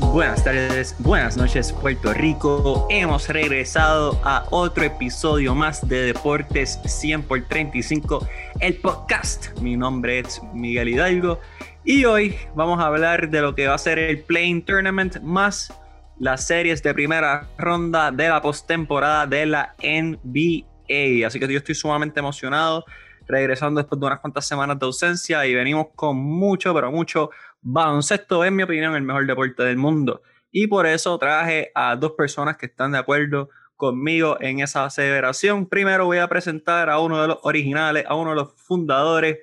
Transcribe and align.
Buenas 0.00 0.42
tardes, 0.42 0.96
buenas 0.98 1.36
noches 1.36 1.72
Puerto 1.72 2.12
Rico. 2.12 2.88
Hemos 2.90 3.28
regresado 3.28 4.20
a 4.24 4.44
otro 4.50 4.82
episodio 4.82 5.54
más 5.54 5.86
de 5.88 6.06
Deportes 6.06 6.80
100 6.84 7.22
por 7.22 7.40
35, 7.46 8.26
el 8.58 8.74
podcast. 8.78 9.56
Mi 9.60 9.76
nombre 9.76 10.18
es 10.18 10.42
Miguel 10.52 10.88
Hidalgo 10.88 11.38
y 11.84 12.04
hoy 12.04 12.34
vamos 12.56 12.80
a 12.80 12.86
hablar 12.86 13.30
de 13.30 13.42
lo 13.42 13.54
que 13.54 13.68
va 13.68 13.74
a 13.74 13.78
ser 13.78 14.00
el 14.00 14.24
Playing 14.24 14.64
Tournament 14.64 15.20
más 15.20 15.72
las 16.18 16.44
series 16.44 16.82
de 16.82 16.92
primera 16.92 17.46
ronda 17.56 18.10
de 18.10 18.28
la 18.28 18.42
postemporada 18.42 19.28
de 19.28 19.46
la 19.46 19.76
NBA. 19.84 21.24
Así 21.24 21.38
que 21.38 21.46
yo 21.46 21.58
estoy 21.58 21.76
sumamente 21.76 22.18
emocionado 22.18 22.84
regresando 23.28 23.80
después 23.80 24.00
de 24.00 24.06
unas 24.06 24.18
cuantas 24.18 24.44
semanas 24.46 24.80
de 24.80 24.86
ausencia 24.86 25.46
y 25.46 25.54
venimos 25.54 25.86
con 25.94 26.16
mucho, 26.16 26.74
pero 26.74 26.90
mucho 26.90 27.30
baloncesto, 27.62 28.44
en 28.44 28.56
mi 28.56 28.64
opinión, 28.64 28.94
el 28.94 29.02
mejor 29.02 29.26
deporte 29.26 29.62
del 29.62 29.76
mundo. 29.76 30.22
Y 30.50 30.66
por 30.66 30.86
eso 30.86 31.16
traje 31.18 31.70
a 31.74 31.96
dos 31.96 32.12
personas 32.12 32.58
que 32.58 32.66
están 32.66 32.92
de 32.92 32.98
acuerdo 32.98 33.48
conmigo 33.76 34.36
en 34.40 34.60
esa 34.60 34.84
aseveración. 34.84 35.68
Primero 35.68 36.04
voy 36.04 36.18
a 36.18 36.28
presentar 36.28 36.90
a 36.90 37.00
uno 37.00 37.20
de 37.20 37.28
los 37.28 37.38
originales, 37.42 38.04
a 38.06 38.14
uno 38.14 38.30
de 38.30 38.36
los 38.36 38.54
fundadores, 38.62 39.38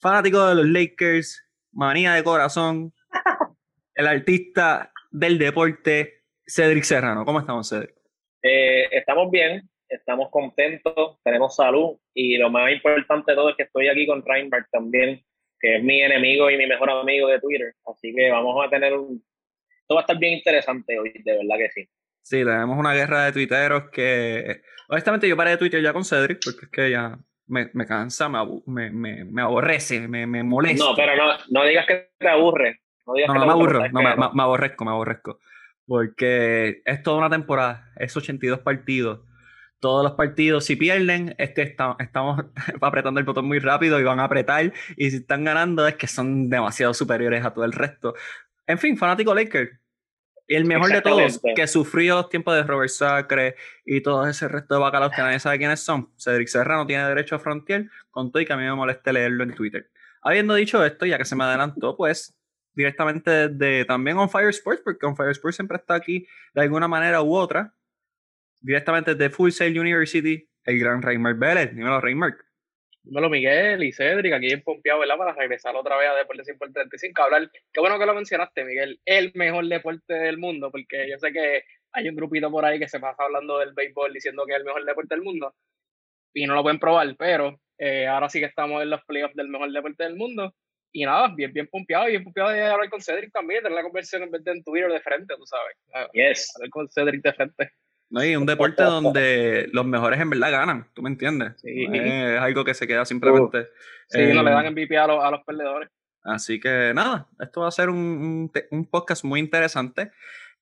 fanático 0.00 0.46
de 0.46 0.54
los 0.54 0.66
Lakers, 0.66 1.46
manía 1.72 2.14
de 2.14 2.24
corazón, 2.24 2.92
el 3.94 4.06
artista 4.06 4.92
del 5.10 5.38
deporte, 5.38 6.22
Cedric 6.46 6.84
Serrano. 6.84 7.24
¿Cómo 7.24 7.40
estamos, 7.40 7.68
Cedric? 7.68 7.94
Eh, 8.42 8.88
estamos 8.90 9.30
bien, 9.30 9.68
estamos 9.88 10.30
contentos, 10.30 11.18
tenemos 11.22 11.54
salud 11.54 11.96
y 12.12 12.36
lo 12.36 12.50
más 12.50 12.72
importante 12.72 13.32
de 13.32 13.36
todo 13.36 13.50
es 13.50 13.56
que 13.56 13.62
estoy 13.62 13.88
aquí 13.88 14.06
con 14.06 14.24
Reinberg 14.24 14.68
también, 14.70 15.22
que 15.64 15.76
es 15.76 15.82
mi 15.82 16.02
enemigo 16.02 16.50
y 16.50 16.58
mi 16.58 16.66
mejor 16.66 16.90
amigo 16.90 17.26
de 17.28 17.40
Twitter. 17.40 17.74
Así 17.90 18.14
que 18.14 18.30
vamos 18.30 18.54
a 18.62 18.68
tener 18.68 18.92
un... 18.92 19.24
Esto 19.80 19.94
va 19.94 20.00
a 20.00 20.02
estar 20.02 20.18
bien 20.18 20.34
interesante 20.34 20.98
hoy, 20.98 21.10
de 21.24 21.32
verdad 21.38 21.56
que 21.56 21.70
sí. 21.70 21.88
Sí, 22.20 22.44
tenemos 22.44 22.76
una 22.76 22.92
guerra 22.92 23.24
de 23.24 23.32
tuiteros 23.32 23.84
que... 23.90 24.60
Honestamente 24.88 25.26
yo 25.26 25.38
paré 25.38 25.52
de 25.52 25.56
Twitter 25.56 25.82
ya 25.82 25.94
con 25.94 26.04
Cedric 26.04 26.40
porque 26.44 26.66
es 26.66 26.70
que 26.70 26.90
ya 26.90 27.18
me, 27.46 27.70
me 27.72 27.86
cansa, 27.86 28.28
me, 28.28 28.90
me, 28.90 29.24
me, 29.24 29.40
aborrece, 29.42 30.06
me, 30.06 30.26
me 30.26 30.42
molesta. 30.42 30.84
No, 30.84 30.94
pero 30.94 31.16
no, 31.16 31.32
no 31.48 31.64
digas 31.64 31.86
que 31.86 32.10
te 32.18 32.28
aburre. 32.28 32.82
No, 33.06 33.14
digas 33.14 33.28
no, 33.28 33.32
que 33.32 33.40
no 33.40 33.46
me 33.46 33.52
aburre, 33.52 33.76
aburro, 33.76 33.92
no, 33.92 34.02
me, 34.02 34.34
me 34.34 34.42
aborrezco, 34.42 34.84
me 34.84 34.90
aborrezco. 34.90 35.38
Porque 35.86 36.82
es 36.84 37.02
toda 37.02 37.16
una 37.16 37.30
temporada, 37.30 37.90
es 37.96 38.14
82 38.14 38.60
partidos 38.60 39.20
todos 39.84 40.02
los 40.02 40.12
partidos, 40.12 40.64
si 40.64 40.76
pierden, 40.76 41.34
es 41.36 41.50
que 41.50 41.60
estamos 41.60 42.38
apretando 42.80 43.20
el 43.20 43.26
botón 43.26 43.44
muy 43.44 43.58
rápido 43.58 44.00
y 44.00 44.02
van 44.02 44.18
a 44.18 44.24
apretar. 44.24 44.72
Y 44.96 45.10
si 45.10 45.18
están 45.18 45.44
ganando, 45.44 45.86
es 45.86 45.96
que 45.96 46.06
son 46.06 46.48
demasiado 46.48 46.94
superiores 46.94 47.44
a 47.44 47.52
todo 47.52 47.66
el 47.66 47.72
resto. 47.72 48.14
En 48.66 48.78
fin, 48.78 48.96
fanático 48.96 49.34
Laker. 49.34 49.78
Y 50.48 50.54
el 50.54 50.64
mejor 50.64 50.90
de 50.90 51.02
todos, 51.02 51.38
que 51.54 51.66
sufrió 51.66 52.14
los 52.14 52.30
tiempos 52.30 52.54
de 52.54 52.62
Robert 52.62 52.88
Sacre 52.88 53.56
y 53.84 54.00
todo 54.00 54.26
ese 54.26 54.48
resto 54.48 54.72
de 54.72 54.80
bacalos 54.80 55.12
que 55.14 55.20
nadie 55.20 55.38
sabe 55.38 55.58
quiénes 55.58 55.80
son. 55.80 56.08
Cedric 56.16 56.48
Serrano 56.48 56.86
tiene 56.86 57.06
derecho 57.06 57.36
a 57.36 57.38
frontier, 57.38 57.90
con 58.10 58.32
todo 58.32 58.40
y 58.40 58.46
que 58.46 58.54
a 58.54 58.56
mí 58.56 58.64
me 58.64 58.74
moleste 58.74 59.12
leerlo 59.12 59.44
en 59.44 59.54
Twitter. 59.54 59.90
Habiendo 60.22 60.54
dicho 60.54 60.82
esto, 60.82 61.04
ya 61.04 61.18
que 61.18 61.26
se 61.26 61.36
me 61.36 61.44
adelantó, 61.44 61.94
pues 61.94 62.34
directamente 62.72 63.50
desde 63.50 63.84
también 63.84 64.16
On 64.16 64.30
Fire 64.30 64.48
Sports, 64.48 64.80
porque 64.82 65.04
On 65.04 65.14
Fire 65.14 65.32
Sports 65.32 65.56
siempre 65.56 65.76
está 65.76 65.94
aquí 65.94 66.26
de 66.54 66.62
alguna 66.62 66.88
manera 66.88 67.20
u 67.20 67.36
otra, 67.36 67.74
directamente 68.64 69.14
de 69.14 69.30
Full 69.30 69.50
Sail 69.50 69.78
University, 69.78 70.48
el 70.64 70.78
gran 70.78 71.02
Reimer 71.02 71.34
Vélez. 71.34 71.74
Dímelo, 71.74 72.00
Reimer. 72.00 72.34
Dímelo, 73.02 73.28
Miguel 73.28 73.84
y 73.84 73.92
Cedric, 73.92 74.32
aquí 74.32 74.50
en 74.50 74.62
Pompeado, 74.62 75.00
¿verdad? 75.00 75.18
Para 75.18 75.34
regresar 75.34 75.76
otra 75.76 75.98
vez 75.98 76.08
a 76.08 76.14
Deportes 76.14 76.46
100 76.46 76.58
por 76.58 76.72
35. 76.72 77.22
Hablar, 77.22 77.50
qué 77.72 77.80
bueno 77.80 77.98
que 77.98 78.06
lo 78.06 78.14
mencionaste, 78.14 78.64
Miguel, 78.64 78.98
el 79.04 79.32
mejor 79.34 79.66
deporte 79.66 80.14
del 80.14 80.38
mundo, 80.38 80.70
porque 80.70 81.10
yo 81.10 81.18
sé 81.18 81.30
que 81.30 81.64
hay 81.92 82.08
un 82.08 82.16
grupito 82.16 82.50
por 82.50 82.64
ahí 82.64 82.78
que 82.78 82.88
se 82.88 82.98
pasa 82.98 83.24
hablando 83.24 83.58
del 83.58 83.74
béisbol 83.74 84.12
diciendo 84.12 84.44
que 84.46 84.54
es 84.54 84.58
el 84.58 84.64
mejor 84.64 84.84
deporte 84.84 85.14
del 85.14 85.22
mundo 85.22 85.54
y 86.32 86.46
no 86.46 86.54
lo 86.54 86.62
pueden 86.62 86.80
probar, 86.80 87.14
pero 87.18 87.60
eh, 87.78 88.06
ahora 88.06 88.30
sí 88.30 88.40
que 88.40 88.46
estamos 88.46 88.82
en 88.82 88.90
los 88.90 89.04
playoffs 89.04 89.36
del 89.36 89.48
mejor 89.48 89.70
deporte 89.70 90.04
del 90.04 90.16
mundo. 90.16 90.54
Y 90.90 91.04
nada, 91.04 91.32
bien, 91.34 91.52
bien 91.52 91.66
pompeado, 91.66 92.06
bien 92.06 92.22
pompeado 92.22 92.50
de 92.50 92.62
hablar 92.62 92.88
con 92.88 93.02
Cedric 93.02 93.32
también, 93.32 93.62
tener 93.62 93.76
la 93.76 93.82
conversación 93.82 94.22
en 94.22 94.30
vez 94.30 94.44
de 94.44 94.52
en 94.52 94.62
Twitter 94.62 94.90
de 94.90 95.00
frente, 95.00 95.34
tú 95.36 95.44
sabes. 95.44 95.76
Yes. 96.12 96.52
Hablar 96.56 96.70
con 96.70 96.88
Cedric 96.88 97.20
de 97.20 97.32
frente. 97.32 97.70
No, 98.14 98.24
y 98.24 98.36
un 98.36 98.46
deporte 98.46 98.80
donde 98.84 99.68
los 99.72 99.84
mejores 99.84 100.20
en 100.20 100.30
verdad 100.30 100.52
ganan, 100.52 100.86
¿tú 100.94 101.02
me 101.02 101.10
entiendes? 101.10 101.54
Sí. 101.60 101.84
Es 101.92 102.40
algo 102.40 102.64
que 102.64 102.72
se 102.72 102.86
queda 102.86 103.04
simplemente. 103.04 103.66
Sí, 104.06 104.20
eh, 104.20 104.32
no 104.32 104.44
le 104.44 104.52
dan 104.52 104.72
MVP 104.72 104.96
a 104.96 105.08
los, 105.08 105.24
a 105.24 105.32
los 105.32 105.40
perdedores. 105.44 105.90
Así 106.22 106.60
que 106.60 106.92
nada, 106.94 107.26
esto 107.40 107.62
va 107.62 107.68
a 107.68 107.72
ser 107.72 107.90
un, 107.90 108.52
un, 108.70 108.86
podcast 108.86 109.24
muy 109.24 109.40
interesante. 109.40 110.12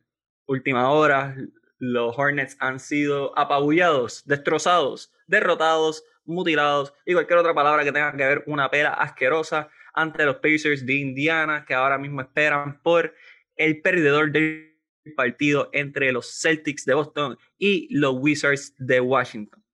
Última 0.46 0.90
hora, 0.90 1.34
los 1.80 2.16
Hornets 2.16 2.56
han 2.60 2.78
sido 2.78 3.36
apabullados, 3.36 4.24
destrozados, 4.26 5.12
derrotados, 5.26 6.04
mutilados 6.24 6.92
y 7.04 7.14
cualquier 7.14 7.38
otra 7.38 7.54
palabra 7.54 7.82
que 7.82 7.90
tenga 7.90 8.12
que 8.12 8.24
ver 8.24 8.44
una 8.46 8.70
pera 8.70 8.92
asquerosa 8.92 9.70
ante 9.94 10.24
los 10.24 10.36
Pacers 10.36 10.86
de 10.86 10.94
Indiana 10.94 11.64
que 11.66 11.74
ahora 11.74 11.98
mismo 11.98 12.20
esperan 12.20 12.80
por 12.82 13.14
el 13.56 13.80
perdedor 13.80 14.30
del 14.30 14.74
partido 15.16 15.70
entre 15.72 16.12
los 16.12 16.40
Celtics 16.40 16.84
de 16.84 16.94
Boston 16.94 17.38
y 17.58 17.88
los 17.90 18.14
Wizards 18.14 18.74
de 18.78 19.00
Washington. 19.00 19.64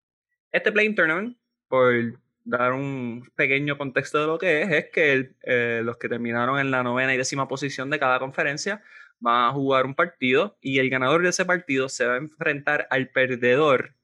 Este 0.53 0.73
Playing 0.73 0.95
Tournament, 0.95 1.37
por 1.69 2.19
dar 2.45 2.73
un 2.73 3.29
pequeño 3.35 3.77
contexto 3.77 4.21
de 4.21 4.27
lo 4.27 4.39
que 4.39 4.63
es, 4.63 4.71
es 4.71 4.91
que 4.93 5.35
eh, 5.43 5.83
los 5.85 5.97
que 5.97 6.09
terminaron 6.09 6.61
en 6.61 6.71
la 6.71 6.85
novena 6.85 7.13
y 7.13 7.19
décima 7.19 7.49
posición 7.49 7.91
de 7.91 7.99
cada 7.99 8.21
conferencia 8.21 8.83
van 9.19 9.51
a 9.51 9.53
jugar 9.53 9.87
un 9.87 9.95
partido 9.95 10.57
y 10.61 10.79
el 10.79 10.91
ganador 10.91 11.23
de 11.23 11.31
ese 11.31 11.45
partido 11.45 11.89
se 11.89 12.07
va 12.07 12.15
a 12.15 12.19
enfrentar 12.19 12.87
al 12.91 13.11
perdedor 13.11 13.95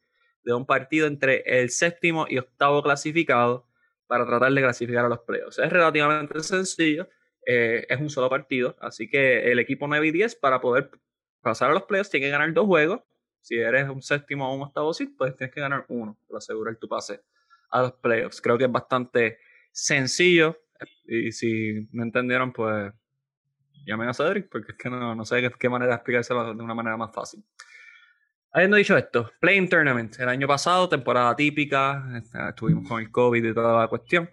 de 0.45 0.55
un 0.55 0.67
partido 0.67 1.07
entre 1.07 1.43
el 1.47 1.71
séptimo 1.71 2.27
y 2.29 2.39
octavo 2.39 2.83
clasificado 2.83 3.67
para 4.07 4.27
tratar 4.27 4.53
de 4.53 4.61
clasificar 4.61 5.05
a 5.05 5.09
los 5.09 5.21
playoffs. 5.21 5.59
Es 5.59 5.71
relativamente 5.71 6.43
sencillo, 6.43 7.09
eh, 7.47 7.87
es 7.89 8.01
un 8.01 8.11
solo 8.11 8.29
partido, 8.29 8.77
así 8.81 9.09
que 9.09 9.51
el 9.51 9.59
equipo 9.59 9.87
9 9.87 10.09
y 10.09 10.11
10 10.13 10.37
para 10.37 10.61
poder 10.61 10.91
pasar 11.41 11.71
a 11.71 11.75
los 11.75 11.85
playoffs 11.85 12.11
tiene 12.11 12.27
que 12.27 12.31
ganar 12.31 12.53
dos 12.53 12.67
juegos. 12.67 13.01
Si 13.41 13.57
eres 13.57 13.89
un 13.89 14.03
séptimo 14.03 14.49
o 14.49 14.55
un 14.55 14.63
octavo 14.63 14.95
seed, 14.95 15.11
pues 15.17 15.37
tienes 15.37 15.55
que 15.55 15.61
ganar 15.61 15.85
uno 15.89 16.17
para 16.29 16.39
asegurar 16.39 16.77
tu 16.77 16.89
pase 16.89 17.21
a 17.71 17.83
los 17.83 17.93
playoffs. 17.95 18.41
Creo 18.41 18.57
que 18.57 18.65
es 18.65 18.73
bastante 18.73 19.39
sencillo 19.73 20.59
y 21.05 21.33
si 21.33 21.89
no 21.93 22.03
entendieron, 22.03 22.53
pues 22.53 22.93
llamen 23.85 24.09
a 24.09 24.15
Cedric 24.15 24.49
porque 24.51 24.73
es 24.73 24.79
que 24.79 24.91
no, 24.91 25.15
no 25.15 25.25
sé 25.25 25.51
qué, 25.59 25.69
manera 25.69 25.95
explicárselo 25.95 26.55
de 26.55 26.63
una 26.63 26.75
manera 26.75 26.97
más 26.97 27.13
fácil. 27.13 27.45
Habiendo 28.53 28.77
dicho 28.77 28.97
esto, 28.97 29.31
Playing 29.41 29.69
Tournament, 29.69 30.19
el 30.19 30.29
año 30.29 30.47
pasado, 30.47 30.89
temporada 30.89 31.35
típica, 31.35 32.05
estuvimos 32.49 32.87
con 32.87 33.01
el 33.01 33.11
COVID 33.11 33.45
y 33.45 33.55
toda 33.55 33.81
la 33.81 33.89
cuestión. 33.89 34.31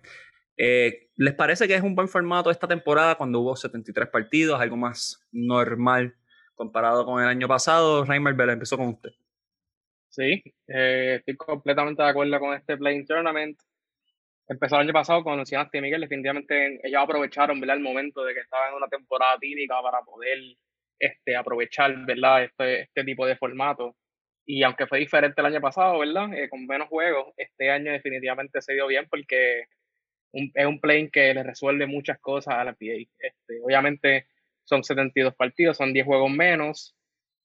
Eh, 0.58 1.10
¿Les 1.16 1.34
parece 1.34 1.68
que 1.68 1.76
es 1.76 1.82
un 1.82 1.96
buen 1.96 2.10
formato 2.10 2.52
esta 2.52 2.68
temporada 2.68 3.16
cuando 3.16 3.40
hubo 3.40 3.56
73 3.56 4.10
partidos, 4.10 4.60
algo 4.60 4.76
más 4.76 5.26
normal 5.32 6.16
comparado 6.60 7.06
con 7.06 7.24
el 7.24 7.30
año 7.30 7.48
pasado. 7.48 8.04
Reimer 8.04 8.34
Bell 8.34 8.50
empezó 8.50 8.76
con 8.76 8.90
usted. 8.90 9.12
Sí, 10.10 10.44
eh, 10.68 11.16
estoy 11.20 11.38
completamente 11.38 12.04
de 12.04 12.10
acuerdo 12.10 12.38
con 12.38 12.54
este 12.54 12.76
Playing 12.76 13.06
Tournament. 13.06 13.58
Empezó 14.50 14.78
el 14.78 14.82
año 14.82 14.94
pasado, 14.94 15.24
como 15.24 15.36
mencionaste, 15.36 15.80
Miguel, 15.80 16.02
definitivamente 16.02 16.80
ellos 16.84 17.04
aprovecharon 17.04 17.60
¿verdad? 17.60 17.78
el 17.78 17.84
momento 17.84 18.24
de 18.24 18.34
que 18.34 18.40
estaban 18.40 18.70
en 18.70 18.78
una 18.78 18.88
temporada 18.88 19.38
típica 19.40 19.80
para 19.80 20.02
poder 20.02 20.40
este, 20.98 21.36
aprovechar 21.36 21.96
¿verdad? 22.04 22.46
Este, 22.46 22.82
este 22.82 23.04
tipo 23.04 23.28
de 23.28 23.38
formato. 23.38 23.96
Y 24.48 24.64
aunque 24.64 24.88
fue 24.88 24.98
diferente 24.98 25.40
el 25.40 25.46
año 25.46 25.62
pasado, 25.62 26.00
¿verdad? 26.00 26.34
Eh, 26.34 26.50
con 26.50 26.66
menos 26.66 26.88
juegos, 26.88 27.32
este 27.38 27.70
año 27.70 27.92
definitivamente 27.92 28.60
se 28.64 28.74
dio 28.74 28.88
bien 28.88 29.08
porque 29.08 29.66
es 30.34 30.66
un 30.66 30.80
plane 30.82 31.12
que 31.12 31.32
le 31.32 31.44
resuelve 31.44 31.86
muchas 31.86 32.20
cosas 32.20 32.56
a 32.56 32.64
la 32.64 32.74
PA. 32.74 33.06
Este, 33.20 33.62
obviamente 33.64 34.26
son 34.64 34.84
72 34.84 35.36
partidos, 35.36 35.78
son 35.78 35.94
10 35.94 36.08
juegos 36.08 36.32
menos, 36.32 36.96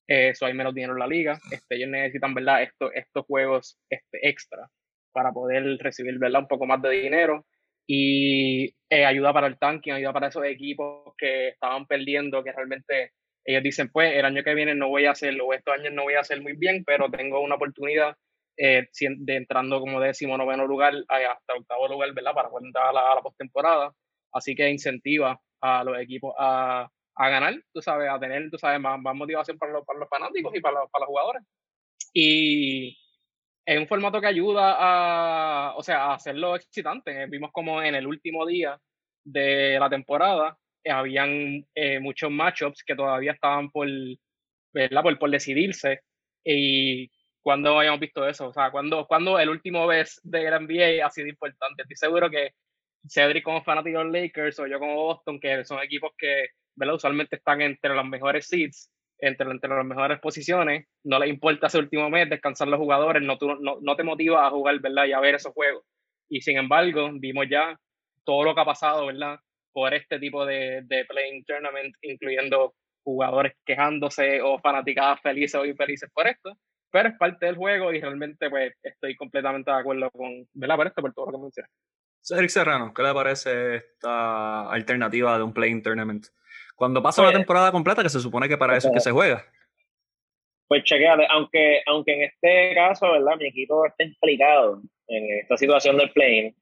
eso 0.07 0.47
hay 0.47 0.55
menos 0.55 0.75
dinero 0.75 0.95
en 0.95 1.01
la 1.01 1.07
liga. 1.07 1.39
Este, 1.51 1.77
ellos 1.77 1.91
necesitan, 1.91 2.33
¿verdad? 2.33 2.63
Esto, 2.63 2.91
estos 2.93 3.27
juegos 3.27 3.79
este, 3.91 4.27
extra 4.27 4.71
para 5.15 5.33
poder 5.33 5.79
recibir, 5.79 6.19
¿verdad? 6.19 6.43
Un 6.43 6.49
poco 6.49 6.67
más 6.67 6.83
de 6.83 6.91
dinero. 6.91 7.47
Y 7.87 8.75
eh, 8.91 9.05
ayuda 9.05 9.33
para 9.33 9.47
el 9.47 9.59
tanking, 9.59 9.93
ayuda 9.93 10.13
para 10.13 10.29
esos 10.29 10.45
equipos 10.45 11.15
que 11.17 11.49
estaban 11.49 11.87
perdiendo, 11.87 12.43
que 12.45 12.53
realmente 12.53 13.13
ellos 13.45 13.63
dicen, 13.63 13.91
pues 13.91 14.15
el 14.15 14.25
año 14.25 14.43
que 14.43 14.55
viene 14.55 14.75
no 14.75 14.89
voy 14.89 15.07
a 15.07 15.13
hacerlo, 15.13 15.47
o 15.47 15.55
estos 15.55 15.75
años 15.75 15.93
no 15.93 16.03
voy 16.03 16.15
a 16.15 16.21
hacer 16.21 16.41
muy 16.43 16.55
bien, 16.55 16.83
pero 16.85 17.11
tengo 17.11 17.41
una 17.41 17.57
oportunidad 17.57 18.17
eh, 18.57 18.89
de 19.01 19.37
entrando 19.37 19.81
como 19.81 20.01
décimo, 20.01 20.37
noveno 20.39 20.67
lugar 20.67 20.95
hasta 21.09 21.55
octavo 21.55 21.89
lugar, 21.89 22.13
¿verdad? 22.15 22.35
Para 22.35 22.49
poder 22.49 22.67
entrar 22.67 22.89
a 22.89 23.15
la 23.15 23.23
postemporada. 23.23 23.93
Así 24.33 24.55
que 24.55 24.69
incentiva 24.71 25.41
a 25.61 25.85
los 25.85 25.99
equipos 25.99 26.35
a, 26.39 26.89
a 27.17 27.29
ganar, 27.29 27.55
tú 27.73 27.81
sabes, 27.83 28.09
a 28.11 28.19
tener, 28.19 28.51
tú 28.51 28.59
sabes, 28.59 28.81
más, 28.81 29.01
más 29.01 29.15
motivación 29.15 29.59
para 29.59 29.73
los, 29.73 29.85
para 29.85 29.99
los 30.01 30.09
fanáticos 30.09 30.55
y 30.55 30.61
para 30.61 30.81
los, 30.81 30.91
para 30.91 31.03
los 31.03 31.09
jugadores. 31.09 31.43
Y 32.13 32.97
es 33.67 33.79
un 33.79 33.89
formato 33.89 34.21
que 34.21 34.27
ayuda 34.27 34.77
a, 34.79 35.75
o 35.77 35.83
sea, 35.83 36.07
a 36.07 36.15
hacerlo 36.15 36.57
excitante. 36.57 37.27
Vimos 37.27 37.51
como 37.53 37.83
en 37.83 37.95
el 37.95 38.07
último 38.07 38.47
día 38.47 38.79
de 39.25 39.79
la 39.81 39.89
temporada 39.89 40.59
eh, 40.85 40.91
habían 40.91 41.67
eh, 41.75 41.99
muchos 42.01 42.31
matchups 42.31 42.85
que 42.85 42.95
todavía 42.95 43.33
estaban 43.33 43.71
por, 43.71 43.89
¿verdad? 44.73 45.03
Por, 45.03 45.19
por 45.19 45.31
decidirse. 45.31 46.01
Y 46.45 47.11
cuando 47.43 47.79
habíamos 47.79 48.01
visto 48.01 48.27
eso, 48.29 48.49
o 48.49 48.53
sea, 48.53 48.71
cuando, 48.71 49.07
cuando 49.07 49.39
el 49.39 49.49
último 49.49 49.87
vez 49.87 50.21
de 50.25 50.51
NBA 50.51 51.07
ha 51.07 51.11
sido 51.11 51.29
importante. 51.29 51.83
Estoy 51.83 51.97
seguro 51.97 52.31
que 52.31 52.53
Cedric 53.09 53.45
como 53.45 53.63
fanático 53.63 53.99
de 53.99 54.05
los 54.05 54.13
Lakers 54.13 54.59
o 54.61 54.67
yo 54.67 54.79
como 54.79 54.97
Boston, 54.97 55.41
que 55.41 55.65
son 55.65 55.83
equipos 55.83 56.13
que 56.19 56.49
¿verdad? 56.75 56.97
usualmente 56.97 57.37
están 57.37 57.63
entre 57.63 57.95
los 57.95 58.07
mejores 58.07 58.47
seeds, 58.47 58.91
entre, 59.27 59.51
entre 59.51 59.71
las 59.71 59.85
mejores 59.85 60.21
posiciones, 60.21 60.87
no 61.05 61.19
les 61.19 61.31
importa 61.31 61.67
ese 61.67 61.79
último 61.79 62.11
mes 62.11 62.29
descansar 62.29 62.69
los 62.69 62.79
jugadores, 62.79 63.23
no, 63.23 63.37
no, 63.61 63.79
no 63.81 63.97
te 63.97 64.03
motiva 64.03 64.47
a 64.47 64.51
jugar 64.51 64.81
¿verdad? 64.81 65.07
y 65.07 65.13
a 65.13 65.21
ver 65.21 65.35
esos 65.35 65.53
juegos. 65.53 65.85
Y 66.29 66.41
sin 66.41 66.57
embargo, 66.57 67.11
vimos 67.15 67.47
ya 67.51 67.77
todo 68.25 68.45
lo 68.45 68.55
que 68.55 68.61
ha 68.61 68.65
pasado 68.65 69.07
¿verdad? 69.07 69.39
por 69.73 69.93
este 69.95 70.19
tipo 70.19 70.47
de, 70.47 70.83
de 70.85 71.05
playing 71.05 71.45
tournament, 71.45 71.95
incluyendo 72.03 72.75
jugadores 73.05 73.53
quejándose 73.65 74.41
o 74.43 74.59
fanaticadas 74.59 75.21
felices 75.21 75.61
o 75.61 75.65
infelices 75.65 76.11
por 76.13 76.27
esto, 76.27 76.57
pero 76.91 77.09
es 77.09 77.19
parte 77.19 77.47
del 77.47 77.57
juego 77.57 77.93
y 77.93 78.01
realmente 78.01 78.49
pues 78.49 78.73
estoy 78.83 79.17
completamente 79.17 79.71
de 79.71 79.77
acuerdo 79.77 80.11
con, 80.11 80.47
¿verdad? 80.55 80.77
Por 80.77 80.87
esto, 80.87 81.03
por 81.03 81.13
todo 81.13 81.27
lo 81.27 81.33
que 81.33 81.43
mencioné. 81.43 81.69
Cedric 82.23 82.49
Serrano, 82.49 82.95
¿qué 82.95 83.03
le 83.03 83.13
parece 83.13 83.77
esta 83.77 84.71
alternativa 84.71 85.37
de 85.37 85.45
un 85.45 85.53
playing 85.53 85.83
tournament? 85.83 86.27
Cuando 86.75 87.03
pasa 87.03 87.23
una 87.23 87.31
pues 87.31 87.39
temporada 87.39 87.73
completa, 87.73 88.03
que 88.03 88.09
se 88.09 88.21
supone 88.21 88.49
que 88.49 88.59
para 88.59 88.77
eso 88.77 88.89
es 88.89 88.95
que 88.95 89.01
se 89.01 89.11
juega. 89.13 89.45
Pues 90.67 90.83
chequeate, 90.85 91.27
aunque, 91.31 91.83
aunque 91.87 92.15
en 92.15 92.23
este 92.23 92.75
caso, 92.75 93.13
¿verdad? 93.13 93.37
Mi 93.39 93.47
equipo 93.47 93.87
está 93.87 94.05
implicado 94.05 94.83
en 95.09 95.41
esta 95.41 95.57
situación 95.57 95.99
del 95.99 96.11
playing, 96.11 96.55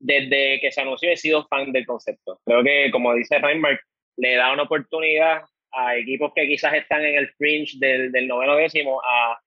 desde 0.00 0.60
que 0.60 0.70
se 0.70 0.80
anunció 0.80 1.10
he 1.10 1.16
sido 1.16 1.46
fan 1.46 1.72
del 1.72 1.86
concepto. 1.86 2.40
Creo 2.44 2.62
que, 2.62 2.90
como 2.90 3.14
dice 3.14 3.38
Reinberg, 3.38 3.80
le 4.16 4.34
da 4.34 4.52
una 4.52 4.64
oportunidad 4.64 5.42
a 5.72 5.96
equipos 5.96 6.32
que 6.34 6.46
quizás 6.46 6.74
están 6.74 7.04
en 7.04 7.16
el 7.16 7.28
fringe 7.34 7.76
del, 7.78 8.10
del 8.10 8.26
noveno 8.26 8.56
décimo 8.56 9.00
a, 9.02 9.38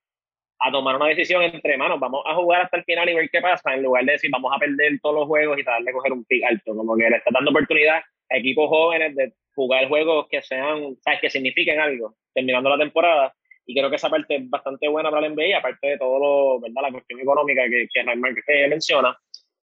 a 0.62 0.71
tomar 0.71 0.95
una 0.95 1.07
decisión 1.07 1.42
entre 1.42 1.77
manos, 1.77 2.00
vamos 2.00 2.24
a 2.27 2.36
jugar 2.36 2.62
hasta 2.62 2.77
el 2.77 2.83
final 2.83 3.09
y 3.09 3.15
ver 3.15 3.30
qué 3.30 3.42
pasa, 3.42 3.74
en 3.74 3.83
lugar 3.83 4.06
de 4.06 4.13
decir 4.13 4.30
vamos 4.31 4.51
a 4.56 4.59
perder 4.59 5.00
todos 5.01 5.15
los 5.15 5.27
juegos 5.27 5.57
y 5.57 5.63
darle 5.63 5.89
a 5.89 5.94
coger 5.94 6.13
un 6.13 6.24
pick 6.25 6.44
alto, 6.44 6.75
como 6.75 6.95
que 6.95 7.09
le 7.09 7.18
está 7.18 7.31
dando 7.33 7.50
oportunidad 7.50 8.01
equipos 8.31 8.69
jóvenes 8.69 9.15
de 9.15 9.33
jugar 9.53 9.87
juegos 9.87 10.27
que 10.29 10.41
sean, 10.41 10.95
¿sabes? 11.01 11.21
que 11.21 11.29
signifiquen 11.29 11.79
algo, 11.79 12.15
terminando 12.33 12.69
la 12.69 12.77
temporada. 12.77 13.33
Y 13.65 13.75
creo 13.75 13.89
que 13.89 13.97
esa 13.97 14.09
parte 14.09 14.35
es 14.35 14.49
bastante 14.49 14.87
buena 14.87 15.11
para 15.11 15.27
el 15.27 15.33
NBA, 15.33 15.57
aparte 15.57 15.87
de 15.87 15.97
todo 15.97 16.19
lo, 16.19 16.59
¿verdad? 16.59 16.81
La 16.83 16.91
cuestión 16.91 17.19
económica 17.19 17.63
que, 17.69 17.87
que 17.91 18.67
menciona. 18.67 19.17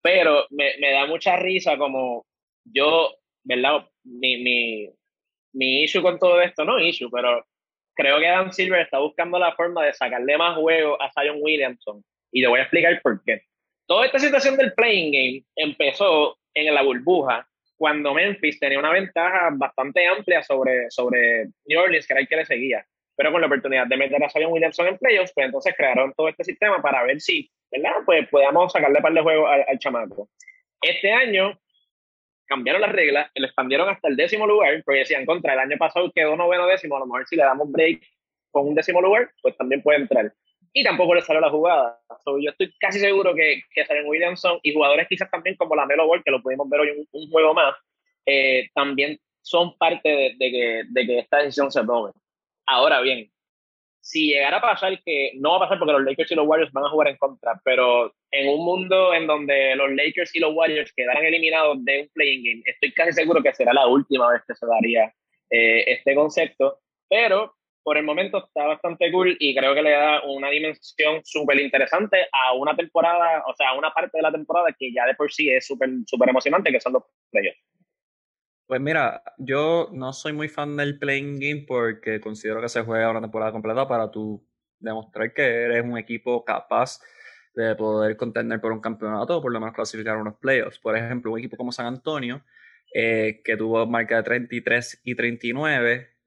Pero 0.02 0.46
me, 0.52 0.78
me, 0.80 0.92
da 0.92 1.06
mucha 1.08 1.36
risa 1.38 1.78
como 1.78 2.26
yo, 2.64 3.16
¿verdad? 3.44 3.88
Mi, 4.04 4.38
mi, 4.42 4.90
mi 5.54 5.84
issue 5.84 6.02
con 6.02 6.20
todo 6.20 6.40
esto, 6.42 6.64
no 6.64 6.80
issue, 6.80 7.10
pero 7.12 7.46
creo 7.96 8.20
que 8.20 8.28
Adam 8.28 8.52
Silver 8.52 8.82
está 8.82 9.00
buscando 9.00 9.40
la 9.40 9.54
forma 9.56 9.86
de 9.86 9.94
sacarle 9.94 10.38
más 10.38 10.56
juego 10.56 11.02
a 11.02 11.12
Zion 11.12 11.40
Williamson. 11.42 12.04
Y 12.32 12.42
le 12.42 12.48
voy 12.48 12.60
a 12.60 12.64
explicar 12.64 13.02
por 13.02 13.22
qué. 13.24 13.42
Toda 13.88 14.06
esta 14.06 14.20
situación 14.20 14.56
del 14.56 14.74
playing 14.74 15.12
game 15.12 15.44
empezó 15.56 16.38
en 16.54 16.74
la 16.74 16.84
burbuja 16.84 17.50
cuando 17.80 18.14
Memphis 18.14 18.60
tenía 18.60 18.78
una 18.78 18.92
ventaja 18.92 19.52
bastante 19.54 20.06
amplia 20.06 20.44
sobre, 20.44 20.92
sobre 20.92 21.46
New 21.66 21.80
Orleans, 21.80 22.06
que 22.06 22.14
era 22.14 22.20
el 22.20 22.28
que 22.28 22.36
le 22.36 22.46
seguía. 22.46 22.86
Pero 23.16 23.32
con 23.32 23.40
la 23.40 23.48
oportunidad 23.48 23.88
de 23.88 23.96
meter 23.96 24.22
a 24.22 24.30
Zion 24.30 24.52
Williamson 24.52 24.88
en 24.88 24.98
playoffs, 24.98 25.32
pues 25.34 25.46
entonces 25.46 25.74
crearon 25.78 26.14
todo 26.14 26.28
este 26.28 26.44
sistema 26.44 26.82
para 26.82 27.04
ver 27.04 27.22
si, 27.22 27.50
¿verdad? 27.72 27.94
Pues 28.06 28.28
podíamos 28.28 28.74
sacarle 28.74 29.00
par 29.00 29.14
de 29.14 29.22
juego 29.22 29.48
al, 29.48 29.64
al 29.66 29.80
chamaco. 29.80 30.30
Este 30.82 31.10
año 31.10 31.58
cambiaron 32.48 32.82
las 32.82 32.92
reglas, 32.92 33.32
lo 33.36 33.46
expandieron 33.46 33.88
hasta 33.88 34.10
el 34.10 34.18
décimo 34.18 34.46
lugar, 34.46 34.82
porque 34.84 35.00
decían, 35.00 35.26
contra 35.26 35.54
el 35.54 35.60
año 35.60 35.78
pasado 35.78 36.12
quedó 36.14 36.36
noveno 36.36 36.68
décimo, 36.68 36.98
a 36.98 37.00
lo 37.00 37.06
mejor 37.06 37.26
si 37.28 37.38
le 37.38 37.44
damos 37.44 37.72
break 37.72 38.02
con 38.52 38.68
un 38.68 38.76
décimo 38.76 39.02
lugar, 39.02 39.32
pues 39.42 39.56
también 39.56 39.82
puede 39.82 40.00
entrar 40.00 40.34
y 40.74 40.84
tampoco 40.84 41.16
le 41.16 41.22
salió 41.22 41.42
la 41.42 41.50
jugada. 41.50 42.00
yo 42.26 42.50
estoy 42.50 42.74
casi 42.80 43.00
seguro 43.00 43.34
que, 43.34 43.64
que 43.74 43.86
Saren 43.86 44.08
Williamson 44.08 44.60
y 44.64 44.74
jugadores 44.74 45.08
quizás 45.08 45.30
también 45.32 45.56
como 45.56 45.76
la 45.76 45.86
Melo 45.86 46.08
Ball, 46.08 46.24
que 46.24 46.32
lo 46.32 46.42
pudimos 46.42 46.70
ver 46.70 46.82
hoy 46.82 47.08
un, 47.12 47.32
juego 47.32 47.54
más, 47.54 47.76
eh, 48.26 48.70
también 48.74 49.20
son 49.42 49.78
parte 49.78 50.10
de, 50.10 50.36
de, 50.38 50.52
que, 50.52 50.84
de 50.90 51.06
que 51.06 51.20
esta 51.20 51.38
decisión 51.38 51.72
se 51.72 51.84
tome. 51.84 52.12
Ahora 52.66 53.02
bien, 53.02 53.32
si 54.02 54.28
llegara 54.28 54.58
a 54.58 54.62
pasar 54.62 55.02
que 55.04 55.34
no 55.36 55.52
va 55.52 55.58
a 55.58 55.60
pasar 55.62 55.80
porque 55.80 55.94
los 55.94 56.04
Lakers 56.04 56.32
y 56.32 56.36
los 56.36 56.48
Warriors 56.48 56.72
van 56.72 56.86
a 56.86 56.90
jugar 56.90 57.10
en 57.10 57.18
contra, 57.18 57.60
pero 57.64 58.14
en 58.32 58.48
un 58.50 58.66
mundo 58.66 59.14
en 59.14 59.28
donde 59.28 59.76
los 59.76 59.92
Lakers 59.92 60.36
y 60.36 60.40
los 60.40 60.54
Warriors 60.54 60.92
quedaran 60.94 61.26
eliminados 61.26 61.84
de 61.84 62.02
un 62.02 62.10
playing 62.14 62.44
game, 62.44 62.62
estoy 62.66 62.92
casi 62.94 63.14
seguro 63.14 63.44
que 63.44 63.54
será 63.54 63.74
la 63.74 63.88
última 63.88 64.32
vez 64.32 64.42
que 64.48 64.56
se 64.56 64.66
daría 64.66 65.14
eh, 65.50 65.84
este 65.88 66.16
concepto, 66.16 66.80
pero 67.10 67.56
por 67.84 67.98
el 67.98 68.04
momento 68.04 68.46
está 68.46 68.66
bastante 68.66 69.12
cool 69.12 69.36
y 69.40 69.56
creo 69.56 69.74
que 69.74 69.82
le 69.82 69.92
da 69.92 70.22
una 70.24 70.50
dimensión 70.50 71.22
súper 71.24 71.60
interesante 71.60 72.28
a 72.32 72.54
una 72.54 72.76
temporada, 72.76 73.44
o 73.48 73.54
sea, 73.56 73.70
a 73.70 73.78
una 73.78 73.92
parte 73.92 74.18
de 74.18 74.24
la 74.24 74.32
temporada 74.32 74.76
que 74.78 74.92
ya 74.94 75.06
de 75.06 75.16
por 75.16 75.32
sí 75.32 75.50
es 75.50 75.66
súper 75.66 75.90
super 76.06 76.30
emocionante, 76.30 76.72
que 76.72 76.80
son 76.80 76.94
los 76.94 77.04
ellos. 77.32 77.56
Pues 78.68 78.80
mira, 78.82 79.24
yo 79.40 79.90
no 79.92 80.14
soy 80.14 80.34
muy 80.34 80.48
fan 80.48 80.78
del 80.78 81.00
playing 81.00 81.40
game 81.40 81.66
porque 81.68 82.20
considero 82.20 82.62
que 82.62 82.70
se 82.70 82.84
juega 82.84 83.10
una 83.10 83.22
temporada 83.22 83.52
completa 83.52 83.88
para 83.88 84.12
tú 84.12 84.46
demostrar 84.80 85.34
que 85.34 85.42
eres 85.42 85.84
un 85.84 85.98
equipo 85.98 86.46
capaz 86.46 87.00
de 87.56 87.76
poder 87.76 88.16
contender 88.16 88.62
por 88.62 88.72
un 88.72 88.80
campeonato 88.80 89.38
o 89.38 89.42
por 89.42 89.52
lo 89.52 89.60
menos 89.60 89.76
clasificar 89.76 90.18
unos 90.18 90.38
playoffs. 90.38 90.80
Por 90.80 90.96
ejemplo, 90.96 91.32
un 91.32 91.40
equipo 91.40 91.58
como 91.58 91.72
San 91.72 91.88
Antonio, 91.88 92.44
eh, 92.94 93.42
que 93.44 93.58
tuvo 93.58 93.86
marca 93.88 94.18
de 94.18 94.24
33 94.24 95.02
y 95.04 95.16
39, 95.16 96.19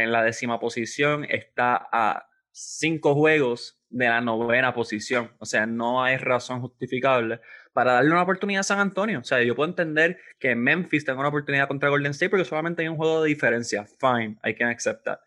en 0.00 0.12
la 0.12 0.22
décima 0.22 0.58
posición, 0.58 1.26
está 1.28 1.88
a 1.92 2.28
cinco 2.52 3.14
juegos 3.14 3.82
de 3.90 4.08
la 4.08 4.20
novena 4.20 4.72
posición. 4.72 5.32
O 5.38 5.44
sea, 5.44 5.66
no 5.66 6.02
hay 6.02 6.16
razón 6.16 6.60
justificable 6.60 7.40
para 7.72 7.94
darle 7.94 8.10
una 8.10 8.22
oportunidad 8.22 8.60
a 8.60 8.64
San 8.64 8.78
Antonio. 8.78 9.20
O 9.20 9.24
sea, 9.24 9.42
yo 9.42 9.54
puedo 9.54 9.68
entender 9.68 10.18
que 10.38 10.54
Memphis 10.54 11.04
tenga 11.04 11.20
una 11.20 11.28
oportunidad 11.28 11.68
contra 11.68 11.88
Golden 11.88 12.12
State 12.12 12.30
porque 12.30 12.44
solamente 12.44 12.82
hay 12.82 12.88
un 12.88 12.96
juego 12.96 13.22
de 13.22 13.28
diferencia. 13.28 13.86
Fine, 14.00 14.38
I 14.44 14.54
can 14.54 14.68
accept 14.68 15.04
that. 15.04 15.20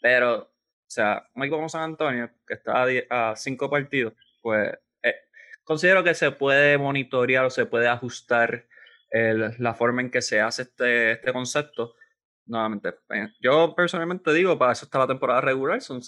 Pero, 0.00 0.42
o 0.42 0.50
sea, 0.86 1.28
un 1.34 1.42
equipo 1.42 1.56
como 1.56 1.68
San 1.68 1.82
Antonio, 1.82 2.30
que 2.46 2.54
está 2.54 2.84
a, 3.10 3.36
cinco 3.36 3.70
partidos, 3.70 4.14
pues 4.42 4.72
eh, 5.02 5.14
considero 5.64 6.04
que 6.04 6.14
se 6.14 6.30
puede 6.30 6.78
monitorear 6.78 7.44
o 7.44 7.50
se 7.50 7.66
puede 7.66 7.88
ajustar 7.88 8.66
la 9.58 9.74
forma 9.74 10.02
en 10.02 10.10
que 10.10 10.20
se 10.20 10.40
hace 10.40 10.62
este, 10.62 11.12
este 11.12 11.32
concepto 11.32 11.94
nuevamente, 12.46 12.94
eh, 13.10 13.28
yo 13.40 13.74
personalmente 13.74 14.32
digo, 14.32 14.58
para 14.58 14.72
eso 14.72 14.84
está 14.84 14.98
la 14.98 15.06
temporada 15.06 15.40
regular, 15.40 15.80
son, 15.80 16.00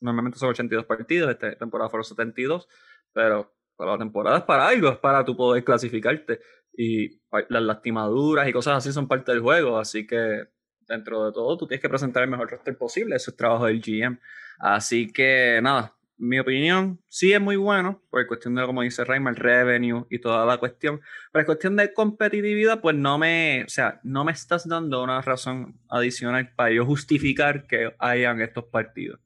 normalmente 0.00 0.38
son 0.38 0.50
82 0.50 0.84
partidos, 0.84 1.30
esta 1.30 1.54
temporada 1.56 1.90
fueron 1.90 2.04
72, 2.04 2.68
pero, 3.12 3.52
la 3.78 3.98
temporada 3.98 4.38
es 4.38 4.44
para 4.44 4.68
algo, 4.68 4.88
es 4.90 4.98
para 4.98 5.24
tu 5.24 5.36
poder 5.36 5.64
clasificarte. 5.64 6.40
Y 6.74 7.20
las 7.48 7.62
lastimaduras 7.62 8.48
y 8.48 8.52
cosas 8.52 8.76
así 8.78 8.92
son 8.92 9.08
parte 9.08 9.32
del 9.32 9.40
juego, 9.40 9.78
así 9.78 10.06
que 10.06 10.46
dentro 10.86 11.24
de 11.24 11.32
todo, 11.32 11.56
tú 11.56 11.66
tienes 11.66 11.82
que 11.82 11.88
presentar 11.88 12.22
el 12.22 12.30
mejor 12.30 12.50
roster 12.50 12.76
posible. 12.78 13.16
Eso 13.16 13.30
es 13.30 13.36
trabajo 13.36 13.66
del 13.66 13.80
GM. 13.80 14.18
Así 14.58 15.12
que 15.12 15.60
nada, 15.62 15.96
mi 16.16 16.38
opinión 16.38 17.00
sí 17.08 17.32
es 17.32 17.40
muy 17.40 17.56
bueno, 17.56 18.02
por 18.10 18.26
cuestión 18.26 18.54
de, 18.54 18.64
como 18.64 18.82
dice 18.82 19.04
Raymond, 19.04 19.38
revenue 19.38 20.06
y 20.10 20.20
toda 20.20 20.46
la 20.46 20.58
cuestión. 20.58 21.00
Pero 21.32 21.40
en 21.40 21.46
cuestión 21.46 21.76
de 21.76 21.92
competitividad, 21.92 22.80
pues 22.80 22.96
no 22.96 23.18
me, 23.18 23.64
o 23.64 23.68
sea, 23.68 24.00
no 24.04 24.24
me 24.24 24.32
estás 24.32 24.68
dando 24.68 25.02
una 25.02 25.20
razón 25.20 25.80
adicional 25.88 26.52
para 26.54 26.72
yo 26.72 26.84
justificar 26.84 27.66
que 27.66 27.94
hayan 27.98 28.40
estos 28.40 28.64
partidos. 28.64 29.20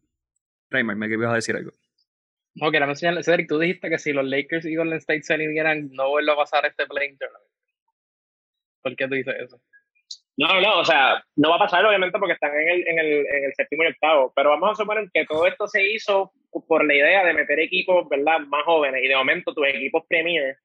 Raymond, 0.70 0.98
me 0.98 1.26
a 1.26 1.34
decir 1.34 1.56
algo. 1.56 1.72
No, 2.54 2.70
quiero 2.70 2.86
mencionar, 2.86 3.22
Cedric, 3.22 3.48
tú 3.48 3.58
dijiste 3.58 3.90
que 3.90 3.98
si 3.98 4.12
los 4.12 4.24
Lakers 4.24 4.64
y 4.64 4.74
Golden 4.74 4.96
State 4.96 5.22
se 5.22 5.34
alinearan, 5.34 5.90
no 5.92 6.08
vuelve 6.08 6.32
a 6.32 6.36
pasar 6.36 6.64
este 6.64 6.86
play 6.86 7.14
tournament. 7.16 7.50
¿Por 8.82 8.96
qué 8.96 9.06
tú 9.06 9.14
dices 9.14 9.34
eso? 9.38 9.60
No, 10.38 10.60
no, 10.60 10.80
o 10.80 10.84
sea, 10.84 11.24
no 11.36 11.50
va 11.50 11.56
a 11.56 11.60
pasar 11.60 11.84
obviamente 11.86 12.18
porque 12.18 12.34
están 12.34 12.52
en 12.54 12.68
el, 12.68 12.88
en 12.88 12.98
el, 12.98 13.26
en 13.26 13.44
el 13.44 13.54
séptimo 13.54 13.84
y 13.84 13.86
octavo, 13.86 14.32
pero 14.36 14.50
vamos 14.50 14.72
a 14.72 14.74
suponer 14.74 15.08
que 15.12 15.24
todo 15.24 15.46
esto 15.46 15.66
se 15.66 15.82
hizo 15.82 16.30
por 16.68 16.84
la 16.84 16.94
idea 16.94 17.24
de 17.24 17.32
meter 17.32 17.58
equipos, 17.58 18.06
¿verdad?, 18.08 18.40
más 18.40 18.62
jóvenes 18.64 19.02
y 19.02 19.08
de 19.08 19.16
momento 19.16 19.54
tus 19.54 19.66
equipos 19.66 20.04
premier, 20.06 20.58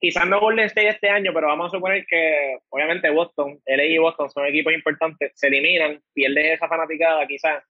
quizás 0.00 0.26
no 0.26 0.40
Golden 0.40 0.66
State 0.66 0.88
este 0.88 1.10
año, 1.10 1.32
pero 1.34 1.48
vamos 1.48 1.66
a 1.66 1.76
suponer 1.76 2.06
que 2.06 2.58
obviamente 2.70 3.10
Boston, 3.10 3.60
LA 3.66 3.84
y 3.84 3.98
Boston 3.98 4.30
son 4.30 4.46
equipos 4.46 4.72
importantes, 4.72 5.32
se 5.34 5.48
eliminan, 5.48 6.00
pierden 6.14 6.52
esa 6.52 6.66
fanaticada 6.66 7.26
quizás, 7.26 7.62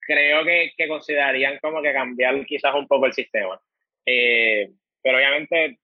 creo 0.00 0.44
que, 0.44 0.72
que 0.78 0.88
considerarían 0.88 1.58
como 1.58 1.82
que 1.82 1.92
cambiar 1.92 2.44
quizás 2.46 2.74
un 2.74 2.86
poco 2.86 3.04
el 3.04 3.12
sistema. 3.12 3.60
Eh, 4.06 4.70
pero 5.02 5.18
obviamente 5.18 5.78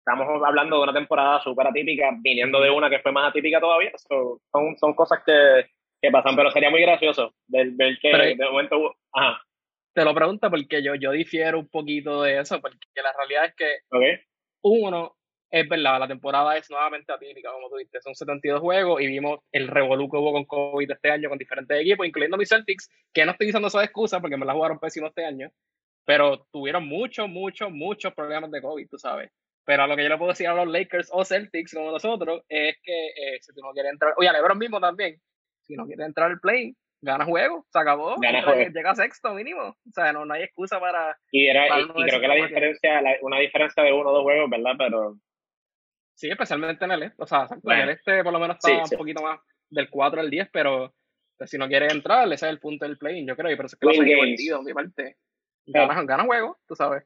estamos 0.00 0.42
hablando 0.44 0.76
de 0.76 0.82
una 0.82 0.92
temporada 0.92 1.40
súper 1.40 1.66
atípica, 1.66 2.10
viniendo 2.20 2.60
de 2.60 2.70
una 2.70 2.90
que 2.90 2.98
fue 3.00 3.12
más 3.12 3.30
atípica 3.30 3.60
todavía. 3.60 3.92
son, 3.96 4.76
son 4.78 4.94
cosas 4.94 5.20
que, 5.24 5.66
que, 6.00 6.10
pasan, 6.10 6.36
pero 6.36 6.50
sería 6.50 6.70
muy 6.70 6.80
gracioso 6.80 7.34
ver, 7.46 7.70
ver 7.72 7.98
que 8.00 8.08
de 8.08 8.50
momento. 8.50 8.96
Ajá. 9.12 9.40
Te 9.92 10.04
lo 10.04 10.14
pregunto 10.14 10.48
porque 10.50 10.82
yo, 10.82 10.94
yo 10.94 11.10
difiero 11.10 11.58
un 11.58 11.68
poquito 11.68 12.22
de 12.22 12.38
eso, 12.38 12.60
porque 12.60 12.78
la 13.02 13.12
realidad 13.12 13.46
es 13.46 13.54
que, 13.56 14.24
uno, 14.62 15.16
es 15.50 15.68
verdad, 15.68 15.98
la 15.98 16.06
temporada 16.06 16.56
es 16.56 16.70
nuevamente 16.70 17.12
atípica, 17.12 17.50
como 17.50 17.68
tú 17.68 17.76
dices, 17.76 18.02
son 18.04 18.14
72 18.14 18.60
juegos 18.60 19.00
y 19.02 19.08
vimos 19.08 19.40
el 19.50 19.66
revolú 19.66 20.08
que 20.08 20.16
hubo 20.16 20.32
con 20.32 20.44
COVID 20.44 20.92
este 20.92 21.10
año 21.10 21.28
con 21.28 21.38
diferentes 21.38 21.80
equipos, 21.80 22.06
incluyendo 22.06 22.36
mis 22.36 22.48
Celtics, 22.48 22.88
que 23.12 23.24
no 23.24 23.32
estoy 23.32 23.48
usando 23.48 23.66
esa 23.66 23.82
excusa 23.82 24.20
porque 24.20 24.36
me 24.36 24.46
la 24.46 24.52
jugaron 24.52 24.78
pésimo 24.78 25.08
este 25.08 25.24
año, 25.24 25.50
pero 26.04 26.46
tuvieron 26.52 26.86
muchos, 26.86 27.28
muchos, 27.28 27.70
muchos 27.72 28.14
problemas 28.14 28.50
de 28.52 28.62
COVID, 28.62 28.88
tú 28.88 28.96
sabes. 28.96 29.32
Pero 29.64 29.82
a 29.82 29.86
lo 29.86 29.96
que 29.96 30.02
yo 30.02 30.08
le 30.08 30.16
puedo 30.16 30.30
decir 30.30 30.48
a 30.48 30.54
los 30.54 30.68
Lakers 30.68 31.10
o 31.12 31.24
Celtics 31.24 31.74
como 31.74 31.90
nosotros 31.90 32.42
es 32.48 32.76
que 32.82 33.06
eh, 33.08 33.38
si 33.40 33.52
tú 33.52 33.60
no 33.60 33.72
quieres 33.72 33.92
entrar, 33.92 34.14
oye, 34.16 34.28
a 34.28 34.32
LeBron 34.32 34.58
mismo 34.58 34.80
también, 34.80 35.20
si 35.62 35.74
no 35.74 35.86
quieres 35.86 36.06
entrar 36.06 36.30
al 36.30 36.40
play, 36.40 36.74
gana 37.02 37.24
juego, 37.24 37.66
se 37.70 37.78
acabó, 37.78 38.16
gana 38.18 38.42
juego. 38.42 38.70
llega 38.72 38.94
sexto 38.94 39.32
mínimo, 39.34 39.62
o 39.62 39.92
sea, 39.92 40.12
no, 40.12 40.24
no 40.24 40.34
hay 40.34 40.42
excusa 40.42 40.80
para... 40.80 41.16
Y, 41.30 41.46
era, 41.46 41.66
y, 41.80 41.86
creo 41.86 42.20
que 42.20 42.28
la 42.28 42.34
diferencia, 42.34 43.00
una 43.22 43.38
diferencia 43.38 43.82
de 43.82 43.92
uno 43.92 44.10
o 44.10 44.12
dos 44.12 44.22
juegos, 44.22 44.50
¿verdad? 44.50 44.72
Pero... 44.76 45.16
Sí, 46.14 46.28
especialmente 46.28 46.84
en 46.84 46.90
el 46.90 47.02
este, 47.04 47.22
o 47.22 47.26
sea, 47.26 47.46
en 47.50 47.78
el 47.78 47.88
este 47.90 48.22
por 48.22 48.32
lo 48.32 48.40
menos 48.40 48.56
está 48.56 48.82
un 48.82 48.98
poquito 48.98 49.22
más 49.22 49.40
del 49.70 49.88
4 49.88 50.20
al 50.20 50.28
10, 50.28 50.50
pero 50.52 50.92
pues, 51.38 51.48
si 51.48 51.56
no 51.56 51.68
quieres 51.68 51.92
entrar, 51.92 52.26
ese 52.26 52.46
es 52.46 52.52
el 52.52 52.60
punto 52.60 52.84
del 52.84 52.98
play, 52.98 53.24
yo 53.24 53.34
creo, 53.36 53.56
pero 53.56 53.66
es 53.66 53.76
que 53.76 53.86
lo 53.86 53.92
divertido, 53.92 54.62
mi 54.62 54.74
parte. 54.74 55.16
Gana, 55.66 56.02
gana 56.02 56.24
juego, 56.24 56.58
tú 56.66 56.74
sabes. 56.74 57.04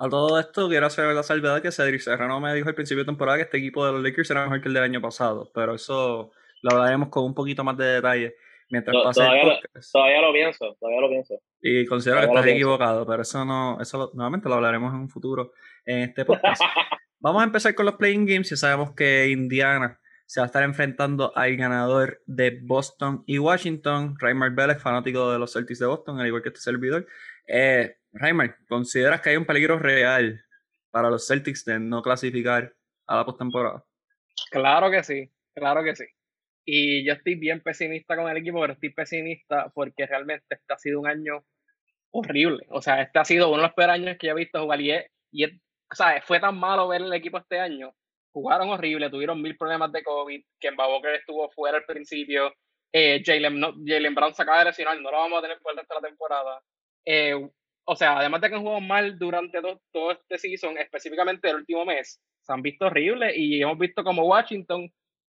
A 0.00 0.08
todo 0.08 0.38
esto, 0.38 0.68
quiero 0.68 0.86
hacer 0.86 1.06
la 1.06 1.24
salvedad 1.24 1.60
que 1.60 1.72
Cedric 1.72 2.00
Serrano 2.00 2.40
me 2.40 2.54
dijo 2.54 2.68
al 2.68 2.74
principio 2.74 3.02
de 3.02 3.06
temporada 3.06 3.36
que 3.36 3.44
este 3.44 3.58
equipo 3.58 3.84
de 3.84 3.92
los 3.92 4.02
Lakers 4.02 4.30
era 4.30 4.44
mejor 4.44 4.60
que 4.60 4.68
el 4.68 4.74
del 4.74 4.84
año 4.84 5.00
pasado, 5.00 5.50
pero 5.52 5.74
eso 5.74 6.30
lo 6.62 6.70
hablaremos 6.70 7.08
con 7.08 7.24
un 7.24 7.34
poquito 7.34 7.64
más 7.64 7.76
de 7.76 7.86
detalle 7.86 8.36
mientras 8.70 8.96
pase 9.02 9.20
todavía, 9.20 9.44
Lo, 9.44 9.80
todavía 9.92 10.22
lo 10.22 10.32
pienso, 10.32 10.76
todavía 10.78 11.00
lo 11.00 11.08
pienso. 11.08 11.34
Y 11.60 11.84
considero 11.86 12.20
que 12.20 12.26
estás 12.26 12.46
equivocado, 12.46 13.06
pero 13.06 13.22
eso 13.22 13.44
no, 13.44 13.80
eso 13.80 14.10
nuevamente 14.14 14.48
lo 14.48 14.54
hablaremos 14.54 14.94
en 14.94 15.00
un 15.00 15.08
futuro 15.08 15.52
en 15.84 16.00
este 16.00 16.24
podcast. 16.24 16.62
Vamos 17.20 17.42
a 17.42 17.46
empezar 17.46 17.74
con 17.74 17.86
los 17.86 17.96
playing 17.96 18.26
games. 18.26 18.50
Ya 18.50 18.56
sabemos 18.56 18.92
que 18.94 19.28
Indiana 19.28 19.98
se 20.26 20.40
va 20.40 20.44
a 20.44 20.46
estar 20.46 20.62
enfrentando 20.62 21.36
al 21.36 21.56
ganador 21.56 22.22
de 22.26 22.60
Boston 22.62 23.24
y 23.26 23.38
Washington, 23.38 24.14
Raymar 24.20 24.52
Vélez, 24.52 24.80
fanático 24.80 25.32
de 25.32 25.38
los 25.38 25.52
Celtics 25.52 25.80
de 25.80 25.86
Boston, 25.86 26.20
al 26.20 26.26
igual 26.28 26.42
que 26.42 26.50
este 26.50 26.60
servidor. 26.60 27.06
Eh, 27.48 27.96
Raymar, 28.12 28.56
¿consideras 28.68 29.20
que 29.20 29.30
hay 29.30 29.36
un 29.36 29.46
peligro 29.46 29.78
real 29.78 30.40
para 30.90 31.10
los 31.10 31.26
Celtics 31.26 31.64
de 31.64 31.78
no 31.78 32.02
clasificar 32.02 32.72
a 33.06 33.16
la 33.16 33.24
postemporada? 33.24 33.84
Claro 34.50 34.90
que 34.90 35.02
sí, 35.02 35.30
claro 35.54 35.82
que 35.84 35.96
sí. 35.96 36.04
Y 36.64 37.06
yo 37.06 37.14
estoy 37.14 37.34
bien 37.34 37.62
pesimista 37.62 38.16
con 38.16 38.28
el 38.28 38.36
equipo, 38.36 38.60
pero 38.60 38.74
estoy 38.74 38.90
pesimista 38.90 39.70
porque 39.74 40.06
realmente 40.06 40.44
este 40.50 40.74
ha 40.74 40.78
sido 40.78 41.00
un 41.00 41.08
año 41.08 41.44
horrible. 42.10 42.66
O 42.70 42.82
sea, 42.82 43.00
este 43.00 43.18
ha 43.18 43.24
sido 43.24 43.48
uno 43.48 43.58
de 43.58 43.62
los 43.64 43.74
peores 43.74 43.94
años 43.94 44.16
que 44.18 44.26
yo 44.26 44.32
he 44.32 44.36
visto 44.36 44.60
jugar. 44.60 44.80
Y, 44.80 44.92
y 45.32 45.44
o 45.44 45.94
sea, 45.94 46.20
fue 46.22 46.40
tan 46.40 46.58
malo 46.58 46.88
ver 46.88 47.02
el 47.02 47.12
equipo 47.12 47.38
este 47.38 47.58
año. 47.58 47.94
Jugaron 48.32 48.68
horrible, 48.68 49.10
tuvieron 49.10 49.40
mil 49.40 49.56
problemas 49.56 49.90
de 49.92 50.02
COVID. 50.02 50.44
que 50.60 50.70
Walker 50.70 51.14
estuvo 51.14 51.50
fuera 51.50 51.78
al 51.78 51.84
principio. 51.84 52.52
Eh, 52.92 53.22
Jalen, 53.24 53.58
no, 53.58 53.72
Brown 53.74 54.34
se 54.34 54.42
acaba 54.42 54.60
de 54.60 54.64
lesionar, 54.66 55.00
no 55.00 55.10
lo 55.10 55.16
vamos 55.16 55.38
a 55.38 55.42
tener 55.42 55.58
por 55.60 55.72
el 55.72 55.78
resto 55.78 55.94
de 55.94 56.00
la 56.00 56.08
temporada. 56.08 56.62
Eh, 57.04 57.50
o 57.90 57.96
sea, 57.96 58.18
además 58.18 58.42
de 58.42 58.50
que 58.50 58.54
han 58.54 58.60
jugado 58.60 58.82
mal 58.82 59.18
durante 59.18 59.62
todo, 59.90 60.10
este 60.12 60.36
season, 60.36 60.76
específicamente 60.76 61.48
el 61.48 61.56
último 61.56 61.86
mes, 61.86 62.20
se 62.42 62.52
han 62.52 62.60
visto 62.60 62.84
horribles 62.84 63.32
y 63.34 63.62
hemos 63.62 63.78
visto 63.78 64.04
como 64.04 64.26
Washington, 64.26 64.92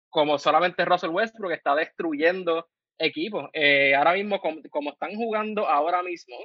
como 0.09 0.37
solamente 0.37 0.85
Russell 0.85 1.09
Westbrook 1.09 1.51
está 1.51 1.75
destruyendo 1.75 2.65
equipos. 2.97 3.49
Eh, 3.51 3.93
ahora 3.93 4.13
mismo, 4.13 4.39
como, 4.39 4.89
están 4.89 5.15
jugando 5.15 5.67
ahora 5.67 6.01
mismo, 6.01 6.37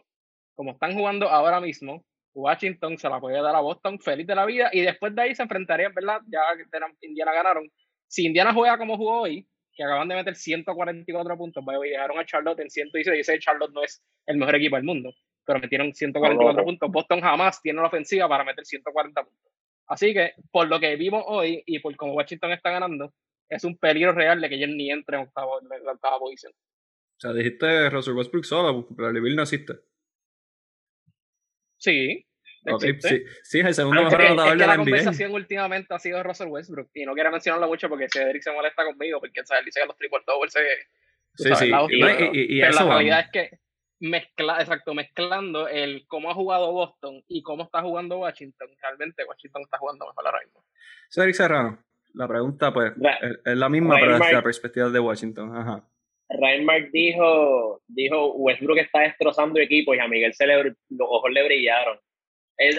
como 0.56 0.72
están 0.72 0.94
jugando 0.94 1.28
ahora 1.28 1.60
mismo, 1.60 2.04
Washington 2.34 2.98
se 2.98 3.08
la 3.08 3.20
puede 3.20 3.40
dar 3.40 3.54
a 3.54 3.60
Boston 3.60 4.00
feliz 4.00 4.26
de 4.26 4.34
la 4.34 4.46
vida 4.46 4.68
y 4.72 4.80
después 4.80 5.14
de 5.14 5.22
ahí 5.22 5.34
se 5.36 5.44
enfrentarían, 5.44 5.94
¿verdad? 5.94 6.22
Ya 6.26 6.40
que 6.56 7.06
Indiana 7.06 7.32
ganaron. 7.34 7.70
Si 8.08 8.26
Indiana 8.26 8.52
juega 8.52 8.76
como 8.78 8.96
jugó 8.96 9.20
hoy, 9.20 9.46
que 9.72 9.84
acaban 9.84 10.08
de 10.08 10.16
meter 10.16 10.34
144 10.34 11.38
puntos, 11.38 11.62
y 11.64 11.88
llegaron 11.88 12.18
a 12.18 12.26
Charlotte 12.26 12.58
en 12.58 12.68
116, 12.68 13.38
Charlotte 13.38 13.72
no 13.72 13.84
es 13.84 14.02
el 14.26 14.38
mejor 14.38 14.56
equipo 14.56 14.74
del 14.74 14.84
mundo 14.84 15.12
pero 15.44 15.58
metieron 15.58 15.92
144 15.92 16.64
puntos. 16.64 16.90
Boston 16.90 17.20
jamás 17.20 17.60
tiene 17.62 17.80
la 17.80 17.88
ofensiva 17.88 18.28
para 18.28 18.44
meter 18.44 18.64
140 18.64 19.22
puntos. 19.22 19.52
Así 19.86 20.14
que, 20.14 20.34
por 20.50 20.68
lo 20.68 20.78
que 20.78 20.94
vimos 20.96 21.24
hoy 21.26 21.62
y 21.66 21.78
por 21.80 21.94
cómo 21.96 22.14
Washington 22.14 22.52
está 22.52 22.70
ganando, 22.70 23.12
es 23.48 23.64
un 23.64 23.76
peligro 23.76 24.12
real 24.12 24.40
de 24.40 24.48
que 24.48 24.54
ellos 24.54 24.70
ni 24.70 24.90
entre 24.90 25.16
en, 25.16 25.22
octavo, 25.24 25.60
en 25.60 25.84
la 25.84 25.92
octava 25.92 26.18
posición. 26.18 26.52
O 26.52 27.20
sea, 27.20 27.32
dijiste 27.32 27.90
Russell 27.90 28.14
Westbrook 28.14 28.44
solo, 28.44 28.86
pero 28.96 29.12
Bill 29.12 29.36
no 29.36 29.42
existe. 29.42 29.74
Sí. 31.76 32.26
sí, 32.78 32.98
sí, 33.42 33.58
es 33.60 33.66
el 33.66 33.74
segundo 33.74 34.04
mejor 34.04 34.22
anotador 34.22 34.52
de 34.52 34.58
la, 34.58 34.66
la 34.66 34.76
conversación 34.76 35.32
últimamente 35.32 35.92
ha 35.94 35.98
sido 35.98 36.22
Russell 36.22 36.48
Westbrook 36.48 36.90
y 36.94 37.04
no 37.04 37.14
quiero 37.14 37.30
mencionarlo 37.30 37.66
mucho 37.66 37.88
porque 37.88 38.06
Cedric 38.12 38.42
se 38.42 38.52
molesta 38.52 38.84
conmigo 38.84 39.18
porque 39.18 39.40
él 39.40 39.64
dice 39.64 39.80
que 39.80 39.86
los 39.86 39.96
triple 39.96 40.20
doubles 40.26 40.52
se, 40.52 40.60
Sí, 41.36 41.54
sí. 41.54 41.70
Y, 41.88 42.58
y, 42.58 42.60
pero 42.60 42.72
la 42.72 42.84
realidad 42.84 43.20
es 43.20 43.30
que 43.32 43.58
mezcla, 44.00 44.58
exacto, 44.60 44.94
mezclando 44.94 45.68
el 45.68 46.06
cómo 46.06 46.30
ha 46.30 46.34
jugado 46.34 46.72
Boston 46.72 47.22
y 47.28 47.42
cómo 47.42 47.64
está 47.64 47.82
jugando 47.82 48.18
Washington, 48.18 48.68
realmente 48.82 49.24
Washington 49.24 49.62
está 49.62 49.78
jugando 49.78 50.06
mejor 50.06 50.26
ahora 50.26 50.40
mismo. 50.44 50.64
Cedric 51.10 51.34
Serrano, 51.34 51.78
la 52.14 52.26
pregunta 52.26 52.72
pues 52.72 52.92
es, 53.44 53.56
la 53.56 53.68
misma, 53.68 53.96
pero 54.00 54.18
desde 54.18 54.32
la 54.32 54.42
perspectiva 54.42 54.88
de 54.88 54.98
Washington. 54.98 55.56
Ajá. 55.56 55.86
Reinmark 56.30 56.90
dijo, 56.92 57.82
dijo 57.88 58.34
Westbrook 58.34 58.78
está 58.78 59.00
destrozando 59.00 59.60
equipos 59.60 59.96
y 59.96 60.00
a 60.00 60.08
Miguel 60.08 60.32
se 60.32 60.46
le, 60.46 60.62
los 60.62 61.08
ojos 61.08 61.30
le 61.32 61.44
brillaron. 61.44 61.98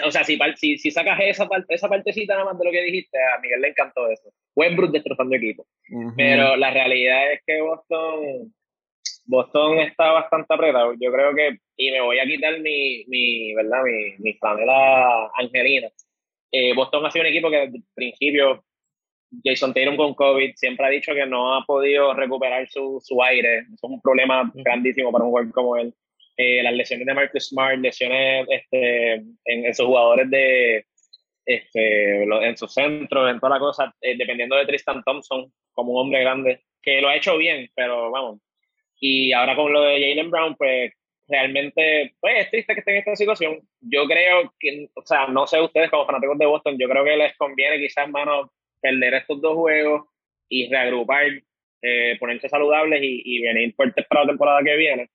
o 0.04 0.10
sea, 0.10 0.24
si, 0.24 0.38
si, 0.56 0.78
si, 0.78 0.90
sacas 0.90 1.20
esa, 1.20 1.46
esa 1.68 1.88
partecita 1.88 2.34
nada 2.34 2.46
más 2.46 2.58
de 2.58 2.64
lo 2.64 2.70
que 2.70 2.82
dijiste, 2.82 3.18
a 3.18 3.40
Miguel 3.40 3.60
le 3.60 3.68
encantó 3.68 4.08
eso. 4.08 4.32
Westbrook 4.56 4.90
destrozando 4.90 5.36
equipos. 5.36 5.66
Pero 6.16 6.56
la 6.56 6.70
realidad 6.70 7.32
es 7.32 7.40
que 7.46 7.60
Boston 7.60 8.52
Boston 9.24 9.78
está 9.78 10.12
bastante 10.12 10.52
apretado. 10.52 10.94
Yo 11.00 11.12
creo 11.12 11.34
que, 11.34 11.58
y 11.76 11.90
me 11.90 12.00
voy 12.00 12.18
a 12.18 12.24
quitar 12.24 12.60
mi, 12.60 13.04
mi 13.06 13.54
¿verdad? 13.54 13.82
Mi, 13.84 14.16
mi 14.18 14.34
flanela 14.34 15.30
angelina. 15.34 15.88
Eh, 16.50 16.74
Boston 16.74 17.06
ha 17.06 17.10
sido 17.10 17.24
un 17.24 17.30
equipo 17.30 17.50
que 17.50 17.56
desde 17.58 17.78
el 17.78 17.84
principio, 17.94 18.64
Jason 19.44 19.72
Tatum 19.72 19.96
con 19.96 20.14
COVID, 20.14 20.52
siempre 20.56 20.86
ha 20.86 20.90
dicho 20.90 21.14
que 21.14 21.26
no 21.26 21.54
ha 21.54 21.64
podido 21.64 22.12
recuperar 22.14 22.68
su, 22.68 23.00
su 23.02 23.22
aire. 23.22 23.60
Eso 23.60 23.86
es 23.86 23.90
un 23.90 24.02
problema 24.02 24.50
grandísimo 24.54 25.10
para 25.10 25.24
un 25.24 25.30
jugador 25.30 25.52
como 25.52 25.76
él. 25.76 25.94
Eh, 26.36 26.62
las 26.62 26.74
lesiones 26.74 27.06
de 27.06 27.14
Marcus 27.14 27.48
Smart, 27.48 27.78
lesiones 27.78 28.46
este, 28.50 29.12
en, 29.14 29.36
en 29.44 29.74
sus 29.74 29.86
jugadores 29.86 30.28
de, 30.30 30.84
este, 31.46 32.22
en 32.22 32.56
sus 32.56 32.72
centros, 32.72 33.30
en 33.30 33.40
toda 33.40 33.54
la 33.54 33.58
cosa, 33.58 33.94
eh, 34.00 34.16
dependiendo 34.16 34.56
de 34.56 34.66
Tristan 34.66 35.02
Thompson 35.04 35.52
como 35.72 35.92
un 35.92 36.00
hombre 36.00 36.20
grande, 36.20 36.60
que 36.82 37.00
lo 37.00 37.08
ha 37.08 37.16
hecho 37.16 37.36
bien, 37.36 37.68
pero 37.74 38.10
vamos, 38.10 38.40
y 39.04 39.32
ahora 39.32 39.56
con 39.56 39.72
lo 39.72 39.82
de 39.82 40.00
Jalen 40.00 40.30
Brown, 40.30 40.54
pues 40.54 40.92
realmente 41.26 42.14
pues, 42.20 42.44
es 42.44 42.50
triste 42.52 42.72
que 42.72 42.78
esté 42.78 42.92
en 42.92 42.98
esta 42.98 43.16
situación. 43.16 43.60
Yo 43.80 44.06
creo 44.06 44.54
que, 44.60 44.88
o 44.94 45.04
sea, 45.04 45.26
no 45.26 45.44
sé 45.48 45.60
ustedes 45.60 45.90
como 45.90 46.06
fanáticos 46.06 46.38
de 46.38 46.46
Boston, 46.46 46.76
yo 46.78 46.88
creo 46.88 47.04
que 47.04 47.16
les 47.16 47.36
conviene 47.36 47.78
quizás, 47.78 48.08
mano, 48.08 48.52
perder 48.80 49.14
estos 49.14 49.40
dos 49.40 49.56
juegos 49.56 50.06
y 50.48 50.70
reagrupar 50.70 51.26
eh, 51.82 52.16
ponerse 52.20 52.48
saludables 52.48 53.00
y, 53.02 53.42
venir 53.42 53.74
fuertes 53.74 54.06
para 54.06 54.20
la 54.20 54.28
temporada 54.28 54.62
que 54.62 54.76
viene. 54.76 55.10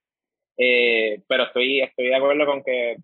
Eh, 0.58 1.22
pero 1.25 1.44
estoy, 1.44 1.79
estoy 1.79 2.08
de 2.08 2.15
acuerdo 2.15 2.46
con 2.46 2.62
que 2.65 2.98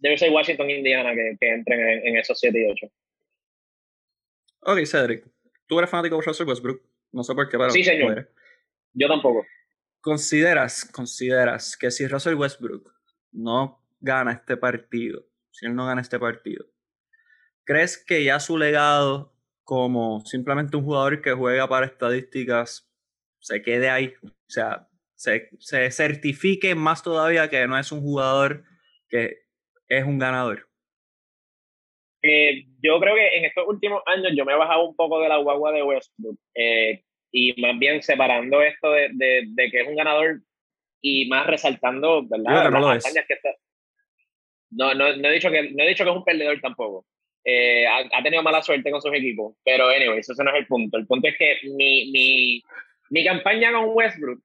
debe 0.00 0.18
ser 0.18 0.32
Washington 0.32 0.68
Indiana 0.68 1.14
que, 1.14 1.36
que 1.40 1.48
entren 1.48 2.04
en, 2.04 2.16
esos 2.16 2.40
7 2.40 2.58
y 2.58 2.72
8. 2.72 2.86
Ok, 4.62 4.84
Cedric. 4.84 5.24
Tú 5.68 5.78
eres 5.78 5.88
fanático 5.88 6.16
de 6.16 6.22
Russell 6.22 6.48
Westbrook. 6.48 6.82
No 7.12 7.22
sé 7.22 7.36
por 7.36 7.48
qué, 7.48 7.56
pero. 7.56 7.70
Sí, 7.70 7.84
señor. 7.84 8.28
Yo 8.94 9.06
tampoco. 9.06 9.46
¿Consideras, 10.00 10.84
consideras 10.84 11.76
que 11.76 11.90
si 11.90 12.06
Russell 12.06 12.34
Westbrook 12.34 12.92
no 13.32 13.84
gana 14.00 14.32
este 14.32 14.56
partido, 14.56 15.26
si 15.50 15.66
él 15.66 15.74
no 15.74 15.86
gana 15.86 16.00
este 16.00 16.18
partido, 16.18 16.66
¿crees 17.64 18.02
que 18.02 18.24
ya 18.24 18.40
su 18.40 18.56
legado 18.56 19.34
como 19.68 20.20
simplemente 20.24 20.78
un 20.78 20.84
jugador 20.84 21.20
que 21.20 21.32
juega 21.32 21.68
para 21.68 21.84
estadísticas 21.84 22.88
se 23.38 23.60
quede 23.60 23.90
ahí. 23.90 24.14
O 24.22 24.30
sea, 24.46 24.88
se, 25.14 25.90
certifique 25.90 26.74
más 26.74 27.02
todavía 27.02 27.50
que 27.50 27.66
no 27.66 27.78
es 27.78 27.92
un 27.92 28.00
jugador 28.00 28.64
que 29.10 29.40
es 29.88 30.04
un 30.04 30.18
ganador. 30.18 30.68
Eh, 32.22 32.64
yo 32.82 32.98
creo 32.98 33.14
que 33.14 33.38
en 33.38 33.44
estos 33.44 33.68
últimos 33.68 34.02
años 34.06 34.32
yo 34.34 34.46
me 34.46 34.52
he 34.52 34.56
bajado 34.56 34.88
un 34.88 34.96
poco 34.96 35.20
de 35.20 35.28
la 35.28 35.36
guagua 35.36 35.70
de 35.72 35.82
Westbrook 35.82 36.38
eh, 36.54 37.04
y 37.30 37.60
más 37.60 37.78
bien 37.78 38.02
separando 38.02 38.62
esto 38.62 38.92
de, 38.92 39.08
de, 39.12 39.70
que 39.70 39.80
es 39.80 39.88
un 39.88 39.96
ganador 39.96 40.40
y 41.00 41.28
más 41.28 41.46
resaltando, 41.46 42.26
¿verdad? 42.26 42.70
no, 42.70 42.80
lo 42.80 42.98
Que 42.98 43.38
no, 44.70 44.94
no, 44.94 45.28
he 45.28 45.32
dicho 45.32 45.50
que, 45.50 45.70
no 45.70 45.82
he 45.82 45.88
dicho 45.88 46.04
que 46.04 46.10
es 46.10 46.16
un 46.16 46.24
perdedor 46.24 46.60
tampoco. 46.60 47.06
Eh, 47.44 47.86
ha, 47.86 47.98
ha, 48.12 48.22
tenido 48.22 48.42
mala 48.42 48.62
suerte 48.62 48.90
con 48.90 49.00
sus 49.00 49.14
equipos, 49.14 49.56
pero 49.64 49.88
anyway, 49.88 50.18
eso 50.18 50.34
no 50.42 50.50
es 50.50 50.56
el 50.56 50.66
punto. 50.66 50.98
El 50.98 51.06
punto 51.06 51.28
es 51.28 51.36
que 51.36 51.58
mi, 51.64 52.10
mi, 52.10 52.62
mi 53.10 53.24
campaña 53.24 53.72
con 53.72 53.90
Westbrook, 53.94 54.40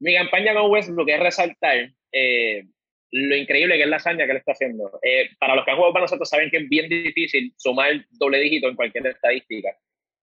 mi 0.00 0.14
campaña 0.14 0.52
con 0.54 0.70
Westbrook 0.70 1.08
es 1.08 1.20
resaltar 1.20 1.90
eh, 2.12 2.64
lo 3.12 3.36
increíble 3.36 3.76
que 3.76 3.84
es 3.84 3.88
la 3.88 3.96
hazaña 3.96 4.26
que 4.26 4.32
él 4.32 4.36
está 4.38 4.52
haciendo. 4.52 4.98
Eh, 5.02 5.30
para 5.38 5.54
los 5.54 5.64
que 5.64 5.70
han 5.70 5.76
jugado 5.76 5.92
para 5.92 6.04
nosotros 6.04 6.28
saben 6.28 6.50
que 6.50 6.58
es 6.58 6.68
bien 6.68 6.88
difícil 6.88 7.52
sumar 7.56 8.04
doble 8.10 8.40
dígito 8.40 8.68
en 8.68 8.76
cualquier 8.76 9.06
estadística. 9.06 9.76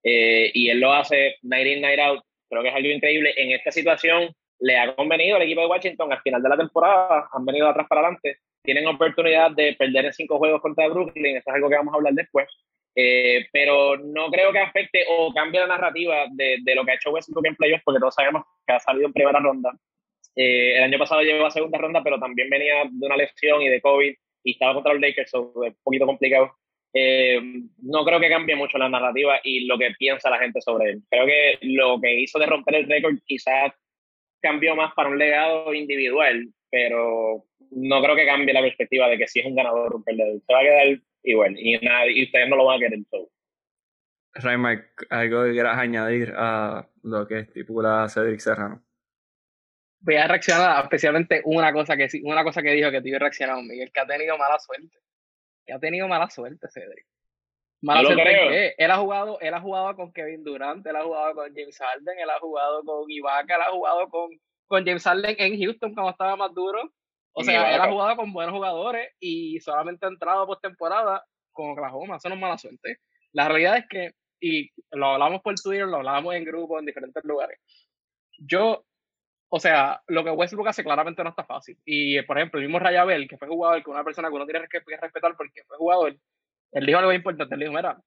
Eh, 0.04 0.52
y 0.54 0.70
él 0.70 0.80
lo 0.80 0.94
hace 0.94 1.38
night 1.44 1.68
in, 1.68 1.82
night 1.82 2.00
out. 2.00 2.24
Creo 2.50 2.62
que 2.62 2.70
es 2.70 2.76
algo 2.76 2.90
increíble. 2.90 3.34
En 3.38 3.52
esta 3.52 3.72
situación 3.72 4.34
le 4.60 4.78
ha 4.78 4.96
convenido 4.96 5.38
al 5.38 5.44
equipo 5.44 5.62
de 5.62 5.68
Washington 5.68 6.12
al 6.12 6.22
final 6.22 6.44
de 6.44 6.50
la 6.50 6.58
temporada. 6.58 7.30
Han 7.34 7.46
venido 7.46 7.68
atrás 7.68 7.88
para 7.88 8.02
adelante. 8.02 8.38
Tienen 8.64 8.88
oportunidad 8.88 9.52
de 9.52 9.76
perder 9.78 10.06
en 10.06 10.14
cinco 10.14 10.38
juegos 10.38 10.62
contra 10.62 10.88
Brooklyn. 10.88 11.38
Eso 11.38 11.50
es 11.50 11.56
algo 11.56 11.70
que 11.70 11.76
vamos 11.76 11.94
a 11.94 11.98
hablar 11.98 12.14
después. 12.14 12.48
Eh, 12.96 13.48
pero 13.52 13.98
no 13.98 14.30
creo 14.30 14.52
que 14.52 14.60
afecte 14.60 15.06
o 15.10 15.34
cambie 15.34 15.60
la 15.60 15.68
narrativa 15.68 16.26
de, 16.32 16.58
de, 16.64 16.76
lo 16.76 16.86
que 16.86 16.92
ha 16.92 16.96
hecho 16.96 17.10
Westbrook 17.10 17.48
en 17.48 17.56
playoffs, 17.56 17.84
porque 17.84 18.00
todos 18.00 18.14
sabemos 18.14 18.44
que 18.68 18.74
ha 18.74 18.80
salido 18.80 19.08
en 19.08 19.14
primera 19.14 19.40
ronda. 19.40 19.72
Eh, 20.36 20.78
el 20.78 20.84
año 20.84 21.00
pasado 21.00 21.22
llegó 21.22 21.46
a 21.46 21.52
segunda 21.52 21.78
ronda, 21.78 22.02
pero 22.04 22.20
también 22.20 22.50
venía 22.50 22.84
de 22.90 23.06
una 23.06 23.18
lesión 23.18 23.62
y 23.62 23.70
de 23.70 23.82
COVID 23.82 24.14
y 24.44 24.52
estaba 24.52 24.74
contra 24.74 24.94
los 24.94 25.02
Lakers, 25.02 25.32
so 25.32 25.52
es 25.64 25.74
un 25.74 25.84
poquito 25.84 26.06
complicado. 26.06 26.56
Eh, 26.94 27.42
no 27.82 28.06
creo 28.06 28.20
que 28.20 28.30
cambie 28.30 28.56
mucho 28.56 28.78
la 28.78 28.88
narrativa 28.88 29.40
y 29.44 29.66
lo 29.66 29.78
que 29.80 29.92
piensa 29.98 30.30
la 30.30 30.40
gente 30.40 30.62
sobre 30.62 30.92
él. 30.92 31.02
Creo 31.10 31.26
que 31.26 31.58
lo 31.62 32.00
que 32.00 32.22
hizo 32.22 32.38
de 32.38 32.46
romper 32.46 32.76
el 32.76 32.88
récord 32.88 33.16
quizás 33.26 33.74
cambió 34.42 34.76
más 34.76 34.94
para 34.94 35.10
un 35.10 35.18
legado 35.18 35.74
individual, 35.74 36.48
pero 36.70 37.46
no 37.72 38.04
creo 38.04 38.16
que 38.16 38.26
cambie 38.26 38.54
la 38.54 38.62
perspectiva 38.62 39.08
de 39.08 39.18
que 39.18 39.28
si 39.28 39.40
es 39.40 39.46
un 39.46 39.56
ganador 39.56 39.94
o 39.94 39.98
un 39.98 40.04
perdedor. 40.04 40.40
Se 40.46 40.54
va 40.54 40.60
a 40.60 40.64
quedar 40.64 41.00
igual 41.24 41.56
y, 41.58 41.78
nada, 41.80 42.08
y 42.08 42.24
ustedes 42.24 42.48
no 42.50 42.58
lo 42.58 42.66
van 42.66 42.78
a 42.78 42.80
querer 42.80 43.00
todo. 43.10 43.30
Raymar, 44.36 44.86
¿algo 45.10 45.44
que 45.46 45.52
quieras 45.52 45.78
añadir 45.78 46.34
a 46.36 46.88
lo 47.04 47.28
que 47.28 47.40
estipula 47.40 48.08
Cedric 48.10 48.40
Serrano? 48.40 48.84
Voy 50.00 50.16
a 50.16 50.28
reaccionar 50.28 50.84
especialmente 50.84 51.42
una 51.46 51.72
cosa 51.72 51.96
que 51.96 52.10
una 52.24 52.44
cosa 52.44 52.62
que 52.62 52.72
dijo 52.72 52.92
que 52.92 53.02
te 53.02 53.18
reaccionado, 53.18 53.62
Miguel, 53.62 53.92
que 53.92 54.00
ha 54.00 54.06
tenido 54.06 54.38
mala 54.38 54.60
suerte. 54.60 54.98
Que 55.66 55.74
ha 55.74 55.80
tenido 55.80 56.08
mala 56.08 56.30
suerte, 56.30 56.68
Cedric. 56.70 57.06
Mala 57.82 58.04
suerte 58.04 58.24
que 58.24 58.76
él 58.78 58.92
ha 58.92 58.98
jugado, 58.98 59.40
él 59.42 59.54
ha 59.54 59.60
jugado 59.60 59.96
con 59.96 60.14
Kevin 60.14 60.44
Durant, 60.44 60.86
él 60.86 60.96
ha 60.96 61.04
jugado 61.04 61.36
con 61.36 61.54
James 61.54 61.78
Harden, 61.78 62.18
él 62.18 62.30
ha 62.30 62.40
jugado 62.40 62.84
con 62.84 63.12
Ibaka, 63.12 63.56
él 63.56 63.62
ha 63.62 63.72
jugado 63.72 64.10
con, 64.10 64.30
con 64.68 64.86
James 64.86 65.04
Harden 65.04 65.36
en 65.38 65.60
Houston 65.60 65.94
cuando 65.94 66.12
estaba 66.12 66.36
más 66.38 66.54
duro 66.54 66.92
o 67.34 67.44
sea, 67.44 67.76
él 67.76 67.82
ha 67.82 67.92
jugado 67.92 68.16
con 68.16 68.32
buenos 68.32 68.54
jugadores 68.54 69.10
y 69.20 69.60
solamente 69.60 70.06
ha 70.06 70.10
entrado 70.10 70.46
postemporada 70.46 71.26
con 71.52 71.72
Oklahoma. 71.72 72.18
Eso 72.18 72.30
no 72.30 72.36
es 72.36 72.42
mala 72.42 72.58
suerte. 72.58 73.00
La 73.32 73.48
realidad 73.48 73.78
es 73.78 73.86
que, 73.90 74.12
y 74.40 74.70
lo 74.92 75.08
hablamos 75.08 75.42
por 75.42 75.56
Twitter, 75.56 75.88
lo 75.88 75.98
hablamos 75.98 76.36
en 76.36 76.46
grupo, 76.46 76.78
en 76.78 76.86
diferentes 76.86 77.24
lugares. 77.24 77.60
Yo, 78.38 78.86
o 79.56 79.60
sea, 79.60 80.02
lo 80.08 80.24
que 80.24 80.32
Westbrook 80.32 80.68
hace 80.68 80.84
claramente 80.84 81.24
no 81.24 81.30
está 81.30 81.44
fácil. 81.44 81.78
Y, 81.86 82.20
por 82.24 82.40
ejemplo, 82.40 82.60
el 82.60 82.66
mismo 82.66 82.80
Rayabel, 82.80 83.28
que 83.28 83.38
fue 83.38 83.48
jugador, 83.48 83.84
que 83.84 83.92
una 83.92 84.04
persona 84.04 84.30
que 84.30 84.34
uno 84.34 84.48
tiene 84.48 84.68
que 84.68 84.80
respetar 85.00 85.38
porque 85.38 85.62
fue 85.68 85.78
jugador, 85.78 86.18
él 86.72 86.86
dijo 86.88 86.98
algo 86.98 87.14
importante. 87.14 87.54
Él 87.54 87.60
dijo, 87.60 87.72
mira, 87.72 88.02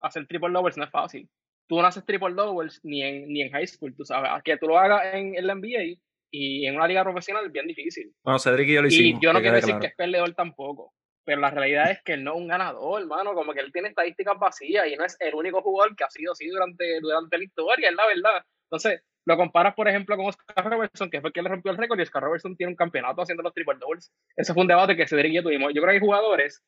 hacer 0.00 0.28
triple 0.28 0.52
doubles 0.52 0.76
no 0.76 0.84
es 0.84 0.90
fácil. 0.90 1.28
Tú 1.68 1.80
no 1.80 1.88
haces 1.88 2.04
triple 2.06 2.34
doubles 2.34 2.78
ni 2.84 3.02
en, 3.02 3.26
ni 3.26 3.42
en 3.42 3.50
high 3.50 3.66
school, 3.66 3.96
tú 3.96 4.04
sabes. 4.04 4.30
Que 4.44 4.58
tú 4.58 4.68
lo 4.68 4.78
hagas 4.78 5.12
en 5.12 5.34
el 5.34 5.48
NBA 5.48 6.00
y 6.30 6.66
en 6.66 6.76
una 6.76 6.86
liga 6.86 7.02
profesional 7.02 7.46
es 7.46 7.50
bien 7.50 7.66
difícil. 7.66 8.14
Bueno, 8.22 8.38
Cedric 8.38 8.68
y 8.68 8.74
yo 8.74 8.82
lo 8.82 8.86
hicimos. 8.86 9.20
Y 9.20 9.26
yo 9.26 9.32
no 9.32 9.40
quiero 9.40 9.56
decir 9.56 9.76
que 9.80 9.88
es 9.88 9.96
perdedor 9.96 10.32
tampoco, 10.34 10.94
pero 11.30 11.42
la 11.42 11.50
realidad 11.50 11.92
es 11.92 12.02
que 12.02 12.14
él 12.14 12.24
no 12.24 12.32
es 12.32 12.38
un 12.38 12.48
ganador, 12.48 13.02
hermano, 13.02 13.34
como 13.34 13.52
que 13.52 13.60
él 13.60 13.70
tiene 13.72 13.90
estadísticas 13.90 14.36
vacías 14.36 14.88
y 14.88 14.96
no 14.96 15.04
es 15.04 15.16
el 15.20 15.32
único 15.32 15.62
jugador 15.62 15.94
que 15.94 16.02
ha 16.02 16.10
sido 16.10 16.32
así 16.32 16.48
durante, 16.48 16.98
durante 16.98 17.38
la 17.38 17.44
historia, 17.44 17.88
es 17.88 17.94
la 17.94 18.04
verdad. 18.04 18.44
Entonces, 18.64 19.04
lo 19.24 19.36
comparas, 19.36 19.76
por 19.76 19.86
ejemplo, 19.86 20.16
con 20.16 20.26
Oscar 20.26 20.68
Robertson, 20.68 21.08
que 21.08 21.20
fue 21.20 21.30
quien 21.30 21.44
le 21.44 21.50
rompió 21.50 21.70
el 21.70 21.78
récord, 21.78 22.00
y 22.00 22.02
Oscar 22.02 22.24
Robertson 22.24 22.56
tiene 22.56 22.72
un 22.72 22.76
campeonato 22.76 23.22
haciendo 23.22 23.44
los 23.44 23.54
triple 23.54 23.76
doubles. 23.78 24.12
Ese 24.36 24.52
fue 24.52 24.62
un 24.62 24.66
debate 24.66 24.96
que 24.96 25.06
Cedric 25.06 25.30
y 25.30 25.36
yo 25.36 25.44
tuvimos. 25.44 25.72
Yo 25.72 25.80
creo 25.80 25.92
que 25.92 25.98
hay 25.98 26.00
jugadores 26.00 26.64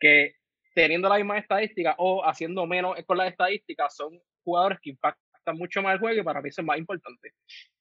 que 0.00 0.34
teniendo 0.74 1.08
la 1.08 1.14
misma 1.14 1.38
estadística 1.38 1.94
o 1.98 2.26
haciendo 2.26 2.66
menos 2.66 2.96
con 3.06 3.16
las 3.16 3.30
estadísticas 3.30 3.94
son 3.94 4.20
jugadores 4.42 4.80
que 4.82 4.90
impactan 4.90 5.56
mucho 5.56 5.82
más 5.82 5.92
el 5.94 6.00
juego 6.00 6.20
y 6.20 6.24
para 6.24 6.42
mí 6.42 6.48
eso 6.48 6.62
es 6.62 6.66
más 6.66 6.78
importante. 6.78 7.32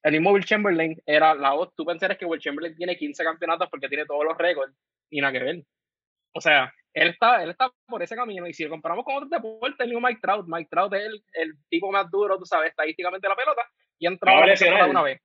El 0.03 0.11
mismo 0.11 0.31
Will 0.31 0.45
Chamberlain 0.45 0.95
era 1.07 1.33
la 1.33 1.53
voz. 1.53 1.73
Tú 1.75 1.85
pensarías 1.85 2.19
que 2.19 2.25
Will 2.25 2.39
Chamberlain 2.39 2.75
tiene 2.75 2.95
15 2.95 3.23
campeonatos 3.23 3.67
porque 3.71 3.89
tiene 3.89 4.05
todos 4.05 4.23
los 4.25 4.37
récords 4.37 4.75
y 5.09 5.21
nada 5.21 5.33
que 5.33 5.39
ver. 5.39 5.63
O 6.33 6.41
sea, 6.41 6.73
él 6.93 7.09
está, 7.09 7.43
él 7.43 7.51
está 7.51 7.71
por 7.87 8.01
ese 8.03 8.15
camino. 8.15 8.47
Y 8.47 8.53
si 8.53 8.63
lo 8.63 8.69
comparamos 8.69 9.05
con 9.05 9.15
otros 9.15 9.29
deportes, 9.29 9.79
el 9.79 9.87
mismo 9.87 10.07
Mike 10.07 10.19
Trout. 10.21 10.45
Mike 10.47 10.69
Trout 10.69 10.93
es 10.93 11.05
el, 11.05 11.23
el 11.33 11.53
tipo 11.69 11.91
más 11.91 12.09
duro, 12.09 12.37
tú 12.37 12.45
sabes, 12.45 12.69
estadísticamente 12.69 13.27
la 13.27 13.35
pelota. 13.35 13.61
Y 13.99 14.07
ha 14.07 14.09
entrado 14.09 14.37
a 14.37 14.41
una 14.87 15.03
vez. 15.03 15.21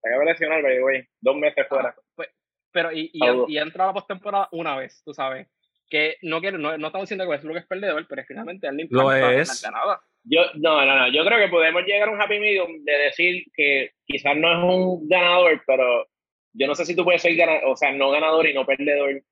Se 0.00 0.08
acaba 0.08 0.24
de 0.24 0.30
lesionar, 0.30 0.62
güey, 0.80 1.06
dos 1.20 1.36
meses 1.36 1.66
fuera. 1.68 1.94
pues, 2.14 2.28
pero 2.72 2.92
y, 2.92 3.10
y, 3.12 3.20
y, 3.48 3.58
ha 3.58 3.62
entrado 3.62 3.90
a 3.90 3.92
la 3.92 4.00
postemporada 4.00 4.48
una 4.52 4.76
vez, 4.76 5.02
tú 5.04 5.12
sabes. 5.12 5.48
Que 5.88 6.16
no 6.22 6.40
quiero, 6.40 6.56
no, 6.56 6.78
no 6.78 6.86
estamos 6.86 7.06
diciendo 7.06 7.28
que 7.28 7.36
es 7.36 7.44
lo 7.44 7.52
que 7.52 7.58
es 7.58 7.66
perdedor, 7.66 8.06
pero 8.08 8.22
finalmente 8.24 8.68
él 8.68 8.88
no 8.90 9.02
lo 9.02 9.12
es. 9.12 9.62
nada. 9.70 10.00
Yo, 10.22 10.42
no, 10.54 10.84
no, 10.84 10.96
no. 10.96 11.08
Yo 11.12 11.24
creo 11.24 11.38
que 11.38 11.48
podemos 11.48 11.82
llegar 11.84 12.08
a 12.08 12.12
un 12.12 12.20
happy 12.20 12.38
medium 12.38 12.84
de 12.84 12.92
decir 12.92 13.44
que 13.54 13.92
quizás 14.06 14.36
no 14.36 14.52
es 14.52 14.58
un 14.58 15.08
ganador, 15.08 15.60
pero 15.66 16.06
yo 16.52 16.66
no 16.66 16.74
sé 16.74 16.84
si 16.84 16.94
tú 16.94 17.04
puedes 17.04 17.22
ser 17.22 17.34
ganador, 17.34 17.64
o 17.66 17.76
sea, 17.76 17.92
no 17.92 18.10
ganador 18.10 18.46
y 18.46 18.54
no 18.54 18.64
perdedor. 18.64 19.22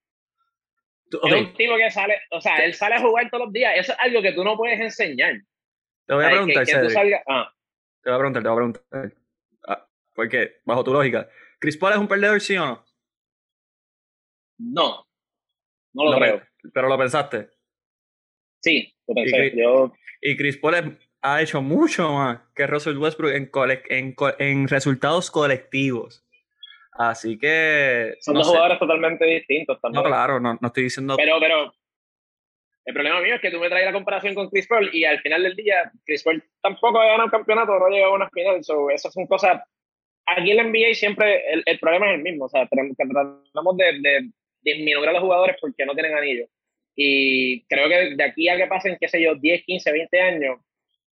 Es 1.11 1.33
un 1.33 1.55
tipo 1.55 1.77
que 1.77 1.91
sale, 1.91 2.21
o 2.31 2.41
sea, 2.41 2.57
él 2.57 2.75
sale 2.75 2.97
a 2.97 3.01
jugar 3.01 3.31
todos 3.31 3.47
los 3.47 3.53
días. 3.53 3.75
Eso 3.77 3.93
es 3.93 3.99
algo 4.01 4.23
que 4.23 4.33
tú 4.33 4.45
no 4.45 4.57
puedes 4.57 4.79
enseñar. 4.81 5.35
Te 6.07 6.15
voy 6.15 6.25
a 6.25 6.29
preguntar, 6.29 6.67
que, 6.67 7.21
ah. 7.29 7.55
Te 8.03 8.11
voy 8.11 8.17
a 8.17 8.19
preguntar, 8.19 8.43
te 8.43 8.49
voy 8.49 8.53
a 8.53 8.57
preguntar. 8.57 9.13
Ah, 9.67 9.89
porque, 10.15 10.61
bajo 10.65 10.85
tu 10.85 10.93
lógica, 10.93 11.29
¿Chris 11.59 11.77
Paul 11.77 11.93
es 11.93 11.99
un 11.99 12.09
perdedor, 12.09 12.41
sí 12.41 12.57
o 12.57 12.67
no? 12.67 12.85
No. 14.59 15.07
No 15.95 16.05
lo 16.05 16.19
creo. 16.19 16.43
Pero 16.73 16.89
lo 16.89 16.99
pensaste. 16.99 17.51
Sí, 18.61 18.95
lo 19.07 19.15
pensé. 19.15 19.53
Yo 19.57 19.93
y 20.21 20.37
Chris 20.37 20.57
Paul 20.57 20.99
ha 21.23 21.43
hecho 21.43 21.63
mucho 21.63 22.13
más 22.13 22.41
que 22.55 22.67
Russell 22.67 22.99
Westbrook 22.99 23.33
en, 23.33 23.51
en, 23.89 24.17
en 24.39 24.69
resultados 24.69 25.31
colectivos. 25.31 26.25
Así 26.99 27.39
que. 27.39 28.17
Son 28.21 28.35
dos 28.35 28.49
jugadores 28.49 28.79
totalmente 28.81 29.25
distintos 29.25 29.81
también. 29.81 30.03
No, 30.03 30.09
claro, 30.09 30.41
no, 30.41 30.59
no 30.61 30.67
estoy 30.67 30.85
diciendo. 30.85 31.15
Pero, 31.17 31.39
pero. 31.39 31.73
El 32.85 32.95
problema 32.95 33.21
mío 33.21 33.35
es 33.35 33.41
que 33.41 33.51
tú 33.51 33.61
me 33.61 33.69
traes 33.69 33.85
la 33.85 33.93
comparación 33.93 34.35
con 34.35 34.49
Chris 34.49 34.67
Paul 34.67 34.91
y 34.93 35.05
al 35.05 35.21
final 35.21 35.43
del 35.43 35.55
día, 35.55 35.93
Chris 36.07 36.23
Paul 36.23 36.43
tampoco 36.63 36.99
ha 36.99 37.05
ganado 37.05 37.27
un 37.27 37.31
campeonato, 37.31 37.79
no 37.79 37.85
ha 37.85 37.91
llegado 37.91 38.13
a 38.13 38.17
una 38.17 38.31
final. 38.31 38.65
So, 38.65 38.91
esas 38.91 39.13
son 39.13 39.27
cosas. 39.27 39.63
Aquí 40.27 40.51
en 40.51 40.57
la 40.57 40.65
NBA 40.65 40.95
siempre 40.95 41.53
el, 41.53 41.63
el, 41.67 41.79
problema 41.79 42.11
es 42.11 42.17
el 42.17 42.23
mismo. 42.23 42.47
O 42.47 42.49
sea, 42.49 42.67
tratamos 42.67 43.77
de, 43.77 44.01
de 44.01 44.31
disminuir 44.63 45.09
a 45.09 45.13
los 45.13 45.23
jugadores 45.23 45.57
porque 45.61 45.87
no 45.87 45.93
tienen 45.93 46.17
anillos. 46.17 46.49
Y 46.97 47.63
creo 47.67 47.89
que 47.89 48.17
de 48.17 48.25
aquí 48.25 48.49
a 48.49 48.57
que 48.57 48.67
pasen, 48.67 48.97
qué 48.99 49.07
sé 49.07 49.23
yo, 49.23 49.37
10, 49.37 49.65
15, 49.65 49.93
20 49.93 50.21
años, 50.21 50.59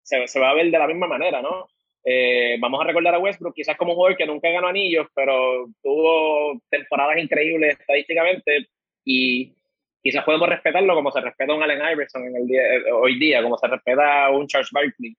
se, 0.01 0.25
se 0.27 0.39
va 0.39 0.49
a 0.49 0.55
ver 0.55 0.71
de 0.71 0.79
la 0.79 0.87
misma 0.87 1.07
manera, 1.07 1.41
¿no? 1.41 1.67
Eh, 2.07 2.57
vamos 2.59 2.79
a 2.79 2.83
recordar 2.83 3.15
a 3.15 3.19
Westbrook 3.19 3.55
quizás 3.55 3.75
como 3.75 3.93
un 3.93 3.95
jugador 3.95 4.17
que 4.17 4.27
nunca 4.27 4.49
ganó 4.49 4.67
anillos, 4.67 5.07
pero 5.15 5.65
tuvo 5.81 6.61
temporadas 6.69 7.17
increíbles 7.17 7.79
estadísticamente 7.79 8.67
y 9.03 9.55
quizás 10.03 10.23
podemos 10.23 10.47
respetarlo 10.47 10.93
como 10.93 11.11
se 11.11 11.19
respeta 11.19 11.55
un 11.55 11.63
Allen 11.63 11.81
Iverson 11.93 12.27
en 12.27 12.35
el 12.35 12.47
día, 12.47 12.61
hoy 12.93 13.17
día, 13.17 13.41
como 13.41 13.57
se 13.57 13.67
respeta 13.67 14.29
un 14.29 14.45
Charles 14.45 14.69
Barkley. 14.71 15.17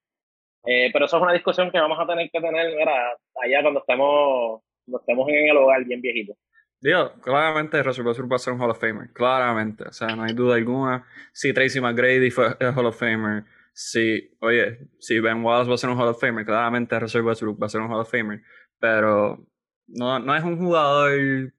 Eh, 0.65 0.91
pero 0.93 1.07
eso 1.07 1.17
es 1.17 1.23
una 1.25 1.33
discusión 1.33 1.73
que 1.73 1.81
vamos 1.81 1.99
a 1.99 2.07
tener 2.07 2.31
que 2.31 2.41
tener 2.41 2.67
allá 2.89 3.63
cuando 3.63 3.81
estemos, 3.81 4.63
cuando 4.85 5.01
estemos 5.01 5.29
en 5.29 5.49
el 5.49 5.57
hogar 5.57 5.85
bien 5.85 6.01
viejito. 6.01 6.35
Digo, 6.81 7.15
claramente 7.21 7.83
Russell 7.83 8.07
Westbrook 8.07 8.31
va 8.31 8.37
a 8.37 8.39
ser 8.39 8.53
un 8.53 8.61
Hall 8.61 8.71
of 8.71 8.79
Famer, 8.79 9.13
claramente, 9.13 9.85
o 9.85 9.93
sea, 9.93 10.15
no 10.15 10.23
hay 10.23 10.35
duda 10.35 10.55
alguna. 10.55 11.05
Si 11.33 11.53
Tracy 11.53 11.81
McGrady 11.81 12.31
fue 12.31 12.49
el 12.61 12.75
Hall 12.77 12.87
of 12.87 12.99
Famer, 12.99 13.45
si, 13.77 14.31
oye, 14.41 14.89
si 14.99 15.21
Ben 15.21 15.45
Wallace 15.45 15.69
va 15.69 15.75
a 15.75 15.79
ser 15.79 15.91
un 15.91 16.01
Hall 16.01 16.09
of 16.09 16.19
Famer, 16.19 16.47
claramente 16.47 16.99
Russell 16.99 17.21
Westbrook 17.21 17.61
va 17.61 17.67
a 17.67 17.69
ser 17.69 17.83
un 17.83 17.93
Hall 17.93 18.01
of 18.01 18.11
Famer, 18.11 18.41
pero 18.79 19.47
no, 19.87 20.19
no 20.19 20.35
es 20.35 20.43
un 20.43 20.57
jugador 20.57 21.53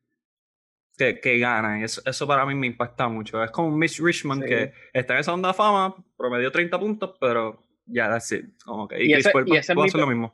que, 0.98 1.20
que 1.20 1.38
gana, 1.38 1.80
y 1.80 1.84
eso, 1.84 2.02
eso, 2.06 2.26
para 2.26 2.44
mí 2.48 2.56
me 2.56 2.66
impacta 2.66 3.08
mucho. 3.08 3.44
Es 3.44 3.52
como 3.52 3.70
Mitch 3.70 4.02
Richmond 4.02 4.46
que 4.46 4.74
está 4.94 5.14
en 5.14 5.20
esa 5.20 5.34
onda 5.34 5.50
de 5.50 5.54
fama, 5.54 5.96
promedió 6.18 6.52
30 6.52 6.80
puntos, 6.80 7.16
pero 7.20 7.64
ya, 7.86 8.10
that's 8.10 8.32
it. 8.32 8.46
Como 8.66 8.88
que, 8.88 9.04
y, 9.04 9.14
Chris 9.14 9.30
Paul 9.30 9.46
puede 9.46 9.60
hacer 9.60 9.76
lo 9.76 10.08
mismo. 10.08 10.34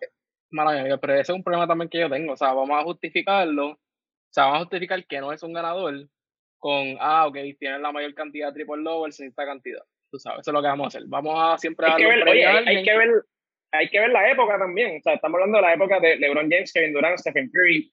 Maravilla, 0.51 0.97
pero 0.97 1.13
ese 1.15 1.33
es 1.33 1.35
un 1.35 1.43
problema 1.43 1.67
también 1.67 1.89
que 1.89 1.99
yo 1.99 2.09
tengo, 2.09 2.31
o 2.31 2.37
sea, 2.37 2.53
vamos 2.53 2.79
a 2.79 2.83
justificarlo 2.83 3.71
o 3.71 4.33
sea, 4.33 4.45
vamos 4.45 4.55
a 4.55 4.61
justificar 4.61 5.05
que 5.05 5.19
no 5.19 5.31
es 5.31 5.43
un 5.43 5.53
ganador 5.53 6.09
con, 6.57 6.97
ah, 6.99 7.27
ok, 7.27 7.37
tiene 7.59 7.77
la 7.77 7.91
mayor 7.91 8.15
cantidad 8.15 8.47
de 8.47 8.53
triple 8.53 8.81
doubles 8.83 9.19
en 9.19 9.27
esta 9.27 9.45
cantidad. 9.45 9.83
Tú 10.13 10.19
sabes, 10.19 10.41
eso 10.41 10.51
es 10.51 10.53
lo 10.53 10.61
que 10.61 10.67
vamos 10.67 10.85
a 10.85 10.87
hacer. 10.89 11.07
Vamos 11.07 11.33
a 11.35 11.57
siempre 11.57 11.87
hay 11.87 11.95
que 11.95 12.05
ver, 12.05 12.29
oye, 12.29 12.45
hay, 12.45 12.83
que 12.83 12.95
ver, 12.95 13.09
hay 13.71 13.89
que 13.89 13.99
ver 13.99 14.11
la 14.11 14.29
época 14.29 14.59
también. 14.59 14.97
O 14.99 15.01
sea, 15.01 15.15
estamos 15.15 15.39
hablando 15.39 15.57
de 15.57 15.63
la 15.63 15.73
época 15.73 15.99
de 15.99 16.17
LeBron 16.17 16.51
James, 16.51 16.71
Kevin 16.71 16.93
Durant, 16.93 17.17
Stephen 17.17 17.49
Curry. 17.49 17.91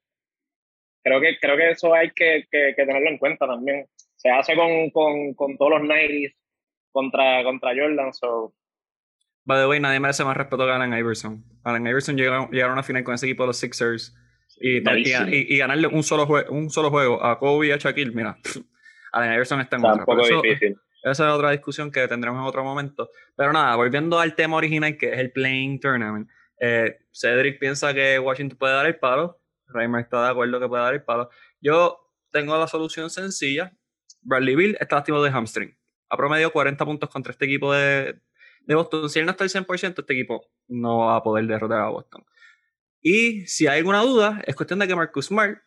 Creo 1.03 1.19
que, 1.19 1.39
creo 1.41 1.57
que 1.57 1.71
eso 1.71 1.95
hay 1.95 2.11
que, 2.11 2.45
que, 2.51 2.75
tenerlo 2.77 3.09
en 3.09 3.17
cuenta 3.17 3.47
también. 3.47 3.87
Se 4.17 4.29
hace 4.29 4.55
con, 4.55 4.91
con, 4.91 5.33
con 5.33 5.57
todos 5.57 5.71
los 5.71 5.83
90 5.85 6.37
contra, 6.93 7.43
contra 7.43 7.71
Jordan. 7.75 8.13
So. 8.13 8.53
By 9.45 9.63
the 9.63 9.67
way, 9.67 9.81
nadie 9.81 9.99
merece 9.99 10.23
más 10.23 10.37
respeto 10.37 10.67
que 10.67 10.73
Allen 10.73 10.93
Iverson. 10.93 11.43
Allen 11.65 11.87
Iverson 11.87 12.19
llegaron, 12.19 12.51
llegaron 12.51 12.73
a 12.73 12.75
una 12.75 12.83
final 12.83 13.03
con 13.03 13.15
ese 13.15 13.25
equipo 13.25 13.45
de 13.45 13.47
los 13.47 13.57
Sixers 13.57 14.15
y, 14.61 14.77
y, 14.77 15.57
ganarle 15.57 15.87
un 15.87 16.03
solo, 16.03 16.29
un 16.51 16.69
solo 16.69 16.91
juego 16.91 17.25
a 17.25 17.39
Kobe 17.39 17.69
y 17.69 17.71
a 17.71 17.79
Shaquille, 17.79 18.13
mira, 18.13 18.37
Allen 19.13 19.33
Iverson 19.33 19.63
está 19.63 19.77
en 19.77 19.87
otra. 19.87 20.05
difícil. 20.43 20.77
Esa 21.03 21.29
es 21.29 21.35
otra 21.35 21.51
discusión 21.51 21.91
que 21.91 22.07
tendremos 22.09 22.41
en 22.41 22.47
otro 22.47 22.63
momento. 22.63 23.11
Pero 23.37 23.53
nada, 23.53 23.75
volviendo 23.77 24.19
al 24.19 24.35
tema 24.35 24.57
original, 24.57 24.97
que 24.99 25.13
es 25.13 25.19
el 25.19 25.33
Playing 25.33 25.81
Tournament. 25.81 26.29
Eh, 26.61 26.99
Cedric 27.13 27.59
piensa 27.59 27.95
que 27.95 28.19
Washington 28.19 28.59
puede 28.59 28.75
dar 28.75 28.87
el 28.87 28.99
palo. 28.99 29.41
Reimer 29.67 30.03
está 30.03 30.25
de 30.25 30.31
acuerdo 30.31 30.61
que 30.61 30.69
puede 30.69 30.83
dar 30.83 30.95
el 30.95 31.03
palo. 31.03 31.31
Yo 31.61 31.99
tengo 32.31 32.59
la 32.59 32.67
solución 32.67 33.09
sencilla. 33.09 33.73
Bradley 34.23 34.57
Bill 34.57 34.77
está 34.79 34.99
activo 34.99 35.23
de 35.23 35.31
hamstring. 35.31 35.77
Ha 36.11 36.17
promediado 36.17 36.53
40 36.53 36.85
puntos 36.85 37.09
contra 37.09 37.33
este 37.33 37.47
equipo 37.47 37.73
de, 37.73 38.21
de 38.67 38.75
Boston. 38.75 39.09
Si 39.09 39.21
él 39.21 39.25
no 39.25 39.31
está 39.31 39.45
al 39.45 39.51
100%, 39.51 40.01
este 40.01 40.13
equipo 40.13 40.47
no 40.69 40.99
va 40.99 41.17
a 41.17 41.23
poder 41.23 41.47
derrotar 41.47 41.81
a 41.81 41.89
Boston. 41.89 42.25
Y 43.01 43.47
si 43.47 43.67
hay 43.67 43.79
alguna 43.79 44.03
duda, 44.03 44.43
es 44.47 44.55
cuestión 44.55 44.79
de 44.81 44.89
que 44.89 44.95
Marcus 44.95 45.27
Smart 45.27 45.59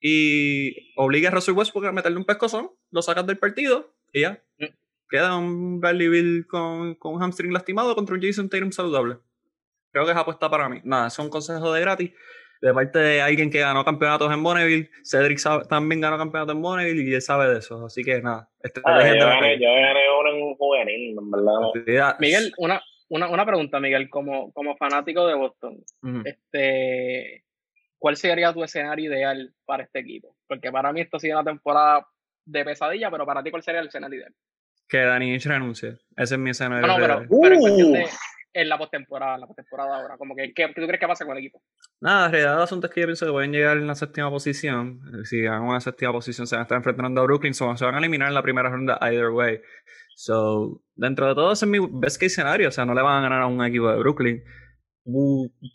y 0.00 0.94
obligue 0.96 1.26
a 1.26 1.30
Russell 1.30 1.54
Westbrook 1.54 1.84
a 1.84 1.92
meterle 1.92 2.16
un 2.16 2.24
pescozón, 2.24 2.70
lo 2.90 3.02
sacas 3.02 3.26
del 3.26 3.36
partido 3.36 3.94
y 4.12 4.20
ya. 4.20 4.42
Mm. 4.58 4.66
Queda 5.08 5.36
un 5.36 5.80
Bradley 5.80 6.08
Bill 6.08 6.46
con, 6.46 6.94
con 6.94 7.14
un 7.14 7.22
hamstring 7.22 7.52
lastimado 7.52 7.94
contra 7.94 8.14
un 8.14 8.22
Jason 8.22 8.48
Tatum 8.48 8.72
saludable. 8.72 9.18
Creo 9.92 10.04
que 10.04 10.12
es 10.12 10.16
apuesta 10.16 10.48
para 10.48 10.68
mí. 10.68 10.80
Nada, 10.84 11.10
son 11.10 11.28
consejos 11.28 11.74
de 11.74 11.80
gratis 11.80 12.12
de 12.60 12.74
parte 12.74 12.98
de 12.98 13.22
alguien 13.22 13.50
que 13.50 13.60
ganó 13.60 13.84
campeonatos 13.84 14.32
en 14.32 14.42
Bonneville. 14.42 14.90
Cedric 15.02 15.40
también 15.68 16.00
ganó 16.00 16.18
campeonatos 16.18 16.54
en 16.54 16.62
Bonneville 16.62 17.10
y 17.10 17.14
él 17.14 17.22
sabe 17.22 17.48
de 17.48 17.58
eso. 17.58 17.86
Así 17.86 18.04
que 18.04 18.20
nada. 18.20 18.48
Este 18.62 18.80
ah, 18.84 18.98
yo, 18.98 19.26
gané, 19.26 19.58
yo, 19.58 19.68
gané, 19.68 20.00
uno 20.20 20.30
en 20.30 20.42
un 20.42 20.54
juvenil, 20.56 21.16
en 21.18 21.30
verdad. 21.30 22.16
Miguel, 22.18 22.52
una, 22.58 22.82
una, 23.08 23.30
una 23.30 23.46
pregunta, 23.46 23.80
Miguel, 23.80 24.10
como, 24.10 24.52
como 24.52 24.76
fanático 24.76 25.26
de 25.26 25.34
Boston, 25.34 25.82
este, 26.24 27.44
¿cuál 27.98 28.16
sería 28.16 28.52
tu 28.52 28.62
escenario 28.62 29.10
ideal 29.10 29.54
para 29.64 29.84
este 29.84 30.00
equipo? 30.00 30.36
Porque 30.46 30.70
para 30.70 30.92
mí 30.92 31.00
esto 31.00 31.16
ha 31.16 31.20
sido 31.20 31.38
una 31.40 31.50
temporada 31.50 32.06
de 32.44 32.64
pesadilla, 32.64 33.10
pero 33.10 33.26
para 33.26 33.42
ti, 33.42 33.50
¿cuál 33.50 33.62
sería 33.62 33.80
el 33.80 33.88
escenario 33.88 34.18
ideal? 34.18 34.34
Que 34.88 34.98
Dani 34.98 35.38
renuncie. 35.38 35.98
Ese 36.16 36.34
es 36.34 36.38
mi 36.38 36.50
escenario 36.50 36.86
no, 36.86 36.96
pero, 36.96 37.22
pero 37.28 37.54
en 37.54 37.60
cuestión 37.60 37.92
de 37.92 38.06
en 38.52 38.68
la 38.68 38.78
postemporada, 38.78 39.38
la 39.38 39.46
postemporada 39.46 39.96
ahora, 39.96 40.16
como 40.16 40.34
que, 40.34 40.52
¿qué, 40.52 40.66
tú 40.68 40.86
crees 40.86 40.98
que 40.98 41.06
pasa 41.06 41.24
con 41.24 41.36
el 41.36 41.38
equipo? 41.38 41.62
Nada, 42.00 42.26
en 42.26 42.32
realidad 42.32 42.56
el 42.56 42.62
asunto 42.62 42.86
es 42.86 42.92
que 42.92 43.00
yo 43.00 43.06
pienso 43.06 43.26
que 43.26 43.32
pueden 43.32 43.52
llegar 43.52 43.76
en 43.76 43.86
la 43.86 43.94
séptima 43.94 44.30
posición. 44.30 45.00
Si 45.24 45.40
ganan 45.42 45.62
una 45.62 45.80
séptima 45.80 46.12
posición, 46.12 46.46
se 46.46 46.56
van 46.56 46.60
a 46.60 46.64
estar 46.64 46.76
enfrentando 46.76 47.20
a 47.20 47.24
Brooklyn, 47.24 47.54
se 47.54 47.64
van 47.64 47.94
a 47.94 47.98
eliminar 47.98 48.28
en 48.28 48.34
la 48.34 48.42
primera 48.42 48.68
ronda 48.68 48.98
either 49.02 49.30
way. 49.30 49.60
So, 50.16 50.82
dentro 50.94 51.28
de 51.28 51.34
todo, 51.34 51.52
ese 51.52 51.64
es 51.64 51.70
mi 51.70 51.78
best 51.78 52.20
case 52.20 52.30
scenario. 52.30 52.68
O 52.68 52.72
sea, 52.72 52.84
no 52.84 52.94
le 52.94 53.02
van 53.02 53.18
a 53.18 53.22
ganar 53.22 53.42
a 53.42 53.46
un 53.46 53.64
equipo 53.64 53.88
de 53.88 53.98
Brooklyn. 53.98 54.42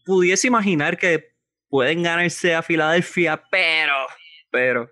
pudiese 0.05 0.47
imaginar 0.47 0.97
que 0.97 1.35
pueden 1.69 2.03
ganarse 2.03 2.55
a 2.55 2.61
Filadelfia, 2.61 3.41
pero, 3.49 3.93
pero, 4.51 4.91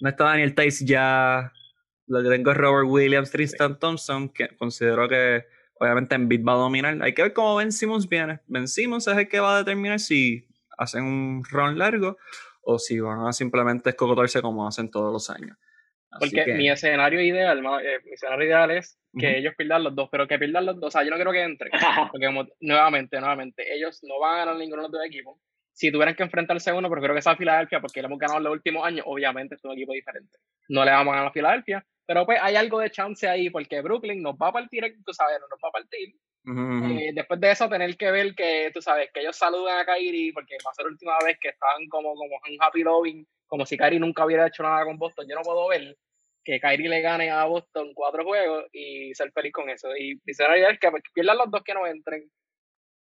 no 0.00 0.08
está 0.08 0.24
Daniel 0.24 0.54
Tice 0.54 0.84
ya. 0.84 1.52
Lo 2.06 2.22
que 2.22 2.28
tengo 2.30 2.52
es 2.52 2.56
Robert 2.56 2.88
Williams, 2.88 3.30
Tristan 3.30 3.78
Thompson, 3.78 4.30
que 4.30 4.48
considero 4.56 5.08
que 5.08 5.44
obviamente 5.74 6.14
en 6.14 6.28
Bit 6.28 6.46
va 6.46 6.52
a 6.52 6.56
dominar. 6.56 6.96
Hay 7.02 7.12
que 7.12 7.22
ver 7.22 7.32
cómo 7.32 7.56
Ben 7.56 7.70
Simmons 7.70 8.08
viene. 8.08 8.40
Ben 8.46 8.66
Simmons 8.66 9.06
es 9.06 9.16
el 9.16 9.28
que 9.28 9.40
va 9.40 9.56
a 9.56 9.58
determinar 9.58 10.00
si 10.00 10.46
hacen 10.78 11.04
un 11.04 11.44
run 11.50 11.78
largo 11.78 12.16
o 12.62 12.78
si 12.78 12.98
van 13.00 13.26
a 13.26 13.32
simplemente 13.32 13.90
escocotarse 13.90 14.40
como 14.40 14.66
hacen 14.66 14.90
todos 14.90 15.12
los 15.12 15.28
años. 15.30 15.56
Porque 16.18 16.54
mi 16.54 16.70
escenario 16.70 17.20
ideal, 17.20 17.58
eh, 17.58 17.98
mi 18.04 18.12
escenario 18.12 18.46
ideal 18.46 18.70
es 18.70 18.98
que 19.18 19.38
ellos 19.38 19.54
pierdan 19.56 19.84
los 19.84 19.94
dos, 19.94 20.08
pero 20.10 20.26
que 20.26 20.38
pierdan 20.38 20.64
los 20.64 20.80
dos. 20.80 20.88
O 20.88 20.90
sea, 20.90 21.02
yo 21.02 21.10
no 21.10 21.16
quiero 21.16 21.32
que 21.32 21.42
entren. 21.42 21.70
Porque 22.12 22.26
como, 22.26 22.46
nuevamente, 22.60 23.18
nuevamente, 23.20 23.74
ellos 23.74 24.00
no 24.02 24.18
van 24.18 24.34
a 24.34 24.38
ganar 24.38 24.56
ninguno 24.56 24.82
de 24.82 24.88
los 24.88 24.92
dos 24.92 25.04
equipos. 25.04 25.38
Si 25.78 25.92
tuvieran 25.92 26.16
que 26.16 26.24
enfrentarse 26.24 26.70
a 26.70 26.74
uno, 26.74 26.88
pero 26.88 27.00
creo 27.00 27.14
que 27.14 27.22
sea 27.22 27.36
Filadelfia, 27.36 27.80
porque 27.80 28.02
le 28.02 28.06
hemos 28.06 28.18
ganado 28.18 28.38
en 28.38 28.44
los 28.44 28.52
últimos 28.52 28.84
años, 28.84 29.04
obviamente 29.06 29.54
es 29.54 29.64
un 29.64 29.74
equipo 29.74 29.92
diferente. 29.92 30.38
No 30.68 30.84
le 30.84 30.90
vamos 30.90 31.12
a 31.12 31.14
ganar 31.14 31.30
a 31.30 31.32
Filadelfia, 31.32 31.86
pero 32.04 32.26
pues 32.26 32.40
hay 32.42 32.56
algo 32.56 32.80
de 32.80 32.90
chance 32.90 33.28
ahí, 33.28 33.48
porque 33.48 33.80
Brooklyn 33.80 34.20
nos 34.20 34.34
va 34.34 34.48
a 34.48 34.52
partir, 34.52 34.82
tú 35.06 35.12
sabes, 35.14 35.38
nos 35.38 35.60
va 35.62 35.68
a 35.68 35.72
partir. 35.72 36.14
Eh, 36.98 37.12
después 37.14 37.38
de 37.38 37.50
eso, 37.52 37.68
tener 37.68 37.96
que 37.96 38.10
ver 38.10 38.34
que, 38.34 38.72
tú 38.74 38.82
sabes, 38.82 39.10
que 39.14 39.20
ellos 39.20 39.36
saludan 39.36 39.78
a 39.78 39.84
Kyrie, 39.84 40.32
porque 40.32 40.56
va 40.66 40.70
a 40.72 40.74
ser 40.74 40.86
la 40.86 40.90
última 40.90 41.16
vez 41.24 41.38
que 41.40 41.50
están 41.50 41.86
como, 41.88 42.14
como 42.14 42.40
en 42.46 42.56
happy 42.60 42.82
loving 42.82 43.26
como 43.48 43.66
si 43.66 43.76
Kyrie 43.76 43.98
nunca 43.98 44.24
hubiera 44.24 44.46
hecho 44.46 44.62
nada 44.62 44.84
con 44.84 44.98
Boston. 44.98 45.26
Yo 45.28 45.34
no 45.34 45.42
puedo 45.42 45.68
ver 45.68 45.96
que 46.44 46.60
Kyrie 46.60 46.88
le 46.88 47.00
gane 47.00 47.30
a 47.30 47.44
Boston 47.44 47.92
cuatro 47.94 48.24
juegos 48.24 48.66
y 48.72 49.14
ser 49.14 49.32
feliz 49.32 49.52
con 49.52 49.68
eso. 49.68 49.88
Y 49.96 50.20
escenario 50.26 50.68
es 50.68 50.78
que 50.78 50.90
pierdan 51.12 51.38
los 51.38 51.50
dos 51.50 51.62
que 51.64 51.74
no 51.74 51.86
entren, 51.86 52.30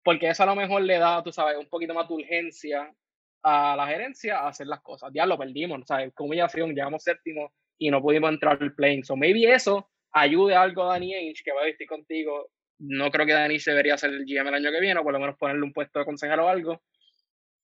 porque 0.06 0.28
eso 0.28 0.44
a 0.44 0.46
lo 0.46 0.54
mejor 0.54 0.82
le 0.82 0.98
da, 0.98 1.20
tú 1.22 1.32
sabes, 1.32 1.58
un 1.58 1.68
poquito 1.68 1.92
más 1.92 2.06
de 2.06 2.14
urgencia 2.14 2.94
a 3.42 3.74
la 3.76 3.86
gerencia 3.88 4.38
a 4.38 4.48
hacer 4.48 4.68
las 4.68 4.80
cosas. 4.80 5.10
Ya 5.12 5.26
lo 5.26 5.36
perdimos, 5.36 5.80
¿sabes? 5.84 6.14
Con 6.14 6.28
humillación, 6.28 6.70
llegamos 6.70 7.02
séptimo 7.02 7.52
y 7.76 7.90
no 7.90 8.00
pudimos 8.00 8.30
entrar 8.30 8.56
al 8.60 8.72
plane. 8.72 9.02
So 9.02 9.16
maybe 9.16 9.52
eso 9.52 9.90
ayude 10.12 10.54
algo 10.54 10.84
a 10.84 10.92
Danny 10.92 11.12
Ainge, 11.12 11.42
que 11.44 11.52
va 11.52 11.62
a 11.62 11.64
vestir 11.64 11.88
contigo. 11.88 12.50
No 12.78 13.10
creo 13.10 13.26
que 13.26 13.32
Danny 13.32 13.58
debería 13.58 13.98
ser 13.98 14.10
el 14.10 14.24
GM 14.24 14.48
el 14.48 14.54
año 14.54 14.70
que 14.70 14.80
viene, 14.80 15.00
o 15.00 15.02
por 15.02 15.12
lo 15.12 15.18
menos 15.18 15.36
ponerle 15.36 15.64
un 15.64 15.72
puesto 15.72 15.98
de 15.98 16.04
consejero 16.04 16.46
o 16.46 16.48
algo 16.48 16.80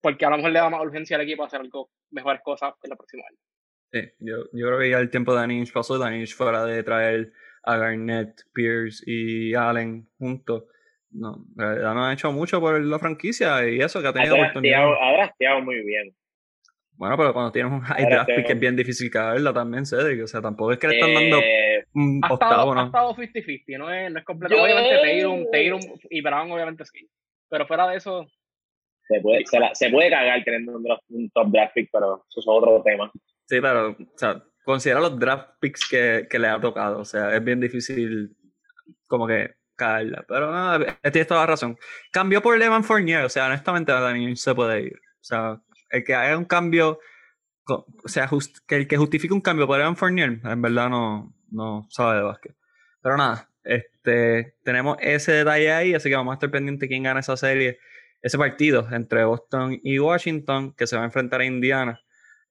porque 0.03 0.27
a 0.27 0.31
lo 0.31 0.37
mejor 0.37 0.51
le 0.51 0.59
da 0.59 0.69
más 0.69 0.83
urgencia 0.83 1.17
al 1.17 1.23
equipo 1.23 1.45
a 1.45 1.47
hacer 1.47 1.61
algo, 1.61 1.91
mejores 2.11 2.43
cosas 2.45 2.75
en 2.83 2.91
los 2.91 2.99
próximos 2.99 3.25
años. 3.31 3.41
Sí, 3.93 4.01
yo, 4.19 4.37
yo 4.53 4.67
creo 4.67 4.79
que 4.79 4.91
ya 4.91 4.99
el 4.99 5.11
tiempo 5.11 5.33
de 5.33 5.41
Danish 5.41 5.73
pasó, 5.73 5.97
Danish 5.97 6.35
fuera 6.35 6.65
de 6.65 6.83
traer 6.83 7.33
a 7.63 7.77
Garnett, 7.77 8.43
Pierce 8.53 9.05
y 9.07 9.55
Allen 9.55 10.09
juntos. 10.19 10.65
No, 11.13 11.45
no 11.57 12.05
han 12.05 12.13
hecho 12.13 12.33
mucho 12.33 12.61
por 12.61 12.81
la 12.81 12.99
franquicia 12.99 13.69
y 13.69 13.81
eso 13.81 14.01
que 14.01 14.09
ha 14.09 14.13
tenido 14.13 14.35
oportunidad. 14.35 14.83
Ha 14.83 15.13
drafteado 15.13 15.61
muy 15.61 15.83
bien. 15.83 16.15
Bueno, 16.95 17.17
pero 17.17 17.33
cuando 17.33 17.53
tienes 17.53 17.73
un 17.73 17.81
high 17.81 18.07
draft 18.07 18.31
pick 18.35 18.51
es 18.51 18.61
bien 18.61 18.77
difícil 18.77 19.11
caerla 19.11 19.53
también, 19.53 19.85
Cedric. 19.85 20.23
O 20.23 20.27
sea, 20.27 20.41
tampoco 20.41 20.73
es 20.73 20.79
que 20.79 20.89
le 20.89 20.95
están 20.95 21.15
dando 21.15 21.39
eh, 21.39 21.85
un 21.95 22.21
octavo, 22.29 22.75
¿no? 22.75 22.83
Ha 22.83 22.87
estado 22.87 23.15
50-50, 23.15 23.79
no 23.79 23.93
es, 23.93 24.13
no 24.13 24.19
es 24.19 24.25
completo. 24.25 24.63
Obviamente 24.63 25.25
Tatum, 25.51 25.99
y 26.11 26.21
Brown 26.21 26.51
obviamente 26.53 26.85
sí. 26.85 27.09
Pero 27.49 27.67
fuera 27.67 27.89
de 27.89 27.97
eso, 27.97 28.27
se 29.09 29.21
puede, 29.21 29.43
se, 29.75 29.91
puede 29.91 30.11
cagar 30.11 30.43
teniendo 30.45 30.77
un, 30.77 31.31
top 31.31 31.49
draft 31.49 31.75
pick, 31.75 31.91
pero 31.93 32.25
eso 32.29 32.41
es 32.41 32.47
otro 32.47 32.83
tema. 32.85 33.11
Sí, 33.47 33.61
pero, 33.61 33.91
o 33.91 33.97
sea, 34.17 34.43
considera 34.65 35.01
los 35.01 35.19
draft 35.19 35.59
picks 35.61 35.89
que, 35.89 36.27
que 36.31 36.39
le 36.39 36.49
ha 36.49 36.61
tocado. 36.61 37.01
O 37.01 37.05
sea, 37.05 37.35
es 37.35 37.43
bien 37.43 37.61
difícil 37.61 38.31
como 39.07 39.27
que 39.27 39.51
caerla. 39.77 40.25
Pero 40.29 40.51
nada, 40.51 40.99
tienes 41.03 41.27
toda 41.27 41.41
la 41.41 41.47
razón. 41.47 41.79
Cambió 42.13 42.43
por 42.43 42.59
Levan 42.59 42.85
Fournier. 42.85 43.25
O 43.25 43.29
sea, 43.29 43.47
honestamente, 43.47 43.93
Daniel 43.93 44.37
se 44.37 44.55
puede 44.55 44.83
ir. 44.83 44.95
O 44.95 45.25
sea, 45.25 45.61
el 45.91 46.05
que 46.05 46.15
haga 46.15 46.37
un 46.37 46.45
cambio, 46.45 46.99
o 47.67 48.09
sea, 48.09 48.29
que 48.67 48.77
el 48.77 48.89
que 48.89 48.97
justifique 48.97 49.35
un 49.35 49.41
cambio 49.41 49.67
por 49.67 49.81
Evan 49.81 49.97
Fournier, 49.97 50.41
en 50.43 50.63
verdad 50.63 50.89
no, 50.89 51.35
no 51.51 51.87
sabe 51.91 52.17
de 52.17 52.23
básquet. 52.23 52.57
Pero 53.03 53.17
nada, 53.17 53.49
este, 53.65 54.57
tenemos 54.65 54.97
ese 55.01 55.33
detalle 55.33 55.73
ahí, 55.73 55.95
así 55.95 56.09
que 56.09 56.17
vamos 56.17 56.33
a 56.33 56.35
estar 56.35 56.51
pendientes 56.51 56.81
de 56.81 56.89
quién 56.89 57.03
gana 57.03 57.21
esa 57.21 57.37
serie 57.37 57.79
ese 58.23 58.39
partido 58.39 58.87
entre 58.93 59.25
Boston 59.25 59.81
y 59.83 59.99
Washington, 59.99 60.75
que 60.75 60.87
se 60.87 60.97
va 60.97 61.03
a 61.03 61.07
enfrentar 61.07 61.41
a 61.41 61.45
Indiana 61.45 62.01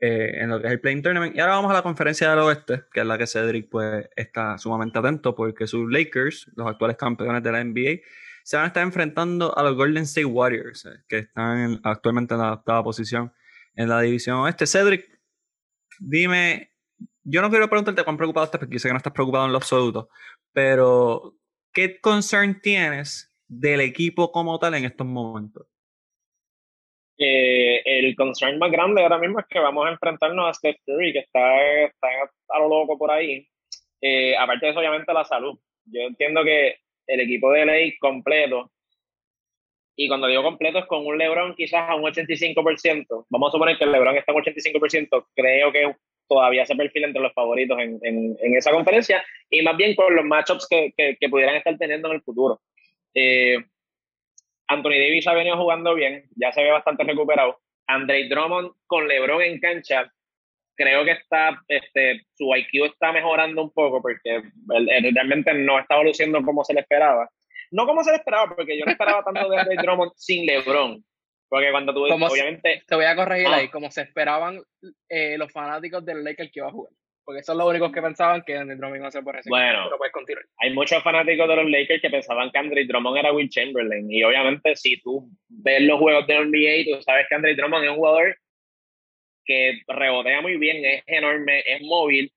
eh, 0.03 0.41
en 0.41 0.49
lo 0.49 0.59
que 0.59 0.65
es 0.65 0.73
el 0.73 0.81
Playing 0.81 1.03
Tournament. 1.03 1.35
Y 1.35 1.39
ahora 1.39 1.53
vamos 1.53 1.69
a 1.69 1.75
la 1.75 1.83
conferencia 1.83 2.27
del 2.31 2.39
oeste, 2.39 2.85
que 2.91 3.01
es 3.01 3.05
la 3.05 3.19
que 3.19 3.27
Cedric 3.27 3.69
pues, 3.69 4.09
está 4.15 4.57
sumamente 4.57 4.97
atento, 4.97 5.35
porque 5.35 5.67
sus 5.67 5.91
Lakers, 5.91 6.49
los 6.55 6.67
actuales 6.67 6.97
campeones 6.97 7.43
de 7.43 7.51
la 7.51 7.63
NBA, 7.63 8.01
se 8.43 8.57
van 8.57 8.65
a 8.65 8.67
estar 8.69 8.81
enfrentando 8.81 9.55
a 9.55 9.61
los 9.61 9.75
Golden 9.75 10.01
State 10.03 10.25
Warriors, 10.25 10.85
eh, 10.85 11.03
que 11.07 11.19
están 11.19 11.79
actualmente 11.83 12.33
en 12.33 12.39
la 12.39 12.53
octava 12.53 12.83
posición 12.83 13.31
en 13.75 13.89
la 13.89 14.01
división 14.01 14.37
oeste. 14.37 14.65
Cedric, 14.65 15.07
dime, 15.99 16.71
yo 17.23 17.43
no 17.43 17.51
quiero 17.51 17.69
preguntarte 17.69 18.03
cuán 18.03 18.17
preocupado 18.17 18.45
estás, 18.45 18.59
porque 18.59 18.79
sé 18.79 18.87
que 18.87 18.93
no 18.93 18.97
estás 18.97 19.13
preocupado 19.13 19.45
en 19.45 19.51
lo 19.51 19.59
absoluto, 19.59 20.09
pero 20.51 21.37
¿qué 21.73 22.01
concern 22.01 22.59
tienes 22.59 23.31
del 23.47 23.81
equipo 23.81 24.31
como 24.31 24.57
tal 24.57 24.73
en 24.73 24.85
estos 24.85 25.05
momentos? 25.05 25.67
Eh, 27.23 27.83
el 27.85 28.15
concern 28.15 28.57
más 28.57 28.71
grande 28.71 29.03
ahora 29.03 29.19
mismo 29.19 29.39
es 29.39 29.45
que 29.47 29.59
vamos 29.59 29.85
a 29.85 29.91
enfrentarnos 29.91 30.49
a 30.49 30.53
Steph 30.55 30.77
Curry, 30.87 31.13
que 31.13 31.19
está, 31.19 31.83
está 31.83 32.07
a 32.49 32.59
lo 32.59 32.67
loco 32.67 32.97
por 32.97 33.11
ahí. 33.11 33.47
Eh, 34.01 34.35
aparte 34.35 34.65
de 34.65 34.71
eso, 34.71 34.79
obviamente, 34.79 35.13
la 35.13 35.23
salud. 35.23 35.59
Yo 35.85 36.01
entiendo 36.01 36.43
que 36.43 36.77
el 37.05 37.19
equipo 37.19 37.51
de 37.51 37.67
ley 37.67 37.97
completo, 37.99 38.71
y 39.95 40.07
cuando 40.07 40.25
digo 40.25 40.41
completo 40.41 40.79
es 40.79 40.85
con 40.87 41.05
un 41.05 41.15
LeBron 41.15 41.53
quizás 41.53 41.87
a 41.87 41.93
un 41.93 42.01
85%, 42.01 43.27
vamos 43.29 43.49
a 43.49 43.51
suponer 43.51 43.77
que 43.77 43.83
el 43.83 43.91
LeBron 43.91 44.17
está 44.17 44.31
en 44.31 44.37
un 44.37 44.43
85%, 44.43 45.27
creo 45.35 45.71
que 45.71 45.95
todavía 46.27 46.65
se 46.65 46.75
perfila 46.75 47.05
entre 47.05 47.21
los 47.21 47.33
favoritos 47.33 47.77
en, 47.77 47.99
en, 48.01 48.55
esa 48.55 48.71
conferencia, 48.71 49.23
y 49.47 49.61
más 49.61 49.77
bien 49.77 49.93
con 49.93 50.15
los 50.15 50.25
matchups 50.25 50.67
que, 50.67 50.91
que, 50.97 51.29
pudieran 51.29 51.55
estar 51.57 51.77
teniendo 51.77 52.07
en 52.07 52.15
el 52.15 52.21
futuro. 52.23 52.61
Eh, 53.13 53.57
Anthony 54.71 54.91
Davis 54.91 55.27
ha 55.27 55.33
venido 55.33 55.57
jugando 55.57 55.93
bien, 55.93 56.23
ya 56.35 56.51
se 56.51 56.63
ve 56.63 56.71
bastante 56.71 57.03
recuperado. 57.03 57.59
Andre 57.87 58.29
Drummond 58.29 58.71
con 58.87 59.07
LeBron 59.07 59.41
en 59.41 59.59
cancha, 59.59 60.09
creo 60.75 61.03
que 61.03 61.11
está, 61.11 61.61
este, 61.67 62.21
su 62.33 62.55
IQ 62.55 62.85
está 62.85 63.11
mejorando 63.11 63.63
un 63.63 63.71
poco 63.71 64.01
porque 64.01 64.41
realmente 65.13 65.53
no 65.53 65.77
estaba 65.77 66.03
luciendo 66.03 66.41
como 66.41 66.63
se 66.63 66.73
le 66.73 66.81
esperaba. 66.81 67.29
No 67.71 67.85
como 67.85 68.03
se 68.03 68.11
le 68.11 68.17
esperaba, 68.17 68.55
porque 68.55 68.77
yo 68.77 68.85
no 68.85 68.91
esperaba 68.91 69.23
tanto 69.23 69.49
de 69.49 69.57
Andre 69.57 69.75
Drummond 69.81 70.11
sin 70.15 70.45
LeBron. 70.45 71.03
Porque 71.49 71.71
cuando 71.71 71.93
tú, 71.93 72.05
obviamente... 72.05 72.83
te 72.87 72.95
voy 72.95 73.05
a 73.05 73.15
corregir 73.15 73.47
ah. 73.47 73.55
ahí, 73.55 73.67
como 73.67 73.91
se 73.91 74.03
esperaban 74.03 74.61
eh, 75.09 75.37
los 75.37 75.51
fanáticos 75.51 76.05
del 76.05 76.23
Lakers 76.23 76.49
que 76.49 76.59
iba 76.61 76.69
a 76.69 76.71
jugar. 76.71 76.93
Porque 77.23 77.43
son 77.43 77.57
los 77.57 77.67
únicos 77.67 77.91
que 77.91 78.01
pensaban 78.01 78.41
que 78.41 78.57
Andre 78.57 78.75
Drummond 78.75 78.97
iba 78.97 79.07
a 79.07 79.11
ser 79.11 79.23
por. 79.23 79.39
Bueno, 79.45 79.89
puedes 79.97 80.11
continuar. 80.11 80.45
hay 80.57 80.73
muchos 80.73 81.03
fanáticos 81.03 81.47
de 81.47 81.55
los 81.55 81.69
Lakers 81.69 82.01
que 82.01 82.09
pensaban 82.09 82.49
que 82.51 82.57
Andre 82.57 82.85
Drummond 82.85 83.17
era 83.17 83.31
Will 83.31 83.49
Chamberlain. 83.49 84.11
Y 84.11 84.23
obviamente, 84.23 84.75
si 84.75 84.99
tú 85.01 85.29
ves 85.47 85.81
los 85.81 85.99
juegos 85.99 86.25
de 86.27 86.45
NBA, 86.45 86.95
tú 86.95 87.01
sabes 87.03 87.27
que 87.29 87.35
Andre 87.35 87.55
Drummond 87.55 87.83
es 87.83 87.89
un 87.91 87.97
jugador 87.97 88.37
que 89.45 89.81
rebotea 89.87 90.41
muy 90.41 90.57
bien, 90.57 90.83
es 90.85 91.03
enorme, 91.07 91.63
es 91.65 91.81
móvil, 91.81 92.31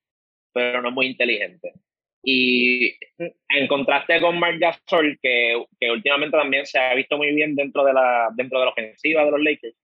pero 0.52 0.82
no 0.82 0.88
es 0.88 0.94
muy 0.94 1.06
inteligente. 1.06 1.72
Y 2.22 2.96
en 3.18 3.66
contraste 3.68 4.20
con 4.20 4.38
Mark 4.38 4.58
Gasol, 4.58 5.18
que, 5.20 5.62
que 5.78 5.90
últimamente 5.90 6.36
también 6.36 6.64
se 6.64 6.78
ha 6.78 6.94
visto 6.94 7.18
muy 7.18 7.34
bien 7.34 7.54
dentro 7.54 7.84
de 7.84 7.92
la, 7.92 8.30
dentro 8.34 8.58
de 8.58 8.64
la 8.64 8.70
ofensiva 8.70 9.24
de 9.24 9.30
los 9.30 9.40
Lakers, 9.42 9.76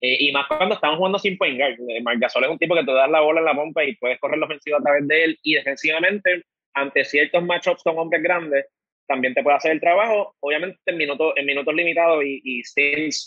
eh, 0.00 0.16
y 0.20 0.32
más 0.32 0.46
cuando 0.46 0.74
están 0.74 0.96
jugando 0.96 1.18
sin 1.18 1.36
point 1.36 1.58
guard. 1.58 1.76
Eh, 1.88 2.00
Marc 2.02 2.20
Gasol 2.20 2.44
es 2.44 2.50
un 2.50 2.58
tipo 2.58 2.74
que 2.74 2.84
te 2.84 2.92
da 2.92 3.08
la 3.08 3.20
bola 3.20 3.40
en 3.40 3.46
la 3.46 3.54
pompa 3.54 3.84
y 3.84 3.96
puedes 3.96 4.18
correr 4.20 4.38
la 4.38 4.46
ofensiva 4.46 4.78
a 4.78 4.82
través 4.82 5.06
de 5.08 5.24
él. 5.24 5.38
Y 5.42 5.54
defensivamente, 5.54 6.44
ante 6.74 7.04
ciertos 7.04 7.42
matchups 7.42 7.82
con 7.82 7.98
hombres 7.98 8.22
grandes, 8.22 8.66
también 9.06 9.34
te 9.34 9.42
puede 9.42 9.56
hacer 9.56 9.72
el 9.72 9.80
trabajo, 9.80 10.36
obviamente 10.40 10.78
en 10.86 10.96
minutos, 10.98 11.32
en 11.36 11.46
minutos 11.46 11.74
limitados 11.74 12.22
y, 12.24 12.40
y 12.44 12.62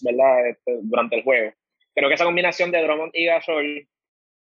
¿verdad? 0.03 0.47
Este, 0.47 0.77
durante 0.83 1.17
el 1.17 1.23
juego. 1.23 1.51
Creo 1.93 2.07
que 2.07 2.15
esa 2.15 2.25
combinación 2.25 2.71
de 2.71 2.83
Drummond 2.83 3.11
y 3.13 3.25
Gasol, 3.25 3.87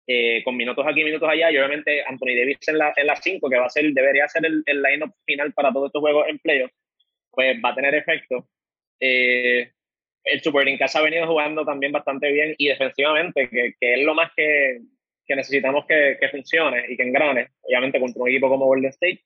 eh, 0.05 0.43
con 0.43 0.57
minutos 0.57 0.85
aquí, 0.85 1.03
minutos 1.03 1.27
allá, 1.27 1.49
y 1.49 1.57
obviamente 1.57 2.03
Anthony 2.03 2.35
Davis 2.37 2.57
en 2.67 2.77
la 2.77 2.93
5, 3.15 3.47
en 3.47 3.51
la 3.51 3.55
que 3.55 3.59
va 3.59 3.65
a 3.65 3.69
ser, 3.69 3.85
debería 3.93 4.27
ser 4.27 4.45
el, 4.45 4.61
el 4.65 4.83
line-up 4.83 5.13
final 5.25 5.53
para 5.53 5.71
todos 5.71 5.87
estos 5.87 6.01
juegos 6.01 6.27
en 6.27 6.37
playoff, 6.39 6.71
pues 7.31 7.57
va 7.63 7.69
a 7.69 7.75
tener 7.75 7.95
efecto. 7.95 8.47
El 10.23 10.41
Super 10.41 10.77
Casa 10.77 10.99
ha 10.99 11.03
venido 11.03 11.27
jugando 11.27 11.65
también 11.65 11.91
bastante 11.91 12.31
bien 12.31 12.55
y 12.57 12.67
defensivamente, 12.67 13.49
que, 13.49 13.73
que 13.79 13.93
es 13.95 14.05
lo 14.05 14.13
más 14.13 14.31
que, 14.35 14.79
que 15.25 15.35
necesitamos 15.35 15.85
que, 15.85 16.17
que, 16.19 16.29
funcione 16.29 16.85
y 16.89 16.97
que 16.97 17.03
engrane, 17.03 17.49
obviamente 17.61 17.99
contra 17.99 18.21
un 18.21 18.29
equipo 18.29 18.49
como 18.49 18.65
Golden 18.65 18.89
State, 18.89 19.23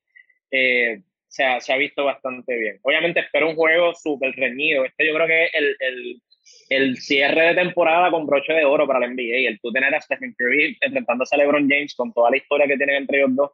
eh, 0.52 1.02
se, 1.28 1.44
ha, 1.44 1.60
se, 1.60 1.74
ha, 1.74 1.78
visto 1.78 2.06
bastante 2.06 2.56
bien. 2.56 2.80
Obviamente 2.82 3.20
espero 3.20 3.50
un 3.50 3.56
juego 3.56 3.94
súper 3.94 4.34
reñido. 4.36 4.86
Este 4.86 5.06
yo 5.06 5.14
creo 5.14 5.28
que 5.28 5.46
es 5.46 5.52
el, 5.54 5.76
el, 5.80 6.22
el, 6.70 6.98
cierre 6.98 7.48
de 7.48 7.56
temporada 7.56 8.10
con 8.10 8.26
broche 8.26 8.54
de 8.54 8.66
oro 8.66 8.88
para 8.88 9.00
la 9.00 9.08
NBA. 9.08 9.50
El 9.50 9.60
tú 9.60 9.72
tener 9.72 9.94
a 9.94 10.02
Stephen 10.02 10.34
Curry 10.38 10.78
enfrentándose 10.82 11.36
a 11.36 11.40
LeBron 11.40 11.70
James 11.70 11.96
con 11.96 12.14
toda 12.14 12.32
la 12.32 12.38
historia 12.38 12.68
que 12.68 12.78
tienen 12.78 12.96
entre 12.96 13.20
ellos 13.20 13.36
dos, 13.36 13.52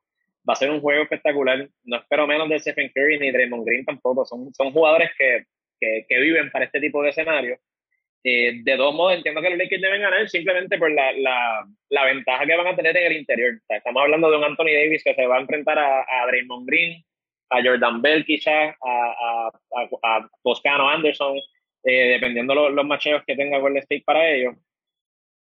va 0.47 0.53
a 0.53 0.57
ser 0.57 0.69
un 0.69 0.81
juego 0.81 1.03
espectacular. 1.03 1.67
No 1.83 1.97
espero 1.97 2.27
menos 2.27 2.47
de 2.49 2.59
Stephen 2.59 2.91
Curry 2.93 3.19
ni 3.19 3.31
Draymond 3.31 3.65
Green 3.65 3.85
tampoco. 3.85 4.23
Son, 4.25 4.53
son 4.53 4.71
jugadores 4.71 5.09
que 5.17 5.45
que, 6.07 6.19
viven 6.19 6.51
para 6.51 6.65
este 6.65 6.79
tipo 6.79 7.01
de 7.03 7.09
escenarios. 7.09 7.59
Eh, 8.23 8.61
de 8.63 8.77
dos 8.77 8.95
modos, 8.95 9.15
entiendo 9.15 9.41
que 9.41 9.49
los 9.49 9.59
Lakers 9.59 9.81
deben 9.81 10.01
ganar 10.01 10.29
simplemente 10.29 10.77
por 10.77 10.89
la, 10.91 11.11
la, 11.11 11.65
la, 11.89 12.05
ventaja 12.05 12.45
que 12.45 12.55
van 12.55 12.67
a 12.67 12.75
tener 12.75 12.95
en 12.95 13.11
el 13.11 13.17
interior. 13.17 13.59
estamos 13.67 14.01
hablando 14.01 14.31
de 14.31 14.37
un 14.37 14.45
Anthony 14.45 14.71
Davis 14.73 15.03
que 15.03 15.13
se 15.13 15.25
va 15.25 15.37
a 15.37 15.41
enfrentar 15.41 15.77
a, 15.77 16.01
a 16.01 16.27
Draymond 16.27 16.65
Green, 16.65 17.03
a 17.49 17.61
Jordan 17.61 18.01
Bell 18.01 18.25
quizás, 18.25 18.75
a, 18.81 19.51
a, 19.75 19.89
a 20.03 20.29
Toscano 20.41 20.89
Anderson, 20.89 21.37
eh, 21.83 22.13
dependiendo 22.13 22.55
los, 22.55 22.71
los 22.71 22.85
macheos 22.85 23.23
que 23.27 23.35
tenga 23.35 23.59
Golden 23.59 23.83
State 23.83 24.03
para 24.05 24.29
ellos. 24.29 24.55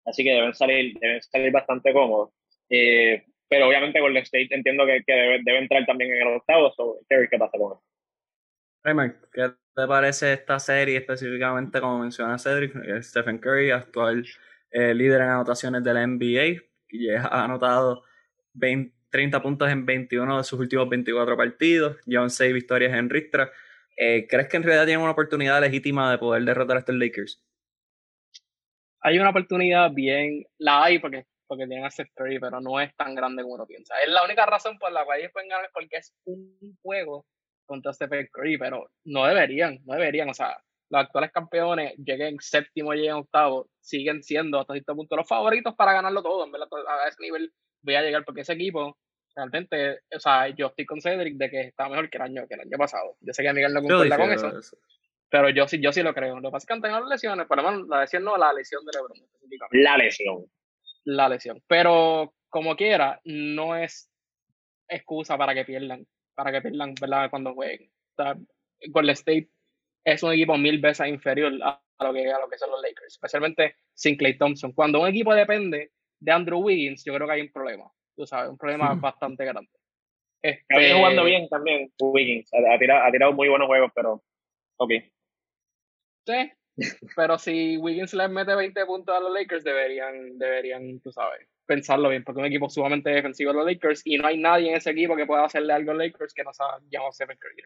Así 0.05 0.23
que 0.23 0.31
deben 0.31 0.53
salir, 0.53 0.97
deben 0.99 1.21
salir 1.21 1.51
bastante 1.51 1.93
cómodos. 1.93 2.31
Eh, 2.69 3.23
pero 3.47 3.67
obviamente 3.67 3.99
Golden 3.99 4.23
State 4.23 4.49
entiendo 4.51 4.85
que, 4.85 5.01
que 5.05 5.13
debe, 5.13 5.39
debe, 5.43 5.59
entrar 5.59 5.85
también 5.85 6.11
en 6.11 6.27
el 6.27 6.35
octavo. 6.35 6.71
So, 6.71 6.99
¿Qué 7.07 7.37
pasa 7.37 7.57
con 7.57 7.73
eso? 7.73 7.83
Raymond, 8.83 9.15
¿qué 9.33 9.49
te 9.75 9.87
parece 9.87 10.33
esta 10.33 10.59
serie 10.59 10.97
específicamente, 10.97 11.81
como 11.81 11.99
menciona 11.99 12.39
Cedric? 12.39 12.73
Stephen 13.01 13.39
Curry, 13.39 13.71
actual 13.71 14.25
eh, 14.71 14.93
líder 14.93 15.21
en 15.21 15.29
anotaciones 15.29 15.83
de 15.83 15.93
la 15.93 16.07
NBA, 16.07 16.61
y 16.89 17.09
ha 17.09 17.43
anotado 17.43 18.03
30 19.09 19.41
puntos 19.41 19.69
en 19.69 19.85
21 19.85 20.37
de 20.37 20.43
sus 20.43 20.59
últimos 20.59 20.87
24 20.89 21.35
partidos, 21.35 21.97
llevan 22.05 22.29
6 22.29 22.53
victorias 22.53 22.93
en 22.93 23.09
Ristra. 23.09 23.51
Eh, 23.97 24.27
¿Crees 24.29 24.47
que 24.47 24.57
en 24.57 24.63
realidad 24.63 24.85
tienen 24.85 25.01
una 25.01 25.11
oportunidad 25.11 25.61
legítima 25.61 26.11
de 26.11 26.17
poder 26.17 26.43
derrotar 26.43 26.77
a 26.77 26.79
estos 26.79 26.95
Lakers? 26.95 27.41
Hay 29.01 29.19
una 29.19 29.29
oportunidad 29.29 29.91
bien, 29.91 30.45
la 30.57 30.83
hay 30.83 30.99
porque, 30.99 31.25
porque 31.47 31.67
tienen 31.67 31.85
a 31.85 31.91
Steph 31.91 32.09
Curry, 32.15 32.39
pero 32.39 32.59
no 32.59 32.79
es 32.79 32.95
tan 32.95 33.13
grande 33.13 33.43
como 33.43 33.55
uno 33.55 33.65
piensa. 33.65 33.93
Es 34.01 34.09
la 34.09 34.23
única 34.23 34.45
razón 34.45 34.77
por 34.79 34.91
la 34.91 35.05
cual 35.05 35.19
ellos 35.19 35.31
pueden 35.31 35.49
ganar 35.49 35.69
porque 35.73 35.97
es 35.97 36.13
un 36.25 36.77
juego 36.81 37.25
contra 37.65 37.93
Stephen 37.93 38.27
Curry, 38.31 38.57
pero 38.57 38.89
no 39.05 39.25
deberían, 39.25 39.79
no 39.85 39.93
deberían. 39.93 40.29
O 40.29 40.33
sea, 40.33 40.57
los 40.89 41.01
actuales 41.01 41.31
campeones 41.31 41.93
lleguen 41.97 42.37
séptimo, 42.39 42.93
lleguen 42.93 43.13
octavo, 43.13 43.69
siguen 43.79 44.23
siendo 44.23 44.59
hasta 44.59 44.73
cierto 44.73 44.95
punto 44.95 45.15
los 45.15 45.27
favoritos 45.27 45.75
para 45.75 45.93
ganarlo 45.93 46.21
todo. 46.21 46.45
En 46.45 46.51
verdad, 46.51 46.67
a 46.87 47.07
ese 47.07 47.21
nivel 47.21 47.51
voy 47.81 47.95
a 47.95 48.01
llegar 48.01 48.23
porque 48.25 48.41
ese 48.41 48.53
equipo 48.53 48.97
realmente, 49.35 49.99
o 50.15 50.19
sea, 50.19 50.47
yo 50.49 50.67
estoy 50.67 50.85
con 50.85 51.01
Cedric 51.01 51.35
de 51.35 51.49
que 51.49 51.61
está 51.61 51.89
mejor 51.89 52.09
que 52.09 52.17
el 52.17 52.23
año, 52.23 52.47
que 52.47 52.53
el 52.55 52.61
año 52.61 52.77
pasado. 52.77 53.17
Yo 53.19 53.33
sé 53.33 53.43
que 53.43 53.53
Miguel 53.53 53.73
no 53.73 53.81
concuerda 53.81 54.17
con 54.17 54.31
eso, 54.31 54.77
pero 55.29 55.49
yo 55.49 55.67
sí, 55.67 55.79
yo 55.81 55.91
sí 55.91 56.01
lo 56.01 56.13
creo. 56.13 56.39
Lo 56.39 56.49
que 56.49 56.53
pasa 56.53 56.63
es 56.63 56.67
que 56.67 56.73
han 56.73 56.81
tenido 56.81 57.05
lesiones, 57.05 57.45
pero 57.49 57.63
bueno, 57.63 57.85
la 57.87 58.01
lesión 58.01 58.23
no, 58.23 58.37
la 58.37 58.53
lesión 58.53 58.85
de 58.85 58.91
LeBron 58.93 59.17
específicamente. 59.17 59.83
La 59.83 59.97
lesión. 59.97 60.45
La 61.03 61.29
lesión. 61.29 61.61
Pero 61.67 62.33
como 62.49 62.75
quiera, 62.75 63.19
no 63.25 63.75
es 63.75 64.09
excusa 64.87 65.37
para 65.37 65.53
que 65.53 65.65
pierdan 65.65 66.05
para 66.35 66.51
que 66.51 66.61
pierdan, 66.61 66.93
¿verdad? 66.99 67.29
Cuando 67.29 67.53
jueguen. 67.53 67.89
O 68.17 68.23
sea, 68.23 68.37
Golden 68.89 69.13
State 69.13 69.49
es 70.05 70.21
un 70.23 70.33
equipo 70.33 70.57
mil 70.57 70.79
veces 70.79 71.07
inferior 71.07 71.51
a, 71.63 71.81
lo 71.99 72.13
que, 72.13 72.31
a 72.31 72.39
lo 72.39 72.47
que 72.47 72.57
son 72.57 72.71
los 72.71 72.81
Lakers, 72.81 73.13
especialmente 73.13 73.75
sin 73.93 74.15
Clay 74.17 74.37
Thompson. 74.37 74.71
Cuando 74.73 75.01
un 75.01 75.07
equipo 75.07 75.33
depende 75.33 75.91
de 76.19 76.31
Andrew 76.31 76.59
Wiggins, 76.59 77.03
yo 77.03 77.13
creo 77.15 77.27
que 77.27 77.33
hay 77.33 77.41
un 77.41 77.51
problema, 77.51 77.91
tú 78.15 78.25
sabes, 78.25 78.49
un 78.49 78.57
problema 78.57 78.93
bastante 78.93 79.45
grande. 79.45 79.71
Este... 80.41 80.93
jugando 80.93 81.23
bien 81.23 81.49
también 81.49 81.91
Wiggins, 81.99 82.51
ha, 82.53 82.77
tirado, 82.77 83.03
ha 83.03 83.11
tirado 83.11 83.33
muy 83.33 83.49
buenos 83.49 83.67
juegos, 83.67 83.91
pero 83.95 84.23
ok. 84.77 84.91
Sí, 86.27 86.51
pero 87.15 87.39
si 87.39 87.77
Wiggins 87.77 88.13
les 88.13 88.29
mete 88.29 88.53
20 88.53 88.85
puntos 88.85 89.15
a 89.15 89.19
los 89.19 89.33
Lakers, 89.33 89.63
deberían, 89.63 90.37
deberían, 90.37 90.99
tú 90.99 91.11
sabes, 91.11 91.47
pensarlo 91.65 92.09
bien, 92.09 92.23
porque 92.23 92.41
un 92.41 92.47
equipo 92.47 92.69
sumamente 92.69 93.09
defensivo 93.09 93.51
de 93.51 93.57
los 93.57 93.65
Lakers 93.65 94.01
y 94.05 94.17
no 94.17 94.27
hay 94.27 94.37
nadie 94.37 94.69
en 94.69 94.75
ese 94.75 94.91
equipo 94.91 95.15
que 95.15 95.25
pueda 95.25 95.45
hacerle 95.45 95.73
algo 95.73 95.91
a 95.91 95.93
los 95.95 96.05
Lakers 96.05 96.33
que 96.33 96.43
no 96.43 96.53
sea 96.53 96.65
llamado 96.89 97.11
Stephen 97.11 97.37
Curry. 97.37 97.63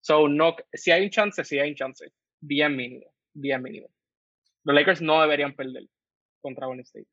So, 0.00 0.28
no, 0.28 0.56
si 0.72 0.90
hay 0.90 1.04
un 1.04 1.10
chance, 1.10 1.44
si 1.44 1.58
hay 1.58 1.70
un 1.70 1.76
chance. 1.76 2.12
Bien 2.40 2.74
mínimo, 2.74 3.12
bien 3.34 3.62
mínimo. 3.62 3.88
Los 4.64 4.74
Lakers 4.74 5.02
no 5.02 5.20
deberían 5.20 5.54
perder 5.54 5.84
contra 6.40 6.66
Golden 6.66 6.84
State. 6.84 7.08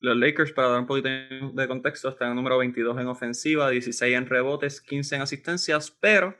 Los 0.00 0.16
Lakers, 0.16 0.52
para 0.52 0.68
dar 0.68 0.80
un 0.80 0.86
poquito 0.86 1.08
de 1.08 1.68
contexto, 1.68 2.10
están 2.10 2.30
en 2.30 2.36
número 2.36 2.58
22 2.58 2.98
en 3.00 3.08
ofensiva, 3.08 3.68
16 3.68 4.16
en 4.16 4.26
rebotes, 4.26 4.80
15 4.80 5.16
en 5.16 5.22
asistencias, 5.22 5.90
pero 5.90 6.36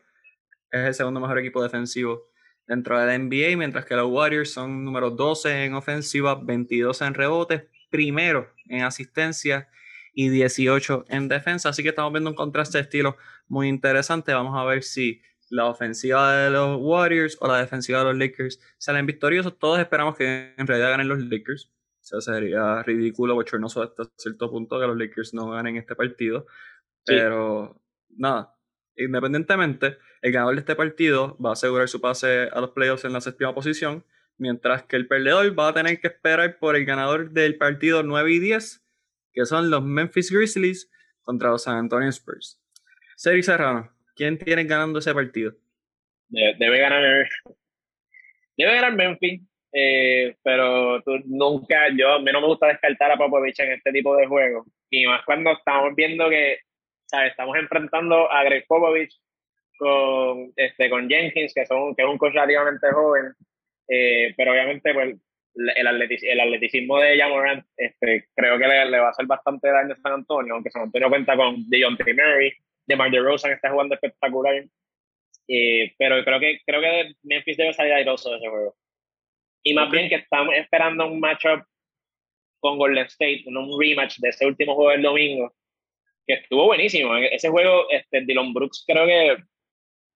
es 0.71 0.81
el 0.81 0.95
segundo 0.95 1.19
mejor 1.19 1.39
equipo 1.39 1.63
defensivo 1.63 2.29
dentro 2.69 3.01
de 3.01 3.07
la 3.07 3.19
NBA, 3.19 3.57
mientras 3.57 3.85
que 3.87 3.97
los 3.97 4.11
Warriors 4.11 4.53
son 4.53 4.85
número 4.85 5.11
12 5.11 5.65
en 5.65 5.75
ofensiva, 5.75 6.35
22 6.37 7.03
en 7.03 7.15
rebotes, 7.15 7.65
primero 7.91 8.53
en 8.67 8.83
asistencia 8.83 9.69
y 10.13 10.29
18 10.29 11.05
en 11.09 11.29
defensa. 11.29 11.69
Así 11.69 11.83
que 11.83 11.91
estamos 11.91 12.13
viendo 12.13 12.31
un 12.31 12.37
contraste 12.37 12.79
de 12.79 12.83
estilo 12.83 13.17
muy 13.47 13.69
interesante. 13.69 14.33
Vamos 14.33 14.59
a 14.59 14.65
ver 14.65 14.83
si 14.83 15.23
la 15.51 15.67
ofensiva 15.67 16.37
de 16.37 16.51
los 16.51 16.79
Warriors 16.81 17.37
o 17.41 17.49
la 17.49 17.59
defensiva 17.59 18.01
de 18.01 18.05
los 18.07 18.17
Lakers 18.17 18.61
salen 18.79 19.07
victoriosos, 19.07 19.59
todos 19.59 19.79
esperamos 19.79 20.17
que 20.17 20.55
en 20.57 20.67
realidad 20.67 20.91
ganen 20.91 21.09
los 21.09 21.21
Lakers. 21.21 21.73
O 22.13 22.21
sea, 22.21 22.21
sería 22.21 22.83
ridículo, 22.83 23.35
bochornoso 23.35 23.83
hasta 23.83 24.05
cierto 24.17 24.51
punto 24.51 24.81
que 24.81 24.87
los 24.87 24.97
Lakers 24.97 25.35
no 25.35 25.51
ganen 25.51 25.77
este 25.77 25.95
partido. 25.95 26.47
Pero 27.05 27.81
nada, 28.11 28.55
independientemente, 28.97 29.99
el 30.23 30.33
ganador 30.33 30.55
de 30.55 30.61
este 30.61 30.75
partido 30.75 31.37
va 31.39 31.51
a 31.51 31.53
asegurar 31.55 31.89
su 31.89 32.01
pase 32.01 32.49
a 32.53 32.61
los 32.61 32.71
playoffs 32.71 33.05
en 33.05 33.13
la 33.13 33.21
séptima 33.21 33.55
posición, 33.55 34.05
mientras 34.39 34.85
que 34.85 34.97
el 34.97 35.07
perdedor 35.07 35.59
va 35.59 35.69
a 35.69 35.75
tener 35.75 36.01
que 36.01 36.09
esperar 36.09 36.59
por 36.59 36.77
el 36.77 36.85
ganador 36.85 37.31
del 37.31 37.57
partido 37.57 38.03
9 38.03 38.33
y 38.33 38.39
10, 38.39 38.85
que 39.33 39.45
son 39.45 39.71
los 39.71 39.85
Memphis 39.85 40.31
Grizzlies 40.31 40.91
contra 41.23 41.51
los 41.51 41.65
San 41.65 41.77
Antonio 41.77 42.09
Spurs. 42.09 42.61
Seri 43.17 43.43
Serrano, 43.43 43.91
¿Quién 44.19 44.37
tiene 44.37 44.65
ganando 44.65 44.99
ese 44.99 45.15
partido? 45.15 45.53
Debe, 46.29 46.79
ganar. 46.81 47.29
Debe 48.57 48.75
ganar 48.75 48.93
Memphis. 48.93 49.43
Eh, 49.73 50.35
pero 50.43 51.01
nunca, 51.27 51.89
yo 51.97 52.15
a 52.15 52.19
mí 52.19 52.33
no 52.33 52.41
me 52.41 52.49
gusta 52.49 52.67
descartar 52.67 53.13
a 53.13 53.17
Popovich 53.17 53.61
en 53.61 53.75
este 53.75 53.93
tipo 53.93 54.17
de 54.17 54.27
juegos. 54.27 54.67
Y 54.91 55.07
más 55.07 55.25
cuando 55.25 55.53
estamos 55.53 55.95
viendo 55.95 56.29
que, 56.29 56.59
¿sabes? 57.07 57.31
Estamos 57.31 57.57
enfrentando 57.59 58.29
a 58.29 58.43
Greg 58.43 58.67
Popovich 58.67 59.15
con, 59.79 60.53
este, 60.57 60.91
con 60.91 61.09
Jenkins, 61.09 61.55
que, 61.55 61.65
son, 61.65 61.95
que 61.95 62.03
es 62.03 62.09
un 62.09 62.19
coach 62.19 62.33
relativamente 62.33 62.91
joven. 62.91 63.35
Eh, 63.89 64.35
pero 64.37 64.53
obviamente, 64.53 64.93
pues, 64.93 65.17
el, 65.55 65.87
atleticismo 65.87 66.99
de 67.01 67.19
Jamorant 67.19 67.65
este, 67.77 68.29
creo 68.35 68.59
que 68.59 68.69
le, 68.69 69.01
va 69.01 69.09
a 69.09 69.11
hacer 69.11 69.27
bastante 69.27 69.69
daño 69.69 69.95
a 69.95 69.97
San 69.97 70.13
Antonio, 70.13 70.55
aunque 70.55 70.71
San 70.71 70.83
Antonio 70.83 71.09
cuenta 71.09 71.37
con 71.37 71.69
DeJounte 71.69 72.15
Murray, 72.15 72.53
de 72.87 72.97
Mar 72.97 73.11
de 73.11 73.21
Rosa 73.21 73.49
que 73.49 73.55
está 73.55 73.71
jugando 73.71 73.95
espectacular. 73.95 74.65
Eh, 75.49 75.95
pero 75.99 76.23
creo 76.25 76.39
que, 76.39 76.61
creo 76.65 76.81
que 76.81 77.15
Memphis 77.23 77.57
debe 77.57 77.73
salir 77.73 77.93
airoso 77.93 78.31
de 78.31 78.37
ese 78.37 78.49
juego. 78.49 78.77
Y 79.63 79.75
más 79.75 79.91
bien 79.91 80.09
que 80.09 80.17
estamos 80.17 80.55
esperando 80.55 81.07
un 81.07 81.21
matchup 81.21 81.65
con 82.61 82.79
Golden 82.79 83.07
State, 83.07 83.45
un 83.47 83.81
rematch 83.81 84.19
de 84.19 84.29
ese 84.29 84.47
último 84.47 84.75
juego 84.75 84.91
del 84.91 85.03
domingo, 85.03 85.53
que 86.27 86.35
estuvo 86.35 86.67
buenísimo. 86.67 87.17
Ese 87.17 87.49
juego, 87.49 87.91
este, 87.91 88.23
Dylan 88.23 88.53
Brooks, 88.53 88.85
creo 88.87 89.07
que 89.07 89.37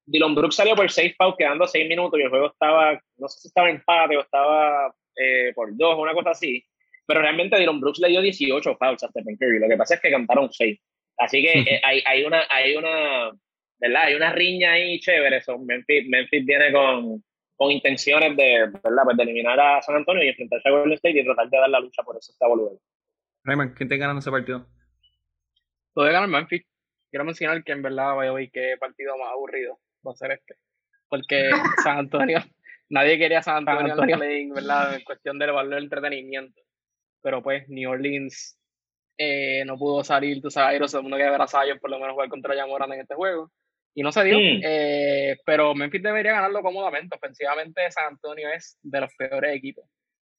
Dylan 0.06 0.34
Brooks 0.34 0.56
salió 0.56 0.74
por 0.74 0.90
6 0.90 1.14
fouls 1.16 1.36
quedando 1.38 1.66
6 1.66 1.88
minutos 1.88 2.18
y 2.18 2.22
el 2.22 2.30
juego 2.30 2.46
estaba, 2.46 3.00
no 3.16 3.28
sé 3.28 3.40
si 3.40 3.48
estaba 3.48 3.68
en 3.68 3.76
empate 3.76 4.16
o 4.16 4.20
estaba 4.20 4.94
eh, 5.16 5.52
por 5.54 5.76
2 5.76 5.94
o 5.94 6.02
una 6.02 6.14
cosa 6.14 6.30
así. 6.30 6.64
Pero 7.06 7.20
realmente 7.20 7.58
Dylan 7.58 7.80
Brooks 7.80 8.00
le 8.00 8.08
dio 8.08 8.20
18 8.20 8.76
fouls 8.76 9.02
a 9.02 9.08
Stephen 9.08 9.36
Curry. 9.36 9.58
Lo 9.58 9.68
que 9.68 9.76
pasa 9.76 9.94
es 9.94 10.00
que 10.00 10.10
cantaron 10.10 10.52
6. 10.52 10.78
Así 11.18 11.42
que 11.42 11.52
eh, 11.52 11.80
hay, 11.84 12.02
hay, 12.06 12.24
una, 12.24 12.42
hay 12.48 12.76
una, 12.76 13.30
¿verdad? 13.78 14.02
Hay 14.04 14.14
una 14.14 14.32
riña 14.32 14.72
ahí 14.72 14.98
chévere. 15.00 15.42
Memphis, 15.64 16.08
Memphis 16.08 16.44
viene 16.44 16.72
con, 16.72 17.22
con 17.56 17.70
intenciones 17.70 18.36
de, 18.36 18.70
¿verdad? 18.82 19.04
Pues 19.04 19.16
de 19.16 19.22
eliminar 19.22 19.58
a 19.58 19.82
San 19.82 19.96
Antonio 19.96 20.24
y 20.24 20.28
enfrentarse 20.28 20.68
a 20.68 20.72
Golden 20.72 20.92
State 20.94 21.20
y 21.20 21.24
tratar 21.24 21.48
de 21.48 21.58
dar 21.58 21.70
la 21.70 21.80
lucha 21.80 22.02
por 22.02 22.16
eso 22.16 22.32
está 22.32 22.46
boludo. 22.46 22.80
Raymond, 23.44 23.74
¿quién 23.74 23.88
te 23.88 23.96
ganando 23.96 24.20
ese 24.20 24.30
partido? 24.30 24.66
Puede 25.92 26.12
ganar 26.12 26.28
Memphis. 26.28 26.62
Quiero 27.10 27.24
mencionar 27.24 27.62
que 27.62 27.72
en 27.72 27.82
verdad 27.82 28.14
vaya 28.14 28.32
hoy 28.32 28.48
qué 28.50 28.76
partido 28.80 29.18
más 29.18 29.32
aburrido 29.32 29.78
va 30.06 30.12
a 30.12 30.16
ser 30.16 30.32
este. 30.32 30.56
Porque 31.08 31.50
San 31.82 31.98
Antonio, 31.98 32.38
nadie 32.88 33.18
quería 33.18 33.42
San 33.42 33.58
Antonio, 33.58 33.94
San 33.94 34.10
Antonio. 34.10 34.54
¿verdad? 34.54 34.94
En 34.94 35.04
cuestión 35.04 35.38
del 35.38 35.52
valor 35.52 35.74
del 35.74 35.84
entretenimiento. 35.84 36.60
Pero 37.22 37.42
pues 37.42 37.68
New 37.68 37.90
Orleans 37.90 38.58
eh, 39.18 39.64
no 39.64 39.76
pudo 39.76 40.02
salir, 40.02 40.40
tú 40.40 40.50
sabes, 40.50 40.80
todo 40.80 40.98
el 40.98 41.02
mundo 41.02 41.16
quiere 41.16 41.30
ver 41.30 41.42
a 41.42 41.46
Zion 41.46 41.78
por 41.78 41.90
lo 41.90 41.98
menos 41.98 42.14
jugar 42.14 42.28
contra 42.28 42.56
Yamoran 42.56 42.92
en 42.92 43.00
este 43.00 43.14
juego. 43.14 43.52
Y 43.94 44.02
no 44.02 44.10
se 44.10 44.24
dio, 44.24 44.38
eh, 44.40 45.36
pero 45.44 45.74
Memphis 45.74 46.02
debería 46.02 46.32
ganarlo 46.32 46.62
cómodamente. 46.62 47.14
Ofensivamente, 47.14 47.90
San 47.90 48.06
Antonio 48.06 48.48
es 48.48 48.78
de 48.82 49.00
los 49.00 49.14
peores 49.14 49.54
equipos. 49.54 49.84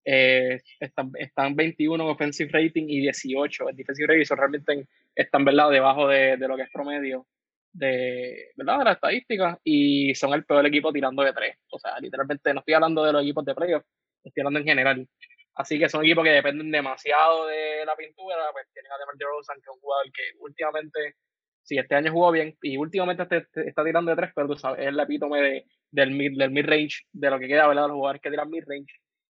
Eh, 0.06 0.60
están, 0.80 1.12
están 1.18 1.56
21 1.56 2.04
en 2.04 2.10
offensive 2.10 2.50
rating 2.52 2.86
y 2.88 3.02
18 3.02 3.70
en 3.70 3.76
defensive 3.76 4.08
rating. 4.08 4.36
Realmente 4.36 4.88
están 5.16 5.46
¿verdad? 5.46 5.70
debajo 5.70 6.08
de, 6.08 6.36
de, 6.36 6.48
lo 6.48 6.58
que 6.58 6.64
es 6.64 6.72
promedio 6.74 7.28
de, 7.74 8.52
¿verdad? 8.56 8.80
de 8.80 8.84
la 8.86 8.92
estadística 8.94 9.60
y 9.64 10.16
son 10.16 10.34
el 10.34 10.46
peor 10.46 10.66
equipo 10.66 10.94
tirando 10.94 11.24
de 11.24 11.34
tres. 11.34 11.58
O 11.72 11.80
sea, 11.80 12.00
literalmente 12.00 12.54
no 12.54 12.60
estoy 12.60 12.76
hablando 12.76 13.04
de 13.04 13.14
los 13.14 13.24
equipos 13.24 13.46
de 13.46 13.56
playoff, 13.56 13.84
estoy 14.24 14.42
hablando 14.42 14.60
en 14.60 14.66
general. 14.66 15.08
Así 15.56 15.78
que 15.78 15.90
son 15.90 16.04
equipos 16.04 16.24
que 16.24 16.32
dependen 16.32 16.72
demasiado 16.72 17.48
de 17.48 17.86
la 17.86 17.96
pintura. 17.96 18.36
Pues 18.54 18.68
tienen 18.74 18.92
a 18.92 18.98
DeMar 18.98 19.16
DeRozan, 19.18 19.58
que 19.58 19.70
es 19.70 19.76
un 19.76 19.82
jugador 19.82 20.06
que 20.12 20.24
últimamente, 20.40 21.16
sí, 21.64 21.78
este 21.78 21.96
año 21.96 22.12
jugó 22.12 22.32
bien 22.32 22.58
y 22.62 22.78
últimamente 22.78 23.24
está 23.24 23.84
tirando 23.84 24.12
de 24.12 24.18
tres, 24.18 24.32
pero 24.36 24.48
tú 24.48 24.56
sabes, 24.56 24.82
es 24.82 24.88
el 24.88 25.00
epítome 25.00 25.42
de, 25.42 25.66
del 25.92 26.12
mid, 26.12 26.38
del 26.38 26.52
mid 26.52 26.66
range, 26.66 27.04
de 27.12 27.30
lo 27.30 27.40
que 27.40 27.48
queda, 27.48 27.68
¿verdad? 27.68 27.88
Los 27.88 27.96
jugadores 27.96 28.22
que 28.22 28.30
tiran 28.30 28.50
mid 28.50 28.64
range. 28.68 28.94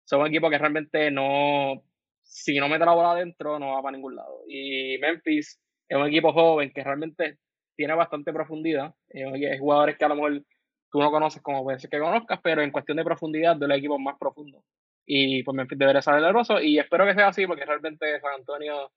Son 0.04 0.20
un 0.20 0.28
equipo 0.28 0.50
que 0.50 0.58
realmente 0.58 1.10
no, 1.10 1.82
si 2.22 2.58
no 2.58 2.68
mete 2.68 2.84
la 2.84 2.92
bola 2.94 3.12
adentro, 3.12 3.58
no 3.58 3.74
va 3.74 3.82
para 3.82 3.96
ningún 3.96 4.16
lado. 4.16 4.42
Y 4.48 4.98
Memphis 4.98 5.60
es 5.88 5.96
un 5.96 6.06
equipo 6.06 6.32
joven 6.32 6.72
que 6.72 6.84
realmente 6.84 7.38
tiene 7.76 7.94
bastante 7.94 8.32
profundidad. 8.32 8.94
Es 9.08 9.60
jugadores 9.60 9.96
que 9.96 10.04
a 10.04 10.08
lo 10.08 10.16
mejor 10.16 10.42
tú 10.90 11.00
no 11.00 11.10
conoces 11.10 11.42
como 11.42 11.62
puede 11.64 11.78
ser 11.78 11.90
que 11.90 11.98
conozcas, 11.98 12.40
pero 12.42 12.62
en 12.62 12.70
cuestión 12.70 12.96
de 12.96 13.04
profundidad, 13.04 13.56
de 13.56 13.68
los 13.68 13.78
equipos 13.78 14.00
más 14.00 14.16
profundos 14.18 14.62
y 15.06 15.42
pues 15.42 15.54
Memphis 15.54 15.78
debería 15.78 16.02
salir 16.02 16.32
roso 16.32 16.60
y 16.60 16.78
espero 16.78 17.06
que 17.06 17.14
sea 17.14 17.28
así 17.28 17.46
porque 17.46 17.64
realmente 17.64 18.20
San 18.20 18.34
Antonio 18.34 18.90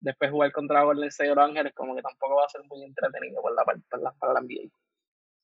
después 0.00 0.30
jugar 0.30 0.52
contra 0.52 0.84
Golden 0.84 1.08
State 1.08 1.30
o 1.30 1.34
Los 1.34 1.44
Ángeles 1.44 1.72
como 1.74 1.94
que 1.94 2.02
tampoco 2.02 2.36
va 2.36 2.44
a 2.44 2.48
ser 2.48 2.62
muy 2.68 2.82
entretenido 2.84 3.42
por 3.42 3.54
la, 3.54 3.64
la, 4.02 4.12
para 4.18 4.34
la 4.34 4.40
NBA. 4.40 4.70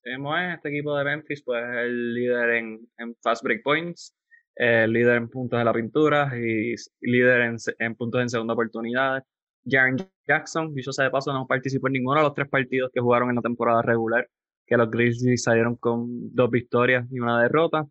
Tenemos 0.03 0.39
este 0.55 0.69
equipo 0.71 0.97
de 0.97 1.05
Memphis 1.05 1.43
pues 1.45 1.63
el 1.63 2.15
líder 2.15 2.51
en, 2.51 2.89
en 2.99 3.15
fast 3.17 3.43
break 3.43 3.63
points, 3.63 4.17
el 4.55 4.93
líder 4.93 5.17
en 5.17 5.29
puntos 5.29 5.59
de 5.59 5.65
la 5.65 5.73
pintura 5.73 6.31
y 6.35 6.75
líder 7.01 7.43
en, 7.43 7.57
en 7.79 7.95
puntos 7.95 8.23
en 8.23 8.31
segunda 8.31 8.55
oportunidad. 8.55 9.23
Jaren 9.69 9.97
Jackson, 10.27 10.75
dicho 10.75 10.93
sea 10.93 11.07
de 11.07 11.11
paso, 11.11 11.33
no 11.33 11.47
participó 11.47 11.89
en 11.89 11.95
ninguno 11.95 12.21
de 12.21 12.25
los 12.25 12.35
tres 12.35 12.49
partidos 12.49 12.91
que 12.93 13.01
jugaron 13.01 13.31
en 13.31 13.37
la 13.37 13.43
temporada 13.43 13.83
regular, 13.83 14.29
que 14.67 14.77
los 14.77 14.91
Grizzlies 14.91 15.43
salieron 15.43 15.77
con 15.77 16.35
dos 16.35 16.51
victorias 16.51 17.07
y 17.11 17.21
una 17.21 17.43
derrota. 17.43 17.87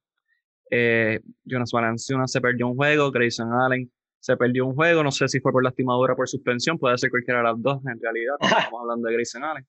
Eh, 0.72 1.20
Jonas 1.44 1.72
Valanciunas 1.72 2.32
se 2.32 2.42
perdió 2.42 2.68
un 2.68 2.76
juego, 2.76 3.12
Grayson 3.12 3.54
Allen 3.54 3.92
se 4.20 4.36
perdió 4.38 4.66
un 4.66 4.74
juego, 4.74 5.04
no 5.04 5.12
sé 5.12 5.28
si 5.28 5.40
fue 5.40 5.52
por 5.52 5.64
lastimadura 5.64 6.14
o 6.14 6.16
por 6.16 6.28
suspensión, 6.28 6.80
puede 6.80 6.98
ser 6.98 7.12
cualquiera 7.12 7.42
de 7.42 7.44
las 7.46 7.62
dos 7.62 7.80
en 7.86 8.02
realidad, 8.02 8.36
estamos 8.42 8.82
hablando 8.82 9.08
de 9.08 9.14
Grayson 9.14 9.44
Allen. 9.44 9.66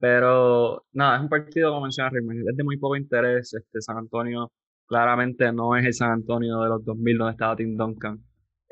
Pero 0.00 0.86
nada, 0.92 1.16
es 1.16 1.22
un 1.22 1.28
partido, 1.28 1.70
como 1.70 1.82
menciona 1.82 2.10
Raymond, 2.10 2.48
es 2.48 2.56
de 2.56 2.64
muy 2.64 2.78
poco 2.78 2.96
interés. 2.96 3.52
Este, 3.52 3.82
San 3.82 3.98
Antonio 3.98 4.50
claramente 4.86 5.52
no 5.52 5.76
es 5.76 5.84
el 5.84 5.94
San 5.94 6.10
Antonio 6.10 6.62
de 6.62 6.70
los 6.70 6.84
2000 6.84 7.18
donde 7.18 7.32
estaba 7.32 7.54
Tim 7.54 7.76
Duncan, 7.76 8.18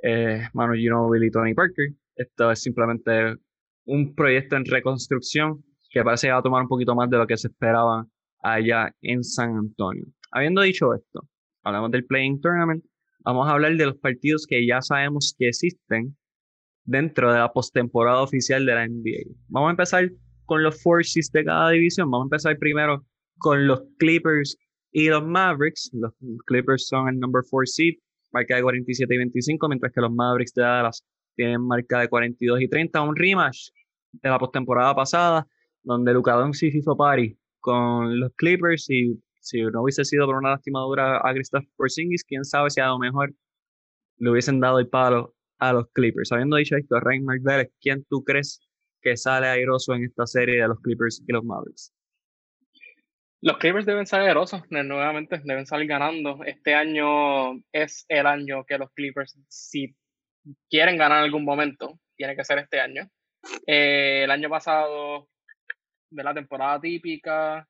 eh, 0.03 0.49
Manu 0.55 0.75
Ginobili 0.75 1.27
y 1.27 1.31
Tony 1.31 1.55
Parker. 1.55 1.91
Esto 2.19 2.51
es 2.51 2.61
simplemente 2.61 3.37
un 3.85 4.13
proyecto 4.17 4.57
en 4.57 4.65
reconstrucción 4.65 5.65
que 5.89 6.03
parece 6.03 6.27
que 6.27 6.33
va 6.33 6.41
a 6.41 6.43
tomar 6.43 6.63
un 6.63 6.69
poquito 6.69 6.93
más 6.97 7.09
de 7.09 7.17
lo 7.17 7.29
que 7.29 7.37
se 7.37 7.47
esperaba 7.47 8.07
allá 8.43 8.93
en 9.03 9.23
San 9.23 9.57
Antonio. 9.57 10.05
Habiendo 10.33 10.63
dicho 10.63 10.93
esto, 10.95 11.29
hablamos 11.63 11.93
del 11.93 12.05
Playing 12.05 12.41
Tournament, 12.41 12.85
vamos 13.21 13.47
a 13.49 13.53
hablar 13.53 13.77
de 13.77 13.87
los 13.87 13.97
partidos 13.99 14.47
que 14.49 14.67
ya 14.67 14.83
sabemos 14.83 15.37
que 15.39 15.49
existen 15.49 16.17
dentro 16.85 17.33
de 17.33 17.39
la 17.39 17.53
postemporada 17.53 18.21
oficial 18.21 18.67
de 18.67 18.75
la 18.75 18.89
NBA. 18.89 19.33
Vamos 19.47 19.69
a 19.69 19.71
empezar 19.71 20.11
con 20.45 20.65
los 20.65 20.83
forces 20.83 21.31
de 21.31 21.45
cada 21.45 21.71
división. 21.71 22.11
Vamos 22.11 22.25
a 22.25 22.31
empezar 22.35 22.59
primero 22.59 23.07
con 23.39 23.69
los 23.69 23.81
Clippers 23.99 24.57
y 24.91 25.09
los 25.09 25.25
Mavericks. 25.25 25.89
Los 25.93 26.13
Clippers 26.47 26.89
son 26.89 27.09
el 27.11 27.21
number 27.21 27.45
4 27.49 27.67
seed, 27.67 27.95
marca 28.33 28.57
de 28.57 28.63
47 28.63 29.15
y 29.15 29.19
25, 29.19 29.69
mientras 29.69 29.93
que 29.93 30.01
los 30.01 30.13
Mavericks 30.13 30.55
de 30.55 30.63
Dallas 30.63 31.05
tienen 31.39 31.65
marca 31.65 32.01
de 32.01 32.09
42 32.09 32.61
y 32.61 32.69
30. 32.69 33.01
Un 33.01 33.15
rematch 33.15 33.69
de 34.11 34.29
la 34.29 34.39
postemporada 34.39 34.93
pasada, 34.95 35.47
donde 35.85 36.13
Luka 36.13 36.35
Doncic 36.35 36.75
hizo 36.75 36.97
party 36.97 37.39
con 37.61 38.19
los 38.19 38.33
Clippers 38.35 38.91
y 38.91 39.23
si 39.41 39.63
no 39.63 39.83
hubiese 39.83 40.05
sido 40.05 40.27
por 40.27 40.35
una 40.35 40.51
lastimadura 40.51 41.19
a 41.19 41.33
Kristaps 41.33 41.69
Porzingis, 41.77 42.25
quién 42.25 42.45
sabe 42.45 42.71
si 42.71 42.81
a 42.81 42.89
lo 42.89 42.99
mejor 42.99 43.33
le 44.19 44.31
hubiesen 44.31 44.59
dado 44.59 44.81
el 44.81 44.89
palo 44.89 45.37
a 45.59 45.73
los 45.73 45.87
Clippers. 45.93 46.33
Habiendo 46.33 46.57
dicho 46.57 46.77
esto, 46.77 46.99
Rey 46.99 47.21
Vélez, 47.41 47.71
¿quién 47.81 48.05
tú 48.11 48.25
crees 48.25 48.61
que 49.01 49.17
sale 49.17 49.47
airoso 49.47 49.95
en 49.95 50.05
esta 50.05 50.27
serie 50.27 50.61
de 50.61 50.69
los 50.69 50.81
Clippers 50.81 51.23
y 51.27 51.33
los 51.33 51.45
Mavericks? 51.45 51.95
Los 53.41 53.59
Clippers 53.59 53.87
deben 53.87 54.07
salir 54.07 54.29
airosos, 54.29 54.63
nuevamente 54.71 55.41
deben 55.45 55.67
salir 55.67 55.87
ganando. 55.87 56.43
Este 56.45 56.75
año 56.75 57.53
es 57.71 58.05
el 58.09 58.27
año 58.27 58.65
que 58.67 58.77
los 58.77 58.91
Clippers, 58.91 59.39
si 59.47 59.95
quieren 60.69 60.97
ganar 60.97 61.19
en 61.19 61.25
algún 61.25 61.45
momento, 61.45 61.99
tiene 62.17 62.37
que 62.37 62.45
ser 62.45 62.59
este 62.59 62.81
año. 62.81 63.09
Eh, 63.67 64.23
el 64.25 64.31
año 64.31 64.49
pasado, 64.49 65.29
de 66.11 66.25
la 66.25 66.35
temporada 66.35 66.81
típica, 66.81 67.67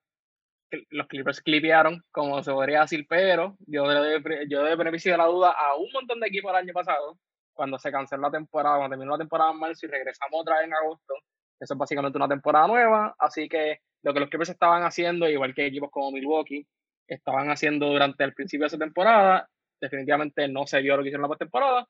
los 0.90 1.06
Clippers 1.06 1.40
clipearon, 1.40 2.02
como 2.10 2.42
se 2.42 2.52
podría 2.52 2.82
decir, 2.82 3.06
pero 3.08 3.56
yo 3.66 3.86
le 3.86 4.20
yo 4.48 4.62
de 4.64 4.76
beneficio 4.76 5.12
de 5.12 5.18
la 5.18 5.26
duda 5.26 5.52
a 5.52 5.76
un 5.76 5.90
montón 5.92 6.20
de 6.20 6.28
equipos 6.28 6.50
el 6.50 6.56
año 6.56 6.72
pasado, 6.72 7.18
cuando 7.54 7.78
se 7.78 7.90
canceló 7.90 8.22
la 8.22 8.30
temporada, 8.30 8.76
cuando 8.76 8.94
terminó 8.94 9.12
la 9.12 9.18
temporada 9.18 9.52
en 9.52 9.58
marzo 9.58 9.86
y 9.86 9.88
regresamos 9.88 10.40
otra 10.40 10.56
vez 10.56 10.66
en 10.66 10.74
agosto. 10.74 11.14
Eso 11.60 11.74
es 11.74 11.78
básicamente 11.78 12.18
una 12.18 12.28
temporada 12.28 12.68
nueva, 12.68 13.14
así 13.18 13.48
que 13.48 13.80
lo 14.02 14.14
que 14.14 14.20
los 14.20 14.28
Clippers 14.28 14.50
estaban 14.50 14.84
haciendo, 14.84 15.28
igual 15.28 15.54
que 15.54 15.66
equipos 15.66 15.90
como 15.90 16.12
Milwaukee, 16.12 16.66
estaban 17.08 17.50
haciendo 17.50 17.86
durante 17.86 18.22
el 18.24 18.34
principio 18.34 18.64
de 18.64 18.68
esa 18.68 18.78
temporada, 18.78 19.48
definitivamente 19.80 20.46
no 20.48 20.66
se 20.66 20.80
vio 20.80 20.96
lo 20.96 21.02
que 21.02 21.08
hicieron 21.08 21.22
la 21.22 21.28
postemporada, 21.28 21.88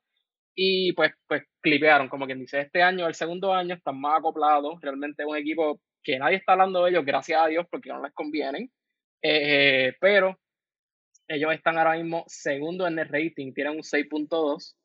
y 0.61 0.91
pues, 0.91 1.13
pues 1.25 1.43
clipearon, 1.61 2.09
como 2.09 2.25
quien 2.25 2.39
dice, 2.39 2.59
este 2.59 2.83
año, 2.83 3.07
el 3.07 3.13
segundo 3.15 3.53
año, 3.53 3.75
están 3.75 3.97
más 3.97 4.19
acoplados, 4.19 4.77
realmente 4.81 5.23
es 5.23 5.29
un 5.29 5.37
equipo 5.37 5.79
que 6.03 6.19
nadie 6.19 6.35
está 6.35 6.51
hablando 6.51 6.83
de 6.83 6.91
ellos, 6.91 7.05
gracias 7.05 7.41
a 7.41 7.47
Dios, 7.47 7.65
porque 7.71 7.87
no 7.87 8.03
les 8.03 8.11
convienen, 8.13 8.69
eh, 9.21 9.93
pero 10.01 10.37
ellos 11.29 11.53
están 11.53 11.77
ahora 11.77 11.95
mismo 11.95 12.25
segundo 12.27 12.85
en 12.87 12.99
el 12.99 13.07
rating, 13.07 13.53
tienen 13.53 13.77
un 13.77 13.83
6.2, 13.83 14.75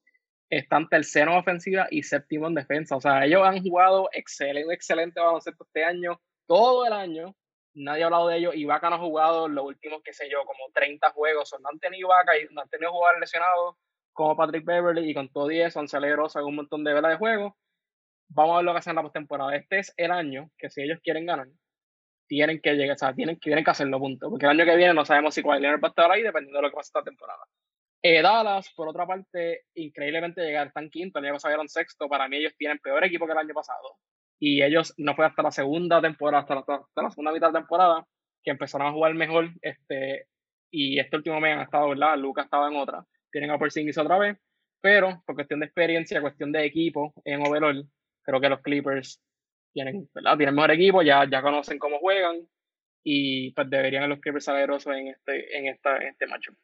están 0.48 0.88
tercero 0.88 1.32
en 1.32 1.38
ofensiva 1.38 1.88
y 1.90 2.04
séptimo 2.04 2.46
en 2.46 2.54
defensa. 2.54 2.94
O 2.94 3.00
sea, 3.00 3.24
ellos 3.24 3.42
han 3.44 3.60
jugado 3.60 4.08
excelente, 4.12 4.72
excelente 4.72 5.18
baloncesto 5.18 5.64
este 5.64 5.82
año, 5.82 6.20
todo 6.46 6.86
el 6.86 6.92
año. 6.92 7.34
Nadie 7.74 8.04
ha 8.04 8.06
hablado 8.06 8.28
de 8.28 8.36
ellos. 8.36 8.54
Vaca 8.66 8.90
no 8.90 8.96
ha 8.96 9.00
jugado 9.00 9.48
los 9.48 9.64
últimos, 9.64 10.02
qué 10.04 10.12
sé 10.12 10.30
yo, 10.30 10.44
como 10.44 10.70
30 10.72 11.10
juegos. 11.10 11.52
O 11.52 11.58
no 11.58 11.70
han 11.70 11.80
tenido 11.80 12.08
Vaca 12.08 12.38
y 12.38 12.46
no 12.52 12.60
han 12.60 12.68
tenido 12.68 12.92
jugadores 12.92 13.20
lesionados 13.22 13.74
como 14.14 14.36
Patrick 14.36 14.64
Beverly 14.64 15.10
y 15.10 15.14
con 15.14 15.28
todo 15.28 15.48
10 15.48 15.76
han 15.76 15.88
salido 15.88 16.26
un 16.46 16.54
montón 16.56 16.84
de 16.84 16.94
velas 16.94 17.10
de 17.10 17.18
juego. 17.18 17.56
Vamos 18.28 18.54
a 18.54 18.56
ver 18.56 18.64
lo 18.64 18.72
que 18.72 18.78
hacen 18.78 18.92
en 18.92 18.96
la 18.96 19.02
postemporada. 19.02 19.54
Este 19.54 19.80
es 19.80 19.92
el 19.96 20.10
año 20.10 20.50
que 20.56 20.70
si 20.70 20.82
ellos 20.82 21.00
quieren 21.02 21.26
ganar, 21.26 21.48
tienen 22.26 22.60
que 22.60 22.72
llegar, 22.74 22.94
o 22.94 22.98
sea, 22.98 23.14
tienen, 23.14 23.38
que 23.38 23.52
hacerlo, 23.66 23.98
punto. 23.98 24.30
Porque 24.30 24.46
el 24.46 24.52
año 24.52 24.64
que 24.64 24.76
viene 24.76 24.94
no 24.94 25.04
sabemos 25.04 25.34
si 25.34 25.42
Kawhi 25.42 25.60
Leonard 25.60 25.82
va 25.82 25.88
a 25.88 25.90
estar 25.90 26.10
ahí 26.10 26.22
dependiendo 26.22 26.58
de 26.58 26.62
lo 26.62 26.70
que 26.70 26.76
pase 26.76 26.88
esta 26.88 27.02
temporada. 27.02 27.44
Eh, 28.02 28.22
Dallas, 28.22 28.70
por 28.74 28.88
otra 28.88 29.06
parte, 29.06 29.64
increíblemente 29.74 30.42
llegar 30.42 30.72
tan 30.72 30.90
quinto, 30.90 31.18
el 31.18 31.26
año 31.26 31.34
pasado 31.34 31.54
eran 31.54 31.68
sexto. 31.68 32.08
Para 32.08 32.28
mí, 32.28 32.36
ellos 32.36 32.54
tienen 32.56 32.78
peor 32.78 33.04
equipo 33.04 33.26
que 33.26 33.32
el 33.32 33.38
año 33.38 33.54
pasado. 33.54 33.98
Y 34.38 34.62
ellos 34.62 34.94
no 34.96 35.14
fue 35.14 35.26
hasta 35.26 35.42
la 35.42 35.50
segunda 35.50 36.00
temporada, 36.00 36.42
hasta 36.42 36.54
la, 36.54 37.02
la 37.02 37.10
segunda 37.10 37.32
mitad 37.32 37.48
de 37.48 37.60
temporada, 37.60 38.06
que 38.42 38.50
empezaron 38.50 38.86
a 38.86 38.92
jugar 38.92 39.14
mejor. 39.14 39.50
Este, 39.62 40.28
y 40.70 40.98
este 40.98 41.16
último 41.16 41.40
mes 41.40 41.56
han 41.56 41.62
estado, 41.62 41.90
¿verdad? 41.90 42.18
Lucas 42.18 42.46
estaba 42.46 42.68
en 42.68 42.76
otra. 42.76 43.04
Tienen 43.34 43.50
a 43.50 43.58
Porzingis 43.58 43.98
otra 43.98 44.16
vez. 44.16 44.38
Pero 44.80 45.20
por 45.26 45.34
cuestión 45.34 45.58
de 45.58 45.66
experiencia, 45.66 46.20
cuestión 46.20 46.52
de 46.52 46.64
equipo 46.64 47.12
en 47.24 47.44
overall, 47.44 47.84
creo 48.22 48.40
que 48.40 48.48
los 48.48 48.60
Clippers 48.60 49.20
tienen, 49.72 50.08
¿verdad? 50.14 50.36
Tienen 50.36 50.54
mejor 50.54 50.70
equipo, 50.70 51.02
ya, 51.02 51.28
ya 51.28 51.42
conocen 51.42 51.80
cómo 51.80 51.98
juegan. 51.98 52.46
Y 53.02 53.50
pues 53.54 53.68
deberían 53.68 54.08
los 54.08 54.20
Clippers 54.20 54.44
salir 54.44 54.70
en 54.70 55.08
este, 55.08 55.58
en 55.58 55.66
esta, 55.66 55.96
en 55.96 56.08
este 56.10 56.28
matchup. 56.28 56.54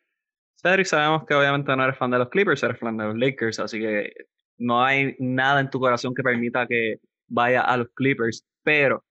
Cedric, 0.55 0.87
sabemos 0.87 1.27
que 1.27 1.35
obviamente 1.35 1.75
no 1.75 1.83
eres 1.83 1.99
fan 1.99 2.12
de 2.12 2.18
los 2.18 2.29
Clippers, 2.29 2.62
eres 2.62 2.79
fan 2.79 2.97
de 2.97 3.05
los 3.05 3.18
Lakers, 3.18 3.59
así 3.59 3.81
que 3.81 4.12
no 4.59 4.81
hay 4.81 5.16
nada 5.18 5.59
en 5.59 5.71
tu 5.71 5.81
corazón 5.81 6.14
que 6.14 6.23
permita 6.23 6.68
que 6.68 6.99
vaya 7.27 7.62
a 7.62 7.79
los 7.79 7.89
Clippers, 7.97 8.47
pero 8.62 9.03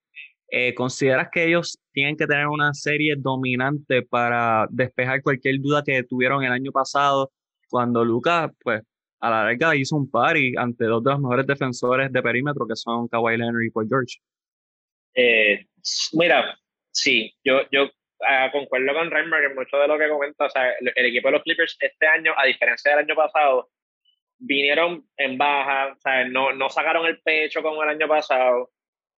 eh, 0.48 0.74
¿consideras 0.74 1.28
que 1.30 1.44
ellos 1.44 1.78
tienen 1.92 2.16
que 2.16 2.26
tener 2.26 2.46
una 2.46 2.72
serie 2.72 3.16
dominante 3.18 4.02
para 4.02 4.66
despejar 4.70 5.22
cualquier 5.22 5.60
duda 5.60 5.82
que 5.84 6.02
tuvieron 6.04 6.42
el 6.42 6.52
año 6.52 6.72
pasado 6.72 7.30
cuando 7.70 8.04
Lucas, 8.04 8.50
pues, 8.62 8.82
a 9.20 9.30
la 9.30 9.44
larga 9.44 9.76
hizo 9.76 9.96
un 9.96 10.10
party 10.10 10.54
ante 10.56 10.84
dos 10.84 11.04
de 11.04 11.10
los 11.12 11.20
mejores 11.20 11.46
defensores 11.46 12.12
de 12.12 12.22
perímetro 12.22 12.66
que 12.66 12.76
son 12.76 13.06
Kawhi 13.08 13.36
Leonard 13.36 13.62
y 13.62 13.70
Paul 13.70 13.88
George? 13.88 14.18
Eh, 15.14 15.66
mira, 16.12 16.58
sí, 16.90 17.34
yo, 17.44 17.60
yo 17.70 17.84
uh, 17.84 18.50
concuerdo 18.52 18.94
con 18.94 19.10
Reimer 19.10 19.44
en 19.44 19.54
mucho 19.54 19.76
de 19.76 19.88
lo 19.88 19.98
que 19.98 20.08
comenta. 20.08 20.46
O 20.46 20.50
sea, 20.50 20.72
el, 20.80 21.06
equipo 21.06 21.28
de 21.28 21.32
los 21.32 21.42
Clippers 21.42 21.76
este 21.80 22.06
año, 22.06 22.32
a 22.36 22.46
diferencia 22.46 22.90
del 22.92 23.04
año 23.04 23.14
pasado, 23.14 23.68
vinieron 24.38 25.04
en 25.16 25.36
baja, 25.36 25.92
o 25.92 26.00
sea, 26.00 26.24
no, 26.28 26.52
no 26.52 26.70
sacaron 26.70 27.06
el 27.06 27.20
pecho 27.20 27.62
como 27.62 27.82
el 27.82 27.90
año 27.90 28.08
pasado. 28.08 28.70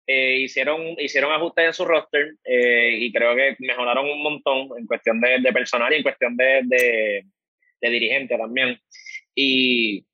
Eh, 0.07 0.39
hicieron, 0.39 0.81
hicieron 0.97 1.31
ajustes 1.31 1.65
en 1.67 1.73
su 1.73 1.85
roster 1.85 2.33
eh, 2.43 2.95
y 2.97 3.13
creo 3.13 3.35
que 3.35 3.55
mejoraron 3.59 4.09
un 4.09 4.23
montón 4.23 4.69
en 4.77 4.87
cuestión 4.87 5.21
de, 5.21 5.53
personal 5.53 5.93
y 5.93 5.97
en 5.97 6.03
cuestión 6.03 6.35
de, 6.35 7.23
de 7.81 7.89
dirigente 7.89 8.37
también. 8.37 8.79
Y, 9.35 10.05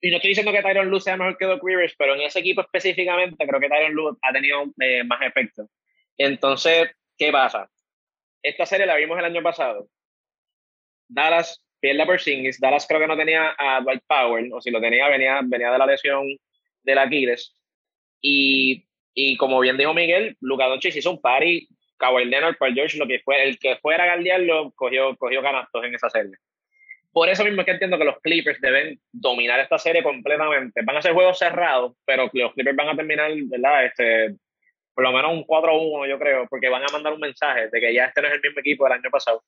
y 0.00 0.10
no 0.10 0.16
estoy 0.16 0.30
diciendo 0.30 0.52
que 0.52 0.62
Tyron 0.62 0.90
Lue 0.90 1.00
sea 1.00 1.16
mejor 1.16 1.36
que 1.38 1.46
Doc 1.46 1.62
Rivers, 1.64 1.94
pero 1.98 2.14
en 2.14 2.20
ese 2.22 2.40
equipo 2.40 2.60
específicamente 2.60 3.46
creo 3.46 3.60
que 3.60 3.68
Tyron 3.68 3.92
Lue 3.92 4.16
ha 4.22 4.32
tenido 4.32 4.64
eh, 4.80 5.04
más 5.04 5.22
efecto. 5.22 5.68
Entonces, 6.16 6.90
¿Qué 7.18 7.32
pasa? 7.32 7.68
Esta 8.42 8.64
serie 8.64 8.86
la 8.86 8.94
vimos 8.94 9.18
el 9.18 9.24
año 9.24 9.42
pasado. 9.42 9.88
Dallas 11.08 11.60
pierde 11.80 12.02
a 12.02 12.06
Porzingis. 12.06 12.60
Dallas 12.60 12.86
creo 12.86 13.00
que 13.00 13.08
no 13.08 13.16
tenía 13.16 13.56
a 13.58 13.80
Dwight 13.80 14.04
Powell, 14.06 14.52
o 14.52 14.60
si 14.60 14.70
lo 14.70 14.80
tenía, 14.80 15.08
venía, 15.08 15.40
venía 15.44 15.72
de 15.72 15.78
la 15.78 15.86
lesión 15.86 16.24
del 16.84 16.98
Aquiles. 16.98 17.60
Y, 18.20 18.86
y 19.14 19.36
como 19.36 19.58
bien 19.58 19.76
dijo 19.76 19.92
Miguel, 19.94 20.36
Luka 20.40 20.66
Doncic 20.66 20.94
hizo 20.94 21.10
un 21.10 21.20
party. 21.20 21.68
Kawhi 21.98 22.24
Leonard, 22.24 22.56
Paul 22.56 22.74
George, 22.74 22.98
lo 22.98 23.06
que 23.06 23.20
fue, 23.20 23.42
el 23.42 23.58
que 23.58 23.76
fuera 23.76 24.04
a 24.04 24.14
guardiarlo, 24.14 24.72
cogió, 24.74 25.16
cogió 25.16 25.42
canastos 25.42 25.84
en 25.84 25.94
esa 25.94 26.08
serie. 26.08 26.36
Por 27.12 27.28
eso 27.28 27.44
mismo 27.44 27.62
es 27.62 27.66
que 27.66 27.72
entiendo 27.72 27.98
que 27.98 28.04
los 28.04 28.20
Clippers 28.20 28.60
deben 28.60 29.00
dominar 29.10 29.58
esta 29.60 29.78
serie 29.78 30.02
completamente. 30.02 30.82
Van 30.84 30.96
a 30.96 31.02
ser 31.02 31.12
juegos 31.12 31.38
cerrados, 31.38 31.94
pero 32.04 32.30
los 32.32 32.52
Clippers 32.54 32.76
van 32.76 32.88
a 32.90 32.96
terminar, 32.96 33.30
¿verdad? 33.46 33.86
Este, 33.86 34.36
por 34.94 35.04
lo 35.04 35.12
menos 35.12 35.32
un 35.32 35.44
4-1, 35.44 36.08
yo 36.08 36.18
creo, 36.18 36.46
porque 36.48 36.68
van 36.68 36.82
a 36.82 36.92
mandar 36.92 37.12
un 37.12 37.20
mensaje 37.20 37.68
de 37.68 37.80
que 37.80 37.94
ya 37.94 38.06
este 38.06 38.20
no 38.20 38.28
es 38.28 38.34
el 38.34 38.40
mismo 38.40 38.60
equipo 38.60 38.84
del 38.84 38.94
año 38.94 39.10
pasado. 39.10 39.42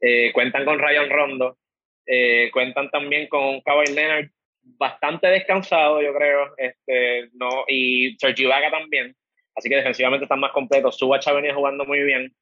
Eh, 0.00 0.30
cuentan 0.32 0.64
con 0.64 0.78
Ryan 0.78 1.10
Rondo, 1.10 1.58
eh, 2.06 2.50
cuentan 2.52 2.90
también 2.90 3.26
con 3.28 3.60
Kawhi 3.62 3.94
Leonard, 3.94 4.28
bastante 4.62 5.28
descansado, 5.28 6.02
yo 6.02 6.14
creo, 6.14 6.54
este, 6.56 7.30
no, 7.32 7.64
y 7.68 8.16
Sergi 8.18 8.44
Vaga 8.44 8.70
también. 8.70 9.16
Así 9.60 9.68
que 9.68 9.76
defensivamente 9.76 10.24
están 10.24 10.40
más 10.40 10.52
completos. 10.52 10.96
Subacha 10.96 11.34
venía 11.34 11.54
jugando 11.54 11.84
muy 11.84 12.00
bien. 12.02 12.34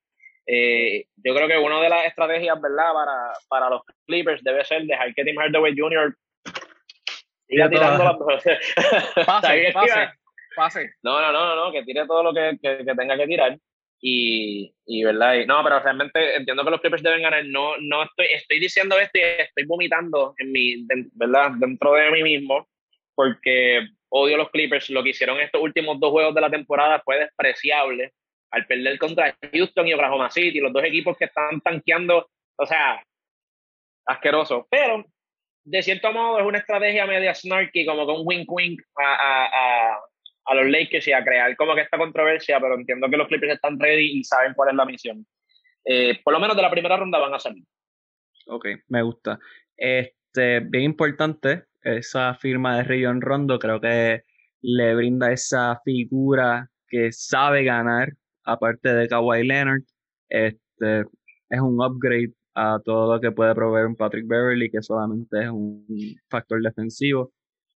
Eh, 0.47 1.07
yo 1.17 1.35
creo 1.35 1.49
que 1.49 1.59
una 1.59 1.81
de 1.81 1.89
las 1.89 2.07
estrategias, 2.07 2.61
¿verdad? 2.61 2.93
Para, 2.93 3.33
para 3.49 3.71
los 3.71 3.83
Clippers 4.07 4.45
debe 4.45 4.65
ser 4.65 4.85
dejar 4.85 5.13
que 5.15 5.25
Tim 5.25 5.37
Hardaway 5.37 5.77
Jr. 5.77 6.17
siga 7.49 7.69
tirando 7.69 8.05
las 8.05 8.17
pase, 9.27 9.73
pase. 10.55 10.91
No, 11.03 11.21
no, 11.21 11.33
no, 11.33 11.57
no, 11.57 11.73
que 11.73 11.83
tire 11.83 12.07
todo 12.07 12.23
lo 12.23 12.33
que, 12.33 12.57
que, 12.63 12.85
tenga 12.85 13.17
que 13.17 13.27
tirar. 13.27 13.59
Y, 14.01 14.73
y 14.87 15.03
verdad, 15.03 15.35
no, 15.45 15.65
pero 15.65 15.81
realmente 15.81 16.37
entiendo 16.37 16.63
que 16.63 16.71
los 16.71 16.81
Clippers 16.81 17.03
deben 17.03 17.23
ganar. 17.23 17.45
No, 17.47 17.77
no 17.79 18.05
estoy, 18.05 18.27
estoy 18.27 18.61
diciendo 18.61 18.97
esto 18.97 19.19
y 19.19 19.23
estoy 19.23 19.65
vomitando 19.65 20.35
en 20.39 20.53
mi, 20.53 20.87
verdad, 21.15 21.51
dentro 21.59 21.95
de 21.95 22.13
mí 22.13 22.23
mismo, 22.23 22.69
porque 23.19 23.81
odio 24.11 24.37
los 24.37 24.49
Clippers. 24.51 24.91
Lo 24.91 25.03
que 25.03 25.11
hicieron 25.11 25.41
estos 25.41 25.61
últimos 25.61 25.99
dos 25.99 26.13
juegos 26.13 26.33
de 26.37 26.41
la 26.41 26.51
temporada 26.51 27.03
fue 27.05 27.19
despreciable. 27.19 28.13
Al 28.53 28.65
perder 28.65 28.97
contra 28.97 29.37
Houston 29.53 29.89
y 29.89 29.93
Oklahoma 29.93 30.31
City, 30.31 30.61
los 30.61 30.73
dos 30.73 30.85
equipos 30.85 31.17
que 31.19 31.25
están 31.25 31.61
tanqueando, 31.61 32.31
o 32.57 32.65
sea, 32.65 33.03
asqueroso. 34.07 34.69
Pero 34.71 35.05
de 35.65 35.83
cierto 35.83 36.13
modo 36.13 36.39
es 36.39 36.47
una 36.47 36.59
estrategia 36.59 37.07
media 37.07 37.35
snarky, 37.35 37.85
como 37.85 38.07
con 38.07 38.21
un 38.21 38.23
wink 38.25 38.49
wink 38.53 38.81
a, 38.97 39.99
a 40.45 40.55
los 40.55 40.71
Lakers 40.71 41.09
y 41.09 41.13
a 41.13 41.25
crear 41.25 41.57
como 41.57 41.75
que 41.75 41.81
esta 41.81 41.99
controversia, 41.99 42.61
pero 42.61 42.77
entiendo 42.77 43.11
que 43.11 43.17
los 43.17 43.27
Clippers 43.27 43.55
están 43.55 43.81
ready 43.81 44.21
y 44.21 44.23
saben 44.23 44.55
cuál 44.55 44.71
es 44.71 44.77
la 44.77 44.85
misión. 44.85 45.27
Eh, 45.85 46.21
por 46.23 46.33
lo 46.33 46.39
menos 46.39 46.55
de 46.55 46.63
la 46.63 46.71
primera 46.71 46.97
ronda 46.97 47.19
van 47.19 47.35
a 47.35 47.41
salir. 47.41 47.65
Ok, 48.47 48.69
me 48.87 49.03
gusta. 49.03 49.41
Este, 49.77 50.61
bien 50.61 50.85
importante, 50.85 51.65
esa 51.83 52.35
firma 52.35 52.77
de 52.77 52.85
Rayon 52.85 53.21
Rondo 53.21 53.59
creo 53.59 53.81
que 53.81 54.23
le 54.63 54.95
brinda 54.95 55.33
esa 55.33 55.81
figura 55.85 56.71
que 56.89 57.13
sabe 57.13 57.65
ganar, 57.65 58.13
aparte 58.45 58.95
de 58.95 59.09
Kawhi 59.09 59.47
Leonard. 59.47 59.83
Este, 60.29 61.01
es 61.51 61.61
un 61.61 61.81
upgrade 61.83 62.33
a 62.55 62.79
todo 62.85 63.15
lo 63.15 63.21
que 63.21 63.33
puede 63.33 63.55
proveer 63.55 63.87
un 63.87 63.97
Patrick 63.97 64.27
Beverly, 64.27 64.71
que 64.71 64.83
solamente 64.83 65.45
es 65.45 65.51
un 65.51 65.87
factor 66.29 66.61
defensivo. 66.63 67.33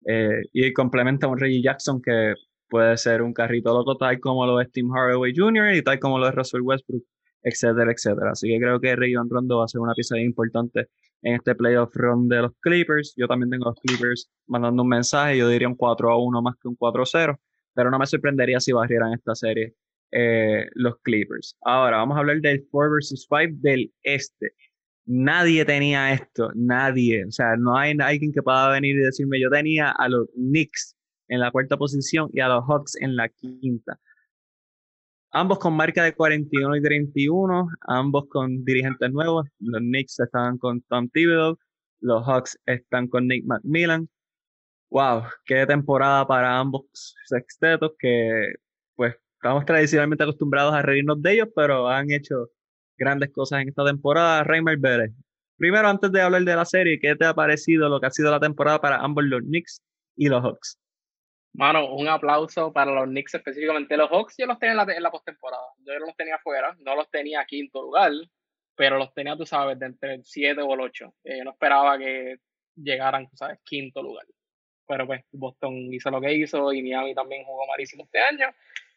Eh, 0.07 0.43
y 0.53 0.73
complementa 0.73 1.27
a 1.27 1.31
un 1.31 1.39
Reggie 1.39 1.63
Jackson 1.63 2.01
que 2.03 2.35
puede 2.69 2.97
ser 2.97 3.21
un 3.23 3.35
carrito 3.35 3.75
loco 3.75 3.97
tal 3.99 4.19
como 4.21 4.47
lo 4.47 4.61
es 4.61 4.71
Tim 4.73 4.91
Hardaway 4.91 5.35
Jr. 5.37 5.75
y 5.75 5.83
tal 5.83 5.99
como 5.99 6.19
lo 6.19 6.29
es 6.29 6.35
Russell 6.35 6.63
Westbrook, 6.63 7.05
etcétera, 7.43 7.93
etcétera. 7.93 8.31
Así 8.33 8.49
que 8.49 8.59
creo 8.59 8.81
que 8.81 8.97
Rayon 8.97 9.29
Rondo 9.31 9.59
va 9.59 9.65
a 9.65 9.69
ser 9.69 9.81
una 9.81 9.95
pieza 9.95 10.19
importante 10.19 10.89
en 11.23 11.35
este 11.35 11.55
playoff 11.55 11.95
run 11.95 12.29
de 12.29 12.43
los 12.43 12.53
Clippers. 12.61 13.15
Yo 13.17 13.27
también 13.27 13.51
tengo 13.51 13.67
los 13.67 13.81
Clippers 13.81 14.31
mandando 14.47 14.83
un 14.83 14.89
mensaje, 14.89 15.39
yo 15.39 15.49
diría 15.49 15.69
un 15.69 15.77
4 15.77 16.11
a 16.11 16.23
1 16.23 16.43
más 16.43 16.57
que 16.61 16.69
un 16.69 16.77
4 16.77 17.03
a 17.03 17.07
0, 17.07 17.41
pero 17.75 17.91
no 17.91 17.99
me 17.99 18.07
sorprendería 18.07 18.61
si 18.61 18.73
barrieran 18.73 19.13
esta 19.13 19.35
serie 19.35 19.75
eh, 20.13 20.67
los 20.75 20.97
Clippers. 21.03 21.57
Ahora 21.63 21.99
vamos 21.99 22.17
a 22.17 22.21
hablar 22.21 22.41
del 22.41 22.67
4 22.71 22.93
versus 22.93 23.27
5 23.29 23.59
del 23.61 23.93
este. 24.03 24.53
Nadie 25.07 25.65
tenía 25.65 26.13
esto, 26.13 26.51
nadie. 26.55 27.25
O 27.25 27.33
sea, 27.33 27.57
no 27.57 27.77
hay 27.77 27.97
alguien 28.01 28.33
que 28.33 28.43
pueda 28.43 28.71
venir 28.71 28.97
y 28.97 29.01
decirme, 29.01 29.41
yo 29.41 29.51
tenía 29.51 29.91
a 29.91 30.09
los 30.09 30.29
Knicks 30.35 30.97
en 31.29 31.41
la 31.41 31.51
cuarta 31.51 31.77
posición 31.77 32.29
y 32.33 32.41
a 32.41 32.49
los 32.49 32.65
Hawks 32.69 32.97
en 33.01 33.17
la 33.17 33.29
quinta. 33.29 33.99
Ambos 35.33 35.61
con 35.61 35.75
marca 35.75 36.03
de 36.03 36.13
41 36.13 36.77
y 36.77 36.83
31, 36.83 37.69
ambos 37.83 38.27
con 38.29 38.65
dirigentes 38.65 39.13
nuevos. 39.13 39.47
Los 39.61 39.81
Knicks 39.81 40.19
están 40.19 40.59
con 40.59 40.81
Tom 40.83 41.09
Thibodeau, 41.09 41.57
los 42.01 42.27
Hawks 42.27 42.59
están 42.67 43.07
con 43.07 43.29
Nick 43.29 43.45
McMillan. 43.47 44.09
Wow, 44.91 45.25
qué 45.47 45.67
temporada 45.67 46.27
para 46.27 46.59
ambos 46.59 47.15
sextetos 47.27 47.93
que 47.99 48.55
pues 48.97 49.15
estamos 49.37 49.65
tradicionalmente 49.65 50.25
acostumbrados 50.25 50.75
a 50.75 50.83
reírnos 50.83 51.23
de 51.23 51.35
ellos, 51.35 51.49
pero 51.55 51.89
han 51.89 52.11
hecho 52.11 52.51
grandes 52.99 53.31
cosas 53.31 53.63
en 53.63 53.69
esta 53.69 53.85
temporada. 53.85 54.43
Reimer 54.45 54.79
Vélez, 54.79 55.13
primero 55.57 55.89
antes 55.89 56.11
de 56.13 56.23
hablar 56.23 56.43
de 56.43 56.57
la 56.57 56.65
serie, 56.65 56.99
¿qué 57.01 57.15
te 57.17 57.25
ha 57.25 57.35
parecido 57.35 57.89
lo 57.89 58.01
que 58.01 58.07
ha 58.07 58.11
sido 58.11 58.33
la 58.33 58.41
temporada 58.41 58.81
para 58.81 58.97
ambos 58.99 59.25
los 59.25 59.43
Knicks 59.43 59.81
y 60.17 60.29
los 60.29 60.43
Hawks? 60.43 60.79
Mano, 61.53 61.95
un 61.95 62.09
aplauso 62.09 62.73
para 62.73 62.93
los 62.93 63.07
Knicks 63.07 63.35
específicamente. 63.35 63.97
Los 63.97 64.11
Hawks 64.11 64.37
yo 64.39 64.47
los 64.47 64.59
tenía 64.59 64.73
en 64.73 64.77
la, 64.77 65.01
la 65.01 65.11
postemporada. 65.11 65.67
Yo 65.85 65.99
los 65.99 66.17
tenía 66.17 66.37
afuera, 66.37 66.77
no 66.79 66.95
los 66.95 67.11
tenía 67.11 67.41
a 67.41 67.45
quinto 67.45 67.83
lugar, 67.83 68.13
pero 68.77 68.99
los 68.99 69.13
tenía, 69.13 69.37
tú 69.37 69.45
sabes, 69.45 69.79
de 69.79 69.87
entre 69.87 70.15
el 70.15 70.25
7 70.25 70.63
o 70.63 70.75
el 70.75 70.81
8. 70.81 71.15
Eh, 71.25 71.39
yo 71.39 71.45
no 71.45 71.51
esperaba 71.51 71.99
que 71.99 72.37
llegaran, 72.77 73.29
tú 73.29 73.37
sabes, 73.37 73.59
quinto 73.65 74.03
lugar. 74.03 74.27
Pero 74.87 75.07
pues 75.07 75.25
Boston 75.33 75.93
hizo 75.93 76.11
lo 76.11 76.21
que 76.21 76.33
hizo 76.35 76.73
y 76.73 76.83
Miami 76.83 77.15
también 77.15 77.45
jugó 77.45 77.67
malísimo 77.67 78.05
este 78.05 78.21
año. 78.21 78.47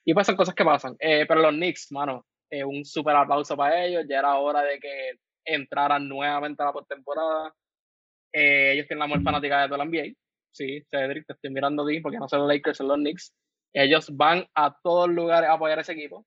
Y 0.05 0.13
pues 0.13 0.27
son 0.27 0.35
cosas 0.35 0.55
que 0.55 0.63
pasan. 0.65 0.95
Eh, 0.99 1.25
pero 1.27 1.41
los 1.41 1.53
Knicks, 1.53 1.91
mano, 1.91 2.25
eh, 2.49 2.63
un 2.63 2.85
súper 2.85 3.15
aplauso 3.15 3.57
para 3.57 3.83
ellos. 3.83 4.05
Ya 4.07 4.19
era 4.19 4.37
hora 4.37 4.61
de 4.61 4.79
que 4.79 5.13
entraran 5.45 6.07
nuevamente 6.07 6.61
a 6.61 6.67
la 6.67 6.73
postemporada. 6.73 7.53
ellos 8.31 8.87
tienen 8.87 8.99
la 8.99 9.07
mejor 9.07 9.23
fanática 9.23 9.61
de 9.61 9.67
todo 9.69 9.81
el 9.81 9.89
NBA 9.89 10.22
sí, 10.53 10.85
Cedric, 10.89 11.25
te 11.25 11.33
estoy 11.33 11.49
mirando 11.49 11.83
a 11.83 11.87
ti 11.87 11.99
porque 11.99 12.19
no 12.19 12.27
son 12.29 12.39
los 12.39 12.47
Lakers, 12.47 12.77
son 12.77 12.87
los 12.87 12.97
Knicks. 12.97 13.33
Ellos 13.73 14.15
van 14.15 14.45
a 14.55 14.75
todos 14.81 15.09
lugares 15.09 15.49
a 15.49 15.53
apoyar 15.53 15.79
ese 15.79 15.93
equipo. 15.93 16.25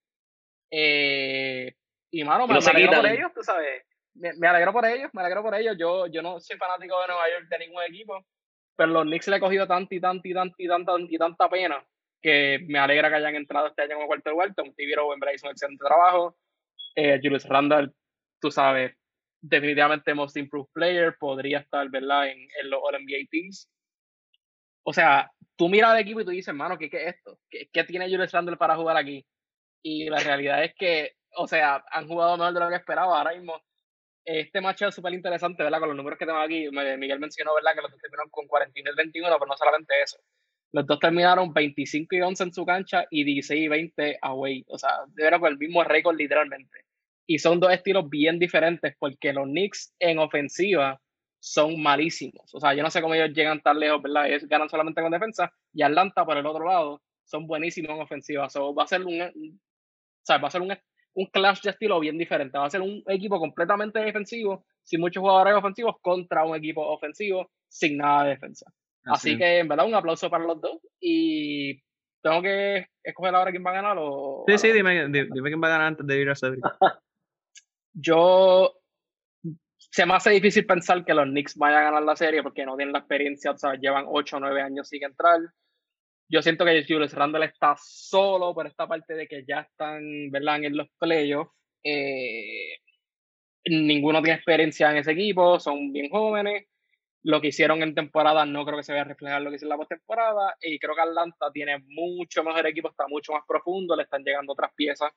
Eh, 0.70 1.72
y 2.10 2.24
mano, 2.24 2.46
me, 2.46 2.58
alegro 2.58 2.92
por 2.92 3.06
ellos, 3.06 3.32
tú 3.34 3.42
sabes. 3.42 3.84
Me, 4.14 4.48
alegro 4.48 4.72
por 4.72 4.84
ellos, 4.84 5.10
me 5.12 5.22
alegro 5.22 5.42
por 5.42 5.54
ellos. 5.54 5.76
Yo, 5.78 6.06
yo 6.08 6.22
no 6.22 6.40
soy 6.40 6.56
fanático 6.56 7.00
de 7.00 7.06
Nueva 7.06 7.30
York 7.30 7.48
de 7.48 7.58
ningún 7.58 7.82
equipo, 7.84 8.26
pero 8.76 8.92
los 8.92 9.04
Knicks 9.04 9.28
le 9.28 9.36
he 9.36 9.40
cogido 9.40 9.66
tanta 9.66 9.94
y 9.94 10.00
tanta 10.00 10.26
y 10.26 10.34
tanta 10.34 10.62
y 10.62 10.66
tanta 10.66 10.92
y 10.98 11.18
tanta 11.18 11.48
pena 11.48 11.86
que 12.20 12.58
me 12.66 12.78
alegra 12.78 13.08
que 13.08 13.16
hayan 13.16 13.36
entrado 13.36 13.68
este 13.68 13.82
año 13.82 13.96
como 13.96 14.08
cuarto 14.08 14.34
vuelta. 14.34 14.62
Un 14.62 14.74
Tibiro 14.74 15.12
en 15.12 15.20
hizo 15.34 15.46
un 15.46 15.52
excelente 15.52 15.84
trabajo. 15.86 16.36
Eh, 16.96 17.20
Julius 17.22 17.44
Randall, 17.44 17.94
tú 18.40 18.50
sabes, 18.50 18.96
definitivamente 19.40 20.14
most 20.14 20.36
improved 20.36 20.70
player, 20.72 21.14
podría 21.18 21.58
estar, 21.58 21.88
¿verdad?, 21.90 22.28
en, 22.28 22.38
en 22.38 22.70
los 22.70 22.80
All-NBA 22.82 23.28
teams 23.30 23.70
o 24.88 24.92
sea, 24.92 25.32
tú 25.56 25.68
miras 25.68 25.90
al 25.90 25.98
equipo 25.98 26.20
y 26.20 26.24
tú 26.24 26.30
dices, 26.30 26.48
hermano, 26.48 26.78
¿qué, 26.78 26.88
¿qué, 26.88 27.08
es 27.08 27.16
esto? 27.16 27.40
¿Qué, 27.50 27.68
¿Qué, 27.72 27.82
tiene 27.82 28.08
Julius 28.08 28.30
Randle 28.30 28.56
para 28.56 28.76
jugar 28.76 28.96
aquí? 28.96 29.26
Y 29.82 30.08
la 30.08 30.20
realidad 30.20 30.62
es 30.62 30.74
que, 30.76 31.16
o 31.34 31.48
sea, 31.48 31.84
han 31.90 32.06
jugado 32.06 32.36
mejor 32.36 32.54
de 32.54 32.60
lo 32.60 32.68
que 32.68 32.76
esperaba. 32.76 33.18
Ahora 33.18 33.34
mismo, 33.34 33.60
este 34.24 34.60
match 34.60 34.82
es 34.82 34.94
súper 34.94 35.12
interesante, 35.12 35.64
¿verdad? 35.64 35.80
Con 35.80 35.88
los 35.88 35.96
números 35.96 36.16
que 36.16 36.24
tengo 36.24 36.38
aquí, 36.38 36.68
Miguel 36.70 37.18
mencionó, 37.18 37.52
¿verdad? 37.56 37.74
Que 37.74 37.82
los 37.82 37.90
dos 37.90 38.00
terminaron 38.00 38.30
con 38.30 38.46
49 38.46 38.94
y 38.94 38.96
21, 38.96 39.36
pero 39.38 39.48
no 39.48 39.56
solamente 39.56 39.94
eso. 40.00 40.18
Los 40.70 40.86
dos 40.86 41.00
terminaron 41.00 41.52
25 41.52 42.14
y 42.14 42.20
11 42.20 42.44
en 42.44 42.52
su 42.52 42.64
cancha 42.64 43.06
y 43.10 43.24
16 43.24 43.64
y 43.64 43.68
20 43.68 44.18
away. 44.22 44.64
O 44.68 44.78
sea, 44.78 44.90
verdad 45.14 45.40
con 45.40 45.50
el 45.50 45.58
mismo 45.58 45.82
récord 45.82 46.16
literalmente. 46.16 46.84
Y 47.26 47.40
son 47.40 47.58
dos 47.58 47.72
estilos 47.72 48.08
bien 48.08 48.38
diferentes 48.38 48.94
porque 49.00 49.32
los 49.32 49.46
Knicks 49.46 49.92
en 49.98 50.20
ofensiva 50.20 51.00
son 51.38 51.80
malísimos. 51.80 52.54
O 52.54 52.60
sea, 52.60 52.74
yo 52.74 52.82
no 52.82 52.90
sé 52.90 53.00
cómo 53.00 53.14
ellos 53.14 53.34
llegan 53.34 53.60
tan 53.60 53.78
lejos, 53.78 54.02
¿verdad? 54.02 54.28
Ellos 54.28 54.48
ganan 54.48 54.68
solamente 54.68 55.02
con 55.02 55.10
defensa 55.10 55.52
y 55.72 55.82
Atlanta 55.82 56.24
por 56.24 56.36
el 56.36 56.46
otro 56.46 56.66
lado 56.66 57.02
son 57.24 57.46
buenísimos 57.46 57.90
en 57.90 58.02
ofensiva. 58.02 58.48
So, 58.48 58.74
va 58.74 58.84
a 58.84 58.86
ser 58.86 59.04
un, 59.04 59.20
o 59.20 59.32
sea, 60.22 60.38
va 60.38 60.48
a 60.48 60.50
ser 60.50 60.62
un, 60.62 60.76
un 61.14 61.26
clash 61.26 61.62
de 61.62 61.70
estilo 61.70 61.98
bien 62.00 62.18
diferente. 62.18 62.58
Va 62.58 62.66
a 62.66 62.70
ser 62.70 62.82
un 62.82 63.02
equipo 63.06 63.38
completamente 63.38 63.98
defensivo, 64.00 64.64
sin 64.82 65.00
muchos 65.00 65.20
jugadores 65.20 65.54
ofensivos, 65.54 65.96
contra 66.00 66.44
un 66.44 66.56
equipo 66.56 66.86
ofensivo 66.86 67.50
sin 67.68 67.96
nada 67.96 68.24
de 68.24 68.30
defensa. 68.30 68.70
Así, 69.04 69.38
que, 69.38 69.60
en 69.60 69.68
verdad, 69.68 69.86
un 69.86 69.94
aplauso 69.94 70.28
para 70.28 70.44
los 70.44 70.60
dos. 70.60 70.78
Y 71.00 71.80
tengo 72.22 72.42
que 72.42 72.86
escoger 73.02 73.34
ahora 73.34 73.50
quién 73.50 73.64
va 73.64 73.70
a 73.70 73.74
ganar. 73.74 73.96
O, 74.00 74.44
sí, 74.48 74.58
sí, 74.58 74.72
dime, 74.72 75.08
dime, 75.08 75.48
quién 75.48 75.62
va 75.62 75.68
a 75.68 75.70
ganar 75.70 75.86
antes 75.86 76.06
de 76.06 76.20
ir 76.20 76.28
a 76.28 76.34
Cedric. 76.34 76.64
yo 77.92 78.74
se 79.96 80.04
me 80.04 80.12
hace 80.12 80.28
difícil 80.28 80.66
pensar 80.66 81.06
que 81.06 81.14
los 81.14 81.24
Knicks 81.24 81.56
vayan 81.56 81.80
a 81.80 81.84
ganar 81.84 82.02
la 82.02 82.16
serie 82.16 82.42
porque 82.42 82.66
no 82.66 82.76
tienen 82.76 82.92
la 82.92 82.98
experiencia, 82.98 83.52
o 83.52 83.56
sea, 83.56 83.76
llevan 83.76 84.04
8 84.06 84.36
o 84.36 84.40
9 84.40 84.60
años 84.60 84.90
sin 84.90 85.02
entrar. 85.02 85.40
Yo 86.28 86.42
siento 86.42 86.66
que 86.66 86.84
Julius 86.86 87.14
Randle 87.14 87.46
está 87.46 87.76
solo 87.78 88.52
por 88.52 88.66
esta 88.66 88.86
parte 88.86 89.14
de 89.14 89.26
que 89.26 89.46
ya 89.48 89.60
están, 89.60 90.30
¿verdad?, 90.30 90.64
en 90.64 90.76
los 90.76 90.88
playoffs. 90.98 91.50
Eh, 91.82 92.76
ninguno 93.64 94.20
tiene 94.20 94.36
experiencia 94.36 94.90
en 94.90 94.98
ese 94.98 95.12
equipo, 95.12 95.58
son 95.58 95.90
bien 95.94 96.10
jóvenes. 96.10 96.66
Lo 97.22 97.40
que 97.40 97.48
hicieron 97.48 97.82
en 97.82 97.94
temporada 97.94 98.44
no 98.44 98.66
creo 98.66 98.76
que 98.76 98.82
se 98.84 98.92
vaya 98.92 99.00
a 99.00 99.06
reflejar 99.06 99.40
lo 99.40 99.48
que 99.48 99.56
hicieron 99.56 99.72
en 99.72 99.78
la 99.78 99.82
postemporada. 99.82 100.56
Y 100.60 100.78
creo 100.78 100.94
que 100.94 101.00
Atlanta 101.00 101.50
tiene 101.54 101.78
mucho 101.86 102.44
mejor 102.44 102.66
equipo, 102.66 102.90
está 102.90 103.08
mucho 103.08 103.32
más 103.32 103.44
profundo, 103.48 103.96
le 103.96 104.02
están 104.02 104.22
llegando 104.22 104.52
otras 104.52 104.72
piezas 104.76 105.10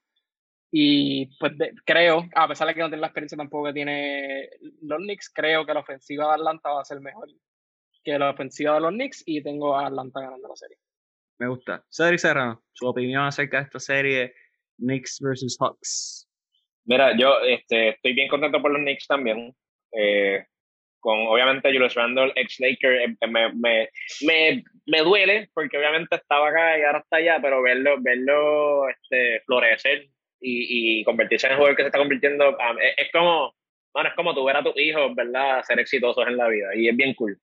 y 0.71 1.25
pues 1.37 1.53
creo, 1.83 2.27
a 2.35 2.47
pesar 2.47 2.67
de 2.67 2.75
que 2.75 2.81
no 2.81 2.87
tiene 2.87 3.01
la 3.01 3.07
experiencia 3.07 3.37
tampoco 3.37 3.67
que 3.67 3.73
tiene 3.73 4.49
los 4.81 4.99
Knicks, 4.99 5.31
creo 5.33 5.65
que 5.65 5.73
la 5.73 5.79
ofensiva 5.79 6.27
de 6.27 6.33
Atlanta 6.33 6.69
va 6.69 6.81
a 6.81 6.85
ser 6.85 6.99
mejor 7.01 7.27
que 8.03 8.17
la 8.19 8.29
ofensiva 8.29 8.75
de 8.75 8.81
los 8.81 8.91
Knicks 8.91 9.23
y 9.25 9.41
tengo 9.41 9.77
a 9.77 9.87
Atlanta 9.87 10.21
ganando 10.21 10.47
la 10.47 10.55
serie. 10.55 10.77
Me 11.39 11.47
gusta. 11.47 11.83
Cedric 11.89 12.19
Serrano, 12.19 12.63
su 12.73 12.87
opinión 12.87 13.23
acerca 13.23 13.57
de 13.57 13.63
esta 13.63 13.79
serie 13.79 14.33
Knicks 14.77 15.19
versus 15.21 15.57
Hawks. 15.59 16.29
Mira, 16.85 17.17
yo 17.17 17.39
este, 17.41 17.89
estoy 17.89 18.13
bien 18.13 18.29
contento 18.29 18.61
por 18.61 18.71
los 18.71 18.81
Knicks 18.81 19.07
también. 19.07 19.55
Eh, 19.91 20.45
con 20.99 21.17
obviamente 21.27 21.71
Julius 21.71 21.95
Randle, 21.95 22.33
ex 22.35 22.59
Laker, 22.59 23.01
eh, 23.01 23.15
me, 23.29 23.53
me, 23.53 23.89
me, 24.21 24.63
me, 24.85 24.99
duele 24.99 25.49
porque 25.53 25.77
obviamente 25.77 26.17
estaba 26.17 26.49
acá 26.49 26.77
y 26.77 26.83
ahora 26.83 26.99
está 26.99 27.17
allá, 27.17 27.39
pero 27.41 27.61
verlo, 27.61 27.95
verlo 28.01 28.89
este, 28.89 29.41
florecer 29.45 30.09
y, 30.41 30.99
y 30.99 31.03
convertirse 31.03 31.47
en 31.47 31.53
el 31.53 31.57
jugador 31.57 31.75
que 31.75 31.83
se 31.83 31.87
está 31.87 31.99
convirtiendo, 31.99 32.57
es, 32.97 33.11
como, 33.11 33.53
bueno, 33.93 34.09
es 34.09 34.15
como 34.15 34.33
tu 34.33 34.43
ver 34.43 34.57
a 34.57 34.63
tus 34.63 34.77
hijos, 34.77 35.13
¿verdad?, 35.15 35.63
ser 35.63 35.79
exitosos 35.79 36.27
en 36.27 36.37
la 36.37 36.47
vida 36.47 36.75
y 36.75 36.87
es 36.87 36.95
bien 36.95 37.13
cool. 37.13 37.37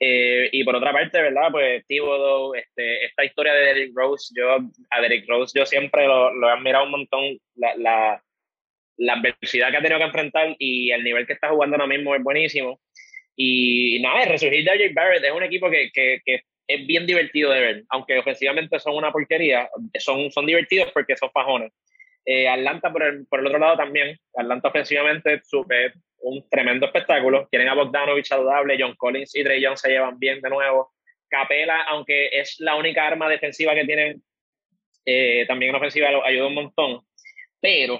Eh, 0.00 0.48
y 0.52 0.62
por 0.62 0.76
otra 0.76 0.92
parte, 0.92 1.20
¿verdad? 1.20 1.50
Pues 1.50 1.84
Thibodeau, 1.86 2.54
este, 2.54 3.04
esta 3.04 3.24
historia 3.24 3.52
de 3.52 3.66
Derrick 3.66 3.96
Rose, 3.96 4.32
yo 4.36 4.58
a 4.90 5.00
Derrick 5.00 5.28
Rose 5.28 5.58
yo 5.58 5.66
siempre 5.66 6.06
lo, 6.06 6.32
lo 6.32 6.48
he 6.48 6.52
admirado 6.52 6.84
un 6.84 6.92
montón, 6.92 7.38
la, 7.56 7.74
la, 7.76 8.22
la, 8.96 9.12
adversidad 9.14 9.70
que 9.70 9.76
ha 9.76 9.82
tenido 9.82 9.98
que 9.98 10.04
enfrentar 10.04 10.54
y 10.58 10.92
el 10.92 11.02
nivel 11.02 11.26
que 11.26 11.32
está 11.32 11.48
jugando 11.48 11.74
ahora 11.74 11.88
mismo 11.88 12.14
es 12.14 12.22
buenísimo. 12.22 12.80
Y 13.34 14.00
nada, 14.00 14.22
el 14.22 14.30
resurgir 14.30 14.64
de 14.64 14.78
Jake 14.78 14.94
Barrett 14.94 15.24
es 15.24 15.32
un 15.32 15.42
equipo 15.42 15.68
que, 15.68 15.90
que, 15.92 16.20
que, 16.24 16.42
es 16.68 16.86
bien 16.86 17.06
divertido 17.06 17.50
de 17.50 17.60
ver, 17.60 17.84
aunque 17.88 18.18
ofensivamente 18.18 18.78
son 18.78 18.94
una 18.94 19.10
porquería, 19.10 19.70
son, 19.98 20.30
son 20.30 20.44
divertidos 20.44 20.92
porque 20.92 21.16
son 21.16 21.30
fajones. 21.30 21.72
Eh, 22.30 22.46
Atlanta, 22.46 22.92
por 22.92 23.02
el, 23.02 23.26
otro 23.30 23.58
lado, 23.58 23.78
también. 23.78 24.14
Atlanta 24.36 24.68
ofensivamente, 24.68 25.40
super, 25.42 25.94
un 26.18 26.46
tremendo 26.50 26.84
espectáculo. 26.84 27.48
Tienen 27.50 27.70
a 27.70 27.74
Bogdanovich 27.74 28.26
saludable, 28.26 28.76
John 28.78 28.94
Collins 28.96 29.34
y 29.34 29.42
Trey 29.42 29.62
Young 29.62 29.78
se 29.78 29.88
llevan 29.88 30.18
bien 30.18 30.38
de 30.42 30.50
nuevo. 30.50 30.92
Capela, 31.26 31.84
aunque 31.84 32.28
es 32.38 32.56
la 32.58 32.74
única 32.74 33.06
arma 33.06 33.30
defensiva 33.30 33.74
que 33.74 33.86
tienen, 33.86 34.22
eh, 35.06 35.46
también 35.48 35.70
en 35.70 35.76
ofensiva 35.76 36.08
ayuda 36.22 36.48
un 36.48 36.54
montón. 36.54 37.00
Pero 37.62 37.98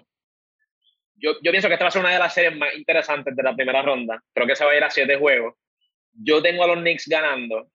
yo, 1.14 1.32
yo 1.42 1.50
pienso 1.50 1.68
que 1.68 1.74
esta 1.74 1.86
va 1.86 1.88
a 1.88 1.92
ser 1.92 2.02
una 2.02 2.12
de 2.12 2.18
las 2.18 2.34
series 2.34 2.54
más 2.54 2.74
interesantes 2.74 3.34
de 3.34 3.42
la 3.42 3.56
primera 3.56 3.80
ronda. 3.80 4.22
Creo 4.34 4.46
que 4.46 4.56
se 4.56 4.64
va 4.66 4.72
a 4.72 4.76
ir 4.76 4.84
a 4.84 4.90
siete 4.90 5.16
juegos. 5.16 5.54
Yo 6.12 6.42
tengo 6.42 6.64
a 6.64 6.66
los 6.66 6.80
Knicks 6.80 7.08
ganando 7.08 7.70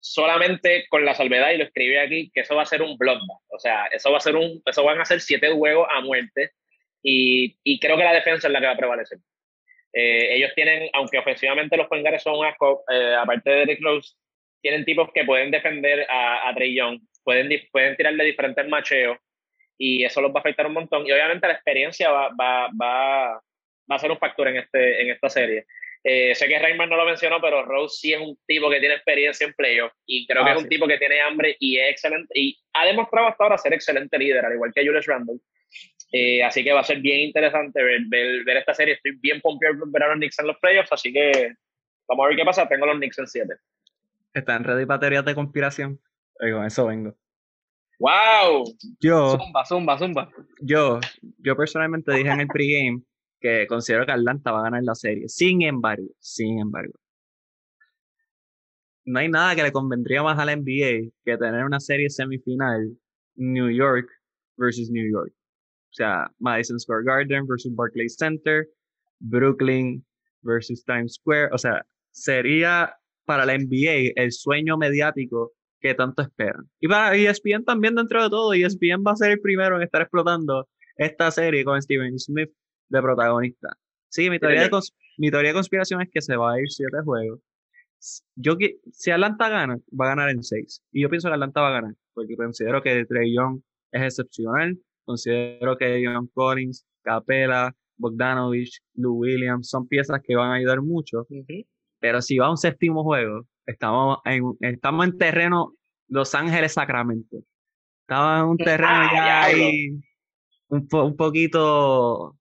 solamente 0.00 0.86
con 0.88 1.04
la 1.04 1.14
salvedad, 1.14 1.50
y 1.52 1.58
lo 1.58 1.64
escribí 1.64 1.96
aquí, 1.96 2.30
que 2.32 2.40
eso 2.40 2.56
va 2.56 2.62
a 2.62 2.66
ser 2.66 2.82
un 2.82 2.96
bloodbath. 2.96 3.42
O 3.48 3.58
sea, 3.58 3.86
eso 3.86 4.10
va 4.10 4.18
a 4.18 4.20
ser 4.20 4.36
un, 4.36 4.62
eso 4.64 4.84
van 4.84 5.00
a 5.00 5.04
ser 5.04 5.20
siete 5.20 5.50
juegos 5.50 5.88
a 5.90 6.00
muerte. 6.00 6.52
Y, 7.02 7.78
creo 7.80 7.96
que 7.96 8.04
la 8.04 8.12
defensa 8.12 8.48
es 8.48 8.52
la 8.52 8.60
que 8.60 8.66
va 8.66 8.72
a 8.72 8.76
prevalecer. 8.76 9.18
Eh, 9.92 10.36
ellos 10.36 10.52
tienen, 10.54 10.90
aunque 10.92 11.18
ofensivamente 11.18 11.76
los 11.76 11.88
Pengares 11.88 12.22
son 12.22 12.38
un 12.38 12.46
asco, 12.46 12.84
eh, 12.90 13.14
aparte 13.14 13.50
de 13.50 13.56
Derrick 13.56 13.82
Rose, 13.82 14.14
tienen 14.60 14.84
tipos 14.84 15.10
que 15.12 15.24
pueden 15.24 15.50
defender 15.50 16.06
a, 16.10 16.48
a 16.48 16.54
pueden, 17.24 17.48
pueden 17.70 17.96
tirarle 17.96 18.24
diferentes 18.24 18.68
macheos 18.68 19.18
y 19.78 20.04
eso 20.04 20.20
los 20.20 20.32
va 20.32 20.36
a 20.36 20.40
afectar 20.40 20.66
un 20.66 20.74
montón. 20.74 21.06
Y 21.06 21.12
obviamente 21.12 21.46
la 21.46 21.54
experiencia 21.54 22.10
va, 22.10 22.28
va, 22.30 22.68
va, 22.80 23.34
va 23.34 23.96
a 23.96 23.98
ser 23.98 24.10
un 24.10 24.18
factor 24.18 24.48
en, 24.48 24.56
este, 24.56 25.02
en 25.02 25.10
esta 25.10 25.28
serie. 25.28 25.66
Eh, 26.10 26.34
sé 26.34 26.48
que 26.48 26.58
Raymond 26.58 26.90
no 26.90 26.96
lo 26.96 27.04
mencionó, 27.04 27.38
pero 27.38 27.66
Rose 27.66 27.98
sí 28.00 28.14
es 28.14 28.20
un 28.20 28.34
tipo 28.46 28.70
que 28.70 28.80
tiene 28.80 28.94
experiencia 28.94 29.46
en 29.46 29.52
playoff 29.52 29.92
y 30.06 30.26
creo 30.26 30.42
que 30.42 30.52
es 30.52 30.56
ah, 30.56 30.60
un 30.60 30.68
tipo 30.68 30.88
que 30.88 30.96
tiene 30.96 31.20
hambre 31.20 31.54
y 31.60 31.76
es 31.76 31.90
excelente 31.90 32.32
y 32.34 32.58
ha 32.72 32.86
demostrado 32.86 33.28
hasta 33.28 33.44
ahora 33.44 33.58
ser 33.58 33.74
excelente 33.74 34.16
líder, 34.16 34.42
al 34.42 34.54
igual 34.54 34.72
que 34.74 34.86
Julius 34.86 35.04
Randle. 35.04 35.38
Eh, 36.10 36.42
así 36.42 36.64
que 36.64 36.72
va 36.72 36.80
a 36.80 36.84
ser 36.84 37.00
bien 37.00 37.20
interesante 37.20 37.82
ver, 37.82 38.00
ver, 38.08 38.56
esta 38.56 38.72
serie. 38.72 38.94
Estoy 38.94 39.18
bien 39.20 39.42
pompeado 39.42 39.80
por 39.80 39.92
ver 39.92 40.04
a 40.04 40.08
los 40.08 40.16
Knicks 40.16 40.38
en 40.38 40.46
los 40.46 40.56
playoffs, 40.56 40.92
así 40.92 41.12
que 41.12 41.52
vamos 42.08 42.24
a 42.24 42.28
ver 42.28 42.38
qué 42.38 42.44
pasa. 42.46 42.66
Tengo 42.66 42.86
los 42.86 42.96
Knicks 42.96 43.18
en 43.18 43.26
7. 43.26 43.54
¿Están 44.32 44.64
ready 44.64 44.86
para 44.86 45.00
teorías 45.00 45.26
de 45.26 45.34
conspiración? 45.34 46.00
con 46.38 46.64
eso 46.64 46.86
vengo. 46.86 47.14
¡Wow! 47.98 48.64
Yo. 48.98 49.36
Zumba, 49.36 49.66
zumba, 49.66 49.98
zumba. 49.98 50.30
Yo, 50.62 51.00
yo 51.38 51.54
personalmente 51.54 52.14
dije 52.14 52.30
en 52.30 52.40
el 52.40 52.46
pregame 52.46 53.02
que 53.40 53.66
considero 53.66 54.06
que 54.06 54.12
Atlanta 54.12 54.52
va 54.52 54.60
a 54.60 54.64
ganar 54.64 54.82
la 54.82 54.94
serie. 54.94 55.28
Sin 55.28 55.62
embargo, 55.62 56.08
sin 56.18 56.58
embargo, 56.58 56.94
no 59.04 59.18
hay 59.18 59.28
nada 59.28 59.56
que 59.56 59.62
le 59.62 59.72
convendría 59.72 60.22
más 60.22 60.38
a 60.38 60.44
la 60.44 60.54
NBA 60.54 61.10
que 61.24 61.38
tener 61.38 61.64
una 61.64 61.80
serie 61.80 62.10
semifinal 62.10 62.94
New 63.36 63.70
York 63.70 64.08
versus 64.56 64.90
New 64.90 65.10
York. 65.10 65.32
O 65.90 65.94
sea, 65.94 66.30
Madison 66.38 66.78
Square 66.78 67.04
Garden 67.04 67.46
versus 67.46 67.74
Barclays 67.74 68.16
Center, 68.16 68.68
Brooklyn 69.20 70.04
versus 70.42 70.84
Times 70.84 71.14
Square. 71.14 71.48
O 71.52 71.58
sea, 71.58 71.84
sería 72.10 72.94
para 73.24 73.46
la 73.46 73.56
NBA 73.56 74.12
el 74.16 74.32
sueño 74.32 74.76
mediático 74.76 75.52
que 75.80 75.94
tanto 75.94 76.22
esperan. 76.22 76.68
Y 76.80 76.88
para 76.88 77.16
ESPN 77.16 77.64
también 77.64 77.94
dentro 77.94 78.22
de 78.22 78.28
todo, 78.28 78.52
ESPN 78.52 79.04
va 79.06 79.12
a 79.12 79.16
ser 79.16 79.30
el 79.32 79.40
primero 79.40 79.76
en 79.76 79.82
estar 79.82 80.02
explotando 80.02 80.68
esta 80.96 81.30
serie 81.30 81.64
con 81.64 81.80
Steven 81.80 82.18
Smith 82.18 82.50
de 82.88 83.02
protagonista. 83.02 83.76
Sí, 84.08 84.30
mi 84.30 84.38
teoría 84.38 84.68
de, 84.68 84.70
mi 85.18 85.30
teoría 85.30 85.50
de 85.50 85.54
conspiración 85.54 86.00
es 86.02 86.08
que 86.12 86.22
se 86.22 86.36
va 86.36 86.54
a 86.54 86.60
ir 86.60 86.68
siete 86.68 86.98
juegos. 87.04 87.40
Yo, 88.36 88.56
si 88.92 89.10
Atlanta 89.10 89.48
gana, 89.48 89.76
va 89.98 90.06
a 90.06 90.08
ganar 90.10 90.30
en 90.30 90.42
seis. 90.42 90.82
Y 90.92 91.02
yo 91.02 91.10
pienso 91.10 91.28
que 91.28 91.34
Atlanta 91.34 91.60
va 91.60 91.68
a 91.68 91.72
ganar, 91.72 91.94
porque 92.14 92.36
considero 92.36 92.82
que 92.82 93.04
Trey 93.04 93.34
Young 93.34 93.60
es 93.92 94.02
excepcional. 94.02 94.78
Considero 95.04 95.76
que 95.76 96.02
John 96.04 96.28
Collins, 96.32 96.86
Capela, 97.02 97.74
Bogdanovich, 97.96 98.80
Lou 98.94 99.18
Williams 99.18 99.68
son 99.68 99.88
piezas 99.88 100.20
que 100.22 100.36
van 100.36 100.52
a 100.52 100.54
ayudar 100.54 100.80
mucho. 100.82 101.26
Pero 101.98 102.22
si 102.22 102.38
va 102.38 102.46
a 102.46 102.50
un 102.50 102.56
séptimo 102.56 103.02
juego, 103.02 103.46
estamos 103.66 104.18
en, 104.24 104.44
estamos 104.60 105.06
en 105.06 105.18
terreno 105.18 105.74
Los 106.08 106.34
Ángeles 106.34 106.74
Sacramento. 106.74 107.38
Estamos 108.02 108.40
en 108.40 108.50
un 108.50 108.56
terreno 108.56 108.90
ah, 108.90 109.10
ya 109.12 109.42
ahí 109.44 109.90
un, 110.68 110.88
un 110.92 111.16
poquito 111.16 112.37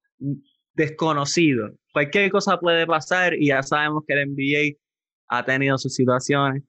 desconocido. 0.73 1.71
Cualquier 1.91 2.29
cosa 2.31 2.59
puede 2.59 2.85
pasar 2.85 3.33
y 3.33 3.47
ya 3.47 3.63
sabemos 3.63 4.03
que 4.07 4.13
el 4.13 4.29
NBA 4.29 4.77
ha 5.29 5.43
tenido 5.43 5.77
sus 5.77 5.93
situaciones. 5.93 6.63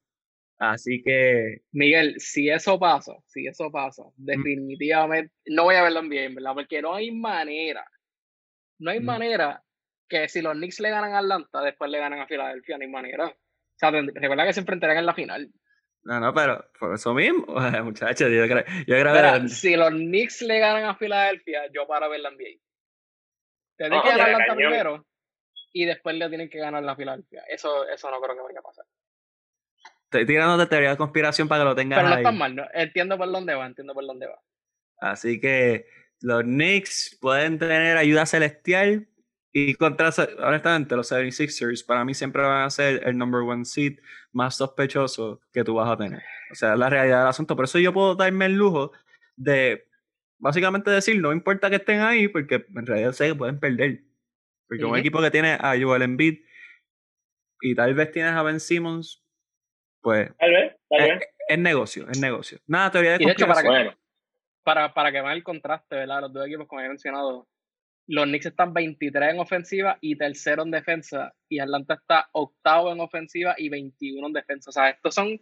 Así 0.57 1.01
que. 1.03 1.61
Miguel, 1.71 2.15
si 2.17 2.49
eso 2.49 2.77
pasa, 2.77 3.13
si 3.27 3.47
eso 3.47 3.71
pasa, 3.71 4.03
definitivamente 4.17 5.33
no 5.45 5.63
voy 5.63 5.75
a 5.75 5.83
verlo 5.83 5.99
en 5.99 6.09
bien, 6.09 6.35
¿verdad? 6.35 6.53
Porque 6.53 6.81
no 6.81 6.93
hay 6.93 7.11
manera, 7.11 7.85
no 8.77 8.91
hay 8.91 8.99
manera 8.99 9.63
que 10.09 10.27
si 10.27 10.41
los 10.41 10.53
Knicks 10.53 10.81
le 10.81 10.89
ganan 10.89 11.13
a 11.13 11.19
Atlanta, 11.19 11.61
después 11.61 11.89
le 11.89 11.99
ganan 11.99 12.19
a 12.19 12.27
Filadelfia, 12.27 12.77
no 12.77 12.83
hay 12.83 12.89
manera. 12.89 13.27
O 13.27 13.77
sea, 13.77 13.91
recuerda 13.91 14.45
que 14.45 14.53
se 14.53 14.59
enfrentarán 14.59 14.97
en 14.97 15.05
la 15.05 15.13
final. 15.13 15.49
No, 16.03 16.19
no, 16.19 16.33
pero 16.33 16.65
por 16.77 16.93
eso 16.93 17.13
mismo, 17.13 17.45
muchachos, 17.83 18.29
yo 18.29 18.45
creo, 18.47 18.65
yo 18.87 18.99
creo 18.99 19.47
Si 19.47 19.75
los 19.75 19.91
Knicks 19.91 20.41
le 20.41 20.59
ganan 20.59 20.85
a 20.85 20.95
Filadelfia, 20.95 21.71
yo 21.73 21.87
para 21.87 22.07
ver 22.09 22.21
la 22.21 22.29
NBA. 23.87 24.01
Tienen 24.01 24.01
que 24.01 24.09
ganar 24.09 24.29
Atlanta 24.29 24.55
primero 24.55 25.05
y 25.71 25.85
después 25.85 26.15
le 26.15 26.29
tienen 26.29 26.49
que 26.49 26.59
ganar 26.59 26.83
la 26.83 26.95
Filadelfia. 26.95 27.43
Eso, 27.47 27.87
eso 27.87 28.09
no 28.11 28.19
creo 28.21 28.35
que 28.35 28.41
vaya 28.41 28.59
a 28.59 28.63
pasar. 28.63 28.85
Estoy 30.05 30.25
tirando 30.25 30.57
de 30.57 30.65
teoría 30.65 30.89
de 30.89 30.97
conspiración 30.97 31.47
para 31.47 31.61
que 31.61 31.69
lo 31.69 31.75
tengan 31.75 31.99
Pero 31.99 32.09
no 32.09 32.15
está 32.15 32.31
mal, 32.31 32.55
¿no? 32.55 32.65
entiendo 32.73 33.17
por 33.17 33.31
dónde 33.31 33.53
va, 33.53 33.65
entiendo 33.67 33.93
por 33.93 34.05
dónde 34.05 34.25
va. 34.25 34.41
Así 34.99 35.39
que 35.39 35.85
los 36.21 36.43
Knicks 36.43 37.17
pueden 37.21 37.59
tener 37.59 37.95
ayuda 37.95 38.25
celestial 38.25 39.07
y 39.51 39.75
contra, 39.75 40.09
honestamente, 40.39 40.95
los 40.95 41.11
76ers 41.11 41.85
para 41.85 42.05
mí 42.05 42.13
siempre 42.13 42.41
van 42.41 42.65
a 42.65 42.69
ser 42.69 43.07
el 43.07 43.17
number 43.17 43.41
one 43.41 43.65
seed 43.65 43.99
más 44.31 44.57
sospechoso 44.57 45.41
que 45.51 45.63
tú 45.63 45.75
vas 45.75 45.89
a 45.89 45.97
tener. 45.97 46.21
O 46.51 46.55
sea, 46.55 46.73
es 46.73 46.79
la 46.79 46.89
realidad 46.89 47.19
del 47.19 47.27
asunto. 47.27 47.55
Por 47.55 47.65
eso 47.65 47.79
yo 47.79 47.93
puedo 47.93 48.15
darme 48.15 48.45
el 48.45 48.53
lujo 48.53 48.91
de 49.35 49.88
básicamente 50.39 50.89
decir, 50.89 51.21
no 51.21 51.31
importa 51.31 51.69
que 51.69 51.75
estén 51.77 51.99
ahí, 51.99 52.27
porque 52.27 52.65
en 52.75 52.85
realidad 52.85 53.11
sé 53.11 53.27
que 53.27 53.35
pueden 53.35 53.59
perder. 53.59 54.03
Porque 54.67 54.85
un 54.85 54.97
equipo 54.97 55.21
que 55.21 55.31
tiene 55.31 55.57
a 55.59 55.75
Joel 55.79 56.03
Embiid 56.03 56.39
y 57.61 57.75
tal 57.75 57.93
vez 57.93 58.11
tienes 58.11 58.33
a 58.33 58.43
Ben 58.43 58.59
Simmons, 58.59 59.23
pues. 60.01 60.31
Tal 60.37 60.51
vez, 60.51 60.75
tal 60.89 61.01
es, 61.01 61.07
vez. 61.09 61.29
Es, 61.47 61.59
negocio, 61.59 62.07
es 62.09 62.19
negocio. 62.19 62.59
Nada, 62.67 62.91
teoría 62.91 63.17
de, 63.17 63.23
y 63.23 63.25
de 63.25 63.31
hecho, 63.31 63.47
para 63.47 63.61
que, 63.61 63.97
para, 64.63 64.93
para 64.93 65.11
que 65.11 65.21
vean 65.21 65.33
el 65.33 65.43
contraste, 65.43 65.95
¿verdad? 65.95 66.21
Los 66.21 66.33
dos 66.33 66.47
equipos, 66.47 66.67
como 66.67 66.81
he 66.81 66.87
mencionado, 66.87 67.47
los 68.07 68.25
Knicks 68.25 68.47
están 68.47 68.73
23 68.73 69.33
en 69.33 69.39
ofensiva 69.39 69.97
y 70.01 70.15
tercero 70.17 70.63
en 70.63 70.71
defensa, 70.71 71.33
y 71.47 71.59
Atlanta 71.59 71.95
está 71.95 72.29
octavo 72.31 72.91
en 72.91 72.99
ofensiva 72.99 73.55
y 73.57 73.69
21 73.69 74.27
en 74.27 74.33
defensa. 74.33 74.69
O 74.69 74.73
sea, 74.73 74.89
estos 74.89 75.13
son 75.13 75.39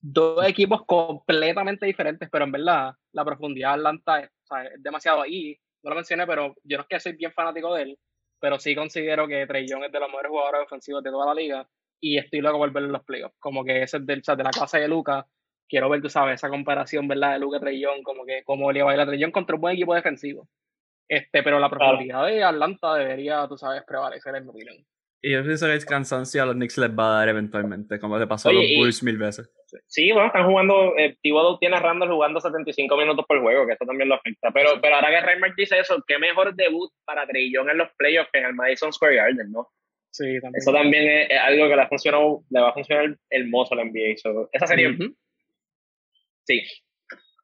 dos 0.00 0.46
equipos 0.46 0.84
completamente 0.86 1.86
diferentes, 1.86 2.28
pero 2.30 2.44
en 2.44 2.52
verdad 2.52 2.94
la 3.12 3.24
profundidad 3.24 3.70
de 3.70 3.74
Atlanta 3.74 4.20
es, 4.20 4.30
es 4.72 4.82
demasiado 4.82 5.22
ahí. 5.22 5.58
No 5.82 5.90
lo 5.90 5.96
mencioné, 5.96 6.26
pero 6.26 6.54
yo 6.64 6.76
no 6.76 6.82
es 6.82 6.88
que 6.88 7.00
soy 7.00 7.12
bien 7.12 7.32
fanático 7.32 7.74
de 7.74 7.82
él, 7.82 7.98
pero 8.38 8.58
sí 8.58 8.74
considero 8.74 9.26
que 9.26 9.46
Trey 9.46 9.66
Young 9.66 9.84
es 9.84 9.92
de 9.92 10.00
los 10.00 10.08
mejores 10.08 10.30
jugadores 10.30 10.62
ofensivos 10.64 11.02
de 11.02 11.10
toda 11.10 11.26
la 11.26 11.34
liga 11.34 11.68
y 12.00 12.18
estoy 12.18 12.40
loco 12.40 12.58
por 12.58 12.72
verlo 12.72 12.88
en 12.88 12.92
los 12.92 13.04
playoffs. 13.04 13.36
Como 13.38 13.64
que 13.64 13.82
ese 13.82 13.98
es 13.98 14.06
del 14.06 14.22
chat 14.22 14.36
de 14.36 14.44
la 14.44 14.50
clase 14.50 14.78
de 14.80 14.88
Luca. 14.88 15.26
Quiero 15.68 15.88
ver, 15.88 16.02
tú 16.02 16.08
sabes, 16.08 16.34
esa 16.34 16.48
comparación, 16.48 17.06
¿verdad? 17.06 17.34
De 17.34 17.38
Luca 17.38 17.60
Trey 17.60 17.80
Young, 17.80 18.02
como 18.02 18.24
que 18.24 18.42
como 18.44 18.72
le 18.72 18.82
va 18.82 18.92
a 18.92 18.94
ir 18.94 19.00
a 19.00 19.06
Trey 19.06 19.20
Young 19.20 19.32
contra 19.32 19.54
un 19.54 19.60
buen 19.60 19.74
equipo 19.74 19.94
defensivo. 19.94 20.48
Este, 21.08 21.42
pero 21.42 21.58
la 21.58 21.68
profundidad 21.68 22.26
de 22.26 22.42
Atlanta 22.42 22.94
debería, 22.94 23.46
tú 23.48 23.58
sabes, 23.58 23.82
prevalecer 23.84 24.34
en 24.36 24.44
mi 24.44 24.50
opinión. 24.50 24.86
Y 25.22 25.32
yo 25.32 25.42
pienso 25.44 25.66
que 25.66 25.74
el 25.74 25.84
cansancio 25.84 26.42
a 26.42 26.46
los 26.46 26.54
Knicks 26.54 26.78
les 26.78 26.90
va 26.90 27.08
a 27.08 27.18
dar 27.18 27.28
eventualmente, 27.28 28.00
como 28.00 28.18
le 28.18 28.26
pasó 28.26 28.48
a 28.48 28.52
los 28.54 28.64
Bulls 28.76 29.02
mil 29.02 29.18
veces. 29.18 29.50
Sí, 29.86 30.10
bueno, 30.12 30.28
están 30.28 30.46
jugando, 30.46 30.96
eh, 30.96 31.16
Thibodeau 31.20 31.58
tiene 31.58 31.76
a 31.76 31.80
Randall 31.80 32.10
jugando 32.10 32.40
75 32.40 32.96
minutos 32.96 33.26
por 33.28 33.40
juego, 33.40 33.66
que 33.66 33.74
eso 33.74 33.84
también 33.84 34.08
lo 34.08 34.14
afecta. 34.14 34.50
Pero, 34.50 34.80
pero 34.80 34.94
ahora 34.94 35.10
que 35.10 35.20
Reimer 35.20 35.54
dice 35.54 35.78
eso, 35.78 36.02
qué 36.06 36.18
mejor 36.18 36.54
debut 36.54 36.90
para 37.04 37.26
Trillón 37.26 37.68
en 37.68 37.78
los 37.78 37.88
playoffs 37.98 38.30
que 38.32 38.38
en 38.38 38.46
el 38.46 38.54
Madison 38.54 38.92
Square 38.92 39.16
Garden, 39.16 39.52
¿no? 39.52 39.68
Sí, 40.10 40.40
también. 40.40 40.54
Eso 40.56 40.72
también 40.72 41.30
es, 41.30 41.38
algo 41.38 41.68
que 41.68 41.76
le, 41.76 41.82
ha 41.82 41.88
funcionado, 41.88 42.42
le 42.48 42.60
va 42.60 42.70
a 42.70 42.74
funcionar 42.74 43.16
hermoso 43.28 43.74
a 43.74 43.76
la 43.76 43.84
NBA. 43.84 44.48
esa 44.52 44.66
sería... 44.66 44.90
Sí. 46.44 46.62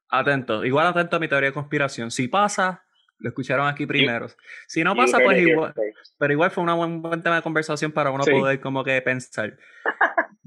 Atento, 0.09 0.65
igual 0.65 0.87
atento 0.87 1.15
a 1.15 1.19
mi 1.19 1.27
teoría 1.27 1.49
de 1.49 1.53
conspiración. 1.53 2.11
Si 2.11 2.27
pasa, 2.27 2.83
lo 3.19 3.29
escucharon 3.29 3.67
aquí 3.67 3.85
primero. 3.85 4.27
Si 4.67 4.83
no 4.83 4.95
pasa, 4.95 5.19
pues 5.23 5.41
igual. 5.41 5.73
Pero 6.17 6.33
igual 6.33 6.51
fue 6.51 6.63
un 6.63 7.01
buen, 7.01 7.23
tema 7.23 7.37
de 7.37 7.41
conversación 7.41 7.91
para 7.91 8.11
uno 8.11 8.23
poder 8.23 8.59
como 8.59 8.83
que 8.83 9.01
pensar. 9.01 9.57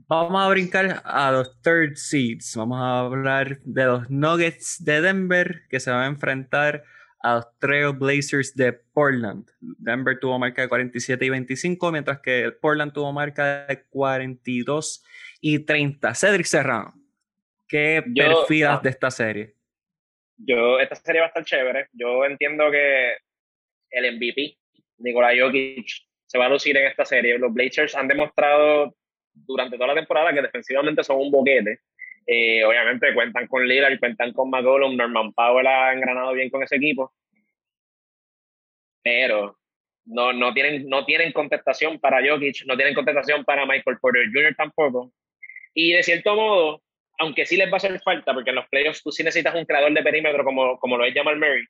Vamos 0.09 0.43
a 0.43 0.49
brincar 0.49 1.03
a 1.05 1.31
los 1.31 1.61
third 1.63 1.95
seeds. 1.95 2.57
Vamos 2.57 2.81
a 2.81 3.01
hablar 3.01 3.61
de 3.63 3.85
los 3.85 4.11
Nuggets 4.11 4.85
de 4.85 5.01
Denver 5.01 5.63
que 5.69 5.79
se 5.79 5.91
van 5.91 6.03
a 6.03 6.07
enfrentar 6.07 6.83
a 7.23 7.37
los 7.37 7.59
Trail 7.59 7.93
Blazers 7.93 8.55
de 8.55 8.73
Portland. 8.73 9.49
Denver 9.61 10.19
tuvo 10.19 10.39
marca 10.39 10.63
de 10.63 10.69
47 10.69 11.25
y 11.25 11.29
25, 11.29 11.93
mientras 11.93 12.21
que 12.21 12.51
Portland 12.61 12.93
tuvo 12.93 13.13
marca 13.13 13.67
de 13.67 13.85
42 13.85 15.05
y 15.41 15.61
30. 15.61 16.15
Cedric 16.15 16.47
Serrano, 16.47 16.95
¿qué 17.69 18.03
perfilas 18.17 18.79
ah. 18.79 18.81
de 18.83 18.91
esta 18.91 19.11
serie? 19.11 19.60
Yo, 20.45 20.81
esta 20.81 20.95
serie 20.95 21.21
va 21.21 21.27
a 21.27 21.29
estar 21.29 21.45
chévere. 21.45 21.89
Yo 21.93 22.25
entiendo 22.25 22.71
que 22.71 23.17
el 23.91 24.17
MVP, 24.17 24.57
Nikola 24.99 25.33
Jokic, 25.39 25.87
se 26.27 26.39
va 26.39 26.47
a 26.47 26.49
lucir 26.49 26.77
en 26.77 26.87
esta 26.87 27.05
serie. 27.05 27.39
Los 27.39 27.53
Blazers 27.53 27.95
han 27.95 28.09
demostrado 28.09 28.95
durante 29.33 29.77
toda 29.77 29.89
la 29.89 29.95
temporada 29.95 30.33
que 30.33 30.43
defensivamente 30.43 31.05
son 31.05 31.19
un 31.19 31.31
boquete. 31.31 31.81
Eh, 32.27 32.65
obviamente 32.65 33.13
cuentan 33.15 33.47
con 33.49 33.67
Lillard, 33.67 33.99
cuentan 33.99 34.33
con 34.33 34.51
McCollum, 34.51 34.97
Norman 34.97 35.33
Powell 35.33 35.67
ha 35.67 35.93
engranado 35.93 36.33
bien 36.33 36.51
con 36.51 36.63
ese 36.63 36.77
equipo. 36.77 37.13
Pero 39.03 39.59
no, 40.05 40.33
no, 40.33 40.53
tienen, 40.55 40.89
no 40.89 41.05
tienen 41.05 41.33
contestación 41.33 41.99
para 41.99 42.21
Jokic, 42.27 42.65
no 42.67 42.77
tienen 42.77 42.95
contestación 42.95 43.45
para 43.45 43.67
Michael 43.67 43.99
Porter 44.01 44.27
Jr. 44.33 44.55
tampoco. 44.57 45.13
Y 45.75 45.93
de 45.93 46.03
cierto 46.03 46.35
modo, 46.35 46.83
aunque 47.21 47.45
sí 47.45 47.57
les 47.59 47.69
va 47.69 47.75
a 47.75 47.77
hacer 47.77 48.01
falta, 48.01 48.33
porque 48.33 48.49
en 48.49 48.57
los 48.57 48.69
playoffs 48.69 49.03
tú 49.03 49.13
sí 49.13 49.23
necesitas 49.23 49.55
un 49.55 49.67
creador 49.67 49.93
de 49.93 50.03
perímetro 50.03 50.43
como, 50.43 50.79
como 50.79 50.97
lo 50.97 51.05
es 51.05 51.15
Jamal 51.15 51.37
Murray, 51.37 51.65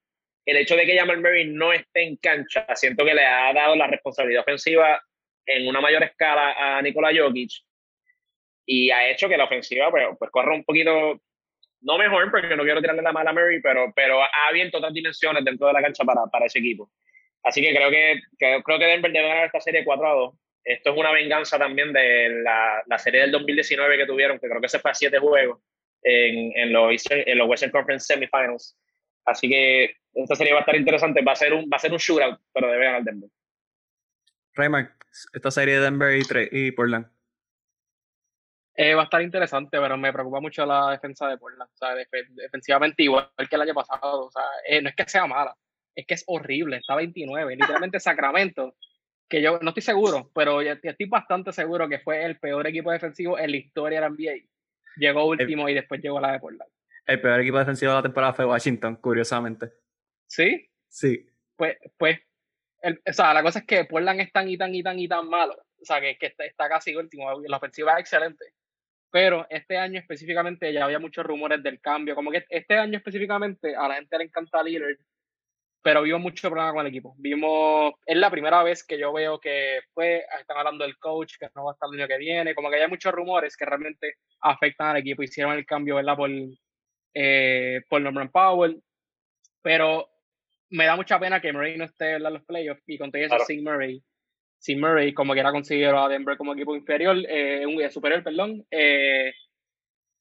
el 0.46 0.56
hecho 0.56 0.76
de 0.76 0.86
que 0.86 0.96
Jamal 0.96 1.18
Murray 1.18 1.48
no 1.48 1.72
esté 1.72 2.04
en 2.04 2.16
cancha, 2.16 2.64
siento 2.76 3.04
que 3.04 3.14
le 3.14 3.24
ha 3.24 3.52
dado 3.52 3.74
la 3.74 3.88
responsabilidad 3.88 4.42
ofensiva 4.42 5.02
en 5.44 5.66
una 5.66 5.80
mayor 5.80 6.04
escala 6.04 6.54
a 6.56 6.80
Nikola 6.82 7.10
Jokic 7.12 7.50
y 8.64 8.92
ha 8.92 9.10
hecho 9.10 9.28
que 9.28 9.36
la 9.36 9.44
ofensiva 9.44 9.90
pues, 9.90 10.06
pues 10.20 10.30
corra 10.30 10.54
un 10.54 10.62
poquito, 10.62 11.20
no 11.80 11.98
mejor, 11.98 12.30
porque 12.30 12.54
no 12.54 12.62
quiero 12.62 12.80
tirarle 12.80 13.02
la 13.02 13.12
mala 13.12 13.30
a 13.30 13.32
Murray, 13.32 13.60
pero, 13.60 13.92
pero 13.94 14.22
ha 14.22 14.48
abierto 14.48 14.78
otras 14.78 14.94
dimensiones 14.94 15.44
dentro 15.44 15.66
de 15.66 15.72
la 15.72 15.82
cancha 15.82 16.04
para, 16.04 16.26
para 16.30 16.46
ese 16.46 16.60
equipo. 16.60 16.92
Así 17.42 17.60
que 17.60 17.74
creo 17.74 17.90
que, 17.90 18.20
que 18.38 18.62
creo 18.62 18.78
que 18.78 18.86
Denver 18.86 19.10
debe 19.10 19.26
ganar 19.26 19.46
esta 19.46 19.60
serie 19.60 19.84
4 19.84 20.06
a 20.06 20.14
2 20.14 20.34
esto 20.64 20.90
es 20.90 20.96
una 20.96 21.12
venganza 21.12 21.58
también 21.58 21.92
de 21.92 22.42
la, 22.42 22.82
la, 22.86 22.98
serie 22.98 23.22
del 23.22 23.32
2019 23.32 23.96
que 23.96 24.06
tuvieron, 24.06 24.38
que 24.38 24.48
creo 24.48 24.60
que 24.60 24.68
se 24.68 24.78
fue 24.78 24.90
a 24.90 24.94
siete 24.94 25.18
juegos 25.18 25.60
en, 26.02 26.52
en, 26.56 26.72
los, 26.72 27.02
en 27.10 27.38
los 27.38 27.48
Western 27.48 27.72
Conference 27.72 28.06
Semifinals. 28.06 28.76
Así 29.24 29.48
que 29.48 29.96
esta 30.14 30.34
serie 30.34 30.52
va 30.52 30.60
a 30.60 30.62
estar 30.62 30.76
interesante. 30.76 31.22
Va 31.22 31.32
a 31.32 31.36
ser 31.36 31.52
un, 31.52 31.64
va 31.64 31.76
a 31.76 31.80
ser 31.80 31.92
un 31.92 31.98
shootout, 31.98 32.40
pero 32.52 32.70
debe 32.70 32.84
ganar 32.84 33.04
Denver. 33.04 33.30
Raymond, 34.54 34.88
esta 35.32 35.50
serie 35.50 35.74
de 35.74 35.80
Denver 35.80 36.16
y, 36.16 36.24
y 36.50 36.72
Portland. 36.72 37.06
Eh, 38.74 38.94
va 38.94 39.02
a 39.02 39.04
estar 39.04 39.20
interesante, 39.20 39.78
pero 39.78 39.96
me 39.98 40.12
preocupa 40.12 40.40
mucho 40.40 40.64
la 40.64 40.92
defensa 40.92 41.28
de 41.28 41.38
Portland. 41.38 41.70
O 41.70 41.76
sea, 41.76 41.94
defensivamente 41.94 43.02
igual 43.02 43.30
que 43.36 43.56
el 43.56 43.62
año 43.62 43.74
pasado. 43.74 44.26
O 44.26 44.30
sea, 44.30 44.44
eh, 44.66 44.80
no 44.80 44.88
es 44.88 44.96
que 44.96 45.08
sea 45.08 45.26
mala, 45.26 45.56
es 45.94 46.06
que 46.06 46.14
es 46.14 46.24
horrible. 46.26 46.78
Está 46.78 46.96
29. 46.96 47.56
Literalmente 47.56 48.00
Sacramento 48.00 48.74
que 49.30 49.40
yo 49.40 49.60
no 49.62 49.70
estoy 49.70 49.82
seguro, 49.82 50.30
pero 50.34 50.60
estoy 50.60 51.06
bastante 51.08 51.52
seguro 51.52 51.88
que 51.88 52.00
fue 52.00 52.24
el 52.24 52.38
peor 52.38 52.66
equipo 52.66 52.90
defensivo 52.90 53.38
en 53.38 53.52
la 53.52 53.56
historia 53.56 54.00
de 54.00 54.08
la 54.08 54.10
NBA. 54.10 54.46
Llegó 54.96 55.24
último 55.24 55.68
y 55.68 55.74
después 55.74 56.02
llegó 56.02 56.18
a 56.18 56.22
la 56.22 56.32
de 56.32 56.40
Portland. 56.40 56.70
El 57.06 57.20
peor 57.20 57.40
equipo 57.40 57.58
defensivo 57.58 57.92
de 57.92 57.98
la 57.98 58.02
temporada 58.02 58.34
fue 58.34 58.44
Washington, 58.44 58.96
curiosamente. 58.96 59.72
¿Sí? 60.26 60.68
Sí. 60.88 61.26
Pues, 61.56 61.76
pues, 61.96 62.18
o 62.82 63.12
sea, 63.12 63.32
la 63.32 63.42
cosa 63.42 63.60
es 63.60 63.66
que 63.66 63.84
Portland 63.84 64.20
es 64.20 64.32
tan 64.32 64.48
y 64.48 64.58
tan 64.58 64.74
y 64.74 64.82
tan 64.82 64.98
y 64.98 65.08
tan 65.08 65.28
malo. 65.28 65.54
O 65.80 65.84
sea, 65.84 66.00
que, 66.00 66.18
que 66.18 66.26
está, 66.26 66.44
está 66.44 66.68
casi 66.68 66.96
último. 66.96 67.40
La 67.46 67.56
ofensiva 67.58 67.94
es 67.94 68.00
excelente. 68.00 68.44
Pero 69.12 69.46
este 69.48 69.76
año 69.76 70.00
específicamente 70.00 70.72
ya 70.72 70.84
había 70.84 70.98
muchos 70.98 71.24
rumores 71.24 71.62
del 71.62 71.80
cambio. 71.80 72.16
Como 72.16 72.32
que 72.32 72.44
este 72.48 72.74
año 72.74 72.98
específicamente 72.98 73.76
a 73.76 73.86
la 73.86 73.94
gente 73.94 74.18
le 74.18 74.24
encanta 74.24 74.62
Lillard, 74.62 74.98
pero 75.82 76.02
vimos 76.02 76.20
mucho 76.20 76.50
problema 76.50 76.72
con 76.72 76.80
el 76.82 76.88
equipo. 76.88 77.14
Vimos, 77.18 77.94
es 78.06 78.16
la 78.16 78.30
primera 78.30 78.62
vez 78.62 78.84
que 78.84 78.98
yo 78.98 79.12
veo 79.12 79.40
que 79.40 79.80
pues 79.94 80.22
están 80.38 80.58
hablando 80.58 80.84
del 80.84 80.98
coach, 80.98 81.34
que 81.38 81.48
no 81.54 81.64
va 81.64 81.72
a 81.72 81.74
estar 81.74 81.88
el 81.92 82.00
año 82.00 82.08
que 82.08 82.18
viene, 82.18 82.54
como 82.54 82.70
que 82.70 82.76
hay 82.76 82.88
muchos 82.88 83.12
rumores 83.12 83.56
que 83.56 83.64
realmente 83.64 84.14
afectan 84.40 84.88
al 84.88 84.96
equipo. 84.98 85.22
Hicieron 85.22 85.54
el 85.54 85.66
cambio, 85.66 85.96
¿verdad? 85.96 86.16
Por, 86.16 86.30
eh, 87.14 87.80
por 87.88 88.00
Norman 88.00 88.30
Powell, 88.30 88.82
pero 89.62 90.08
me 90.70 90.86
da 90.86 90.96
mucha 90.96 91.18
pena 91.18 91.40
que 91.40 91.52
Murray 91.52 91.76
no 91.76 91.84
esté 91.84 92.14
en 92.16 92.22
los 92.22 92.44
playoffs 92.44 92.82
y 92.86 92.98
con 92.98 93.10
todo 93.10 93.22
eso 93.22 93.38
sin 93.46 93.64
Murray 93.64 94.02
sin 94.60 94.78
Murray, 94.78 95.14
como 95.14 95.32
que 95.32 95.40
era 95.40 95.52
considerado 95.52 96.04
a 96.04 96.08
Denver 96.08 96.36
como 96.36 96.52
equipo 96.52 96.76
inferior, 96.76 97.16
eh, 97.28 97.64
un, 97.66 97.80
eh, 97.80 97.90
superior, 97.90 98.22
perdón. 98.22 98.66
Eh, 98.70 99.32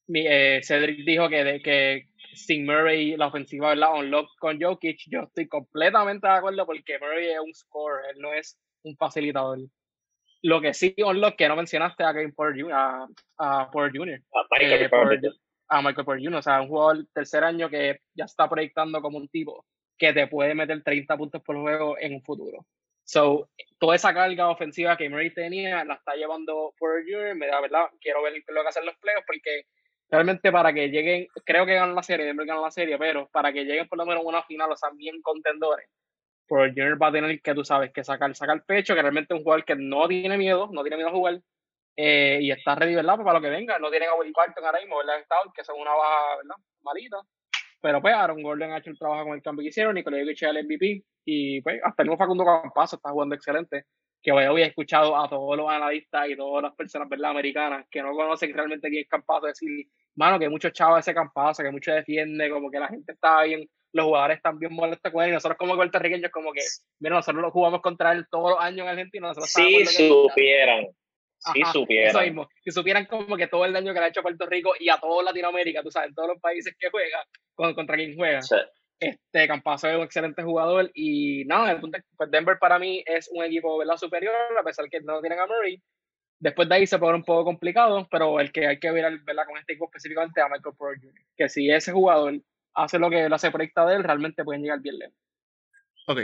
mi, 0.07 0.26
eh, 0.26 0.62
Cedric 0.64 1.05
dijo 1.05 1.30
que, 1.30 1.43
de, 1.43 1.62
que 1.62 2.09
sin 2.34 2.65
Murray 2.65 3.15
la 3.17 3.27
ofensiva 3.27 3.69
¿verdad? 3.69 3.95
unlock 3.95 4.30
con 4.39 4.61
Jokic, 4.61 5.01
yo 5.07 5.21
estoy 5.21 5.47
completamente 5.47 6.27
de 6.27 6.34
acuerdo 6.34 6.65
porque 6.65 6.99
Murray 6.99 7.30
es 7.30 7.39
un 7.39 7.53
scorer, 7.53 8.15
él 8.15 8.21
no 8.21 8.34
es 8.34 8.57
un 8.84 8.95
facilitador. 8.95 9.59
Lo 10.41 10.61
que 10.61 10.73
sí 10.73 10.95
unlock 10.97 11.36
que 11.36 11.47
no 11.47 11.55
mencionaste 11.55 12.03
a 12.03 12.13
Kevin 12.13 12.34
Porter 12.34 12.61
Jr., 12.61 12.73
a, 12.73 13.07
a 13.38 13.71
Porter 13.71 13.99
Jr. 13.99 14.21
A 14.34 14.47
Michael 14.51 14.84
eh, 14.84 14.89
Porter, 14.89 15.32
a 15.67 15.82
Michael 15.82 16.05
Porter 16.05 16.23
Jr., 16.23 16.39
o 16.39 16.41
sea, 16.41 16.61
un 16.61 16.69
jugador 16.69 17.05
tercer 17.13 17.43
año 17.43 17.69
que 17.69 17.99
ya 18.13 18.25
está 18.25 18.49
proyectando 18.49 19.01
como 19.01 19.17
un 19.17 19.27
tipo 19.27 19.65
que 19.97 20.13
te 20.13 20.27
puede 20.27 20.55
meter 20.55 20.82
30 20.82 21.17
puntos 21.17 21.41
por 21.43 21.57
juego 21.57 21.97
en 21.99 22.13
un 22.13 22.23
futuro. 22.23 22.65
So, 23.03 23.49
toda 23.80 23.95
esa 23.95 24.13
carga 24.13 24.49
ofensiva 24.49 24.95
que 24.95 25.09
Murray 25.09 25.34
tenía 25.34 25.84
la 25.84 25.95
está 25.95 26.13
llevando 26.13 26.73
por 26.77 27.01
Junior. 27.01 27.36
Me 27.36 27.47
da, 27.47 27.59
¿verdad? 27.59 27.88
Quiero 27.99 28.21
ver 28.21 28.34
lo 28.47 28.61
que 28.61 28.67
hacen 28.67 28.86
los 28.86 28.95
playoffs 28.97 29.25
porque 29.25 29.63
realmente 30.10 30.51
para 30.51 30.74
que 30.74 30.89
lleguen, 30.89 31.28
creo 31.45 31.66
que 31.66 31.76
ganan 31.76 31.95
la 31.95 32.03
serie, 32.03 32.34
ganan 32.34 32.62
la 32.62 32.72
serie, 32.72 32.97
pero 32.97 33.30
para 33.30 33.53
que 33.53 33.64
lleguen 33.66 33.88
por 33.88 33.97
lo 33.97 34.05
menos 34.05 34.24
a 34.24 34.28
una 34.28 34.43
final 34.43 34.72
o 34.72 34.76
sean 34.76 34.95
bien 34.97 35.22
contendores, 35.22 35.88
por 36.49 36.68
Junior 36.70 37.01
va 37.01 37.07
a 37.07 37.12
tener 37.12 37.41
que, 37.41 37.53
tú 37.53 37.64
sabes, 37.64 37.93
que 37.93 38.03
sacar, 38.03 38.36
sacar 38.36 38.66
pecho, 38.66 38.95
que 38.95 39.01
realmente 39.01 39.34
es 39.34 39.38
un 39.38 39.43
jugador 39.43 39.64
que 39.64 39.76
no 39.76 40.07
tiene 40.07 40.36
miedo, 40.36 40.68
no 40.72 40.82
tiene 40.82 40.97
miedo 40.97 41.10
a 41.10 41.14
jugar. 41.14 41.39
Eh, 41.95 42.39
y 42.41 42.51
está 42.51 42.76
ready, 42.76 42.95
¿verdad? 42.95 43.16
Pues 43.16 43.26
para 43.26 43.39
lo 43.39 43.43
que 43.43 43.51
venga. 43.51 43.78
No 43.78 43.91
tienen 43.91 44.10
a 44.10 44.16
Willie 44.16 44.34
Parton 44.34 44.66
ahora 44.66 44.80
mismo, 44.80 44.97
¿verdad? 44.97 45.24
Que 45.53 45.64
son 45.64 45.80
una 45.80 45.91
baja, 45.91 46.38
¿verdad? 46.38 46.55
Malita. 46.82 47.18
Pero 47.82 48.01
pues 48.01 48.14
Aaron 48.16 48.41
Gordon 48.41 48.72
ha 48.72 48.80
hecho 48.80 48.89
el 48.89 48.97
trabajo 48.97 49.26
con 49.26 49.36
el 49.36 49.43
cambio 49.43 49.64
que 49.64 49.70
hicieron, 49.70 49.93
Nicolás 49.93 50.22
Jokic 50.22 50.41
el 50.41 50.66
MVP, 50.66 51.03
y 51.26 51.62
pues 51.62 51.80
hasta 51.84 52.03
el 52.03 52.10
mismo 52.10 52.18
Facundo 52.18 52.43
Campazo 52.43 52.95
está 52.95 53.12
jugando 53.12 53.36
excelente. 53.36 53.86
Que 54.22 54.32
hoy 54.32 54.61
he 54.61 54.65
escuchado 54.65 55.17
a 55.17 55.30
todos 55.30 55.55
los 55.55 55.70
analistas 55.70 56.30
y 56.30 56.36
todas 56.36 56.63
las 56.63 56.76
personas 56.76 57.07
¿verdad? 57.07 57.32
americanas 57.32 57.86
que 57.89 58.01
no 58.01 58.11
conocen 58.11 58.53
realmente 58.53 58.89
quién 58.89 59.03
es 59.03 59.09
Campazo 59.09 59.47
decir, 59.47 59.70
mano, 60.15 60.38
que 60.38 60.49
muchos 60.49 60.74
chavos 60.74 60.99
ese 60.99 61.13
Campazo, 61.13 61.63
que 61.63 61.72
mucho 61.72 61.91
defiende, 61.91 62.49
como 62.49 62.70
que 62.70 62.80
la 62.80 62.88
gente 62.89 63.13
está 63.13 63.43
bien, 63.43 63.65
los 63.93 64.05
jugadores 64.05 64.38
están 64.38 64.59
bien 64.59 64.74
molestos 64.74 65.11
con 65.11 65.24
él, 65.24 65.30
y 65.30 65.34
nosotros 65.34 65.57
como 65.57 65.76
puertorriqueños 65.76 66.32
como 66.32 66.51
que, 66.51 66.61
mira, 66.99 67.15
nosotros 67.15 67.41
lo 67.41 67.51
jugamos 67.51 67.82
contra 67.82 68.11
él 68.11 68.26
todos 68.30 68.51
los 68.51 68.59
años 68.59 68.82
en 68.82 68.89
Argentina. 68.89 69.28
Nosotros 69.30 69.49
sí 69.49 69.86
supieran. 69.86 70.88
Sí 71.53 71.61
supieran. 71.72 72.09
Eso 72.09 72.22
mismo. 72.22 72.49
Si 72.63 72.72
supieran 72.72 73.05
como 73.05 73.38
que 73.38 73.47
todo 73.47 73.63
el 73.65 73.72
daño 73.72 73.93
que 73.93 73.99
le 73.99 74.05
ha 74.05 74.09
hecho 74.09 74.22
Puerto 74.22 74.45
Rico 74.45 74.74
y 74.78 74.89
a 74.89 74.97
toda 74.97 75.24
Latinoamérica, 75.24 75.82
tú 75.82 75.89
sabes, 75.89 76.09
en 76.09 76.15
todos 76.15 76.30
los 76.30 76.41
países 76.41 76.76
que 76.78 76.89
juega, 76.89 77.26
contra 77.55 77.95
quien 77.95 78.15
juega. 78.15 78.41
Este 78.99 79.47
Campazo 79.47 79.87
es 79.87 79.95
un 79.95 80.03
excelente 80.03 80.43
jugador 80.43 80.91
y 80.93 81.45
nada, 81.45 81.71
el 81.71 81.79
punto 81.79 81.97
pues 82.17 82.29
Denver 82.31 82.57
para 82.59 82.77
mí 82.77 83.01
es 83.05 83.29
un 83.33 83.43
equipo 83.43 83.77
¿verdad? 83.77 83.95
superior, 83.95 84.35
a 84.59 84.63
pesar 84.63 84.89
que 84.89 84.99
no 85.01 85.21
tienen 85.21 85.39
a 85.39 85.47
Murray. 85.47 85.81
Después 86.39 86.67
de 86.69 86.75
ahí 86.75 86.87
se 86.87 86.99
pone 86.99 87.15
un 87.15 87.23
poco 87.23 87.45
complicado, 87.45 88.07
pero 88.11 88.39
el 88.39 88.51
que 88.51 88.67
hay 88.67 88.79
que 88.79 88.91
ver 88.91 89.19
¿verdad? 89.23 89.45
con 89.45 89.57
este 89.57 89.73
equipo 89.73 89.85
específicamente 89.85 90.41
a 90.41 90.47
Michael 90.49 90.75
Porter 90.77 91.01
Jr., 91.01 91.21
que 91.35 91.49
si 91.49 91.69
ese 91.69 91.91
jugador 91.91 92.41
hace 92.73 92.99
lo 92.99 93.09
que 93.09 93.25
él 93.25 93.33
hace 93.33 93.51
proyecta 93.51 93.85
de 93.85 93.95
él, 93.95 94.03
realmente 94.03 94.43
pueden 94.43 94.63
llegar 94.63 94.79
bien 94.79 94.99
lejos. 94.99 95.15
Ok. 96.07 96.21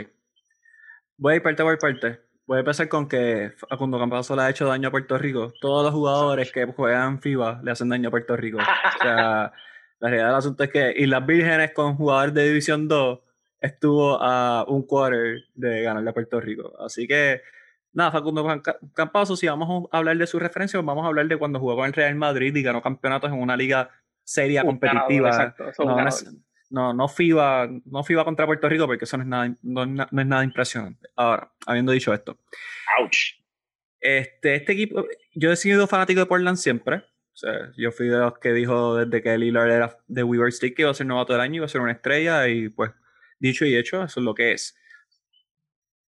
Voy 1.18 1.32
a 1.32 1.36
ir 1.36 1.42
parte 1.42 1.62
por 1.62 1.78
parte. 1.78 2.20
Voy 2.46 2.58
a 2.58 2.60
empezar 2.60 2.88
con 2.88 3.08
que 3.08 3.52
cuando 3.76 3.98
Campazo 3.98 4.36
le 4.36 4.42
ha 4.42 4.50
hecho 4.50 4.66
daño 4.66 4.88
a 4.88 4.90
Puerto 4.90 5.18
Rico, 5.18 5.52
todos 5.60 5.84
los 5.84 5.92
jugadores 5.92 6.52
que 6.52 6.64
juegan 6.66 7.20
FIBA 7.20 7.60
le 7.62 7.70
hacen 7.72 7.88
daño 7.88 8.08
a 8.08 8.10
Puerto 8.10 8.36
Rico. 8.36 8.58
O 8.58 9.02
sea, 9.02 9.52
la 9.98 10.08
realidad 10.08 10.28
del 10.28 10.36
asunto 10.36 10.64
es 10.64 10.70
que 10.70 10.94
Islas 10.96 11.26
Vírgenes 11.26 11.72
con 11.72 11.96
jugadores 11.96 12.34
de 12.34 12.48
División 12.48 12.88
2 12.88 13.20
estuvo 13.60 14.22
a 14.22 14.64
un 14.68 14.82
quarter 14.82 15.44
de 15.54 15.82
ganarle 15.82 16.10
a 16.10 16.14
Puerto 16.14 16.40
Rico. 16.40 16.74
Así 16.80 17.06
que, 17.06 17.42
nada, 17.92 18.12
Facundo 18.12 18.62
Campazo, 18.94 19.36
si 19.36 19.46
vamos 19.46 19.88
a 19.90 19.98
hablar 19.98 20.16
de 20.16 20.26
su 20.26 20.38
referencia, 20.38 20.80
vamos 20.80 21.04
a 21.04 21.08
hablar 21.08 21.26
de 21.26 21.36
cuando 21.36 21.58
jugó 21.58 21.76
con 21.76 21.86
el 21.86 21.92
Real 21.92 22.14
Madrid 22.14 22.54
y 22.54 22.62
ganó 22.62 22.82
campeonatos 22.82 23.30
en 23.30 23.40
una 23.40 23.56
liga 23.56 23.90
seria, 24.22 24.62
competitiva. 24.62 25.54
no, 26.70 26.92
no, 26.92 27.08
FIBA, 27.08 27.68
no 27.84 28.04
FIBA 28.04 28.24
contra 28.24 28.46
Puerto 28.46 28.68
Rico 28.68 28.86
porque 28.86 29.04
eso 29.04 29.16
no 29.16 29.22
es 29.22 29.28
nada, 29.28 29.56
no, 29.62 29.82
es 29.84 30.26
nada 30.26 30.44
impresionante. 30.44 31.08
Ahora, 31.16 31.52
habiendo 31.66 31.92
dicho 31.92 32.12
esto. 32.12 32.38
Ouch. 33.00 33.40
Este, 34.00 34.56
este 34.56 34.72
equipo, 34.72 35.06
yo 35.34 35.50
he 35.50 35.56
sido 35.56 35.86
fanático 35.86 36.20
de 36.20 36.26
Portland 36.26 36.58
siempre. 36.58 37.04
Yo 37.76 37.92
fui 37.92 38.08
de 38.08 38.18
los 38.18 38.38
que 38.38 38.52
dijo 38.52 38.96
desde 38.96 39.22
que 39.22 39.36
Lillard 39.36 39.70
era 39.70 39.96
de 40.06 40.22
Weaver 40.22 40.52
Stick 40.52 40.76
que 40.76 40.82
iba 40.82 40.90
a 40.90 40.94
ser 40.94 41.06
novato 41.06 41.32
del 41.32 41.42
año, 41.42 41.56
iba 41.56 41.66
a 41.66 41.68
ser 41.68 41.80
una 41.80 41.92
estrella 41.92 42.48
y 42.48 42.68
pues 42.68 42.92
dicho 43.38 43.64
y 43.64 43.76
hecho, 43.76 44.02
eso 44.02 44.20
es 44.20 44.24
lo 44.24 44.34
que 44.34 44.52
es. 44.52 44.76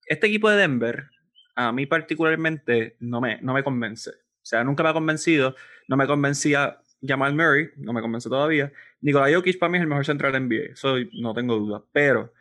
Este 0.06 0.26
equipo 0.26 0.48
de 0.48 0.56
Denver, 0.56 1.10
a 1.54 1.72
mí 1.72 1.86
particularmente, 1.86 2.96
no 3.00 3.20
me, 3.20 3.40
no 3.42 3.52
me 3.52 3.62
convence. 3.62 4.10
O 4.10 4.46
sea, 4.48 4.64
nunca 4.64 4.82
me 4.82 4.88
ha 4.88 4.94
convencido. 4.94 5.54
No 5.88 5.96
me 5.96 6.06
convencía 6.06 6.80
Jamal 7.02 7.34
Murray, 7.34 7.68
no 7.76 7.92
me 7.92 8.00
convence 8.00 8.28
todavía. 8.28 8.72
Nikola 9.00 9.32
Jokic 9.32 9.58
para 9.58 9.70
mí 9.70 9.78
es 9.78 9.82
el 9.82 9.88
mejor 9.88 10.06
central 10.06 10.32
de 10.32 10.40
NBA, 10.40 10.72
eso 10.72 10.96
no 11.12 11.34
tengo 11.34 11.56
duda. 11.56 11.84
Pero 11.92 12.32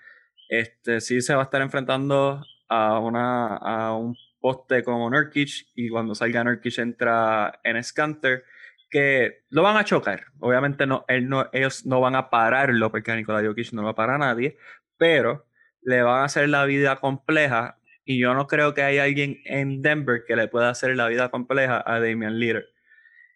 este, 0.50 1.02
sí 1.02 1.22
se 1.22 1.36
va 1.36 1.42
a 1.42 1.44
estar 1.46 1.62
enfrentando 1.62 2.42
a, 2.70 3.00
una, 3.00 3.58
a 3.58 3.96
un 3.96 4.16
poste 4.40 4.84
como 4.84 5.10
Nurkic 5.10 5.68
y 5.76 5.90
cuando 5.90 6.16
salga 6.16 6.44
Nurkic 6.44 6.78
entra 6.80 7.60
en 7.64 7.84
Scanter 7.84 8.44
que 8.90 9.44
lo 9.50 9.64
van 9.64 9.78
a 9.78 9.84
chocar. 9.84 10.26
Obviamente 10.40 10.86
no, 10.86 11.06
él 11.08 11.30
no, 11.30 11.50
ellos 11.54 11.86
no 11.86 12.00
van 12.00 12.16
a 12.16 12.30
pararlo 12.30 12.92
porque 12.92 13.12
a 13.12 13.16
Nikola 13.16 13.46
Jokic 13.46 13.74
no 13.74 13.82
lo 13.82 13.94
va 13.94 14.16
a 14.16 14.18
nadie, 14.18 14.58
pero 14.98 15.48
le 15.82 16.02
van 16.02 16.22
a 16.22 16.26
hacer 16.26 16.50
la 16.50 16.66
vida 16.66 16.98
compleja 16.98 17.80
y 18.04 18.20
yo 18.20 18.34
no 18.34 18.48
creo 18.48 18.74
que 18.74 18.84
haya 18.84 19.04
alguien 19.04 19.38
en 19.46 19.82
Denver 19.82 20.24
que 20.26 20.36
le 20.36 20.48
pueda 20.48 20.70
hacer 20.70 20.96
la 20.96 21.08
vida 21.08 21.30
compleja 21.30 21.84
a 21.86 22.00
Damian 22.00 22.40
Lillard. 22.40 22.64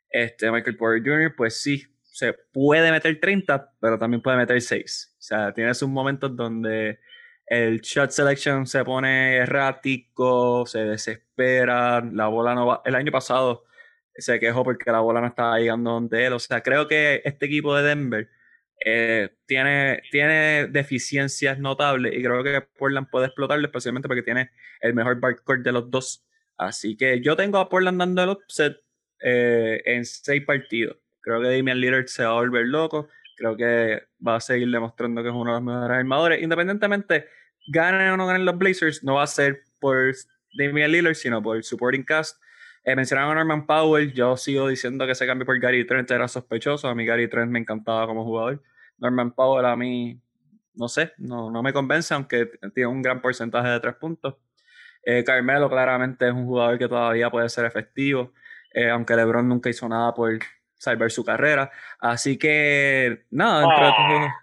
Este 0.10 0.52
Michael 0.52 0.78
Porter 0.78 1.04
Jr. 1.04 1.36
pues 1.36 1.62
sí, 1.62 1.88
se 2.04 2.34
puede 2.34 2.92
meter 2.92 3.20
30, 3.20 3.74
pero 3.80 3.98
también 3.98 4.22
puede 4.22 4.38
meter 4.38 4.62
6. 4.62 5.16
O 5.18 5.22
sea, 5.22 5.54
tiene 5.54 5.74
sus 5.74 5.90
momentos 5.90 6.36
donde 6.36 7.00
el 7.46 7.82
shot 7.82 8.12
selection 8.12 8.66
se 8.66 8.84
pone 8.86 9.36
errático, 9.38 10.66
se 10.66 10.80
desespera, 10.80 12.02
la 12.02 12.28
bola 12.28 12.56
no 12.56 12.66
va. 12.66 12.82
El 12.86 12.96
año 12.96 13.12
pasado 13.12 13.66
se 14.16 14.40
quejó 14.40 14.64
porque 14.64 14.92
la 14.92 15.00
bola 15.00 15.22
no 15.22 15.28
estaba 15.28 15.60
llegando 15.60 15.92
donde 15.92 16.26
él. 16.26 16.34
O 16.34 16.40
sea, 16.40 16.62
creo 16.62 16.88
que 16.88 17.22
este 17.26 17.46
equipo 17.46 17.76
de 17.76 17.84
Denver 17.84 18.30
eh, 18.84 19.30
tiene, 19.46 20.02
tiene 20.12 20.68
deficiencias 20.68 21.60
notables 21.60 22.14
y 22.16 22.24
creo 22.24 22.44
que 22.44 22.62
Portland 22.62 23.10
puede 23.10 23.28
explotarlo, 23.28 23.66
especialmente 23.66 24.08
porque 24.08 24.24
tiene 24.24 24.52
el 24.82 24.94
mejor 24.94 25.20
backcourt 25.20 25.64
de 25.64 25.72
los 25.72 25.90
dos. 25.90 26.26
Así 26.58 26.98
que 26.98 27.22
yo 27.22 27.36
tengo 27.36 27.58
a 27.60 27.70
Portland 27.70 28.00
dando 28.00 28.24
el 28.24 28.30
upset 28.30 28.78
eh, 29.22 29.82
en 29.86 30.06
seis 30.06 30.44
partidos. 30.46 30.98
Creo 31.22 31.42
que 31.42 31.56
Damian 31.56 31.80
Lillard 31.80 32.08
se 32.08 32.24
va 32.24 32.32
a 32.32 32.34
volver 32.34 32.66
loco. 32.68 33.08
Creo 33.38 33.56
que 33.56 34.04
va 34.26 34.36
a 34.36 34.42
seguir 34.42 34.70
demostrando 34.70 35.22
que 35.24 35.30
es 35.30 35.36
uno 35.36 35.52
de 35.52 35.62
los 35.62 35.64
mejores 35.64 35.98
armadores. 35.98 36.42
Independientemente, 36.42 37.28
ganen 37.68 38.10
o 38.10 38.18
no 38.18 38.28
ganen 38.28 38.46
los 38.46 38.58
Blazers, 38.58 39.04
no 39.04 39.16
va 39.16 39.24
a 39.24 39.28
ser 39.28 39.62
por 39.80 40.14
Damian 40.54 40.92
Lillard, 40.92 41.16
sino 41.16 41.42
por 41.42 41.64
supporting 41.64 42.04
cast 42.04 42.42
eh, 42.84 42.96
mencionaron 42.96 43.32
a 43.32 43.36
Norman 43.36 43.66
Powell, 43.66 44.12
yo 44.14 44.38
sigo 44.38 44.68
diciendo 44.68 45.06
que 45.06 45.12
ese 45.12 45.28
cambio 45.28 45.46
por 45.46 45.60
Gary 45.60 45.86
Trent 45.86 46.10
era 46.10 46.28
sospechoso, 46.28 46.88
a 46.88 46.96
mí 46.96 47.06
Gary 47.06 47.30
Trent 47.30 47.52
me 47.52 47.60
encantaba 47.60 48.08
como 48.08 48.24
jugador. 48.24 48.62
Norman 48.98 49.32
Powell 49.32 49.66
a 49.66 49.76
mí, 49.76 50.20
no 50.74 50.88
sé, 50.88 51.14
no, 51.18 51.52
no 51.52 51.62
me 51.62 51.74
convence, 51.74 52.14
aunque 52.14 52.52
tiene 52.74 52.88
un 52.88 53.02
gran 53.02 53.22
porcentaje 53.22 53.70
de 53.70 53.80
tres 53.80 53.96
puntos. 53.96 54.36
Eh, 55.04 55.24
Carmelo 55.24 55.70
claramente 55.70 56.28
es 56.28 56.34
un 56.34 56.46
jugador 56.46 56.78
que 56.78 56.88
todavía 56.88 57.30
puede 57.30 57.50
ser 57.50 57.66
efectivo, 57.66 58.34
eh, 58.74 58.90
aunque 58.90 59.16
LeBron 59.16 59.48
nunca 59.48 59.70
hizo 59.70 59.88
nada 59.90 60.14
por 60.14 60.40
salvar 60.78 61.12
su 61.12 61.24
carrera. 61.24 61.72
Así 62.00 62.38
que, 62.38 63.26
nada, 63.30 63.66
ah. 63.68 64.36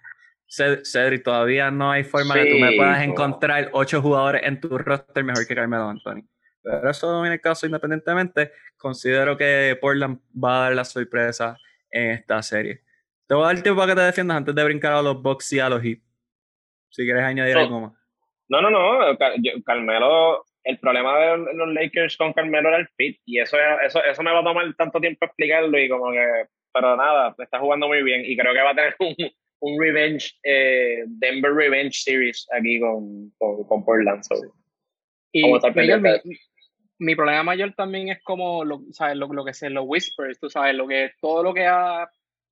Cedric, 0.48 1.22
todavía 1.22 1.70
no 1.70 1.90
hay 1.90 2.04
forma 2.04 2.34
de 2.34 2.44
que 2.44 2.52
tú 2.52 2.58
me 2.58 2.76
puedas 2.76 3.02
encontrar 3.02 3.68
ocho 3.72 4.00
jugadores 4.00 4.42
en 4.44 4.60
tu 4.60 4.78
roster 4.78 5.22
mejor 5.22 5.46
que 5.46 5.54
Carmelo 5.54 5.88
Anthony. 5.88 6.24
Pero 6.70 6.90
eso 6.90 7.24
en 7.24 7.32
el 7.32 7.40
caso 7.40 7.64
independientemente, 7.64 8.52
considero 8.76 9.36
que 9.36 9.76
Portland 9.80 10.20
va 10.32 10.58
a 10.58 10.62
dar 10.64 10.74
la 10.74 10.84
sorpresa 10.84 11.56
en 11.90 12.10
esta 12.10 12.42
serie. 12.42 12.82
Te 13.26 13.34
voy 13.34 13.44
a 13.44 13.46
dar 13.48 13.62
tiempo 13.62 13.80
para 13.80 13.92
que 13.92 14.00
te 14.00 14.06
defiendas 14.06 14.36
antes 14.36 14.54
de 14.54 14.64
brincar 14.64 14.92
a 14.92 15.02
los 15.02 15.22
Bucks 15.22 15.52
y 15.52 15.60
a 15.60 15.68
los 15.68 15.82
Heat. 15.82 15.98
Si 16.90 17.04
quieres 17.04 17.22
añadir 17.22 17.56
algo 17.56 17.80
más. 17.80 17.92
No, 18.48 18.60
no, 18.60 18.70
no. 18.70 19.16
Carmelo, 19.64 20.44
el 20.64 20.78
problema 20.78 21.18
de 21.18 21.54
los 21.54 21.68
Lakers 21.72 22.16
con 22.16 22.32
Carmelo 22.32 22.68
era 22.68 22.78
el 22.78 22.88
fit. 22.96 23.18
Y 23.24 23.40
eso, 23.40 23.56
eso, 23.84 24.02
eso 24.04 24.22
me 24.22 24.32
va 24.32 24.40
a 24.40 24.44
tomar 24.44 24.74
tanto 24.76 25.00
tiempo 25.00 25.24
explicarlo. 25.24 25.78
Y 25.78 25.88
como 25.88 26.12
que, 26.12 26.46
pero 26.72 26.96
nada, 26.96 27.34
está 27.38 27.58
jugando 27.58 27.88
muy 27.88 28.02
bien. 28.02 28.22
Y 28.24 28.36
creo 28.36 28.52
que 28.52 28.62
va 28.62 28.70
a 28.70 28.74
tener 28.74 28.96
un, 29.00 29.14
un 29.60 29.80
revenge, 29.80 30.34
eh, 30.44 31.04
Denver 31.06 31.52
Revenge 31.52 31.92
Series 31.92 32.46
aquí 32.52 32.80
con, 32.80 33.30
con, 33.38 33.64
con 33.64 33.84
Portland. 33.84 34.22
y 35.32 35.44
mi, 35.44 35.58
problema 36.98 37.42
mayor 37.42 37.72
también 37.74 38.08
es 38.08 38.22
como 38.22 38.64
lo, 38.64 38.82
¿sabes? 38.92 39.16
Lo, 39.16 39.26
lo 39.28 39.44
que 39.44 39.54
se 39.54 39.70
los 39.70 39.84
whispers, 39.86 40.38
tú 40.38 40.50
sabes, 40.50 40.74
lo 40.74 40.86
que, 40.86 41.12
todo 41.20 41.42
lo 41.42 41.54
que 41.54 41.66
ha 41.66 42.08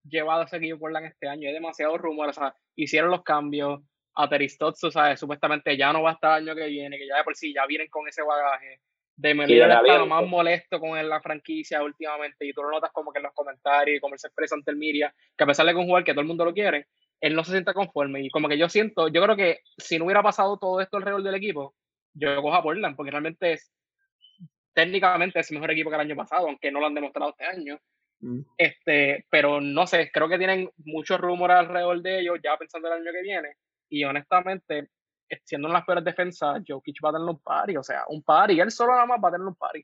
llevado 0.08 0.42
a 0.42 0.44
ese 0.44 0.56
equipo 0.56 0.80
Portland 0.80 1.06
este 1.06 1.28
año. 1.28 1.48
Hay 1.48 1.54
demasiados 1.54 2.00
rumores, 2.00 2.36
o 2.38 2.40
sea, 2.40 2.54
hicieron 2.74 3.10
los 3.10 3.22
cambios. 3.22 3.80
A 4.18 4.30
Teristotso, 4.30 4.90
¿sabes? 4.90 5.20
Supuestamente 5.20 5.76
ya 5.76 5.92
no 5.92 6.00
va 6.00 6.12
a 6.12 6.14
estar 6.14 6.40
el 6.40 6.48
año 6.48 6.56
que 6.56 6.68
viene, 6.68 6.96
que 6.96 7.06
ya 7.06 7.18
de 7.18 7.24
por 7.24 7.36
sí 7.36 7.52
ya 7.52 7.66
vienen 7.66 7.88
con 7.88 8.08
ese 8.08 8.22
bagaje. 8.22 8.80
De 9.14 9.34
Melilla 9.34 9.66
está 9.66 10.04
más 10.06 10.26
molesto 10.26 10.80
con 10.80 11.06
la 11.06 11.20
franquicia 11.20 11.82
últimamente 11.82 12.46
y 12.46 12.54
tú 12.54 12.62
lo 12.62 12.70
notas 12.70 12.92
como 12.92 13.12
que 13.12 13.18
en 13.18 13.24
los 13.24 13.34
comentarios 13.34 13.98
y 13.98 14.00
como 14.00 14.14
él 14.14 14.18
se 14.18 14.28
expresa 14.28 14.54
ante 14.54 14.70
el 14.70 14.78
Miria, 14.78 15.14
que 15.36 15.44
a 15.44 15.46
pesar 15.46 15.66
de 15.66 15.72
que 15.72 15.78
un 15.78 15.84
jugador 15.84 16.04
que 16.04 16.12
todo 16.12 16.22
el 16.22 16.28
mundo 16.28 16.46
lo 16.46 16.54
quiere, 16.54 16.86
él 17.20 17.34
no 17.34 17.44
se 17.44 17.52
siente 17.52 17.74
conforme. 17.74 18.22
Y 18.22 18.30
como 18.30 18.48
que 18.48 18.56
yo 18.56 18.70
siento, 18.70 19.08
yo 19.08 19.22
creo 19.22 19.36
que 19.36 19.60
si 19.76 19.98
no 19.98 20.06
hubiera 20.06 20.22
pasado 20.22 20.58
todo 20.58 20.80
esto 20.80 20.96
alrededor 20.96 21.22
del 21.22 21.34
equipo, 21.34 21.74
yo 22.14 22.40
cojo 22.40 22.54
a 22.54 22.62
Portland, 22.62 22.96
porque 22.96 23.10
realmente 23.10 23.52
es, 23.52 23.70
técnicamente 24.76 25.40
es 25.40 25.50
el 25.50 25.56
mejor 25.56 25.70
equipo 25.70 25.88
que 25.88 25.96
el 25.96 26.02
año 26.02 26.14
pasado, 26.14 26.48
aunque 26.48 26.70
no 26.70 26.80
lo 26.80 26.86
han 26.86 26.94
demostrado 26.94 27.30
este 27.30 27.46
año. 27.46 27.80
Mm. 28.20 28.40
Este, 28.58 29.24
pero 29.30 29.58
no 29.58 29.86
sé, 29.86 30.10
creo 30.12 30.28
que 30.28 30.36
tienen 30.36 30.70
muchos 30.84 31.18
rumores 31.18 31.56
alrededor 31.56 32.02
de 32.02 32.20
ellos, 32.20 32.38
ya 32.44 32.58
pensando 32.58 32.88
el 32.88 33.00
año 33.00 33.10
que 33.10 33.22
viene. 33.22 33.54
Y 33.88 34.04
honestamente, 34.04 34.90
siendo 35.44 35.68
en 35.68 35.72
las 35.72 35.84
peores 35.86 36.04
defensas, 36.04 36.62
Jokic 36.68 36.98
va 37.02 37.08
a 37.08 37.12
tener 37.14 37.28
un 37.28 37.40
party, 37.40 37.76
o 37.78 37.82
sea, 37.82 38.04
un 38.08 38.22
party, 38.22 38.60
él 38.60 38.70
solo 38.70 38.92
nada 38.92 39.06
más 39.06 39.18
va 39.22 39.30
a 39.30 39.32
tener 39.32 39.46
un 39.46 39.54
party 39.54 39.82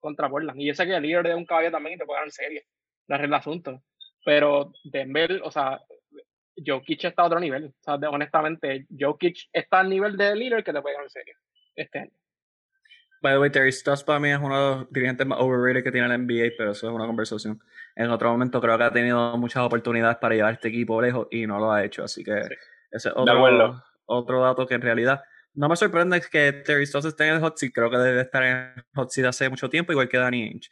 contra 0.00 0.28
Portland. 0.28 0.60
Y 0.60 0.66
yo 0.66 0.74
sé 0.74 0.86
que 0.86 0.96
el 0.96 1.02
líder 1.02 1.28
de 1.28 1.36
un 1.36 1.46
caballo 1.46 1.70
también 1.70 1.96
te 1.96 2.04
puede 2.04 2.18
dar 2.18 2.26
en 2.26 2.32
serie, 2.32 2.66
la 3.06 3.18
regla 3.18 3.36
asunto. 3.36 3.80
Pero 4.24 4.72
Denver, 4.82 5.40
o 5.44 5.52
sea, 5.52 5.80
Jokic 6.66 7.04
está 7.04 7.22
a 7.22 7.26
otro 7.26 7.38
nivel. 7.38 7.66
O 7.66 7.82
sea, 7.84 7.94
honestamente, 8.10 8.86
Jokic 8.98 9.36
está 9.52 9.80
al 9.80 9.88
nivel 9.88 10.16
de 10.16 10.34
líder 10.34 10.64
que 10.64 10.72
te 10.72 10.82
puede 10.82 10.94
ganar 10.94 11.06
en 11.06 11.10
serio 11.10 11.36
este 11.76 12.00
año. 12.00 12.12
By 13.22 13.34
the 13.34 13.38
way, 13.38 13.50
Terry 13.50 13.68
Stoss 13.68 14.02
para 14.02 14.18
mí 14.18 14.30
es 14.30 14.38
uno 14.38 14.54
de 14.54 14.76
los 14.76 14.92
dirigentes 14.92 15.24
más 15.24 15.38
overrated 15.40 15.84
que 15.84 15.92
tiene 15.92 16.08
la 16.08 16.18
NBA, 16.18 16.54
pero 16.58 16.72
eso 16.72 16.88
es 16.88 16.92
una 16.92 17.06
conversación. 17.06 17.62
En 17.94 18.10
otro 18.10 18.32
momento 18.32 18.60
creo 18.60 18.76
que 18.76 18.84
ha 18.84 18.92
tenido 18.92 19.38
muchas 19.38 19.62
oportunidades 19.62 20.16
para 20.16 20.34
llevar 20.34 20.54
este 20.54 20.68
equipo 20.68 21.00
lejos 21.00 21.28
y 21.30 21.46
no 21.46 21.60
lo 21.60 21.70
ha 21.70 21.84
hecho, 21.84 22.02
así 22.02 22.24
que 22.24 22.32
ese 22.90 23.08
es 23.08 23.14
otro, 23.14 23.82
otro 24.06 24.42
dato 24.42 24.66
que 24.66 24.74
en 24.74 24.82
realidad 24.82 25.22
no 25.54 25.68
me 25.68 25.76
sorprende 25.76 26.20
que 26.30 26.52
Terry 26.52 26.82
Stoss 26.82 27.04
esté 27.04 27.28
en 27.28 27.34
el 27.34 27.40
hot 27.40 27.56
seat, 27.58 27.72
creo 27.72 27.90
que 27.90 27.98
debe 27.98 28.22
estar 28.22 28.42
en 28.42 28.56
el 28.56 28.84
hot 28.94 29.10
seat 29.10 29.26
hace 29.28 29.48
mucho 29.48 29.70
tiempo, 29.70 29.92
igual 29.92 30.08
que 30.08 30.18
Danny 30.18 30.42
Ainge. 30.42 30.70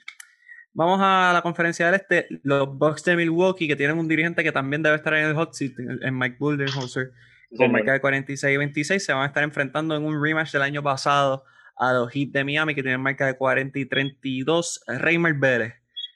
Vamos 0.72 1.00
a 1.02 1.32
la 1.32 1.42
conferencia 1.42 1.86
del 1.86 1.96
este. 1.96 2.26
Los 2.42 2.66
Bucks 2.76 3.04
de 3.04 3.16
Milwaukee, 3.16 3.68
que 3.68 3.76
tienen 3.76 3.98
un 3.98 4.08
dirigente 4.08 4.42
que 4.42 4.52
también 4.52 4.82
debe 4.82 4.96
estar 4.96 5.14
en 5.14 5.26
el 5.26 5.34
hot 5.34 5.52
seat, 5.52 5.72
en 5.78 6.18
Mike 6.18 6.36
Budenholzer, 6.38 7.12
con 7.56 7.70
marca 7.72 7.92
de 7.92 8.00
46 8.00 8.54
y 8.54 8.56
26, 8.56 9.04
se 9.04 9.12
van 9.12 9.22
a 9.22 9.26
estar 9.26 9.42
enfrentando 9.42 9.96
en 9.96 10.04
un 10.04 10.22
rematch 10.22 10.52
del 10.52 10.62
año 10.62 10.82
pasado 10.82 11.44
a 11.80 11.94
los 11.94 12.12
Heat 12.12 12.28
de 12.28 12.44
Miami, 12.44 12.74
que 12.74 12.82
tienen 12.82 13.00
marca 13.00 13.26
de 13.26 13.36
40 13.36 13.78
y 13.78 13.86
32. 13.86 14.84
Reimer 14.86 15.34
Vélez, 15.34 15.74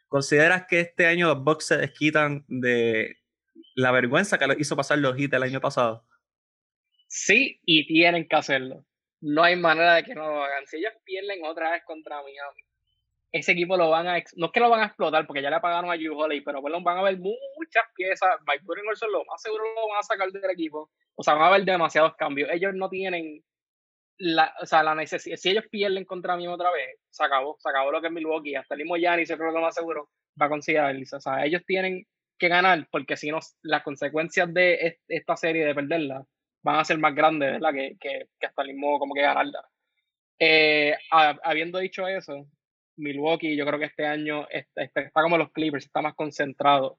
¿consideras 0.09 0.67
que 0.69 0.81
este 0.81 1.07
año 1.07 1.27
los 1.29 1.43
Bucks 1.43 1.67
se 1.69 1.79
desquitan 1.79 2.45
de 2.49 3.17
la 3.75 3.91
vergüenza 3.91 4.39
que 4.39 4.47
hizo 4.59 4.77
pasar 4.77 4.99
los 4.99 5.17
Heat 5.17 5.33
el 5.33 5.43
año 5.43 5.61
pasado? 5.63 6.05
Sí, 7.09 7.61
y 7.65 7.87
tienen 7.87 8.29
que 8.29 8.37
hacerlo. 8.37 8.85
No 9.23 9.43
hay 9.43 9.57
manera 9.57 9.95
de 9.95 10.05
que 10.05 10.15
no 10.15 10.29
lo 10.29 10.45
hagan. 10.45 10.67
Si 10.67 10.77
ellos 10.77 10.93
pierden 11.03 11.43
otra 11.47 11.71
vez 11.71 11.83
contra 11.87 12.17
Miami, 12.17 12.61
ese 13.33 13.53
equipo 13.53 13.77
lo 13.79 13.89
van 13.89 14.07
a, 14.07 14.23
no 14.37 14.47
es 14.47 14.53
que 14.53 14.61
lo 14.61 14.69
van 14.69 14.83
a 14.83 14.87
explotar 14.87 15.27
porque 15.27 15.43
ya 15.43 15.51
le 15.51 15.61
pagaron 15.61 15.91
a 15.91 15.95
Hugh 15.95 16.43
pero 16.45 16.61
bueno, 16.61 16.83
van 16.83 16.99
a 16.99 17.01
haber 17.01 17.19
muchas 17.19 17.85
piezas, 17.97 18.29
Mike 18.47 18.63
Budenholzer 18.65 19.09
lo 19.09 19.25
más 19.25 19.43
seguro 19.43 19.65
lo 19.75 19.89
van 19.89 19.99
a 19.99 20.03
sacar 20.03 20.31
del 20.31 20.51
equipo, 20.51 20.91
o 21.17 21.23
sea, 21.23 21.35
van 21.35 21.43
a 21.43 21.47
haber 21.49 21.65
demasiados 21.65 22.15
cambios, 22.17 22.49
ellos 22.53 22.75
no 22.75 22.89
tienen 22.89 23.43
la, 24.19 24.55
o 24.61 24.67
sea, 24.67 24.83
la 24.83 24.95
necesidad, 24.95 25.37
si 25.37 25.51
ellos 25.51 25.65
pierden 25.71 26.05
contra 26.05 26.37
mí 26.37 26.47
otra 26.47 26.71
vez, 26.71 26.99
se 27.11 27.25
acabó, 27.25 27.57
se 27.59 27.69
acabó 27.69 27.91
lo 27.91 28.01
que 28.01 28.09
es 28.09 28.13
Milwaukee, 28.13 28.55
hasta 28.55 28.75
el 28.75 28.83
mismo 28.83 28.97
Giannis, 28.97 29.29
creo 29.29 29.49
que 29.51 29.55
lo 29.55 29.61
más 29.61 29.75
seguro 29.75 30.11
va 30.41 30.47
a 30.47 30.51
considerar, 30.51 30.97
o 30.97 31.21
sea, 31.21 31.45
ellos 31.45 31.63
tienen 31.67 32.07
que 32.39 32.49
ganar 32.49 32.87
porque 32.91 33.17
si 33.17 33.31
no, 33.31 33.39
las 33.63 33.83
consecuencias 33.83 34.53
de 34.53 34.99
esta 35.09 35.37
serie 35.37 35.65
de 35.65 35.75
perderla 35.75 36.25
van 36.63 36.81
a 36.81 36.85
ser 36.85 36.99
más 36.99 37.15
grandes, 37.15 37.53
¿verdad? 37.53 37.73
Que, 37.73 37.97
que, 38.01 38.29
que 38.39 38.47
hasta 38.47 38.63
el 38.63 38.69
mismo 38.69 38.99
como 38.99 39.15
que 39.15 39.23
ganarla. 39.23 39.69
Eh, 40.39 40.97
habiendo 41.11 41.79
dicho 41.79 42.09
eso, 42.09 42.47
Milwaukee, 42.97 43.57
yo 43.57 43.67
creo 43.67 43.79
que 43.79 43.87
este 43.87 44.07
año 44.07 44.47
está, 44.51 45.11
como 45.13 45.39
los 45.39 45.53
Clippers, 45.53 45.87
está 45.87 46.03
más 46.03 46.15
concentrado 46.15 46.99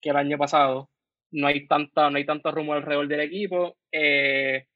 que 0.00 0.10
el 0.10 0.16
año 0.16 0.38
pasado. 0.38 0.90
No 1.30 1.46
hay 1.46 1.66
tanta, 1.66 2.10
no 2.10 2.16
hay 2.16 2.26
tanto 2.26 2.50
rumor 2.52 2.78
alrededor 2.78 3.08
del 3.08 3.20
equipo. 3.20 3.76
Eh, 3.90 4.66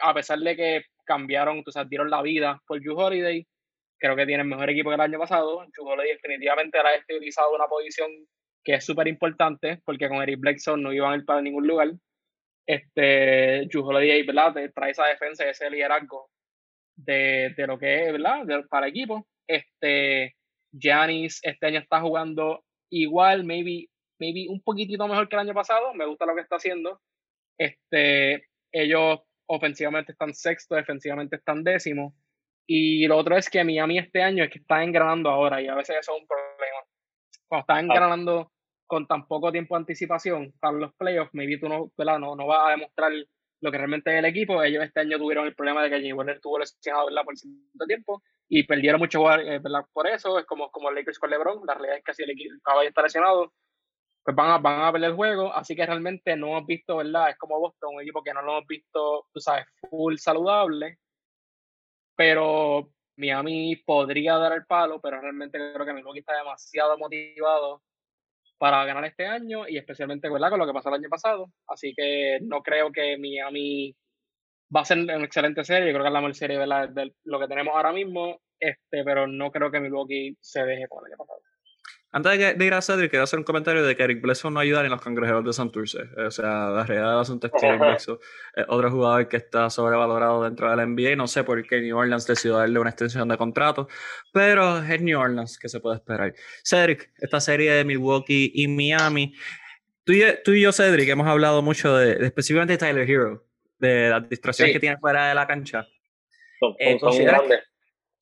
a 0.00 0.14
pesar 0.14 0.38
de 0.38 0.56
que 0.56 0.84
cambiaron, 1.04 1.62
o 1.66 1.70
sea, 1.72 1.84
dieron 1.84 2.10
la 2.10 2.22
vida 2.22 2.60
por 2.66 2.80
Drew 2.80 2.98
Holiday, 2.98 3.46
creo 3.98 4.16
que 4.16 4.26
tienen 4.26 4.48
mejor 4.48 4.68
equipo 4.70 4.90
que 4.90 4.94
el 4.96 5.00
año 5.00 5.18
pasado. 5.18 5.64
Drew 5.72 5.86
Holiday 5.86 6.14
definitivamente 6.14 6.78
ahora 6.78 6.90
ha 6.90 7.14
utilizado 7.14 7.54
una 7.54 7.66
posición 7.66 8.10
que 8.64 8.74
es 8.74 8.84
súper 8.84 9.08
importante, 9.08 9.80
porque 9.84 10.08
con 10.08 10.22
Eric 10.22 10.40
Blackson 10.40 10.82
no 10.82 10.92
iban 10.92 11.12
a 11.12 11.16
ir 11.16 11.24
para 11.24 11.40
ningún 11.40 11.66
lugar. 11.66 11.92
Este, 12.66 13.66
Drew 13.66 13.84
Holiday, 13.84 14.24
¿verdad? 14.24 14.54
Trae 14.74 14.90
esa 14.90 15.06
defensa 15.06 15.48
ese 15.48 15.70
liderazgo 15.70 16.30
de, 16.96 17.54
de 17.56 17.66
lo 17.66 17.78
que 17.78 18.06
es, 18.06 18.12
¿verdad? 18.12 18.44
para 18.68 18.86
el 18.86 18.90
equipo. 18.90 19.26
Este, 19.48 20.36
Giannis 20.72 21.40
este 21.42 21.66
año 21.66 21.80
está 21.80 22.00
jugando 22.00 22.64
igual, 22.90 23.44
maybe, 23.44 23.88
maybe 24.18 24.46
un 24.48 24.62
poquitito 24.62 25.06
mejor 25.08 25.28
que 25.28 25.36
el 25.36 25.40
año 25.40 25.54
pasado. 25.54 25.94
Me 25.94 26.06
gusta 26.06 26.26
lo 26.26 26.34
que 26.34 26.42
está 26.42 26.56
haciendo. 26.56 27.00
Este, 27.58 28.46
ellos 28.72 29.20
ofensivamente 29.54 30.12
están 30.12 30.34
sexto, 30.34 30.74
defensivamente 30.74 31.36
están 31.36 31.62
décimo. 31.62 32.14
Y 32.66 33.06
lo 33.06 33.18
otro 33.18 33.36
es 33.36 33.50
que 33.50 33.64
Miami 33.64 33.98
este 33.98 34.22
año 34.22 34.44
es 34.44 34.50
que 34.50 34.58
está 34.60 34.82
engranando 34.82 35.28
ahora 35.28 35.60
y 35.60 35.68
a 35.68 35.74
veces 35.74 35.96
eso 36.00 36.14
es 36.14 36.22
un 36.22 36.26
problema. 36.26 36.78
Cuando 37.48 37.62
está 37.62 37.80
engranando 37.80 38.52
con 38.86 39.06
tan 39.06 39.26
poco 39.26 39.52
tiempo 39.52 39.74
de 39.74 39.80
anticipación 39.80 40.52
para 40.58 40.78
los 40.78 40.94
playoffs, 40.94 41.34
maybe 41.34 41.58
tú 41.58 41.68
no, 41.68 41.90
no, 42.18 42.36
no 42.36 42.46
vas 42.46 42.68
a 42.68 42.70
demostrar 42.70 43.12
lo 43.60 43.70
que 43.70 43.78
realmente 43.78 44.10
es 44.12 44.18
el 44.18 44.24
equipo. 44.24 44.62
Ellos 44.62 44.84
este 44.84 45.00
año 45.00 45.18
tuvieron 45.18 45.46
el 45.46 45.54
problema 45.54 45.82
de 45.82 45.90
que 45.90 45.96
Jimmy 45.96 46.14
Warner 46.14 46.40
tuvo 46.40 46.58
lesionado 46.58 47.06
¿verdad? 47.06 47.24
por 47.24 47.36
cierto 47.36 47.86
tiempo 47.86 48.22
y 48.48 48.64
perdieron 48.64 49.00
mucho 49.00 49.30
eh, 49.38 49.60
por 49.92 50.06
eso. 50.08 50.38
Es 50.38 50.46
como, 50.46 50.70
como 50.70 50.90
Lakers 50.90 51.18
con 51.18 51.30
LeBron. 51.30 51.66
La 51.66 51.74
realidad 51.74 51.98
es 51.98 52.04
que 52.04 52.14
si 52.14 52.22
el, 52.22 52.30
equipo, 52.30 52.54
caballo 52.64 52.88
está 52.88 53.02
lesionado, 53.02 53.52
pues 54.24 54.36
van 54.36 54.50
a, 54.50 54.58
van 54.58 54.82
a 54.82 54.92
perder 54.92 55.10
el 55.10 55.16
juego. 55.16 55.52
Así 55.52 55.74
que 55.74 55.86
realmente 55.86 56.36
no 56.36 56.48
hemos 56.48 56.66
visto, 56.66 56.96
¿verdad? 56.98 57.30
Es 57.30 57.38
como 57.38 57.58
Boston, 57.60 57.94
un 57.96 58.02
equipo 58.02 58.22
que 58.22 58.32
no 58.32 58.42
lo 58.42 58.52
hemos 58.52 58.66
visto, 58.66 59.26
tú 59.32 59.40
sabes, 59.40 59.66
full 59.90 60.16
saludable. 60.16 60.98
Pero 62.16 62.92
Miami 63.16 63.76
podría 63.84 64.36
dar 64.36 64.52
el 64.52 64.66
palo, 64.66 65.00
pero 65.00 65.20
realmente 65.20 65.58
creo 65.58 65.86
que 65.86 65.92
Milwaukee 65.92 66.20
está 66.20 66.36
demasiado 66.36 66.98
motivado 66.98 67.82
para 68.58 68.84
ganar 68.84 69.04
este 69.04 69.26
año 69.26 69.66
y 69.68 69.76
especialmente 69.76 70.28
con 70.28 70.40
lo 70.40 70.66
que 70.66 70.72
pasó 70.72 70.88
el 70.88 70.96
año 70.96 71.08
pasado. 71.08 71.50
Así 71.66 71.94
que 71.96 72.38
no 72.42 72.62
creo 72.62 72.92
que 72.92 73.18
Miami 73.18 73.96
va 74.74 74.82
a 74.82 74.84
ser 74.84 74.98
una 74.98 75.24
excelente 75.24 75.64
serie. 75.64 75.88
Yo 75.88 75.94
creo 75.94 76.04
que 76.04 76.08
es 76.08 76.12
la 76.12 76.20
mejor 76.20 76.34
serie 76.34 76.58
de, 76.58 77.12
lo 77.24 77.40
que 77.40 77.48
tenemos 77.48 77.74
ahora 77.74 77.92
mismo, 77.92 78.40
este, 78.60 79.04
pero 79.04 79.26
no 79.26 79.50
creo 79.50 79.70
que 79.70 79.80
Milwaukee 79.80 80.36
se 80.40 80.64
deje 80.64 80.86
con 80.88 81.04
el 81.04 81.12
año 81.12 81.18
pasado. 81.18 81.40
Antes 82.14 82.58
de, 82.58 82.66
ir 82.66 82.74
a 82.74 82.82
Cedric, 82.82 83.08
quiero 83.08 83.24
hacer 83.24 83.38
un 83.38 83.44
comentario 83.44 83.82
de 83.82 83.96
que 83.96 84.02
Eric 84.02 84.20
Bledsoe 84.20 84.50
no 84.50 84.60
ayuda 84.60 84.84
en 84.84 84.90
los 84.90 85.00
cangrejeros 85.00 85.46
de 85.46 85.54
Santurce. 85.54 86.02
O 86.18 86.30
sea, 86.30 86.68
la 86.68 86.84
realidad 86.84 87.12
del 87.12 87.20
asunto 87.20 87.46
es 87.46 87.52
que 87.58 87.66
Eric 87.66 87.80
Bledsoe 87.80 88.18
es 88.54 88.66
otro 88.68 88.90
jugador 88.90 89.28
que 89.28 89.38
está 89.38 89.70
sobrevalorado 89.70 90.44
dentro 90.44 90.68
de 90.68 90.76
la 90.76 90.84
NBA. 90.84 91.16
No 91.16 91.26
sé 91.26 91.42
por 91.42 91.66
qué 91.66 91.80
New 91.80 91.96
Orleans 91.96 92.26
decidió 92.26 92.58
darle 92.58 92.78
una 92.78 92.90
extensión 92.90 93.28
de 93.28 93.38
contrato, 93.38 93.88
pero 94.30 94.82
es 94.82 95.00
New 95.00 95.18
Orleans 95.18 95.58
que 95.58 95.70
se 95.70 95.80
puede 95.80 95.96
esperar. 95.96 96.34
Cedric, 96.62 97.10
esta 97.16 97.40
serie 97.40 97.72
de 97.72 97.84
Milwaukee 97.84 98.52
y 98.54 98.68
Miami. 98.68 99.32
Tú 100.04 100.12
y, 100.12 100.22
tú 100.44 100.52
y 100.52 100.60
yo, 100.60 100.72
Cedric, 100.72 101.08
hemos 101.08 101.26
hablado 101.26 101.62
mucho 101.62 101.96
de, 101.96 102.26
específicamente 102.26 102.72
de 102.74 102.78
Tyler 102.78 103.08
Hero, 103.08 103.46
de 103.78 104.10
las 104.10 104.28
distracciones 104.28 104.74
que 104.74 104.80
tiene 104.80 104.98
fuera 104.98 105.30
de 105.30 105.34
la 105.34 105.46
cancha. 105.46 105.88
Son, 106.60 106.74
eh, 106.78 106.98
grandes 107.24 107.71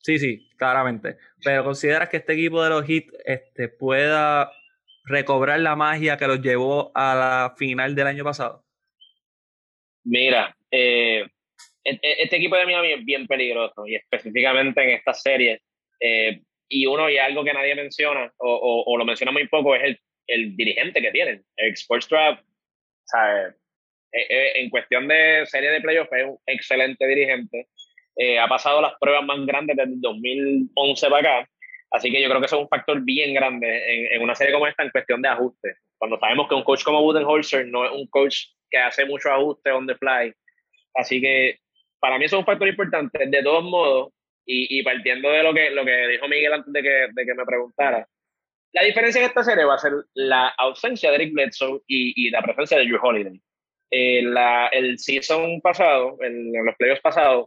Sí, 0.01 0.17
sí, 0.17 0.49
claramente. 0.57 1.17
Pero 1.43 1.63
¿consideras 1.63 2.09
que 2.09 2.17
este 2.17 2.33
equipo 2.33 2.63
de 2.63 2.69
los 2.69 2.85
Heat 2.85 3.05
este, 3.25 3.69
pueda 3.69 4.51
recobrar 5.05 5.59
la 5.59 5.75
magia 5.75 6.17
que 6.17 6.27
los 6.27 6.41
llevó 6.41 6.91
a 6.95 7.15
la 7.15 7.55
final 7.57 7.95
del 7.95 8.07
año 8.07 8.23
pasado? 8.23 8.63
Mira, 10.03 10.55
eh, 10.71 11.23
e, 11.83 11.91
e, 11.91 12.23
este 12.23 12.37
equipo 12.37 12.55
de 12.55 12.65
Miami 12.65 12.93
es 12.93 13.05
bien 13.05 13.27
peligroso 13.27 13.85
y 13.85 13.95
específicamente 13.95 14.83
en 14.83 14.89
esta 14.89 15.13
serie. 15.13 15.61
Eh, 15.99 16.41
y 16.67 16.85
uno, 16.85 17.09
y 17.09 17.17
algo 17.17 17.43
que 17.43 17.53
nadie 17.53 17.75
menciona 17.75 18.31
o, 18.37 18.83
o, 18.87 18.97
lo 18.97 19.05
menciona 19.05 19.31
muy 19.31 19.47
poco, 19.47 19.75
es 19.75 19.83
el, 19.83 19.99
el 20.27 20.55
dirigente 20.55 21.01
que 21.01 21.11
tienen, 21.11 21.43
el 21.57 21.73
Sports 21.73 22.07
Draft. 22.09 22.43
eh, 24.13 24.27
eh, 24.29 24.51
en 24.55 24.69
cuestión 24.69 25.07
de 25.07 25.45
serie 25.45 25.69
de 25.69 25.81
playoffs 25.81 26.11
es 26.13 26.25
un 26.25 26.39
excelente 26.45 27.05
dirigente. 27.05 27.67
Eh, 28.15 28.39
ha 28.39 28.47
pasado 28.47 28.81
las 28.81 28.93
pruebas 28.99 29.25
más 29.25 29.45
grandes 29.45 29.77
desde 29.77 29.93
el 29.93 30.01
2011 30.01 31.09
para 31.09 31.19
acá. 31.19 31.49
Así 31.91 32.11
que 32.11 32.21
yo 32.21 32.29
creo 32.29 32.39
que 32.39 32.45
eso 32.45 32.57
es 32.57 32.61
un 32.63 32.69
factor 32.69 33.01
bien 33.01 33.33
grande 33.33 33.67
en, 33.67 34.13
en 34.13 34.21
una 34.21 34.35
serie 34.35 34.53
como 34.53 34.67
esta 34.67 34.83
en 34.83 34.91
cuestión 34.91 35.21
de 35.21 35.29
ajuste. 35.29 35.75
Cuando 35.97 36.17
sabemos 36.19 36.47
que 36.47 36.55
un 36.55 36.63
coach 36.63 36.83
como 36.83 37.01
Budenholzer 37.01 37.67
no 37.67 37.85
es 37.85 37.91
un 37.91 38.07
coach 38.07 38.37
que 38.69 38.77
hace 38.77 39.05
mucho 39.05 39.29
ajuste 39.29 39.71
on 39.71 39.87
the 39.87 39.95
fly. 39.95 40.33
Así 40.95 41.21
que 41.21 41.57
para 41.99 42.17
mí 42.17 42.25
eso 42.25 42.37
es 42.37 42.39
un 42.39 42.45
factor 42.45 42.67
importante. 42.67 43.27
De 43.27 43.43
todos 43.43 43.63
modos, 43.63 44.13
y, 44.45 44.79
y, 44.79 44.83
partiendo 44.83 45.29
de 45.29 45.43
lo 45.43 45.53
que, 45.53 45.69
lo 45.69 45.85
que 45.85 46.07
dijo 46.07 46.27
Miguel 46.27 46.53
antes 46.53 46.73
de 46.73 46.81
que, 46.81 47.07
de 47.13 47.25
que 47.25 47.33
me 47.35 47.45
preguntara, 47.45 48.07
la 48.73 48.83
diferencia 48.83 49.19
en 49.19 49.27
esta 49.27 49.43
serie 49.43 49.65
va 49.65 49.75
a 49.75 49.79
ser 49.79 49.93
la 50.13 50.47
ausencia 50.57 51.09
de 51.09 51.15
Eric 51.17 51.33
Bledsoe 51.33 51.81
y, 51.87 52.27
y 52.27 52.29
la 52.31 52.41
presencia 52.41 52.77
de 52.77 52.85
Drew 52.85 52.99
Holiday. 53.01 53.39
Eh, 53.91 54.21
la, 54.23 54.67
el 54.67 54.97
season 54.97 55.59
pasado, 55.61 56.17
en 56.21 56.51
los 56.65 56.75
playoffs 56.77 57.01
pasados, 57.01 57.45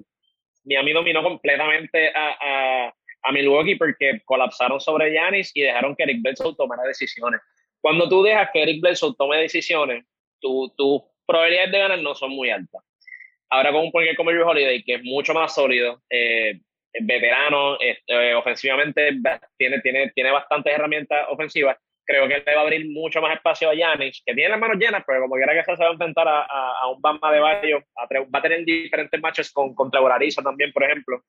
Miami 0.64 0.92
dominó 0.92 1.22
completamente 1.22 2.10
a, 2.14 2.36
a, 2.40 2.94
a, 3.22 3.32
Milwaukee 3.32 3.76
porque 3.76 4.20
colapsaron 4.24 4.80
sobre 4.80 5.10
Giannis 5.10 5.50
y 5.54 5.62
dejaron 5.62 5.94
que 5.94 6.04
Eric 6.04 6.22
Bledsoe 6.22 6.54
tomara 6.56 6.82
decisiones. 6.84 7.40
Cuando 7.80 8.08
tú 8.08 8.22
dejas 8.22 8.50
que 8.52 8.62
Eric 8.62 8.80
Bledsoe 8.80 9.14
tome 9.16 9.38
decisiones, 9.38 10.04
tus 10.40 10.74
tu 10.76 11.04
probabilidades 11.26 11.72
de 11.72 11.78
ganar 11.78 11.98
no 12.00 12.14
son 12.14 12.30
muy 12.30 12.50
altas. 12.50 12.82
Ahora 13.50 13.72
con 13.72 13.82
un 13.82 13.92
point 13.92 14.16
como 14.16 14.30
Drew 14.30 14.46
Holiday, 14.46 14.82
que 14.82 14.94
es 14.94 15.04
mucho 15.04 15.32
más 15.32 15.54
sólido, 15.54 16.02
eh, 16.10 16.60
veterano, 17.00 17.78
eh, 17.80 18.34
ofensivamente 18.34 19.10
tiene, 19.56 19.80
tiene, 19.80 20.10
tiene 20.10 20.30
bastantes 20.30 20.72
herramientas 20.74 21.26
ofensivas. 21.30 21.76
Creo 22.06 22.28
que 22.28 22.42
le 22.46 22.54
va 22.54 22.60
a 22.60 22.64
abrir 22.64 22.86
mucho 22.90 23.20
más 23.22 23.34
espacio 23.34 23.70
a 23.70 23.74
Yanis, 23.74 24.22
que 24.24 24.34
tiene 24.34 24.50
las 24.50 24.60
manos 24.60 24.76
llenas, 24.76 25.02
pero 25.06 25.22
como 25.22 25.36
quiera 25.36 25.54
que 25.54 25.64
sea, 25.64 25.76
se 25.76 25.82
va 25.82 25.90
a 25.90 25.92
enfrentar 25.92 26.28
a, 26.28 26.42
a, 26.42 26.72
a 26.82 26.88
un 26.88 27.00
Bama 27.00 27.32
de 27.32 27.40
Bayo. 27.40 27.82
va 27.96 28.38
a 28.38 28.42
tener 28.42 28.64
diferentes 28.64 29.20
matches 29.20 29.52
con, 29.52 29.74
contra 29.74 30.00
Volarizo 30.00 30.42
también, 30.42 30.72
por 30.72 30.84
ejemplo. 30.84 31.22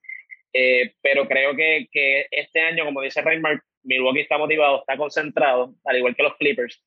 Eh, 0.58 0.94
pero 1.02 1.28
creo 1.28 1.54
que, 1.54 1.88
que, 1.92 2.28
este 2.32 2.62
año, 2.62 2.86
como 2.86 3.02
dice 3.02 3.22
Reinmark, 3.22 3.62
Milwaukee 3.84 4.22
está 4.22 4.38
motivado, 4.38 4.80
está 4.80 4.96
concentrado, 4.96 5.76
al 5.84 5.98
igual 5.98 6.16
que 6.16 6.24
los 6.24 6.38
Clippers. 6.38 6.82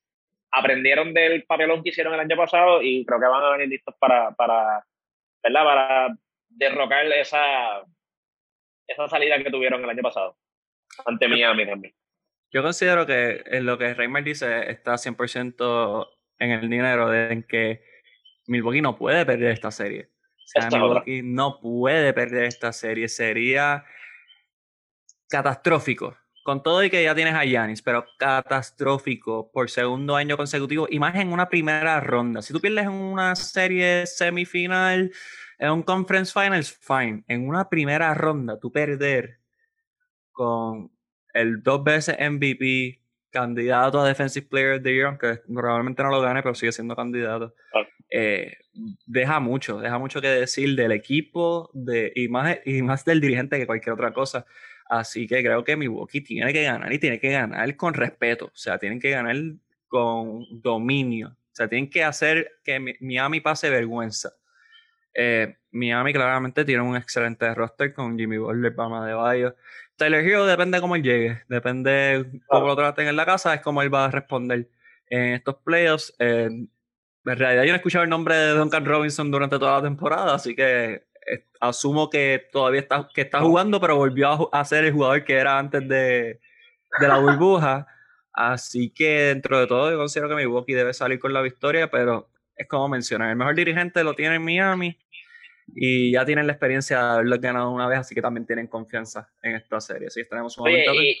Aprendieron 0.51 1.13
del 1.13 1.43
papelón 1.43 1.83
que 1.83 1.89
hicieron 1.89 2.15
el 2.15 2.19
año 2.19 2.35
pasado 2.35 2.81
y 2.81 3.05
creo 3.05 3.19
que 3.19 3.27
van 3.27 3.43
a 3.43 3.51
venir 3.51 3.69
listos 3.69 3.93
para, 3.99 4.31
para, 4.31 4.83
¿verdad? 5.43 5.63
para 5.63 6.17
derrocar 6.47 7.05
esa, 7.13 7.83
esa 8.87 9.07
salida 9.07 9.37
que 9.37 9.51
tuvieron 9.51 9.83
el 9.83 9.89
año 9.89 10.01
pasado 10.01 10.35
ante 11.05 11.27
Miami 11.27 11.67
también. 11.67 11.93
Yo 12.51 12.63
considero 12.63 13.05
que 13.05 13.43
en 13.45 13.65
lo 13.65 13.77
que 13.77 13.93
Reimer 13.93 14.23
dice 14.23 14.71
está 14.71 14.93
100% 14.93 16.07
en 16.39 16.51
el 16.51 16.69
dinero 16.69 17.09
de 17.09 17.31
en 17.31 17.43
que 17.43 17.83
Milwaukee 18.47 18.81
no 18.81 18.97
puede 18.97 19.25
perder 19.25 19.51
esta 19.51 19.71
serie. 19.71 20.09
O 20.09 20.47
sea, 20.47 20.63
esta 20.63 20.77
Milwaukee 20.77 21.19
hora. 21.19 21.29
no 21.29 21.59
puede 21.59 22.13
perder 22.13 22.45
esta 22.45 22.73
serie. 22.73 23.07
Sería 23.07 23.85
catastrófico. 25.29 26.17
Con 26.43 26.63
todo 26.63 26.83
y 26.83 26.89
que 26.89 27.03
ya 27.03 27.13
tienes 27.13 27.35
a 27.35 27.45
Yanis, 27.45 27.83
pero 27.83 28.05
catastrófico 28.17 29.51
por 29.51 29.69
segundo 29.69 30.15
año 30.15 30.35
consecutivo 30.35 30.87
y 30.89 30.97
más 30.97 31.13
en 31.15 31.31
una 31.31 31.47
primera 31.49 31.99
ronda. 31.99 32.41
Si 32.41 32.53
tú 32.53 32.59
pierdes 32.59 32.85
en 32.85 32.91
una 32.91 33.35
serie 33.35 34.07
semifinal, 34.07 35.11
en 35.59 35.71
un 35.71 35.83
conference 35.83 36.33
finals, 36.33 36.71
fine. 36.71 37.23
En 37.27 37.47
una 37.47 37.69
primera 37.69 38.13
ronda, 38.15 38.57
tú 38.59 38.71
perder 38.71 39.39
con 40.31 40.91
el 41.33 41.61
dos 41.63 41.83
veces 41.83 42.17
MVP, 42.19 42.99
candidato 43.29 43.99
a 44.01 44.07
Defensive 44.07 44.47
Player 44.47 44.77
of 44.77 44.83
the 44.83 44.93
Year, 44.93 45.07
aunque 45.07 45.41
probablemente 45.53 46.03
no 46.03 46.09
lo 46.09 46.21
gane, 46.21 46.41
pero 46.41 46.55
sigue 46.55 46.71
siendo 46.71 46.95
candidato. 46.95 47.53
Ah. 47.73 47.87
Eh, 48.11 48.57
deja 49.05 49.39
mucho, 49.39 49.79
deja 49.79 49.99
mucho 49.99 50.19
que 50.19 50.27
decir 50.27 50.75
del 50.75 50.91
equipo 50.91 51.69
de, 51.73 52.11
y, 52.15 52.27
más, 52.27 52.57
y 52.65 52.81
más 52.81 53.05
del 53.05 53.21
dirigente 53.21 53.59
que 53.59 53.67
cualquier 53.67 53.93
otra 53.93 54.13
cosa. 54.13 54.45
Así 54.89 55.27
que 55.27 55.43
creo 55.43 55.63
que 55.63 55.75
Milwaukee 55.75 56.21
tiene 56.21 56.51
que 56.51 56.63
ganar 56.63 56.91
y 56.91 56.97
tiene 56.97 57.19
que 57.19 57.29
ganar 57.29 57.75
con 57.75 57.93
respeto. 57.93 58.45
O 58.45 58.57
sea, 58.57 58.79
tienen 58.79 58.99
que 58.99 59.11
ganar 59.11 59.35
con 59.87 60.45
dominio. 60.49 61.29
O 61.29 61.55
sea, 61.55 61.67
tienen 61.67 61.89
que 61.89 62.03
hacer 62.03 62.59
que 62.63 62.95
Miami 62.99 63.41
pase 63.41 63.69
vergüenza. 63.69 64.33
Eh, 65.13 65.57
Miami 65.71 66.13
claramente 66.13 66.65
tiene 66.65 66.81
un 66.81 66.95
excelente 66.95 67.53
roster 67.53 67.93
con 67.93 68.17
Jimmy 68.17 68.37
Butler, 68.37 68.71
Bama 68.71 69.05
de 69.05 69.13
Bayo. 69.13 69.55
Tyler 69.99 70.25
Hero 70.25 70.47
depende 70.47 70.77
de 70.77 70.81
cómo 70.81 70.95
él 70.95 71.03
llegue, 71.03 71.43
depende 71.47 71.91
de 71.91 72.41
cómo 72.47 72.65
lo 72.65 72.75
traten 72.75 73.07
en 73.07 73.15
la 73.15 73.25
casa, 73.25 73.53
es 73.53 73.61
como 73.61 73.83
él 73.83 73.93
va 73.93 74.05
a 74.05 74.11
responder 74.11 74.67
en 75.07 75.33
estos 75.33 75.57
playoffs. 75.57 76.15
Eh, 76.17 76.49
en 76.49 77.37
realidad 77.37 77.63
yo 77.63 77.69
no 77.69 77.73
he 77.73 77.77
escuchado 77.77 78.03
el 78.03 78.09
nombre 78.09 78.35
de 78.35 78.53
Duncan 78.53 78.85
Robinson 78.85 79.29
durante 79.29 79.59
toda 79.59 79.77
la 79.77 79.83
temporada, 79.83 80.33
así 80.33 80.55
que 80.55 81.03
eh, 81.29 81.45
asumo 81.59 82.09
que 82.09 82.47
todavía 82.51 82.81
está, 82.81 83.07
que 83.13 83.21
está 83.21 83.41
jugando, 83.41 83.79
pero 83.79 83.97
volvió 83.97 84.49
a, 84.51 84.61
a 84.61 84.65
ser 84.65 84.85
el 84.85 84.93
jugador 84.93 85.23
que 85.23 85.35
era 85.35 85.59
antes 85.59 85.87
de, 85.87 86.39
de 86.99 87.07
la 87.07 87.17
burbuja. 87.17 87.85
Así 88.33 88.91
que 88.91 89.25
dentro 89.25 89.59
de 89.59 89.67
todo 89.67 89.91
yo 89.91 89.97
considero 89.97 90.29
que 90.29 90.35
Milwaukee 90.35 90.73
debe 90.73 90.93
salir 90.93 91.19
con 91.19 91.33
la 91.33 91.41
victoria, 91.41 91.91
pero 91.91 92.29
es 92.55 92.67
como 92.67 92.87
mencionar, 92.87 93.29
el 93.29 93.35
mejor 93.35 93.55
dirigente 93.55 94.03
lo 94.03 94.13
tiene 94.13 94.35
en 94.35 94.43
Miami 94.43 94.97
y 95.75 96.11
ya 96.13 96.25
tienen 96.25 96.47
la 96.47 96.53
experiencia 96.53 96.97
de 96.97 97.11
haberlo 97.13 97.37
ganado 97.39 97.71
una 97.71 97.87
vez, 97.87 97.99
así 97.99 98.15
que 98.15 98.21
también 98.21 98.45
tienen 98.45 98.67
confianza 98.67 99.29
en 99.43 99.55
esta 99.55 99.79
serie. 99.79 100.07
Así 100.07 100.21
que 100.21 100.29
tenemos 100.29 100.57
un 100.57 100.65
momento 100.65 100.93
y, 100.93 101.17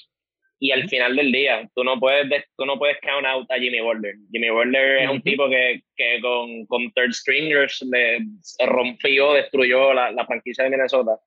y, 0.59 0.71
al 0.71 0.87
final 0.89 1.15
del 1.15 1.31
día, 1.31 1.69
tú 1.75 1.83
no 1.83 1.99
puedes, 1.99 2.45
tú 2.57 2.65
no 2.65 2.77
puedes 2.77 2.97
count 3.01 3.25
out 3.25 3.49
a 3.51 3.59
Jimmy 3.59 3.81
Butler. 3.81 4.15
Jimmy 4.31 4.49
Butler 4.49 5.03
es 5.03 5.09
un 5.09 5.21
tipo 5.21 5.49
que, 5.49 5.81
que 5.95 6.19
con, 6.21 6.65
con, 6.65 6.91
third 6.93 7.13
stringers 7.13 7.81
le 7.91 8.19
rompió, 8.65 9.33
destruyó 9.33 9.93
la, 9.93 10.11
la, 10.11 10.25
franquicia 10.25 10.63
de 10.63 10.69
Minnesota. 10.69 11.17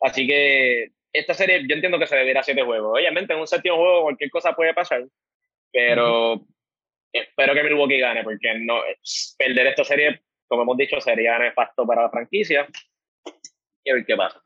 Así 0.00 0.26
que 0.26 0.88
esta 1.12 1.34
serie, 1.34 1.64
yo 1.66 1.74
entiendo 1.74 1.98
que 1.98 2.06
se 2.06 2.16
debiera 2.16 2.40
a 2.40 2.42
siete 2.42 2.62
juegos. 2.62 2.98
Obviamente, 2.98 3.32
en 3.32 3.40
un 3.40 3.46
séptimo 3.46 3.76
juego 3.76 4.02
cualquier 4.02 4.30
cosa 4.30 4.54
puede 4.54 4.74
pasar, 4.74 5.04
pero 5.72 6.44
espero 7.12 7.54
que 7.54 7.62
Milwaukee 7.62 7.98
gane, 7.98 8.24
porque 8.24 8.58
no 8.58 8.80
perder 9.38 9.68
esta 9.68 9.84
serie 9.84 10.20
como 10.56 10.72
hemos 10.72 10.76
dicho, 10.76 11.00
sería 11.00 11.38
nefasto 11.38 11.86
para 11.86 12.02
la 12.02 12.10
franquicia. 12.10 12.66
Y 13.84 13.90
a 13.90 13.94
ver 13.94 14.06
qué 14.06 14.16
pasa. 14.16 14.42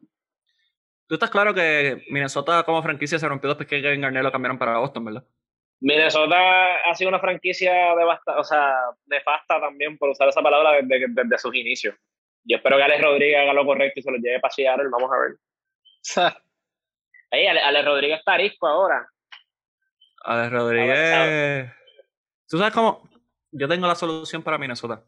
Tú 1.07 1.15
estás 1.15 1.31
claro 1.31 1.55
que 1.55 2.05
Minnesota 2.11 2.63
como 2.65 2.83
franquicia 2.83 3.19
se 3.19 3.29
rompió 3.29 3.49
después 3.49 3.69
que 3.69 3.81
Kevin 3.81 4.03
Garnett 4.03 4.23
lo 4.23 4.33
cambiaron 4.33 4.59
para 4.59 4.79
Boston, 4.79 5.07
¿verdad? 5.07 5.25
Minnesota 5.81 6.37
ha 6.85 6.95
sido 6.95 7.09
una 7.09 7.21
franquicia 7.21 7.95
devasta, 7.97 8.39
o 8.39 8.45
sea, 8.45 8.75
nefasta 9.07 9.61
también, 9.61 9.97
por 9.97 10.11
usar 10.11 10.29
esa 10.29 10.43
palabra, 10.43 10.73
desde, 10.83 11.07
desde 11.09 11.39
sus 11.39 11.55
inicios. 11.55 11.95
Yo 12.45 12.57
espero 12.57 12.77
que 12.77 12.83
Alex 12.83 13.03
Rodríguez 13.03 13.39
haga 13.39 13.53
lo 13.53 13.65
correcto 13.65 14.01
y 14.01 14.03
se 14.03 14.11
lo 14.11 14.19
lleve 14.19 14.41
para 14.41 14.53
Seattle, 14.53 14.89
vamos 14.91 15.11
a 15.13 15.19
ver. 15.19 16.33
Ahí, 17.31 17.47
Alex 17.47 17.85
Rodríguez 17.85 18.19
está 18.19 18.35
arisco 18.35 18.67
ahora. 18.67 19.09
Alex 20.25 20.53
Rodríguez... 20.53 21.73
¿Tú 22.49 22.59
sabes 22.59 22.73
cómo? 22.73 23.09
Yo 23.53 23.69
tengo 23.69 23.87
la 23.87 23.95
solución 23.95 24.43
para 24.43 24.59
Minnesota. 24.59 25.05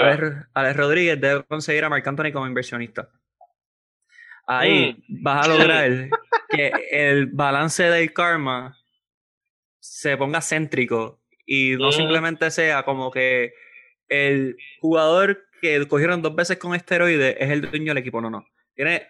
Alex, 0.00 0.48
Alex, 0.54 0.76
Rodríguez 0.76 1.20
debe 1.20 1.44
conseguir 1.44 1.84
a 1.84 1.88
Marc 1.88 2.06
Anthony 2.06 2.32
como 2.32 2.46
inversionista. 2.46 3.08
Ahí 4.46 4.96
mm. 5.08 5.22
vas 5.22 5.46
a 5.46 5.48
lograr 5.56 6.08
que 6.48 6.72
el 6.90 7.26
balance 7.26 7.82
del 7.84 8.12
karma 8.12 8.76
se 9.80 10.16
ponga 10.16 10.40
céntrico 10.40 11.20
y 11.44 11.76
no 11.76 11.88
mm. 11.88 11.92
simplemente 11.92 12.50
sea 12.50 12.82
como 12.84 13.10
que 13.10 13.54
el 14.08 14.56
jugador 14.80 15.46
que 15.60 15.86
cogieron 15.88 16.22
dos 16.22 16.34
veces 16.34 16.58
con 16.58 16.74
esteroides 16.74 17.36
es 17.38 17.50
el 17.50 17.62
dueño 17.62 17.90
del 17.90 17.98
equipo. 17.98 18.20
No, 18.20 18.30
no. 18.30 18.46
Tiene 18.74 19.06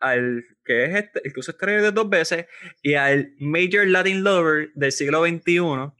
al 0.00 0.44
que 0.64 0.84
es 0.84 0.94
este, 0.94 1.20
el 1.24 1.32
que 1.32 1.40
usa 1.40 1.52
esteroides 1.52 1.94
dos 1.94 2.08
veces 2.08 2.46
y 2.82 2.94
al 2.94 3.34
Major 3.38 3.86
Latin 3.86 4.24
Lover 4.24 4.70
del 4.74 4.92
siglo 4.92 5.24
XXI 5.26 5.92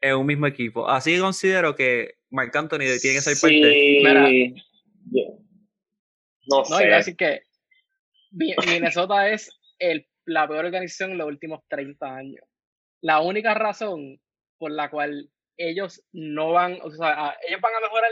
en 0.00 0.16
un 0.16 0.26
mismo 0.26 0.46
equipo. 0.46 0.88
Así 0.88 1.14
que 1.14 1.20
considero 1.20 1.74
que 1.74 2.17
Marc 2.30 2.54
Anthony 2.54 2.78
tiene 3.00 3.16
que 3.16 3.20
ser 3.20 3.36
sí, 3.36 3.40
parte. 3.40 4.54
Mira, 5.12 5.28
no, 6.50 6.62
no 6.68 6.80
iba 6.80 6.94
a 6.94 6.98
decir 6.98 7.16
que 7.16 7.42
Minnesota 8.30 9.28
es 9.32 9.50
el, 9.78 10.06
la 10.24 10.46
peor 10.48 10.66
organización 10.66 11.12
en 11.12 11.18
los 11.18 11.28
últimos 11.28 11.60
30 11.68 12.06
años. 12.06 12.44
La 13.00 13.20
única 13.20 13.54
razón 13.54 14.20
por 14.58 14.72
la 14.72 14.90
cual 14.90 15.30
ellos 15.56 16.02
no 16.12 16.52
van, 16.52 16.78
o 16.82 16.90
sea, 16.90 17.36
ellos 17.46 17.60
van 17.60 17.74
a 17.74 17.80
mejorar 17.80 18.10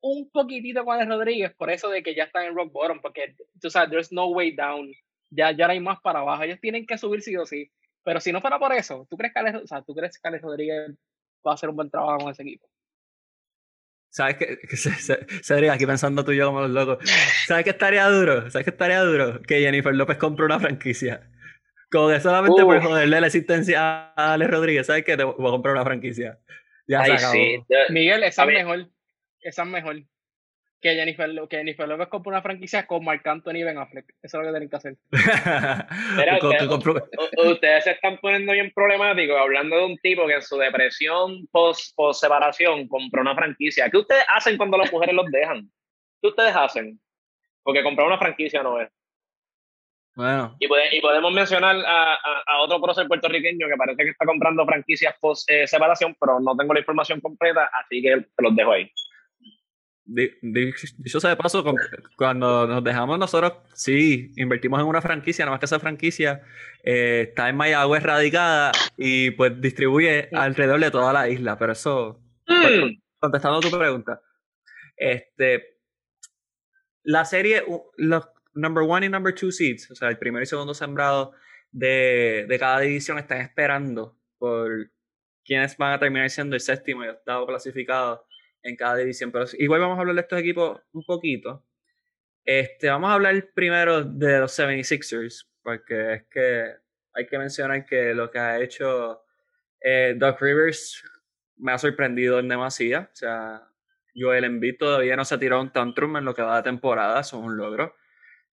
un 0.00 0.30
poquitito 0.30 0.84
con 0.84 1.00
el 1.00 1.08
Rodríguez 1.08 1.54
por 1.56 1.70
eso 1.70 1.88
de 1.90 2.02
que 2.02 2.14
ya 2.14 2.24
están 2.24 2.44
en 2.44 2.54
rock 2.54 2.72
bottom, 2.72 3.00
porque 3.00 3.34
tú 3.60 3.70
sabes, 3.70 3.90
there's 3.90 4.12
no 4.12 4.28
way 4.28 4.54
down, 4.54 4.90
ya, 5.30 5.52
ya 5.52 5.66
no 5.66 5.72
hay 5.72 5.80
más 5.80 6.00
para 6.00 6.20
abajo, 6.20 6.42
ellos 6.42 6.60
tienen 6.60 6.86
que 6.86 6.98
subir 6.98 7.22
sí 7.22 7.36
o 7.36 7.44
sí, 7.44 7.70
pero 8.02 8.20
si 8.20 8.32
no 8.32 8.40
fuera 8.40 8.58
por 8.58 8.72
eso, 8.72 9.06
¿tú 9.10 9.16
crees 9.16 9.32
que 9.32 9.40
Alex, 9.40 9.58
o 9.64 9.66
sea, 9.66 9.82
¿tú 9.82 9.94
crees 9.94 10.18
que 10.18 10.28
Alex 10.28 10.42
Rodríguez 10.42 10.90
va 11.46 11.52
a 11.52 11.54
hacer 11.54 11.68
un 11.68 11.76
buen 11.76 11.90
trabajo 11.90 12.18
con 12.18 12.32
ese 12.32 12.42
equipo? 12.42 12.68
¿Sabes 14.16 14.36
qué? 14.36 14.58
Cedric, 15.42 15.70
aquí 15.70 15.84
pensando 15.84 16.24
tú 16.24 16.32
y 16.32 16.38
yo 16.38 16.46
como 16.46 16.62
los 16.62 16.70
locos. 16.70 17.06
¿Sabes 17.46 17.64
qué 17.64 17.70
estaría 17.70 18.08
duro? 18.08 18.50
¿Sabes 18.50 18.64
qué 18.64 18.70
estaría 18.70 19.02
duro? 19.02 19.42
Que 19.42 19.60
Jennifer 19.60 19.94
López 19.94 20.16
compre 20.16 20.46
una 20.46 20.58
franquicia. 20.58 21.28
Como 21.90 22.08
que 22.08 22.18
solamente 22.20 22.62
uh. 22.62 22.66
por 22.66 22.82
joderle 22.82 23.20
la 23.20 23.26
existencia 23.26 24.14
a 24.16 24.32
Alex 24.32 24.50
Rodríguez, 24.50 24.86
¿sabes 24.86 25.04
qué? 25.04 25.18
Te 25.18 25.24
voy 25.24 25.34
a 25.34 25.50
comprar 25.50 25.74
una 25.74 25.84
franquicia. 25.84 26.38
Ya 26.88 27.02
Ay, 27.02 27.18
se 27.18 27.26
sí. 27.26 27.64
Miguel, 27.90 28.24
esa 28.24 28.44
es 28.44 28.48
mejor. 28.48 28.88
Esa 29.40 29.62
es 29.64 29.68
mejor. 29.68 29.96
Que 30.80 30.94
Jennifer, 30.94 31.30
que 31.48 31.56
Jennifer 31.56 31.88
López 31.88 32.08
compre 32.08 32.30
una 32.30 32.42
franquicia 32.42 32.86
con 32.86 33.04
Marc 33.04 33.26
Anthony 33.26 33.56
y 33.56 33.64
Ben 33.64 33.78
Affleck. 33.78 34.06
Eso 34.22 34.40
es 34.40 34.46
lo 34.46 34.48
que 34.48 34.50
tienen 34.50 34.68
que 34.68 34.76
hacer. 34.76 34.96
ustedes, 37.50 37.84
se 37.84 37.90
están 37.92 38.18
poniendo 38.18 38.52
bien 38.52 38.72
problemáticos 38.74 39.38
hablando 39.38 39.76
de 39.76 39.86
un 39.86 39.98
tipo 39.98 40.26
que 40.26 40.34
en 40.34 40.42
su 40.42 40.56
depresión 40.58 41.46
post, 41.50 41.94
post 41.96 42.20
separación 42.20 42.88
compró 42.88 43.22
una 43.22 43.34
franquicia. 43.34 43.90
¿Qué 43.90 43.98
ustedes 43.98 44.24
hacen 44.34 44.56
cuando 44.56 44.76
las 44.76 44.92
mujeres 44.92 45.14
los 45.14 45.30
dejan? 45.30 45.70
¿Qué 46.20 46.28
ustedes 46.28 46.54
hacen? 46.54 47.00
Porque 47.62 47.82
comprar 47.82 48.06
una 48.06 48.18
franquicia 48.18 48.62
no 48.62 48.80
es. 48.80 48.88
Bueno. 50.14 50.56
Y, 50.58 50.66
y 50.96 51.00
podemos 51.02 51.30
mencionar 51.30 51.76
a, 51.76 52.14
a, 52.46 52.62
otro 52.62 52.80
prócer 52.80 53.06
puertorriqueño 53.06 53.68
que 53.68 53.76
parece 53.76 54.02
que 54.02 54.10
está 54.10 54.24
comprando 54.24 54.64
franquicias 54.64 55.14
post 55.20 55.50
eh, 55.50 55.66
separación, 55.66 56.16
pero 56.18 56.40
no 56.40 56.56
tengo 56.56 56.72
la 56.72 56.80
información 56.80 57.20
completa, 57.20 57.68
así 57.74 58.00
que 58.00 58.24
te 58.34 58.42
los 58.42 58.56
dejo 58.56 58.72
ahí. 58.72 58.90
Dicho 60.06 61.20
sea 61.20 61.30
de 61.30 61.36
paso, 61.36 61.64
cuando 62.16 62.66
nos 62.68 62.84
dejamos 62.84 63.18
nosotros, 63.18 63.54
sí, 63.74 64.32
invertimos 64.36 64.80
en 64.80 64.86
una 64.86 65.02
franquicia, 65.02 65.44
nada 65.44 65.54
más 65.54 65.58
que 65.58 65.66
esa 65.66 65.80
franquicia 65.80 66.42
eh, 66.84 67.26
está 67.28 67.48
en 67.48 67.56
Mayagüez 67.56 68.04
radicada 68.04 68.70
y 68.96 69.32
pues 69.32 69.60
distribuye 69.60 70.28
alrededor 70.32 70.78
de 70.78 70.92
toda 70.92 71.12
la 71.12 71.28
isla, 71.28 71.58
pero 71.58 71.72
eso, 71.72 72.20
pues, 72.46 72.80
mm. 72.82 73.00
contestando 73.18 73.58
a 73.58 73.60
tu 73.60 73.76
pregunta, 73.76 74.20
este, 74.96 75.80
la 77.02 77.24
serie, 77.24 77.64
los 77.96 78.28
number 78.54 78.84
one 78.88 79.06
y 79.06 79.08
number 79.08 79.34
two 79.34 79.50
seeds, 79.50 79.90
o 79.90 79.96
sea, 79.96 80.08
el 80.08 80.18
primero 80.18 80.44
y 80.44 80.46
segundo 80.46 80.72
sembrado 80.72 81.32
de, 81.72 82.46
de 82.48 82.58
cada 82.60 82.78
división 82.80 83.18
están 83.18 83.40
esperando 83.40 84.16
por 84.38 84.90
quienes 85.44 85.76
van 85.76 85.94
a 85.94 85.98
terminar 85.98 86.30
siendo 86.30 86.54
el 86.54 86.60
séptimo 86.60 87.04
y 87.04 87.08
octavo 87.08 87.46
clasificado 87.46 88.25
en 88.66 88.76
cada 88.76 88.96
división. 88.96 89.32
Pero 89.32 89.46
igual 89.58 89.80
vamos 89.80 89.98
a 89.98 90.00
hablar 90.00 90.14
de 90.16 90.20
estos 90.22 90.38
equipos 90.38 90.80
un 90.92 91.04
poquito. 91.04 91.64
Este, 92.44 92.88
vamos 92.88 93.10
a 93.10 93.14
hablar 93.14 93.50
primero 93.54 94.04
de 94.04 94.38
los 94.38 94.58
76ers, 94.58 95.48
porque 95.62 96.14
es 96.14 96.22
que 96.28 96.74
hay 97.12 97.26
que 97.26 97.38
mencionar 97.38 97.84
que 97.84 98.14
lo 98.14 98.30
que 98.30 98.38
ha 98.38 98.60
hecho 98.60 99.24
eh, 99.80 100.14
Doc 100.16 100.40
Rivers 100.40 101.02
me 101.56 101.72
ha 101.72 101.78
sorprendido 101.78 102.38
en 102.38 102.48
demasía. 102.48 103.10
O 103.12 103.16
sea, 103.16 103.68
Joel 104.14 104.44
Embiid 104.44 104.78
todavía 104.78 105.16
no 105.16 105.24
se 105.24 105.34
ha 105.34 105.38
tirado 105.38 105.62
un 105.62 105.72
tantrum 105.72 106.16
en 106.16 106.24
lo 106.24 106.34
que 106.34 106.42
va 106.42 106.56
de 106.58 106.62
temporada, 106.62 107.20
eso 107.20 107.38
es 107.38 107.44
un 107.44 107.56
logro. 107.56 107.94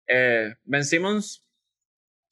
Eh, 0.08 0.56
ben 0.64 0.84
Simmons 0.84 1.48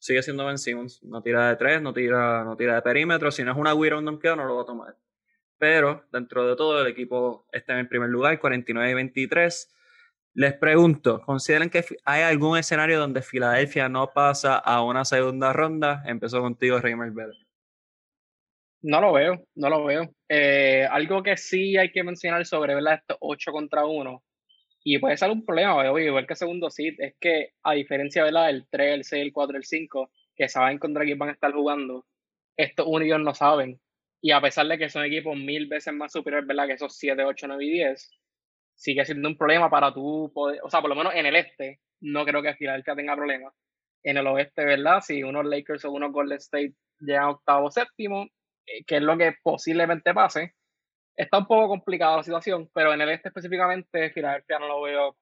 sigue 0.02 0.22
siendo 0.22 0.44
Ben 0.44 0.58
Simmons, 0.58 1.00
no 1.04 1.22
tira 1.22 1.48
de 1.48 1.56
tres, 1.56 1.80
no 1.80 1.92
tira, 1.92 2.42
no 2.42 2.56
tira 2.56 2.74
de 2.74 2.82
perímetro, 2.82 3.30
si 3.30 3.44
no 3.44 3.52
es 3.52 3.56
una 3.56 3.72
weird 3.72 4.02
no 4.02 4.44
lo 4.44 4.56
va 4.56 4.62
a 4.62 4.66
tomar 4.66 4.96
pero 5.62 6.04
dentro 6.10 6.44
de 6.44 6.56
todo 6.56 6.82
el 6.82 6.88
equipo 6.88 7.46
está 7.52 7.74
en 7.74 7.78
el 7.78 7.88
primer 7.88 8.08
lugar, 8.08 8.40
49 8.40 8.90
y 8.90 8.94
23. 8.94 9.72
Les 10.34 10.54
pregunto, 10.54 11.20
¿consideran 11.20 11.70
que 11.70 11.84
hay 12.04 12.22
algún 12.22 12.58
escenario 12.58 12.98
donde 12.98 13.22
Filadelfia 13.22 13.88
no 13.88 14.10
pasa 14.12 14.56
a 14.56 14.82
una 14.82 15.04
segunda 15.04 15.52
ronda? 15.52 16.02
Empezó 16.04 16.40
contigo, 16.40 16.80
Reimer 16.80 17.12
Bell. 17.12 17.30
No 18.82 19.00
lo 19.00 19.12
veo, 19.12 19.44
no 19.54 19.68
lo 19.68 19.84
veo. 19.84 20.12
Eh, 20.28 20.84
algo 20.90 21.22
que 21.22 21.36
sí 21.36 21.76
hay 21.76 21.92
que 21.92 22.02
mencionar 22.02 22.44
sobre 22.44 22.74
¿verdad? 22.74 22.94
estos 22.94 23.18
8 23.20 23.52
contra 23.52 23.84
1, 23.84 24.20
y 24.82 24.98
puede 24.98 25.16
ser 25.16 25.30
un 25.30 25.46
problema, 25.46 25.86
igual 26.00 26.26
que 26.26 26.34
segundo 26.34 26.70
seed, 26.70 26.94
es 26.98 27.14
que 27.20 27.50
a 27.62 27.74
diferencia 27.74 28.24
del 28.24 28.66
3, 28.68 28.94
el 28.94 29.04
6, 29.04 29.22
el 29.22 29.32
4, 29.32 29.58
el 29.58 29.64
5, 29.64 30.10
que 30.34 30.48
saben 30.48 30.78
contra 30.78 31.04
quién 31.04 31.20
van 31.20 31.28
a 31.28 31.32
estar 31.34 31.52
jugando, 31.52 32.04
estos 32.56 32.84
únicos 32.88 33.20
no 33.20 33.32
saben. 33.32 33.80
Y 34.22 34.30
a 34.30 34.40
pesar 34.40 34.66
de 34.68 34.78
que 34.78 34.88
son 34.88 35.04
equipos 35.04 35.36
mil 35.36 35.66
veces 35.66 35.92
más 35.92 36.12
superiores, 36.12 36.46
¿verdad? 36.46 36.68
Que 36.68 36.74
esos 36.74 36.96
7, 36.96 37.24
8, 37.24 37.48
9 37.48 37.64
y 37.64 37.70
10, 37.72 38.10
sigue 38.74 39.04
siendo 39.04 39.28
un 39.28 39.36
problema 39.36 39.68
para 39.68 39.92
tú 39.92 40.30
poder, 40.32 40.60
o 40.62 40.70
sea, 40.70 40.80
por 40.80 40.90
lo 40.90 40.96
menos 40.96 41.12
en 41.14 41.26
el 41.26 41.36
este, 41.36 41.80
no 42.00 42.24
creo 42.24 42.40
que 42.40 42.54
Filadelfia 42.54 42.94
tenga 42.94 43.16
problemas. 43.16 43.52
En 44.04 44.16
el 44.16 44.26
oeste, 44.28 44.64
¿verdad? 44.64 45.00
Si 45.00 45.22
unos 45.22 45.44
Lakers 45.44 45.84
o 45.84 45.92
unos 45.92 46.12
Golden 46.12 46.38
State 46.38 46.74
llegan 47.00 47.24
octavo 47.24 47.70
séptimo, 47.70 48.26
eh, 48.66 48.84
que 48.86 48.96
es 48.96 49.02
lo 49.02 49.18
que 49.18 49.34
posiblemente 49.42 50.14
pase, 50.14 50.54
está 51.16 51.38
un 51.38 51.46
poco 51.46 51.68
complicada 51.68 52.18
la 52.18 52.22
situación, 52.22 52.70
pero 52.72 52.92
en 52.94 53.00
el 53.00 53.10
este 53.10 53.28
específicamente, 53.28 54.10
Filadelfia 54.10 54.58
no 54.58 54.68
lo 54.68 54.82
veo 54.82 55.16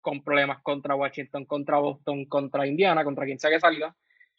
con 0.00 0.22
problemas 0.22 0.60
contra 0.62 0.96
Washington, 0.96 1.46
contra 1.46 1.78
Boston, 1.78 2.26
contra 2.26 2.66
Indiana, 2.66 3.04
contra 3.04 3.24
quien 3.24 3.38
sea 3.38 3.50
que 3.50 3.60
salga. 3.60 3.94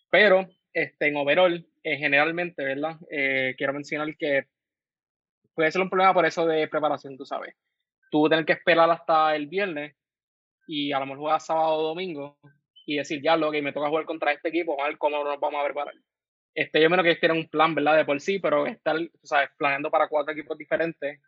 Pero 0.09 0.47
este, 0.73 1.07
en 1.07 1.17
overall, 1.17 1.65
eh, 1.83 1.97
generalmente, 1.97 2.63
¿verdad? 2.63 2.97
Eh, 3.09 3.55
quiero 3.57 3.73
mencionar 3.73 4.15
que 4.17 4.47
puede 5.53 5.71
ser 5.71 5.81
un 5.81 5.89
problema 5.89 6.13
por 6.13 6.25
eso 6.25 6.45
de 6.45 6.67
preparación, 6.67 7.17
tú 7.17 7.25
sabes. 7.25 7.55
Tú 8.09 8.27
tener 8.29 8.45
que 8.45 8.53
esperar 8.53 8.89
hasta 8.89 9.35
el 9.35 9.47
viernes 9.47 9.95
y 10.67 10.91
a 10.91 10.99
lo 10.99 11.05
mejor 11.05 11.19
juegas 11.19 11.45
sábado 11.45 11.77
o 11.77 11.87
domingo 11.89 12.37
y 12.85 12.97
decir, 12.97 13.21
ya, 13.21 13.37
lo 13.37 13.51
que 13.51 13.61
me 13.61 13.71
toca 13.71 13.89
jugar 13.89 14.05
contra 14.05 14.31
este 14.31 14.49
equipo, 14.49 14.81
a 14.81 14.87
ver 14.87 14.97
cómo 14.97 15.23
nos 15.23 15.39
vamos 15.39 15.61
a 15.61 15.65
preparar. 15.65 15.93
Este, 16.55 16.81
yo 16.81 16.89
menos 16.89 17.05
que 17.05 17.15
tienen 17.15 17.37
un 17.37 17.49
plan, 17.49 17.73
¿verdad? 17.73 17.97
De 17.97 18.05
por 18.05 18.19
sí, 18.19 18.39
pero 18.39 18.67
estar, 18.67 18.95
sabes, 19.23 19.49
planeando 19.57 19.89
para 19.89 20.07
cuatro 20.07 20.33
equipos 20.33 20.57
diferentes, 20.57 21.19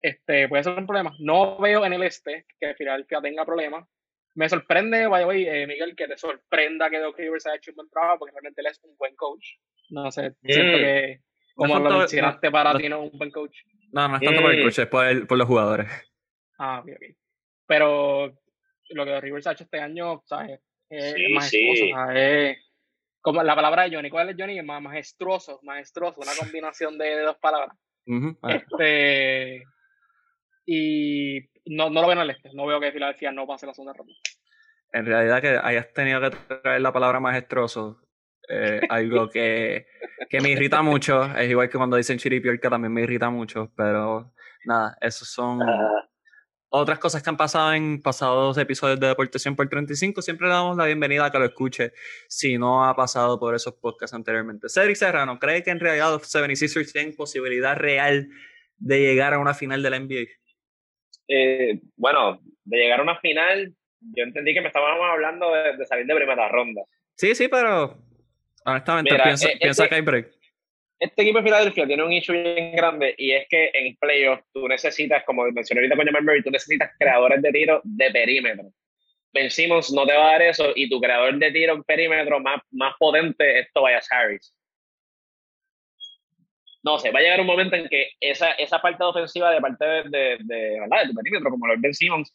este, 0.00 0.48
puede 0.48 0.64
ser 0.64 0.78
un 0.78 0.86
problema. 0.86 1.14
No 1.18 1.58
veo 1.58 1.84
en 1.84 1.92
el 1.92 2.02
este 2.02 2.46
que 2.60 2.74
Philadelphia 2.74 3.20
tenga 3.20 3.44
problemas, 3.44 3.88
me 4.34 4.48
sorprende, 4.48 5.06
vaya, 5.06 5.26
eh, 5.32 5.66
Miguel, 5.66 5.94
que 5.94 6.08
te 6.08 6.16
sorprenda 6.16 6.88
que 6.88 6.98
Doc 6.98 7.18
Rivers 7.18 7.46
haya 7.46 7.56
hecho 7.56 7.72
un 7.72 7.76
buen 7.76 7.90
trabajo, 7.90 8.20
porque 8.20 8.32
realmente 8.32 8.60
él 8.60 8.66
es 8.68 8.80
un 8.82 8.96
buen 8.96 9.14
coach. 9.16 9.56
No 9.90 10.10
sé, 10.10 10.34
siento 10.42 10.78
que, 10.78 11.20
como 11.54 11.78
lo 11.78 11.98
mencionaste, 11.98 12.50
para 12.50 12.76
ti 12.76 12.88
no 12.88 13.04
es 13.04 13.12
un 13.12 13.18
buen 13.18 13.30
coach. 13.30 13.58
No, 13.92 14.08
no 14.08 14.16
es 14.16 14.22
tanto 14.22 14.40
por 14.40 14.54
el 14.54 14.62
coach, 14.62 14.78
es 14.78 14.86
por, 15.26 15.38
los 15.38 15.46
jugadores. 15.46 15.90
Ah, 16.58 16.82
bien, 16.84 16.96
bien. 16.98 17.16
Pero 17.66 18.38
lo 18.90 19.04
que 19.04 19.20
Rivers 19.20 19.46
ha 19.46 19.52
hecho 19.52 19.64
este 19.64 19.80
año, 19.80 20.22
¿sabes? 20.24 20.60
Es 20.88 21.12
sí, 21.12 21.32
majestuoso, 21.32 22.10
Es 22.14 22.58
como 23.20 23.42
la 23.42 23.54
palabra 23.54 23.84
de 23.84 23.96
Johnny, 23.96 24.10
¿cuál 24.10 24.30
es 24.30 24.36
Johnny? 24.38 24.60
Majestuoso, 24.62 25.60
majestuoso, 25.62 26.20
una 26.20 26.32
combinación 26.38 26.98
de, 26.98 27.20
dos 27.20 27.36
palabras. 27.38 27.76
Este, 28.48 29.62
y 30.66 31.40
no, 31.66 31.90
no 31.90 32.00
lo 32.02 32.08
veo 32.08 32.16
en 32.16 32.22
el 32.22 32.30
este. 32.30 32.50
No 32.54 32.66
veo 32.66 32.80
que 32.80 32.92
Filadelfia 32.92 33.32
no 33.32 33.46
pase 33.46 33.66
la 33.66 33.74
segunda 33.74 33.92
ronda. 33.92 34.14
En 34.92 35.06
realidad 35.06 35.40
que 35.40 35.58
hayas 35.62 35.92
tenido 35.92 36.20
que 36.20 36.36
traer 36.62 36.80
la 36.80 36.92
palabra 36.92 37.20
majestroso, 37.20 38.00
eh, 38.48 38.80
algo 38.90 39.28
que, 39.28 39.86
que, 40.28 40.40
me 40.40 40.50
irrita 40.50 40.82
mucho. 40.82 41.24
Es 41.36 41.48
igual 41.50 41.68
que 41.68 41.78
cuando 41.78 41.96
dicen 41.96 42.18
chiripiorca 42.18 42.68
también 42.68 42.92
me 42.92 43.02
irrita 43.02 43.30
mucho, 43.30 43.72
pero 43.76 44.32
nada, 44.64 44.96
esos 45.00 45.28
son 45.28 45.60
otras 46.74 46.98
cosas 46.98 47.22
que 47.22 47.28
han 47.28 47.36
pasado 47.36 47.74
en 47.74 48.00
pasados 48.00 48.56
episodios 48.56 48.98
de 48.98 49.08
Deportación 49.08 49.54
por 49.54 49.68
35. 49.68 50.22
Siempre 50.22 50.48
le 50.48 50.54
damos 50.54 50.76
la 50.76 50.86
bienvenida 50.86 51.26
a 51.26 51.30
que 51.30 51.38
lo 51.38 51.44
escuche 51.44 51.92
si 52.28 52.56
no 52.56 52.86
ha 52.86 52.96
pasado 52.96 53.38
por 53.38 53.54
esos 53.54 53.74
podcasts 53.74 54.14
anteriormente. 54.14 54.68
Cedric 54.70 54.96
Serrano, 54.96 55.38
¿cree 55.38 55.62
que 55.62 55.70
en 55.70 55.80
realidad 55.80 56.10
los 56.10 56.22
76ers 56.22 56.92
tienen 56.92 57.14
posibilidad 57.14 57.76
real 57.76 58.28
de 58.78 59.00
llegar 59.00 59.34
a 59.34 59.38
una 59.38 59.52
final 59.52 59.82
de 59.82 59.90
la 59.90 60.00
NBA? 60.00 60.41
Eh, 61.34 61.80
bueno, 61.96 62.40
de 62.64 62.76
llegar 62.76 63.00
a 63.00 63.04
una 63.04 63.18
final, 63.18 63.72
yo 64.00 64.24
entendí 64.24 64.52
que 64.52 64.60
me 64.60 64.66
estábamos 64.66 65.08
hablando 65.10 65.50
de, 65.50 65.86
salir 65.86 66.04
de 66.04 66.14
primera 66.14 66.46
ronda. 66.48 66.82
Sí, 67.16 67.34
sí, 67.34 67.48
pero 67.48 67.96
honestamente 68.66 69.14
piensa, 69.14 69.48
eh, 69.48 69.56
piensa 69.58 69.84
este 69.84 69.88
que 69.88 69.94
hay 69.94 70.00
break. 70.02 70.30
Este 70.98 71.22
equipo 71.22 71.38
de 71.38 71.44
Filadelfia 71.44 71.86
tiene 71.86 72.04
un 72.04 72.12
issue 72.12 72.34
bien 72.34 72.76
grande 72.76 73.14
y 73.16 73.32
es 73.32 73.46
que 73.48 73.70
en 73.72 73.96
playoffs 73.96 74.44
tú 74.52 74.68
necesitas, 74.68 75.24
como 75.24 75.50
mencioné 75.50 75.80
ahorita 75.80 75.96
con 75.96 76.04
Jamal 76.04 76.22
Murray, 76.22 76.42
tú 76.42 76.50
necesitas 76.50 76.90
creadores 76.98 77.40
de 77.40 77.50
tiro 77.50 77.80
de 77.82 78.10
perímetro. 78.10 78.64
Ben 79.32 79.50
Simmons 79.50 79.90
no 79.90 80.06
te 80.06 80.12
va 80.12 80.28
a 80.28 80.32
dar 80.32 80.42
eso 80.42 80.72
y 80.76 80.90
tu 80.90 81.00
creador 81.00 81.38
de 81.38 81.50
tiro 81.50 81.72
en 81.72 81.82
perímetro 81.82 82.40
más, 82.40 82.60
más 82.70 82.94
potente 82.98 83.60
es 83.60 83.72
Tobias 83.72 84.06
Harris 84.12 84.54
no 86.82 86.98
sé, 86.98 87.10
va 87.10 87.20
a 87.20 87.22
llegar 87.22 87.40
un 87.40 87.46
momento 87.46 87.76
en 87.76 87.88
que 87.88 88.10
esa, 88.20 88.52
esa 88.52 88.80
parte 88.80 89.04
ofensiva 89.04 89.50
de 89.50 89.60
parte 89.60 89.84
de, 89.84 90.02
de, 90.04 90.38
de, 90.40 90.80
¿verdad? 90.80 91.02
de 91.02 91.08
tu 91.08 91.14
perímetro, 91.14 91.50
como 91.50 91.66
lo 91.66 91.74
Ben 91.78 91.94
Simmons, 91.94 92.34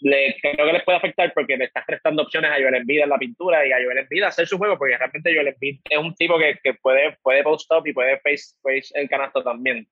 le, 0.00 0.36
creo 0.40 0.66
que 0.66 0.72
les 0.72 0.84
puede 0.84 0.98
afectar 0.98 1.32
porque 1.32 1.56
le 1.56 1.64
estás 1.64 1.84
prestando 1.86 2.22
opciones 2.22 2.50
a 2.50 2.56
Joel 2.56 2.74
Embiid 2.74 3.00
en 3.00 3.08
la 3.08 3.18
pintura 3.18 3.66
y 3.66 3.72
a 3.72 3.82
Joel 3.82 3.98
Embiid 3.98 4.24
a 4.24 4.28
hacer 4.28 4.46
su 4.46 4.58
juego, 4.58 4.76
porque 4.76 4.96
realmente 4.96 5.34
Joel 5.34 5.48
Embiid 5.48 5.80
es 5.88 5.98
un 5.98 6.14
tipo 6.14 6.38
que, 6.38 6.58
que 6.62 6.74
puede, 6.74 7.16
puede 7.22 7.42
post-up 7.42 7.86
y 7.86 7.92
puede 7.92 8.18
face, 8.18 8.54
face 8.62 8.88
el 8.94 9.08
canasto 9.08 9.42
también. 9.42 9.86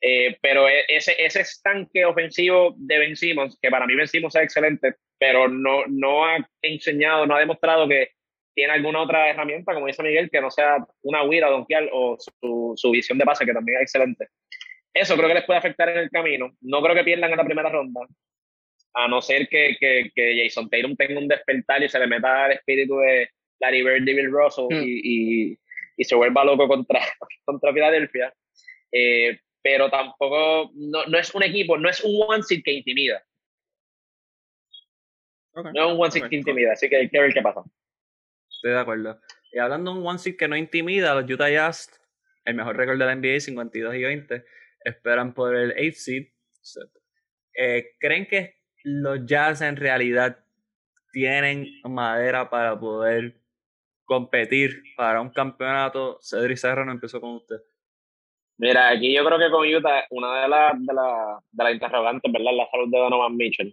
Eh, 0.00 0.36
pero 0.40 0.68
e, 0.68 0.84
ese, 0.88 1.14
ese 1.18 1.40
estanque 1.40 2.04
ofensivo 2.04 2.74
de 2.76 2.98
Ben 2.98 3.16
Simmons, 3.16 3.58
que 3.60 3.70
para 3.70 3.86
mí 3.86 3.94
Ben 3.94 4.06
Simmons 4.06 4.36
es 4.36 4.42
excelente, 4.42 4.94
pero 5.18 5.48
no, 5.48 5.84
no 5.88 6.26
ha 6.26 6.36
enseñado, 6.62 7.26
no 7.26 7.34
ha 7.34 7.40
demostrado 7.40 7.88
que 7.88 8.10
tiene 8.58 8.72
alguna 8.72 9.02
otra 9.02 9.30
herramienta, 9.30 9.72
como 9.72 9.86
dice 9.86 10.02
Miguel, 10.02 10.28
que 10.28 10.40
no 10.40 10.50
sea 10.50 10.84
una 11.02 11.22
huida 11.22 11.48
donkeal 11.48 11.88
o 11.92 12.16
su, 12.18 12.72
su, 12.74 12.90
visión 12.90 13.16
de 13.16 13.24
pase, 13.24 13.46
que 13.46 13.52
también 13.52 13.76
es 13.76 13.82
excelente. 13.82 14.26
Eso 14.92 15.14
creo 15.14 15.28
que 15.28 15.34
les 15.34 15.44
puede 15.44 15.60
afectar 15.60 15.88
en 15.90 15.98
el 15.98 16.10
camino. 16.10 16.50
No 16.62 16.82
creo 16.82 16.96
que 16.96 17.04
pierdan 17.04 17.30
en 17.30 17.36
la 17.36 17.44
primera 17.44 17.68
ronda, 17.68 18.00
a 18.94 19.06
no 19.06 19.22
ser 19.22 19.48
que, 19.48 19.76
que, 19.78 20.10
que 20.12 20.42
Jason 20.42 20.68
Tatum 20.68 20.96
tenga 20.96 21.20
un 21.20 21.28
despertar 21.28 21.84
y 21.84 21.88
se 21.88 22.00
le 22.00 22.08
meta 22.08 22.46
el 22.46 22.54
espíritu 22.54 22.98
de 22.98 23.30
Larry 23.60 23.84
Bird 23.84 24.08
y 24.08 24.14
Bill 24.14 24.32
Russell 24.32 24.66
hmm. 24.70 24.82
y, 24.82 25.00
y, 25.52 25.58
y, 25.96 26.04
se 26.04 26.16
vuelva 26.16 26.44
loco 26.44 26.66
contra, 26.66 26.98
contra 27.44 27.72
Filadelfia. 27.72 28.34
Eh, 28.90 29.38
pero 29.62 29.88
tampoco, 29.88 30.72
no, 30.74 31.06
no, 31.06 31.16
es 31.16 31.32
un 31.32 31.44
equipo, 31.44 31.78
no 31.78 31.88
es 31.88 32.02
un 32.02 32.20
one 32.26 32.42
seed 32.42 32.62
que 32.64 32.72
intimida. 32.72 33.22
No 35.54 35.70
es 35.70 35.94
un 35.94 36.00
one 36.00 36.10
seed 36.10 36.24
que 36.28 36.34
intimida, 36.34 36.72
así 36.72 36.88
que 36.88 36.96
hay 36.96 37.08
que 37.08 37.20
ver 37.20 37.32
qué 37.32 37.40
pasa. 37.40 37.62
Estoy 38.58 38.72
de 38.72 38.80
acuerdo. 38.80 39.20
Y 39.52 39.58
hablando 39.60 39.92
de 39.92 40.00
un 40.00 40.06
one 40.06 40.18
seed 40.18 40.36
que 40.36 40.48
no 40.48 40.56
intimida, 40.56 41.14
los 41.14 41.30
Utah 41.30 41.48
Jazz, 41.48 41.90
el 42.44 42.56
mejor 42.56 42.76
récord 42.76 42.98
de 42.98 43.06
la 43.06 43.14
NBA, 43.14 43.38
52 43.38 43.94
y 43.94 44.02
20, 44.02 44.44
esperan 44.84 45.32
por 45.32 45.54
el 45.54 45.70
8 45.70 45.92
seed. 45.94 46.26
Eh, 47.54 47.94
¿Creen 48.00 48.26
que 48.26 48.56
los 48.82 49.24
Jazz 49.26 49.62
en 49.62 49.76
realidad 49.76 50.44
tienen 51.12 51.68
madera 51.84 52.50
para 52.50 52.78
poder 52.78 53.40
competir 54.04 54.82
para 54.96 55.20
un 55.20 55.30
campeonato? 55.30 56.18
Cedric 56.20 56.56
Serrano 56.56 56.90
empezó 56.90 57.20
con 57.20 57.36
usted. 57.36 57.58
Mira, 58.56 58.88
aquí 58.88 59.14
yo 59.14 59.24
creo 59.24 59.38
que 59.38 59.50
con 59.50 59.72
Utah, 59.72 60.04
una 60.10 60.42
de 60.42 60.48
las 60.48 60.72
de 60.84 60.94
la, 60.94 61.38
de 61.52 61.64
la 61.64 61.70
interrogantes, 61.70 62.32
¿verdad? 62.32 62.56
La 62.56 62.68
salud 62.68 62.90
de 62.90 62.98
Donovan 62.98 63.36
Mitchell. 63.36 63.72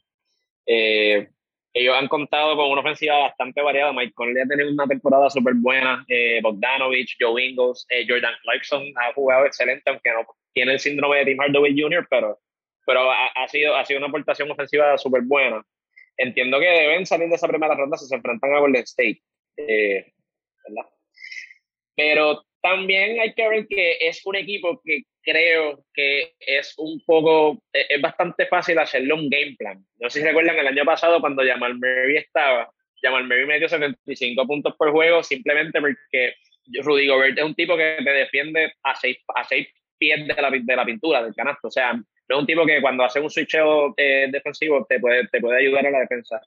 Eh, 0.68 1.28
ellos 1.78 1.94
han 1.94 2.08
contado 2.08 2.56
con 2.56 2.72
una 2.72 2.80
ofensiva 2.80 3.18
bastante 3.20 3.62
variada. 3.62 3.92
Mike 3.92 4.14
Conley 4.14 4.42
ha 4.42 4.48
tenido 4.48 4.72
una 4.72 4.88
temporada 4.88 5.30
súper 5.30 5.56
buena. 5.56 6.06
Eh, 6.08 6.40
Bogdanovich, 6.42 7.18
Joe 7.20 7.44
Ingles, 7.44 7.86
eh, 7.90 8.06
Jordan 8.08 8.34
Clarkson 8.44 8.82
ha 8.96 9.12
jugado 9.12 9.46
excelente, 9.46 9.90
aunque 9.90 10.10
no 10.14 10.26
tiene 10.54 10.72
el 10.72 10.80
síndrome 10.80 11.18
de 11.18 11.26
Tim 11.26 11.42
Hardaway 11.42 11.78
Jr., 11.78 12.08
pero, 12.10 12.40
pero 12.86 13.12
ha, 13.12 13.48
sido, 13.50 13.76
ha 13.76 13.84
sido 13.84 13.98
una 13.98 14.08
aportación 14.08 14.50
ofensiva 14.50 14.98
súper 14.98 15.24
buena. 15.24 15.62
Entiendo 16.16 16.62
que 16.62 16.66
deben 16.66 17.06
salir 17.06 17.28
de 17.28 17.36
esa 17.36 17.50
primera 17.50 17.76
ronda 17.76 17.98
si 17.98 18.06
se 18.06 18.16
enfrentan 18.16 18.54
a 18.54 18.60
Golden 18.60 18.84
State. 18.84 19.22
Eh, 19.58 20.14
¿verdad? 20.70 20.90
Pero 21.98 22.46
también 22.62 23.20
hay 23.20 23.34
que 23.34 23.50
ver 23.50 23.68
que 23.68 23.98
es 24.00 24.26
un 24.26 24.38
equipo 24.38 24.80
que 24.82 25.04
creo 25.26 25.84
que 25.94 26.36
es 26.40 26.76
un 26.78 27.02
poco, 27.06 27.62
e, 27.74 27.86
es 27.90 28.02
bastante 28.02 28.46
fácil 28.46 28.78
hacerle 28.80 29.14
un 29.14 29.30
game 29.30 29.56
plan. 29.58 29.84
No 30.00 30.10
sé 30.10 30.20
si 30.20 30.26
recuerdan 30.26 30.58
el 30.58 30.68
año 30.68 30.86
pasado 30.86 31.20
cuando 31.20 31.44
Jamal 31.44 31.76
Murray 31.76 32.18
estaba, 32.18 32.70
Jamal 33.02 33.24
Murray 33.24 33.46
metió 33.46 33.68
75 33.68 34.46
puntos 34.46 34.76
por 34.78 34.92
juego 34.92 35.24
simplemente 35.24 35.82
porque 35.82 36.36
Rudy 36.84 37.08
Gobert 37.08 37.38
es 37.38 37.44
un 37.44 37.56
tipo 37.56 37.76
que 37.76 37.98
te 38.04 38.10
defiende 38.10 38.74
a 38.84 38.96
seis, 38.96 39.18
a 39.36 39.44
seis 39.44 39.68
pies 39.98 40.28
de 40.28 40.42
la, 40.42 40.50
de 40.50 40.76
la 40.76 40.86
pintura, 40.86 41.24
del 41.24 41.36
canasto. 41.36 41.68
O 41.68 41.72
sea, 41.72 41.94
no 41.94 42.04
es 42.36 42.38
un 42.38 42.46
tipo 42.46 42.66
que 42.66 42.82
cuando 42.82 43.04
hace 43.04 43.20
un 43.20 43.30
switcheo 43.30 43.94
eh, 43.98 44.28
defensivo 44.32 44.86
te 44.88 45.00
puede, 45.00 45.28
te 45.28 45.40
puede 45.40 45.60
ayudar 45.60 45.86
en 45.86 45.94
la 45.94 46.00
defensa. 46.00 46.42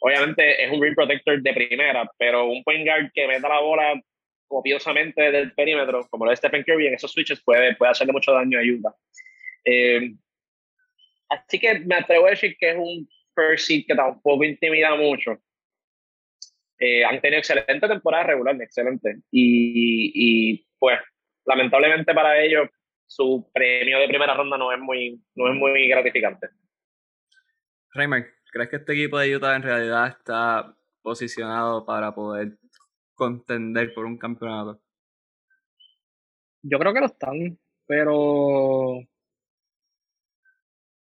Obviamente 0.00 0.62
es 0.62 0.70
un 0.70 0.82
ring 0.82 0.94
protector 0.94 1.40
de 1.40 1.52
primera, 1.52 2.10
pero 2.18 2.46
un 2.46 2.62
point 2.62 2.86
guard 2.86 3.10
que 3.14 3.26
meta 3.26 3.48
la 3.48 3.60
bola 3.60 4.00
copiosamente 4.46 5.30
del 5.30 5.52
perímetro, 5.52 6.06
como 6.08 6.24
lo 6.24 6.30
de 6.30 6.36
Stephen 6.36 6.62
Curry, 6.62 6.88
en 6.88 6.94
esos 6.94 7.12
switches 7.12 7.42
puede, 7.42 7.74
puede 7.76 7.92
hacerle 7.92 8.12
mucho 8.12 8.32
daño 8.32 8.58
a 8.58 8.62
Utah. 8.62 8.94
Eh, 9.64 10.14
así 11.28 11.58
que 11.58 11.80
me 11.80 11.96
atrevo 11.96 12.26
a 12.26 12.30
decir 12.30 12.56
que 12.58 12.70
es 12.70 12.76
un 12.76 13.08
first 13.34 13.66
seed 13.66 13.84
que 13.86 13.94
tampoco 13.94 14.44
intimida 14.44 14.94
mucho. 14.94 15.38
Eh, 16.78 17.04
han 17.04 17.20
tenido 17.20 17.38
excelente 17.38 17.88
temporada 17.88 18.24
regular, 18.24 18.60
excelente. 18.60 19.16
Y, 19.30 20.12
y, 20.14 20.66
pues, 20.78 20.98
lamentablemente 21.46 22.12
para 22.14 22.40
ellos, 22.40 22.68
su 23.06 23.50
premio 23.52 23.98
de 23.98 24.08
primera 24.08 24.34
ronda 24.34 24.58
no 24.58 24.72
es 24.72 24.78
muy, 24.78 25.20
no 25.34 25.48
es 25.48 25.54
muy 25.54 25.88
gratificante. 25.88 26.48
Reimer, 27.92 28.26
¿crees 28.52 28.70
que 28.70 28.76
este 28.76 28.92
equipo 28.92 29.18
de 29.18 29.36
Utah 29.36 29.54
en 29.54 29.62
realidad 29.62 30.08
está 30.08 30.76
posicionado 31.02 31.84
para 31.84 32.14
poder 32.14 32.56
contender 33.14 33.92
por 33.94 34.04
un 34.04 34.18
campeonato? 34.18 34.80
Yo 36.62 36.78
creo 36.78 36.94
que 36.94 37.00
lo 37.00 37.06
están, 37.06 37.58
pero 37.86 39.00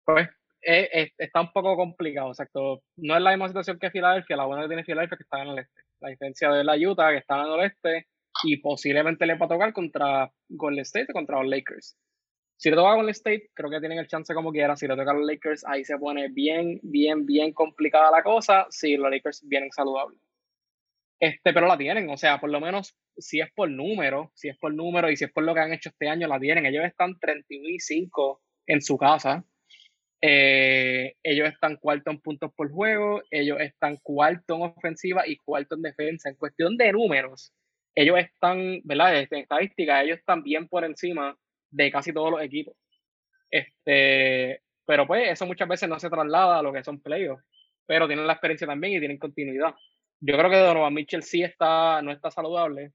pues 0.05 0.29
está 0.63 1.41
un 1.41 1.53
poco 1.53 1.77
complicado, 1.77 2.29
exacto. 2.29 2.83
No 2.97 3.17
es 3.17 3.23
la 3.23 3.31
misma 3.31 3.49
situación 3.49 3.79
que 3.79 3.91
Filadelfia, 3.91 4.37
la 4.37 4.47
buena 4.47 4.63
que 4.63 4.69
tiene 4.69 4.85
Filadelfia 4.85 5.17
que 5.17 5.25
está 5.25 5.43
en 5.43 5.49
el 5.49 5.59
este. 5.59 5.83
La 6.01 6.09
diferencia 6.09 6.51
de 6.51 6.65
la 6.65 6.77
Utah 6.77 7.11
que 7.11 7.19
está 7.19 7.37
en 7.37 7.47
el 7.47 7.51
oeste 7.53 8.07
y 8.45 8.57
posiblemente 8.59 9.27
le 9.27 9.37
va 9.37 9.47
a 9.47 9.49
tocar 9.49 9.73
contra 9.73 10.33
Golden 10.49 10.83
State 10.83 11.09
o 11.11 11.13
contra 11.13 11.39
los 11.41 11.49
Lakers. 11.49 11.97
Si 12.57 12.71
le 12.71 12.77
toca 12.77 12.95
Golden 12.95 13.11
State, 13.11 13.51
creo 13.55 13.71
que 13.71 13.81
tienen 13.81 13.99
el 13.99 14.07
chance 14.07 14.33
como 14.35 14.53
quiera. 14.53 14.77
Si 14.77 14.87
le 14.87 14.97
toca 14.97 15.11
a 15.11 15.15
los 15.15 15.27
Lakers, 15.27 15.65
ahí 15.67 15.85
se 15.85 15.99
pone 15.99 16.29
bien, 16.29 16.79
bien, 16.83 17.27
bien 17.27 17.53
complicada 17.53 18.11
la 18.11 18.23
cosa. 18.23 18.67
Si 18.71 18.97
los 18.97 19.11
Lakers 19.11 19.43
vienen 19.47 19.73
saludables. 19.73 20.19
Este, 21.23 21.53
pero 21.53 21.69
la 21.69 21.79
tienen, 21.79 22.11
o 22.11 22.17
sea, 22.17 22.41
por 22.41 22.51
lo 22.51 22.61
menos 22.61 22.97
si 23.17 23.39
es 23.41 23.49
por 23.55 23.71
número, 23.71 24.33
si 24.35 24.49
es 24.49 24.59
por 24.59 24.75
número 24.75 25.09
y 25.09 25.17
si 25.17 25.25
es 25.25 25.31
por 25.31 25.45
lo 25.45 25.55
que 25.55 25.61
han 25.61 25.73
hecho 25.73 25.91
este 25.91 26.09
año, 26.09 26.27
la 26.27 26.41
tienen. 26.41 26.67
Ellos 26.67 26.85
están 26.85 27.17
31 27.21 27.69
y 27.69 27.79
5 27.79 28.43
en 28.67 28.83
su 28.83 28.99
casa. 28.99 29.45
Eh, 30.21 31.15
ellos 31.23 31.49
están 31.49 31.77
cuarto 31.77 32.11
en 32.11 32.21
puntos 32.21 32.53
por 32.57 32.73
juego, 32.73 33.23
ellos 33.31 33.61
están 33.61 33.99
cuarto 34.03 34.57
en 34.57 34.63
ofensiva 34.63 35.23
y 35.25 35.37
cuarto 35.37 35.77
en 35.77 35.83
defensa. 35.83 36.29
En 36.29 36.35
cuestión 36.35 36.77
de 36.77 36.91
números, 36.91 37.53
ellos 37.95 38.19
están, 38.19 38.81
¿verdad? 38.83 39.17
En 39.21 39.29
estadística, 39.31 40.03
ellos 40.03 40.19
están 40.19 40.43
bien 40.43 40.67
por 40.67 40.85
encima 40.85 41.39
de 41.71 41.93
casi 41.93 42.13
todos 42.13 42.33
los 42.33 42.43
equipos. 42.43 42.75
Este, 43.49 44.61
pero 44.85 45.07
pues 45.07 45.31
eso 45.31 45.47
muchas 45.47 45.69
veces 45.69 45.89
no 45.89 46.01
se 46.01 46.11
traslada 46.11 46.59
a 46.59 46.63
lo 46.63 46.73
que 46.73 46.83
son 46.83 47.01
playoffs, 47.01 47.45
pero 47.87 48.09
tienen 48.09 48.27
la 48.27 48.33
experiencia 48.33 48.67
también 48.67 48.95
y 48.95 48.99
tienen 48.99 49.19
continuidad. 49.19 49.73
Yo 50.25 50.39
creo 50.39 50.51
que 50.51 50.57
Donovan 50.57 50.95
Mitchell 50.95 51.25
sí 51.25 51.43
está, 51.43 52.01
no 52.01 52.13
está 52.13 52.31
saludable, 52.31 52.93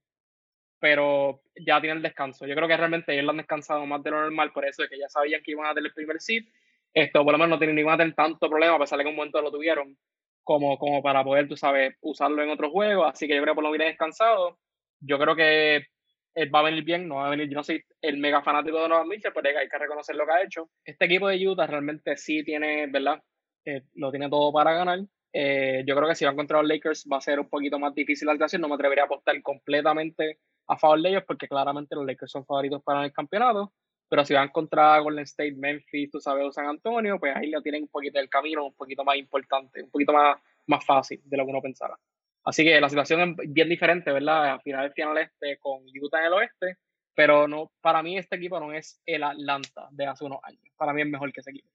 pero 0.80 1.42
ya 1.58 1.82
tiene 1.82 1.98
el 1.98 2.02
descanso. 2.02 2.48
Yo 2.48 2.56
creo 2.56 2.70
que 2.70 2.78
realmente 2.78 3.12
ellos 3.12 3.26
lo 3.26 3.32
han 3.32 3.38
descansado 3.38 3.86
más 3.86 4.02
de 4.02 4.12
lo 4.12 4.22
normal, 4.22 4.54
por 4.54 4.66
eso 4.66 4.84
de 4.84 4.88
que 4.88 4.98
ya 4.98 5.10
sabían 5.10 5.42
que 5.44 5.52
iban 5.52 5.66
a 5.66 5.74
tener 5.74 5.88
el 5.88 5.94
primer 5.94 6.22
seed. 6.22 6.46
Esto 6.94 7.26
por 7.26 7.34
lo 7.34 7.38
menos 7.38 7.50
no 7.50 7.58
tienen 7.60 7.76
ni 7.76 7.84
van 7.84 7.96
a 7.96 7.98
tener 7.98 8.16
tanto 8.16 8.50
problema, 8.50 8.76
a 8.76 8.80
pesar 8.80 8.98
de 8.98 9.04
que 9.04 9.10
un 9.10 9.18
momento 9.18 9.42
lo 9.42 9.52
tuvieron, 9.52 9.98
como, 10.42 10.78
como 10.78 11.04
para 11.04 11.22
poder, 11.22 11.50
tú 11.50 11.58
sabes, 11.58 11.98
usarlo 12.00 12.42
en 12.42 12.50
otros 12.50 12.72
juegos. 12.72 13.12
Así 13.12 13.28
que 13.28 13.36
yo 13.36 13.42
creo 13.42 13.54
que 13.54 13.56
por 13.56 13.64
lo 13.66 13.72
menos 13.72 13.88
descansado. 13.88 14.58
Yo 15.02 15.20
creo 15.20 15.36
que 15.36 15.86
él 16.34 16.56
va 16.56 16.60
a 16.60 16.64
venir 16.64 16.86
bien, 16.86 17.10
no 17.10 17.16
va 17.16 17.28
a 17.28 17.32
venir, 17.32 17.50
yo 17.50 17.56
no 17.56 17.64
soy 17.64 17.84
el 18.02 18.18
mega 18.18 18.42
fanático 18.42 18.78
de 18.78 18.84
Donovan 18.84 19.10
Mitchell, 19.10 19.34
pero 19.34 19.60
hay 19.60 19.68
que 19.68 19.78
reconocer 19.78 20.16
lo 20.16 20.26
que 20.26 20.32
ha 20.32 20.44
hecho. 20.44 20.70
Este 20.86 21.06
equipo 21.06 21.28
de 21.28 21.46
Utah 21.46 21.68
realmente 21.68 22.16
sí 22.16 22.42
tiene, 22.46 22.88
¿verdad? 22.88 23.22
Eh, 23.66 23.82
lo 23.96 24.12
tiene 24.12 24.30
todo 24.30 24.54
para 24.54 24.74
ganar. 24.74 25.00
Eh, 25.34 25.84
yo 25.86 25.96
creo 25.96 26.08
que 26.08 26.16
si 26.16 26.26
va 26.26 26.32
a 26.32 26.34
encontrar 26.34 26.62
los 26.62 26.70
Lakers 26.70 27.08
va 27.12 27.18
a 27.18 27.22
ser 27.22 27.40
un 27.40 27.50
poquito 27.50 27.80
más 27.80 27.94
difícil 27.94 28.26
la 28.26 28.34
situación. 28.34 28.62
No 28.62 28.70
me 28.70 28.76
atrevería 28.76 29.04
a 29.04 29.06
apostar 29.06 29.40
completamente 29.42 30.40
a 30.68 30.78
favor 30.78 31.02
de 31.02 31.10
ellos 31.10 31.24
porque 31.28 31.48
claramente 31.48 31.96
los 31.96 32.06
Lakers 32.06 32.32
son 32.32 32.46
favoritos 32.46 32.82
para 32.84 33.06
el 33.06 33.14
campeonato. 33.14 33.74
Pero 34.10 34.24
si 34.24 34.34
va 34.34 34.42
a 34.42 34.46
encontrar 34.46 35.02
Golden 35.02 35.24
State, 35.24 35.56
Memphis, 35.58 36.10
tú 36.10 36.20
sabes, 36.20 36.46
o 36.46 36.52
San 36.52 36.66
Antonio, 36.66 37.20
pues 37.20 37.36
ahí 37.36 37.48
le 37.48 37.62
tienen 37.62 37.84
un 37.84 37.90
poquito 37.90 38.20
el 38.20 38.30
camino 38.30 38.66
un 38.66 38.74
poquito 38.74 39.04
más 39.04 39.18
importante, 39.18 39.84
un 39.84 39.92
poquito 39.92 40.14
más, 40.14 40.38
más 40.68 40.86
fácil 40.86 41.22
de 41.26 41.38
lo 41.38 41.44
que 41.44 41.52
uno 41.52 41.62
pensara. 41.62 41.98
Así 42.46 42.64
que 42.64 42.80
la 42.80 42.88
situación 42.88 43.36
es 43.42 43.54
bien 43.54 43.68
diferente, 43.68 44.10
¿verdad? 44.10 44.52
A 44.52 44.60
final 44.60 44.84
del 44.84 44.94
final 44.94 45.18
este 45.18 45.58
con 45.58 45.84
Utah 46.02 46.20
en 46.20 46.26
el 46.28 46.34
oeste, 46.34 46.78
pero 47.14 47.48
no, 47.48 47.72
para 47.82 48.02
mí 48.02 48.18
este 48.18 48.38
equipo 48.38 48.60
no 48.60 48.72
es 48.72 49.02
el 49.06 49.24
Atlanta 49.24 49.90
de 49.92 50.06
hace 50.06 50.24
unos 50.24 50.40
años. 50.44 50.62
Para 50.78 50.94
mí 50.94 51.02
es 51.02 51.10
mejor 51.10 51.34
que 51.34 51.42
ese 51.42 51.50
equipo. 51.52 51.68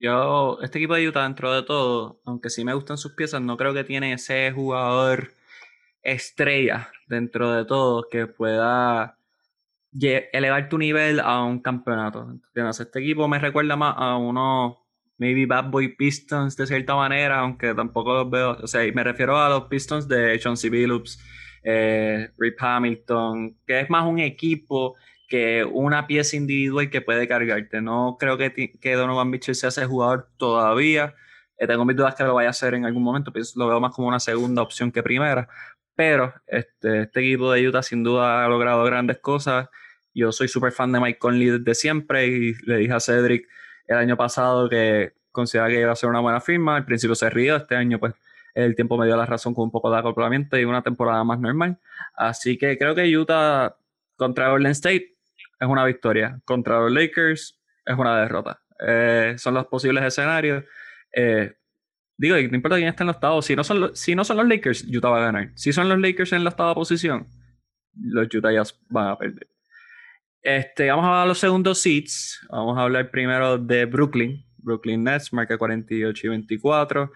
Yo, 0.00 0.58
este 0.62 0.78
equipo 0.78 0.94
de 0.94 1.08
Utah, 1.08 1.22
dentro 1.22 1.52
de 1.54 1.62
todo, 1.62 2.20
aunque 2.24 2.50
sí 2.50 2.64
me 2.64 2.74
gustan 2.74 2.98
sus 2.98 3.12
piezas, 3.12 3.40
no 3.40 3.56
creo 3.56 3.72
que 3.72 3.84
tiene 3.84 4.12
ese 4.12 4.52
jugador 4.52 5.32
estrella 6.02 6.90
dentro 7.08 7.52
de 7.52 7.64
todo 7.64 8.06
que 8.10 8.26
pueda 8.26 9.18
elevar 10.32 10.68
tu 10.68 10.78
nivel 10.78 11.20
a 11.20 11.42
un 11.42 11.60
campeonato. 11.60 12.38
Este 12.54 12.98
equipo 13.00 13.28
me 13.28 13.38
recuerda 13.38 13.76
más 13.76 13.94
a 13.96 14.16
unos 14.16 14.76
maybe 15.18 15.46
Bad 15.46 15.70
Boy 15.70 15.96
Pistons 15.96 16.56
de 16.56 16.66
cierta 16.66 16.94
manera, 16.96 17.40
aunque 17.40 17.74
tampoco 17.74 18.12
los 18.14 18.30
veo. 18.30 18.58
O 18.62 18.66
sea, 18.66 18.80
me 18.92 19.04
refiero 19.04 19.38
a 19.38 19.48
los 19.48 19.64
Pistons 19.64 20.08
de 20.08 20.38
Chauncey 20.38 20.70
Billups, 20.70 21.20
eh, 21.62 22.30
Rip 22.36 22.56
Hamilton, 22.60 23.56
que 23.66 23.80
es 23.80 23.90
más 23.90 24.04
un 24.04 24.18
equipo 24.18 24.96
que 25.28 25.64
una 25.64 26.06
pieza 26.06 26.36
individual 26.36 26.90
que 26.90 27.00
puede 27.00 27.26
cargarte. 27.28 27.80
No 27.80 28.16
creo 28.18 28.36
que, 28.38 28.52
que 28.80 28.94
Donovan 28.94 29.30
Mitchell 29.30 29.54
sea 29.54 29.68
ese 29.70 29.86
jugador 29.86 30.28
todavía. 30.36 31.14
Eh, 31.58 31.66
tengo 31.66 31.84
mis 31.84 31.96
dudas 31.96 32.14
que 32.14 32.24
lo 32.24 32.34
vaya 32.34 32.48
a 32.48 32.50
hacer 32.50 32.74
en 32.74 32.84
algún 32.84 33.02
momento, 33.02 33.32
pero 33.32 33.44
lo 33.56 33.68
veo 33.68 33.80
más 33.80 33.92
como 33.94 34.08
una 34.08 34.20
segunda 34.20 34.62
opción 34.62 34.92
que 34.92 35.02
primera. 35.02 35.48
Pero 35.94 36.34
este, 36.46 37.02
este 37.02 37.20
equipo 37.20 37.52
de 37.52 37.68
Utah 37.68 37.82
sin 37.82 38.02
duda 38.02 38.44
ha 38.44 38.48
logrado 38.48 38.84
grandes 38.84 39.18
cosas. 39.18 39.68
Yo 40.14 40.32
soy 40.32 40.48
súper 40.48 40.72
fan 40.72 40.92
de 40.92 41.00
Mike 41.00 41.18
Conley 41.18 41.50
desde 41.50 41.74
siempre 41.74 42.26
y 42.26 42.54
le 42.66 42.78
dije 42.78 42.92
a 42.92 43.00
Cedric 43.00 43.48
el 43.86 43.96
año 43.96 44.16
pasado 44.16 44.68
que 44.68 45.12
consideraba 45.32 45.70
que 45.70 45.80
iba 45.80 45.92
a 45.92 45.96
ser 45.96 46.10
una 46.10 46.20
buena 46.20 46.40
firma. 46.40 46.76
Al 46.76 46.84
principio 46.84 47.14
se 47.14 47.30
río, 47.30 47.56
este 47.56 47.76
año 47.76 47.98
pues 47.98 48.14
el 48.54 48.76
tiempo 48.76 48.96
me 48.96 49.06
dio 49.06 49.16
la 49.16 49.26
razón 49.26 49.54
con 49.54 49.64
un 49.64 49.70
poco 49.70 49.90
de 49.90 49.98
acoplamiento 49.98 50.56
y 50.56 50.64
una 50.64 50.82
temporada 50.82 51.24
más 51.24 51.40
normal. 51.40 51.78
Así 52.14 52.56
que 52.56 52.78
creo 52.78 52.94
que 52.94 53.16
Utah 53.16 53.76
contra 54.16 54.50
Golden 54.50 54.72
State 54.72 55.13
es 55.64 55.70
una 55.70 55.84
victoria. 55.84 56.40
Contra 56.44 56.80
los 56.80 56.92
Lakers 56.92 57.60
es 57.84 57.98
una 57.98 58.20
derrota. 58.20 58.60
Eh, 58.86 59.34
son 59.38 59.54
los 59.54 59.66
posibles 59.66 60.04
escenarios. 60.04 60.64
Eh, 61.12 61.52
digo, 62.16 62.36
no 62.36 62.56
importa 62.56 62.76
quién 62.76 62.88
esté 62.88 63.02
en 63.02 63.08
los 63.08 63.16
estados. 63.16 63.46
Si 63.46 63.56
no, 63.56 63.64
son 63.64 63.80
los, 63.80 64.48
Lakers, 64.48 64.84
Utah 64.84 65.08
va 65.08 65.18
a 65.18 65.26
ganar. 65.26 65.50
Si 65.54 65.72
son 65.72 65.88
los 65.88 65.98
Lakers 65.98 66.32
en 66.32 66.44
la 66.44 66.50
octava 66.50 66.74
posición, 66.74 67.26
los 67.94 68.32
Utah 68.32 68.52
Jazz 68.52 68.78
van 68.88 69.08
a 69.08 69.18
perder. 69.18 69.48
Este, 70.42 70.90
vamos 70.90 71.06
a 71.06 71.20
ver 71.20 71.28
los 71.28 71.38
segundos 71.38 71.80
seats. 71.80 72.46
Vamos 72.50 72.76
a 72.78 72.82
hablar 72.82 73.10
primero 73.10 73.58
de 73.58 73.86
Brooklyn. 73.86 74.44
Brooklyn 74.58 75.04
Nets, 75.04 75.32
marca 75.32 75.56
48 75.56 76.26
y 76.26 76.30
24. 76.30 77.12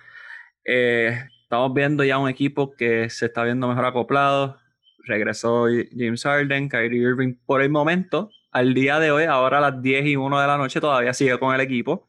Eh, 0.64 1.18
estamos 1.42 1.72
viendo 1.74 2.04
ya 2.04 2.18
un 2.18 2.28
equipo 2.28 2.74
que 2.74 3.08
se 3.10 3.26
está 3.26 3.44
viendo 3.44 3.68
mejor 3.68 3.84
acoplado. 3.84 4.58
Regresó 5.04 5.66
James 5.96 6.22
Harden, 6.22 6.68
Kyrie 6.68 7.02
Irving 7.02 7.34
por 7.46 7.62
el 7.62 7.70
momento. 7.70 8.30
Al 8.50 8.74
día 8.74 8.98
de 8.98 9.10
hoy, 9.10 9.24
ahora 9.24 9.58
a 9.58 9.60
las 9.60 9.82
10 9.82 10.06
y 10.06 10.16
1 10.16 10.40
de 10.40 10.46
la 10.46 10.56
noche, 10.56 10.80
todavía 10.80 11.12
sigue 11.12 11.38
con 11.38 11.54
el 11.54 11.60
equipo. 11.60 12.08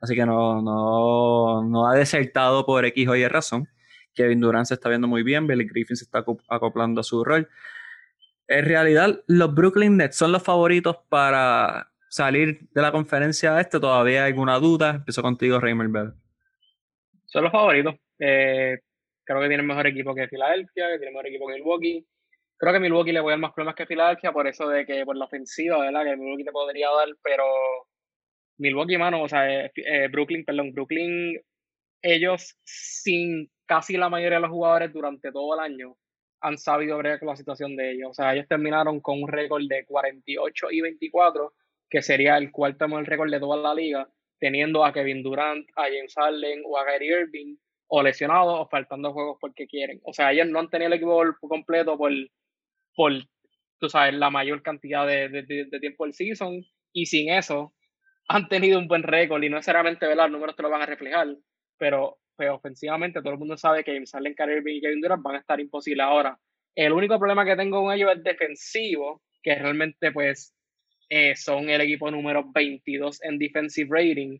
Así 0.00 0.14
que 0.14 0.26
no, 0.26 0.60
no, 0.62 1.62
no 1.62 1.88
ha 1.88 1.94
desertado 1.94 2.66
por 2.66 2.84
X 2.84 3.08
o 3.08 3.16
Y 3.16 3.26
razón. 3.28 3.68
Kevin 4.14 4.40
Durant 4.40 4.66
se 4.66 4.74
está 4.74 4.88
viendo 4.88 5.08
muy 5.08 5.22
bien, 5.22 5.46
Billy 5.46 5.66
Griffin 5.66 5.96
se 5.96 6.04
está 6.04 6.24
acoplando 6.48 7.00
a 7.00 7.04
su 7.04 7.24
rol. 7.24 7.48
En 8.46 8.64
realidad, 8.64 9.22
los 9.26 9.54
Brooklyn 9.54 9.96
Nets 9.96 10.16
son 10.16 10.32
los 10.32 10.42
favoritos 10.42 10.98
para 11.08 11.90
salir 12.08 12.68
de 12.70 12.82
la 12.82 12.92
conferencia 12.92 13.60
este. 13.60 13.80
¿Todavía 13.80 14.24
hay 14.24 14.30
alguna 14.30 14.58
duda? 14.58 14.96
Empiezo 14.96 15.22
contigo, 15.22 15.58
Raymond 15.58 15.92
Bell. 15.92 16.12
Son 17.26 17.42
los 17.42 17.52
favoritos. 17.52 17.94
Eh, 18.18 18.78
creo 19.24 19.40
que 19.40 19.48
tienen 19.48 19.66
mejor 19.66 19.86
equipo 19.86 20.14
que 20.14 20.28
Filadelfia, 20.28 20.90
que 20.92 20.98
tienen 20.98 21.14
mejor 21.14 21.26
equipo 21.26 21.48
que 21.48 21.54
Milwaukee. 21.54 22.06
Creo 22.64 22.72
que 22.72 22.80
Milwaukee 22.80 23.12
le 23.12 23.20
voy 23.20 23.32
a 23.32 23.32
dar 23.32 23.40
más 23.40 23.52
problemas 23.52 23.74
que 23.74 23.84
Filadelfia 23.84 24.32
por 24.32 24.46
eso 24.46 24.66
de 24.66 24.86
que 24.86 25.04
por 25.04 25.18
la 25.18 25.26
ofensiva, 25.26 25.80
¿verdad? 25.80 26.02
Que 26.02 26.16
Milwaukee 26.16 26.44
te 26.44 26.50
podría 26.50 26.88
dar, 26.88 27.08
pero 27.22 27.44
Milwaukee, 28.56 28.96
mano, 28.96 29.22
o 29.22 29.28
sea, 29.28 29.66
eh, 29.66 29.70
eh, 29.76 30.08
Brooklyn, 30.10 30.46
perdón, 30.46 30.72
Brooklyn, 30.72 31.38
ellos 32.00 32.56
sin 32.64 33.50
casi 33.66 33.98
la 33.98 34.08
mayoría 34.08 34.38
de 34.38 34.42
los 34.42 34.50
jugadores 34.50 34.94
durante 34.94 35.30
todo 35.30 35.52
el 35.52 35.60
año 35.60 35.98
han 36.40 36.56
sabido 36.56 36.96
con 36.96 37.28
la 37.28 37.36
situación 37.36 37.76
de 37.76 37.92
ellos. 37.92 38.12
O 38.12 38.14
sea, 38.14 38.32
ellos 38.32 38.48
terminaron 38.48 38.98
con 39.00 39.22
un 39.22 39.28
récord 39.28 39.64
de 39.68 39.84
48 39.84 40.70
y 40.70 40.80
24, 40.80 41.52
que 41.90 42.00
sería 42.00 42.38
el 42.38 42.50
cuarto 42.50 42.88
mejor 42.88 43.06
récord 43.06 43.30
de 43.30 43.40
toda 43.40 43.58
la 43.58 43.74
liga, 43.74 44.08
teniendo 44.40 44.86
a 44.86 44.92
Kevin 44.94 45.22
Durant, 45.22 45.68
a 45.76 45.82
James 45.82 46.14
Harden 46.16 46.62
o 46.64 46.78
a 46.78 46.84
Gary 46.84 47.08
Irving, 47.08 47.56
o 47.88 48.02
lesionados 48.02 48.58
o 48.58 48.68
faltando 48.70 49.12
juegos 49.12 49.36
porque 49.38 49.66
quieren. 49.66 50.00
O 50.04 50.14
sea, 50.14 50.32
ellos 50.32 50.48
no 50.48 50.60
han 50.60 50.70
tenido 50.70 50.86
el 50.86 50.94
equipo 50.94 51.22
completo 51.42 51.98
por, 51.98 52.10
por 52.94 53.12
tú 53.80 53.88
sabes, 53.88 54.14
la 54.14 54.30
mayor 54.30 54.62
cantidad 54.62 55.06
de, 55.06 55.28
de 55.28 55.80
tiempo 55.80 56.04
del 56.04 56.14
season, 56.14 56.64
y 56.92 57.06
sin 57.06 57.30
eso, 57.30 57.74
han 58.28 58.48
tenido 58.48 58.78
un 58.78 58.88
buen 58.88 59.02
récord 59.02 59.42
y 59.42 59.50
no 59.50 59.56
necesariamente 59.56 60.06
¿verdad? 60.06 60.24
los 60.24 60.32
números 60.32 60.56
te 60.56 60.62
lo 60.62 60.70
van 60.70 60.82
a 60.82 60.86
reflejar, 60.86 61.28
pero, 61.78 62.18
pues, 62.36 62.50
ofensivamente 62.50 63.20
todo 63.20 63.32
el 63.32 63.38
mundo 63.38 63.56
sabe 63.56 63.84
que 63.84 63.92
Harden, 63.92 64.34
Kyrie 64.34 64.76
y 64.76 64.80
Kevin 64.80 65.00
Durant 65.00 65.22
van 65.22 65.36
a 65.36 65.40
estar 65.40 65.60
imposibles 65.60 66.04
ahora. 66.04 66.38
El 66.74 66.92
único 66.92 67.18
problema 67.18 67.44
que 67.44 67.56
tengo 67.56 67.82
con 67.82 67.92
ellos 67.92 68.10
es 68.16 68.24
defensivo, 68.24 69.22
que 69.42 69.54
realmente 69.54 70.10
pues 70.10 70.54
eh, 71.08 71.36
son 71.36 71.68
el 71.68 71.80
equipo 71.82 72.10
número 72.10 72.44
22 72.52 73.22
en 73.22 73.38
defensive 73.38 73.88
rating. 73.90 74.38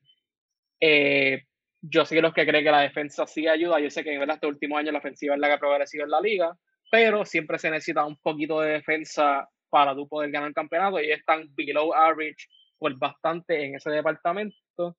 Eh, 0.81 1.43
yo 1.81 2.05
soy 2.05 2.17
de 2.17 2.23
los 2.23 2.35
que 2.35 2.47
cree 2.47 2.65
que 2.65 2.71
la 2.71 2.81
defensa 2.81 3.27
sí 3.27 3.47
ayuda. 3.47 3.79
Yo 3.79 3.91
sé 3.91 4.03
que 4.03 4.15
en 4.15 4.29
este 4.29 4.47
último 4.47 4.79
año 4.79 4.91
la 4.91 4.99
ofensiva 4.99 5.35
es 5.35 5.41
la 5.41 5.49
que 5.49 5.53
ha 5.55 5.59
progresado 5.59 6.05
en 6.05 6.11
la 6.11 6.21
liga, 6.21 6.59
pero 6.95 7.25
siempre 7.25 7.59
se 7.59 7.73
necesita 7.73 8.05
un 8.05 8.17
poquito 8.19 8.61
de 8.61 8.75
defensa 8.75 9.49
para 9.69 9.97
tú 9.97 10.07
poder 10.07 10.31
ganar 10.31 10.51
el 10.51 10.55
campeonato 10.55 11.01
y 11.01 11.11
están 11.11 11.53
below 11.57 11.93
average 11.93 12.47
pues 12.79 12.97
bastante 12.97 13.65
en 13.65 13.75
ese 13.75 13.91
departamento. 13.91 14.97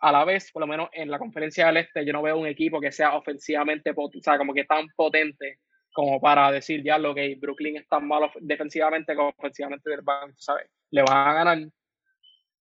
A 0.00 0.10
la 0.10 0.24
vez, 0.24 0.50
por 0.50 0.62
lo 0.62 0.66
menos 0.66 0.88
en 0.92 1.08
la 1.08 1.20
conferencia 1.20 1.66
del 1.66 1.76
Este, 1.76 2.04
yo 2.04 2.12
no 2.12 2.22
veo 2.22 2.36
un 2.36 2.48
equipo 2.48 2.80
que 2.80 2.90
sea 2.90 3.14
ofensivamente, 3.14 3.92
o 3.94 4.10
sea, 4.20 4.36
como 4.36 4.52
que 4.52 4.64
tan 4.64 4.88
potente 4.96 5.60
como 5.92 6.20
para 6.20 6.50
decir 6.50 6.82
ya 6.82 6.98
lo 6.98 7.14
que 7.14 7.36
Brooklyn 7.40 7.76
es 7.76 7.86
tan 7.86 8.08
malo 8.08 8.32
defensivamente 8.40 9.14
como 9.14 9.28
ofensivamente 9.28 9.90
¿sabes? 10.38 10.68
Le 10.90 11.02
van 11.02 11.28
a 11.28 11.34
ganar. 11.34 11.68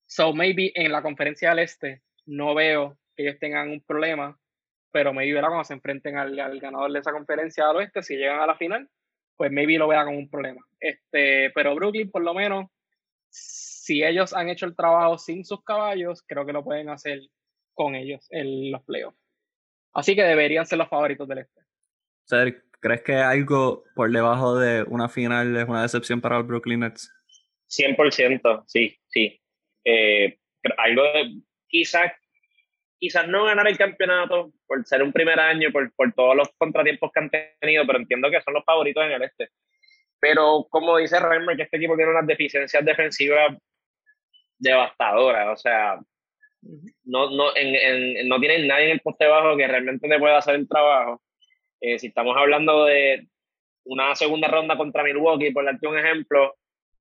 So 0.06 0.34
maybe 0.34 0.74
en 0.76 0.92
la 0.92 1.02
conferencia 1.02 1.52
del 1.52 1.60
Este 1.60 2.02
no 2.26 2.54
veo 2.56 2.98
que 3.16 3.24
ellos 3.24 3.40
tengan 3.40 3.70
un 3.70 3.82
problema, 3.86 4.38
pero 4.92 5.14
maybe 5.14 5.34
¿verdad? 5.34 5.50
cuando 5.50 5.66
se 5.66 5.74
enfrenten 5.74 6.18
al, 6.18 6.40
al, 6.40 6.60
ganador 6.60 6.92
de 6.92 7.00
esa 7.00 7.12
conferencia 7.12 7.68
del 7.68 7.78
Oeste, 7.78 8.04
si 8.04 8.16
llegan 8.16 8.40
a 8.40 8.48
la 8.48 8.56
final, 8.56 8.90
pues 9.36 9.52
maybe 9.52 9.78
lo 9.78 9.88
vea 9.88 10.06
como 10.06 10.18
un 10.18 10.30
problema. 10.30 10.62
Este, 10.80 11.52
pero 11.52 11.76
Brooklyn 11.76 12.12
por 12.12 12.24
lo 12.24 12.34
menos 12.34 12.66
si 13.30 14.04
ellos 14.04 14.34
han 14.34 14.50
hecho 14.50 14.66
el 14.66 14.76
trabajo 14.76 15.18
sin 15.18 15.46
sus 15.46 15.64
caballos, 15.64 16.24
creo 16.28 16.46
que 16.46 16.54
lo 16.54 16.64
pueden 16.64 16.90
hacer 16.90 17.22
con 17.74 17.96
ellos 17.96 18.28
en 18.30 18.72
los 18.72 18.84
playoffs. 18.84 19.18
Así 19.94 20.16
que 20.16 20.24
deberían 20.24 20.66
ser 20.66 20.78
los 20.78 20.90
favoritos 20.90 21.28
del 21.28 21.40
este. 21.40 21.62
¿crees 22.80 23.02
que 23.02 23.16
algo 23.16 23.84
por 23.96 24.12
debajo 24.12 24.58
de 24.58 24.84
una 24.84 25.10
final 25.10 25.56
es 25.58 25.68
una 25.68 25.82
decepción 25.82 26.22
para 26.22 26.38
los 26.38 26.48
Brooklyn 26.48 26.82
Nets? 26.82 27.12
100%, 27.70 28.64
sí, 28.68 28.98
sí. 29.08 29.42
Eh, 29.84 30.38
algo 30.78 31.04
de, 31.04 31.42
quizás, 31.68 32.12
quizás 33.00 33.28
no 33.28 33.46
ganar 33.46 33.68
el 33.68 33.78
campeonato 33.78 34.52
por 34.68 34.86
ser 34.86 35.02
un 35.02 35.14
primer 35.14 35.40
año, 35.40 35.72
por, 35.72 35.92
por 35.94 36.14
todos 36.14 36.36
los 36.36 36.50
contratiempos 36.58 37.12
que 37.12 37.20
han 37.20 37.32
tenido, 37.60 37.86
pero 37.88 38.00
entiendo 38.00 38.30
que 38.30 38.42
son 38.42 38.54
los 38.54 38.66
favoritos 38.66 39.04
en 39.06 39.12
el 39.12 39.24
este. 39.24 39.50
Pero 40.20 40.68
como 40.70 40.98
dice 40.98 41.20
Reimer, 41.20 41.56
que 41.56 41.64
este 41.64 41.78
equipo 41.78 41.96
tiene 41.96 42.12
unas 42.12 42.28
deficiencias 42.28 42.84
defensivas 42.84 43.58
devastadora. 44.58 45.52
O 45.52 45.56
sea, 45.56 45.98
no, 47.06 47.30
no, 47.32 47.56
en, 47.56 47.76
en, 47.76 48.28
no 48.28 48.40
tienen 48.40 48.68
nadie 48.68 48.86
en 48.86 48.92
el 48.92 49.00
poste 49.00 49.26
bajo 49.28 49.56
que 49.56 49.68
realmente 49.68 50.08
te 50.08 50.20
pueda 50.20 50.38
hacer 50.38 50.56
el 50.56 50.68
trabajo. 50.68 51.22
Eh, 51.82 51.98
si 51.98 52.08
estamos 52.08 52.36
hablando 52.38 52.86
de 52.86 53.28
una 53.86 54.14
segunda 54.16 54.50
ronda 54.50 54.76
contra 54.76 55.04
Milwaukee, 55.04 55.52
por 55.52 55.64
darte 55.64 55.88
un 55.88 55.98
ejemplo, 55.98 56.56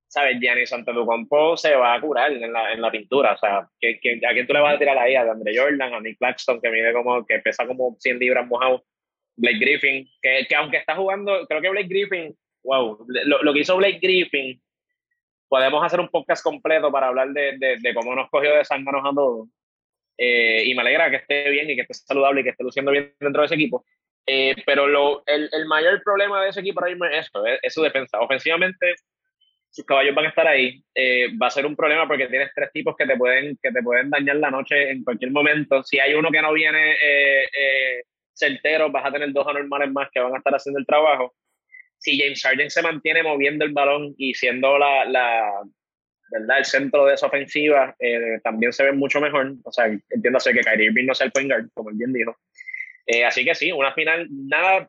¿sabes? 0.09 0.41
Giannis 0.41 0.73
Antetokounmpo 0.73 1.57
se 1.57 1.75
va 1.77 1.95
a 1.95 2.01
curar 2.01 2.33
en 2.33 2.53
la, 2.53 2.73
en 2.73 2.81
la 2.81 2.91
pintura. 2.91 3.35
O 3.35 3.39
sea, 3.39 3.69
¿que, 3.81 4.01
que, 4.01 4.21
¿a 4.27 4.33
quién 4.33 4.47
tú 4.47 4.53
le 4.53 4.61
vas 4.61 4.75
a 4.75 4.79
tirar 4.79 4.99
ahí? 4.99 5.15
¿A 5.15 5.23
Andre 5.23 5.57
Jordan? 5.57 5.95
¿A 5.95 6.01
Nick 6.01 6.19
Claxton, 6.19 6.61
que 6.61 6.71
mide 6.71 6.93
como, 6.93 7.25
que 7.25 7.39
pesa 7.39 7.67
como 7.67 7.97
100 7.99 8.19
libras 8.19 8.47
mojado? 8.47 8.85
Blake 9.37 9.59
Griffin, 9.59 10.09
que, 10.21 10.47
que 10.49 10.55
aunque 10.57 10.79
está 10.79 10.97
jugando, 10.97 11.47
creo 11.47 11.61
que 11.61 11.71
Blake 11.71 11.89
Griffin, 11.89 12.37
wow, 12.65 13.07
lo, 13.07 13.43
lo 13.43 13.53
que 13.53 13.61
hizo 13.61 13.77
Blake 13.77 14.01
Griffin 14.03 14.61
podemos 15.49 15.85
hacer 15.85 16.01
un 16.01 16.09
podcast 16.09 16.43
completo 16.43 16.93
para 16.93 17.09
hablar 17.09 17.29
de, 17.31 17.57
de, 17.59 17.95
cómo 17.95 18.15
nos 18.15 18.29
cogió 18.31 18.55
de 18.55 18.65
sangre 18.65 18.99
a 18.99 19.15
todos. 19.15 19.49
Eh, 20.19 20.65
y 20.67 20.75
me 20.75 20.83
alegra 20.83 21.11
que 21.11 21.17
esté 21.17 21.49
bien 21.51 21.71
y 21.71 21.77
que 21.77 21.83
esté 21.83 21.95
saludable 21.95 22.41
y 22.41 22.45
que 22.45 22.51
esté 22.51 22.65
luciendo 22.65 22.91
bien 22.91 23.15
dentro 23.19 23.43
de 23.43 23.47
ese 23.47 23.55
equipo. 23.55 23.85
Eh, 24.27 24.55
pero 24.67 24.87
lo, 24.87 25.23
el, 25.27 25.49
el, 25.53 25.67
mayor 25.67 26.03
problema 26.03 26.43
de 26.43 26.51
ese 26.51 26.61
equipo 26.61 26.81
ahora 26.81 26.91
mismo 26.91 27.07
es 27.07 27.27
eso, 27.27 27.47
es, 27.47 27.73
su 27.73 27.83
defensa. 27.83 28.21
Ofensivamente, 28.21 28.95
sus 29.71 29.85
caballos 29.85 30.15
van 30.15 30.27
a 30.27 30.29
estar 30.31 30.47
ahí. 30.47 30.83
Eh, 30.95 31.29
va 31.41 31.49
a 31.49 31.51
ser 31.51 31.67
un 31.67 31.77
problema 31.77 32.07
porque 32.07 32.27
tienes 32.27 32.51
tres 32.55 32.71
tipos 32.73 32.97
que 32.97 33.07
te 33.07 33.17
pueden, 33.17 33.59
que 33.63 33.71
te 33.71 33.83
pueden 33.83 34.11
dañar 34.11 34.37
la 34.37 34.51
noche 34.51 34.91
en 34.91 35.05
cualquier 35.05 35.31
momento. 35.31 35.83
Si 35.85 35.99
hay 35.99 36.15
uno 36.15 36.31
que 36.31 36.43
no 36.43 36.53
viene 36.53 36.97
certero, 38.33 38.91
vas 38.91 39.07
a 39.07 39.13
tener 39.13 39.33
dos 39.33 39.47
anormales 39.47 39.91
más 39.91 40.09
que 40.13 40.21
van 40.21 40.35
a 40.35 40.39
estar 40.39 40.55
haciendo 40.55 40.79
el 40.79 40.87
trabajo 40.87 41.35
si 41.99 42.19
James 42.19 42.43
Harden 42.43 42.71
se 42.71 42.83
mantiene 42.83 43.23
moviendo 43.23 43.65
el 43.65 43.73
balón 43.73 44.15
y 44.17 44.35
siendo 44.35 44.79
la, 44.79 45.05
la 45.05 45.63
¿verdad? 46.31 46.59
el 46.59 46.65
centro 46.65 47.07
de 47.07 47.15
esa 47.15 47.27
ofensiva, 47.27 47.95
eh, 47.99 48.39
también 48.43 48.73
se 48.73 48.85
ve 48.85 48.93
mucho 48.93 49.21
mejor. 49.21 49.55
O 49.65 49.73
sea, 49.73 49.87
entiéndase 50.11 50.53
que 50.53 50.61
Kyrie 50.61 50.87
Irving 50.87 51.07
no 51.07 51.15
sea 51.15 51.27
el 51.27 51.33
point 51.33 51.51
guard, 51.51 51.69
como 51.75 51.91
él 51.91 51.97
bien 51.97 52.13
dijo. 52.13 52.37
Eh, 53.07 53.25
así 53.25 53.45
que 53.45 53.55
sí, 53.55 53.73
una 53.73 53.93
final, 53.95 54.29
nada, 54.31 54.89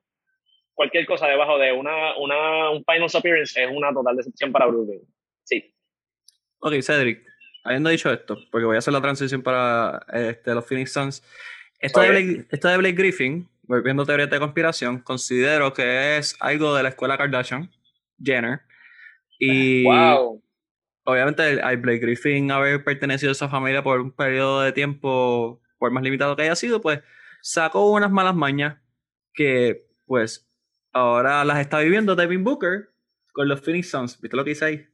cualquier 0.80 1.06
cosa 1.06 1.28
debajo 1.28 1.58
de 1.58 1.74
una, 1.74 2.18
una, 2.18 2.70
un 2.70 2.86
finals 2.86 3.14
appearance 3.14 3.62
es 3.62 3.70
una 3.70 3.94
total 3.94 4.16
decepción 4.16 4.50
para 4.50 4.66
Brooklyn. 4.68 5.02
Sí. 5.44 5.76
Ok, 6.60 6.76
Cedric, 6.82 7.22
habiendo 7.66 7.90
dicho 7.90 8.10
esto, 8.10 8.38
porque 8.50 8.66
voy 8.66 8.78
a 8.78 8.80
hacer 8.80 8.94
la 8.94 9.02
transición 9.02 9.42
para 9.42 10.06
este, 10.14 10.54
los 10.54 10.66
Phoenix 10.66 10.94
Suns. 10.94 11.22
Esto, 11.82 12.00
de 12.00 12.10
Blake, 12.10 12.48
esto 12.50 12.70
de 12.70 12.78
Blake 12.78 12.96
Griffin, 12.96 13.50
volviendo 13.64 14.04
a 14.04 14.06
teorías 14.06 14.30
de 14.30 14.40
conspiración, 14.40 15.00
considero 15.00 15.74
que 15.74 16.16
es 16.16 16.38
algo 16.40 16.74
de 16.74 16.84
la 16.84 16.90
escuela 16.90 17.18
Kardashian, 17.18 17.70
Jenner. 18.24 18.62
Y 19.38 19.84
wow. 19.84 20.42
obviamente 21.04 21.62
hay 21.62 21.76
Blake 21.76 22.00
Griffin 22.00 22.52
haber 22.52 22.86
pertenecido 22.86 23.32
a 23.32 23.34
esa 23.34 23.50
familia 23.50 23.84
por 23.84 24.00
un 24.00 24.14
periodo 24.14 24.62
de 24.62 24.72
tiempo, 24.72 25.62
por 25.78 25.92
más 25.92 26.04
limitado 26.04 26.38
que 26.38 26.44
haya 26.44 26.56
sido, 26.56 26.80
pues 26.80 27.02
sacó 27.42 27.92
unas 27.92 28.12
malas 28.12 28.34
mañas 28.34 28.78
que 29.34 29.86
pues 30.06 30.49
ahora 30.94 31.44
las 31.46 31.60
está 31.60 31.80
viviendo 31.80 32.16
Devin 32.16 32.44
Booker 32.44 32.90
con 33.32 33.48
los 33.48 33.62
Phoenix 33.62 33.90
Suns. 33.90 34.20
¿Viste 34.22 34.38
lo 34.38 34.44
que 34.44 34.52
hice 34.52 34.66
ahí? 34.66 34.86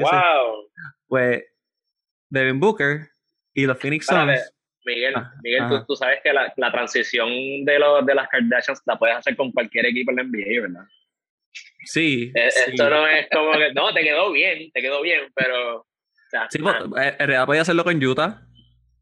wow. 0.00 0.68
Pues 1.06 1.44
Devin 2.28 2.60
Booker 2.60 3.08
y 3.54 3.66
los 3.66 3.78
Phoenix 3.78 4.06
Suns 4.06 4.52
Miguel, 4.84 5.14
ah, 5.16 5.32
Miguel 5.42 5.68
tú, 5.68 5.84
tú, 5.86 5.96
sabes 5.96 6.20
que 6.22 6.32
la, 6.32 6.52
la 6.56 6.72
transición 6.72 7.28
de, 7.64 7.78
los 7.78 8.04
de 8.04 8.14
las 8.14 8.28
Kardashians 8.28 8.82
la 8.84 8.98
puedes 8.98 9.16
hacer 9.16 9.36
con 9.36 9.52
cualquier 9.52 9.86
equipo 9.86 10.10
en 10.10 10.16
la 10.16 10.22
NBA, 10.24 10.62
¿verdad? 10.62 10.84
Sí, 11.84 12.32
eh, 12.34 12.48
Esto 12.48 12.90
no 12.90 13.06
es 13.06 13.28
como 13.30 13.52
que. 13.52 13.72
No, 13.74 13.92
te 13.92 14.02
quedó 14.02 14.32
bien, 14.32 14.70
te 14.72 14.80
quedó 14.80 15.02
bien, 15.02 15.20
pero. 15.34 15.76
O 15.78 15.86
sea, 16.30 16.48
sí, 16.50 16.58
pues, 16.58 16.74
eh, 16.76 17.16
en 17.18 17.26
realidad 17.26 17.46
podía 17.46 17.62
hacerlo 17.62 17.84
con 17.84 18.02
Utah. 18.02 18.42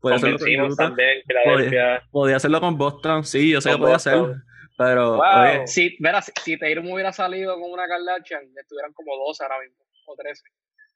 Podía 0.00 0.16
hacerlo 0.16 0.38
con 0.38 0.48
Utah. 0.48 0.84
También, 0.84 1.22
podía, 1.44 2.02
podía, 2.10 2.36
hacerlo 2.36 2.60
con 2.60 2.76
Boston, 2.76 3.24
sí, 3.24 3.50
yo 3.50 3.60
sé 3.60 3.70
que 3.70 3.78
podía 3.78 3.96
hacerlo. 3.96 4.34
Pero. 4.80 5.16
Wow. 5.16 5.66
si, 5.66 5.94
verás, 6.00 6.32
si 6.42 6.58
Tatum 6.58 6.90
hubiera 6.90 7.12
salido 7.12 7.60
con 7.60 7.70
una 7.70 7.86
Kardashian, 7.86 8.44
estuvieran 8.56 8.94
como 8.94 9.14
dos 9.14 9.38
ahora 9.42 9.60
mismo, 9.60 9.76
o 10.06 10.16
13. 10.16 10.42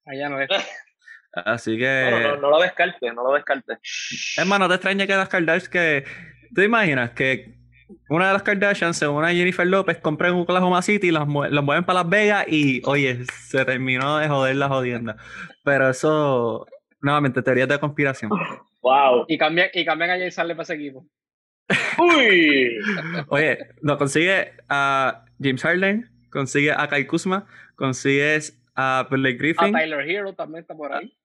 Allá 0.07 0.29
no 0.31 0.41
es. 0.41 0.49
Así 1.35 1.77
que. 1.77 2.09
No, 2.11 2.21
no, 2.21 2.37
no, 2.37 2.51
lo 2.51 2.61
descartes, 2.63 3.15
no 3.15 3.23
lo 3.23 3.35
descartes. 3.35 3.79
Es 4.39 4.47
más, 4.47 4.59
no 4.59 4.69
te 4.69 4.77
extraña 4.77 5.07
que 5.07 5.15
las 5.15 5.29
Kardashians 5.29 5.69
que. 5.69 6.05
¿Tú 6.55 6.63
imaginas 6.63 7.11
que 7.11 7.57
una 8.09 8.29
de 8.29 8.33
las 8.33 8.43
Kardashians, 8.43 8.97
según 8.97 9.23
a 9.23 9.35
Jennifer 9.35 9.67
López, 9.67 9.99
compra 9.99 10.29
en 10.29 10.37
Oklahoma 10.37 10.81
City, 10.81 11.11
las, 11.11 11.29
las 11.29 11.65
mueven 11.65 11.85
para 11.85 12.01
Las 12.01 12.09
Vegas 12.09 12.47
y, 12.49 12.81
oye, 12.87 13.27
se 13.27 13.67
terminó 13.67 14.17
de 14.17 14.29
joder 14.29 14.57
la 14.57 14.69
jodienda. 14.69 15.17
Pero 15.63 15.91
eso, 15.91 16.67
nuevamente, 17.03 17.43
teorías 17.43 17.69
de 17.69 17.79
conspiración. 17.79 18.31
Wow. 18.81 19.27
Y 19.29 19.37
cambian, 19.37 19.69
y 19.75 19.85
cambian 19.85 20.11
a 20.11 20.17
Jay 20.17 20.31
Sale 20.31 20.55
para 20.55 20.63
ese 20.63 20.75
equipo. 20.75 21.07
Uy. 21.99 22.79
Oye, 23.29 23.59
no, 23.83 23.97
consigue 23.99 24.53
a 24.69 25.25
James 25.41 25.63
Harden, 25.63 26.11
consigue 26.31 26.73
a 26.73 26.87
Kai 26.89 27.07
Kuzma, 27.07 27.47
consigues 27.77 28.61
a 28.75 29.07
Blake 29.11 29.39
Griffin. 29.39 29.75
A 29.75 29.81
Tyler 29.81 30.09
Hero 30.09 30.35
también 30.35 30.63
está 30.63 30.75
por 30.75 30.93
ahí. 30.93 31.17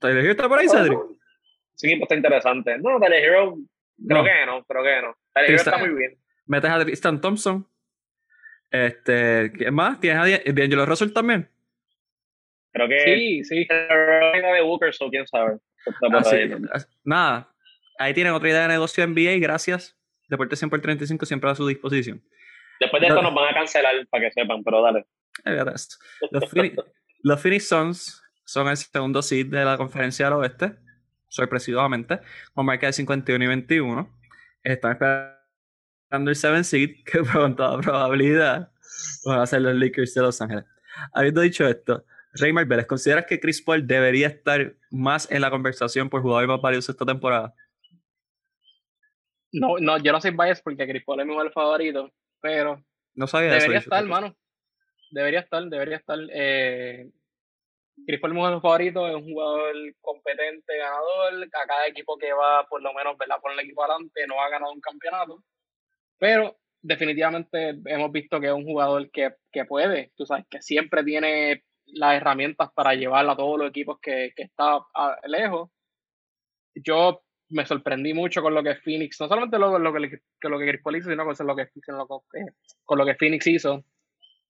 ¿Tyler 0.00 0.18
Hero 0.24 0.30
está 0.32 0.48
por 0.48 0.58
ahí, 0.58 0.68
Cedric? 0.68 0.98
Ese 1.76 1.86
equipo 1.88 2.04
está 2.04 2.14
interesante. 2.16 2.76
No, 2.78 2.98
Tyler 3.00 3.22
Hero, 3.24 3.56
creo 4.06 4.18
No. 4.18 4.24
que 4.24 4.46
no, 4.46 4.64
creo 4.64 4.82
que 4.82 5.02
no. 5.06 5.16
Tyler 5.32 5.50
Hero 5.50 5.56
está 5.58 5.78
muy 5.78 5.88
bien. 5.94 6.18
Metes 6.46 6.70
a 6.70 6.80
Tristan 6.84 7.20
Thompson. 7.20 7.66
Este, 8.70 9.50
¿quién 9.52 9.74
más? 9.74 9.98
¿Tienes 10.00 10.20
a 10.46 10.52
D'Angelo 10.52 10.86
Russell 10.86 11.12
también? 11.12 11.48
Creo 12.72 12.88
que 12.88 13.00
Sí, 13.00 13.44
sí. 13.44 13.66
de 13.68 14.62
Booker, 14.62 14.92
so 14.94 15.08
quién 15.10 15.26
sabe. 15.26 15.58
Así- 16.12 16.36
ahí. 16.36 16.52
as- 16.72 16.88
nada, 17.02 17.48
ahí 18.00 18.14
tienen 18.14 18.32
otra 18.32 18.48
idea 18.48 18.62
de 18.62 18.68
negocio 18.68 19.06
NBA, 19.06 19.38
gracias. 19.38 19.96
Deporte 20.28 20.56
100 20.56 20.70
por 20.70 20.80
35 20.80 21.26
siempre 21.26 21.50
a 21.50 21.54
su 21.54 21.66
disposición. 21.66 22.22
Después 22.80 23.00
de 23.00 23.08
esto 23.08 23.20
No. 23.20 23.28
nos 23.28 23.34
van 23.34 23.50
a 23.50 23.54
cancelar 23.54 23.94
para 24.08 24.24
que 24.24 24.32
sepan, 24.32 24.64
pero 24.64 24.82
dale. 24.82 25.06
Eh. 25.44 25.64
Los, 26.30 26.50
Phoenix, 26.50 26.76
los 27.22 27.40
Phoenix 27.40 27.68
Suns 27.68 28.22
son 28.44 28.68
el 28.68 28.76
segundo 28.76 29.22
seed 29.22 29.46
de 29.46 29.64
la 29.64 29.76
conferencia 29.76 30.26
del 30.26 30.34
oeste, 30.34 30.76
sorpresivamente, 31.28 32.20
con 32.54 32.66
marca 32.66 32.86
de 32.86 32.92
51 32.94 33.44
y 33.44 33.48
21. 33.48 34.18
Están 34.62 34.92
esperando 34.92 36.30
el 36.30 36.36
7 36.36 36.64
seed, 36.64 36.90
que 37.04 37.18
con 37.32 37.54
toda 37.54 37.80
probabilidad 37.80 38.72
van 39.24 39.40
a 39.40 39.46
ser 39.46 39.62
los 39.62 39.74
Lakers 39.74 40.14
de 40.14 40.22
Los 40.22 40.40
Ángeles. 40.40 40.64
Habiendo 41.12 41.42
dicho 41.42 41.66
esto, 41.68 42.04
Raymar 42.34 42.66
Vélez, 42.66 42.86
¿consideras 42.86 43.26
que 43.26 43.40
Chris 43.40 43.60
Paul 43.60 43.86
debería 43.86 44.28
estar 44.28 44.74
más 44.90 45.30
en 45.30 45.40
la 45.40 45.50
conversación 45.50 46.08
por 46.08 46.22
jugador 46.22 46.48
más 46.48 46.60
valioso 46.60 46.92
esta 46.92 47.04
temporada? 47.04 47.54
No, 49.52 49.78
no, 49.78 49.98
yo 49.98 50.12
no 50.12 50.20
soy 50.20 50.30
bias 50.32 50.62
porque 50.62 50.86
Chris 50.86 51.04
Paul 51.04 51.20
es 51.20 51.26
mi 51.26 51.32
jugador 51.32 51.52
favorito, 51.52 52.12
pero 52.40 52.82
No 53.14 53.26
sabía 53.26 53.50
debería 53.52 53.78
eso. 53.78 53.86
estar, 53.86 54.02
hermano. 54.02 54.36
Debería 55.10 55.40
estar, 55.40 55.64
debería 55.64 55.96
estar. 55.96 56.18
Eh, 56.32 57.10
Chris 58.06 58.20
Paul 58.20 58.30
es 58.30 58.34
mi 58.34 58.40
jugador 58.40 58.62
favorito, 58.62 59.08
es 59.08 59.14
un 59.16 59.24
jugador 59.24 59.74
competente, 60.00 60.76
ganador. 60.76 61.44
A 61.44 61.66
cada 61.66 61.86
equipo 61.88 62.16
que 62.16 62.32
va, 62.32 62.66
por 62.68 62.80
lo 62.82 62.92
menos, 62.94 63.18
¿verdad? 63.18 63.40
Por 63.42 63.52
el 63.52 63.58
equipo 63.60 63.82
adelante, 63.84 64.26
no 64.26 64.40
ha 64.40 64.48
ganado 64.48 64.72
un 64.72 64.80
campeonato. 64.80 65.42
Pero 66.18 66.56
definitivamente 66.80 67.74
hemos 67.86 68.12
visto 68.12 68.40
que 68.40 68.46
es 68.46 68.52
un 68.52 68.64
jugador 68.64 69.10
que, 69.10 69.34
que 69.52 69.64
puede, 69.64 70.12
tú 70.16 70.24
sabes, 70.26 70.46
que 70.48 70.62
siempre 70.62 71.02
tiene 71.04 71.64
las 71.86 72.14
herramientas 72.14 72.70
para 72.72 72.94
llevarla 72.94 73.32
a 73.32 73.36
todos 73.36 73.58
los 73.58 73.68
equipos 73.68 73.98
que, 74.00 74.32
que 74.36 74.44
está 74.44 74.76
a- 74.94 75.18
lejos. 75.24 75.70
Yo 76.74 77.22
me 77.50 77.66
sorprendí 77.66 78.14
mucho 78.14 78.42
con 78.42 78.54
lo 78.54 78.62
que 78.62 78.76
Phoenix, 78.76 79.20
no 79.20 79.28
solamente 79.28 79.58
lo, 79.58 79.78
lo 79.78 79.92
que, 79.92 80.20
lo 80.48 80.58
que 80.58 80.66
Chris 80.66 80.80
Paul 80.82 80.96
hizo, 80.96 81.10
sino 81.10 81.24
con 81.24 81.34
lo 81.46 81.56
que, 81.56 81.68
con, 82.06 82.20
eh, 82.34 82.52
con 82.84 82.98
lo 82.98 83.04
que 83.06 83.14
Phoenix 83.16 83.46
hizo. 83.46 83.84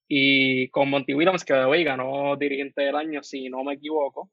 Y 0.07 0.67
con 0.69 0.89
Monty 0.89 1.13
Williams, 1.13 1.45
que 1.45 1.53
de 1.53 1.63
hoy 1.63 1.83
ganó 1.85 2.35
dirigente 2.35 2.81
del 2.83 2.95
año, 2.95 3.23
si 3.23 3.49
no 3.49 3.63
me 3.63 3.75
equivoco. 3.75 4.29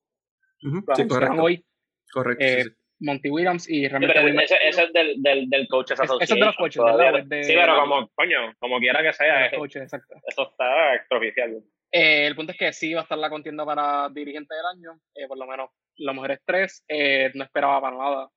Sí, 0.60 1.06
correcto. 1.06 1.40
hoy, 1.42 1.64
correcto 2.12 2.44
eh, 2.44 2.62
sí, 2.64 2.68
sí. 2.70 2.76
Monty 3.00 3.30
Williams, 3.30 3.68
y 3.70 3.74
Sí, 3.82 3.88
realmente 3.88 4.14
pero 4.14 4.26
Will 4.26 4.40
ese, 4.40 4.56
ese 4.60 4.82
es 4.84 4.92
del, 4.92 5.22
del, 5.22 5.48
del 5.48 5.68
Coaches 5.68 6.00
Ese- 6.00 6.12
ese 6.20 6.34
es 6.34 6.40
de 6.40 6.46
los 6.46 6.56
coaches. 6.56 6.82
¿verdad? 6.82 7.22
De- 7.24 7.44
sí, 7.44 7.52
pero 7.54 7.76
como, 7.78 8.08
coño, 8.08 8.54
como 8.58 8.80
quiera 8.80 9.02
que 9.04 9.12
sea, 9.12 9.38
de 9.38 9.46
es- 9.46 9.52
los 9.52 9.58
coaches, 9.60 9.82
exacto. 9.84 10.16
eso 10.26 10.50
está 10.50 10.94
extraoficial. 10.96 11.62
Eh, 11.92 12.26
el 12.26 12.34
punto 12.34 12.52
es 12.52 12.58
que 12.58 12.72
sí 12.72 12.92
va 12.92 13.00
a 13.00 13.02
estar 13.04 13.16
la 13.16 13.30
contienda 13.30 13.64
para 13.64 14.08
dirigente 14.10 14.54
del 14.56 14.66
año, 14.66 15.00
eh, 15.14 15.28
por 15.28 15.38
lo 15.38 15.46
menos 15.46 15.70
los 15.98 16.14
mejores 16.14 16.40
tres. 16.44 16.84
eh, 16.88 17.30
no 17.34 17.44
esperaba 17.44 17.80
para 17.80 17.96
nada 17.96 18.28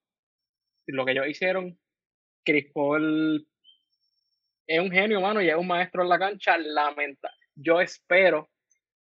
lo 0.91 1.05
que 1.05 1.11
ellos 1.11 1.27
hicieron. 1.27 1.77
Chris 2.43 2.71
Paul 2.73 3.47
es 4.67 4.79
un 4.79 4.91
genio, 4.91 5.21
mano, 5.21 5.41
y 5.41 5.49
es 5.49 5.55
un 5.55 5.67
maestro 5.67 6.03
en 6.03 6.09
la 6.09 6.19
cancha. 6.19 6.57
Lamenta. 6.57 7.29
Yo 7.55 7.81
espero 7.81 8.49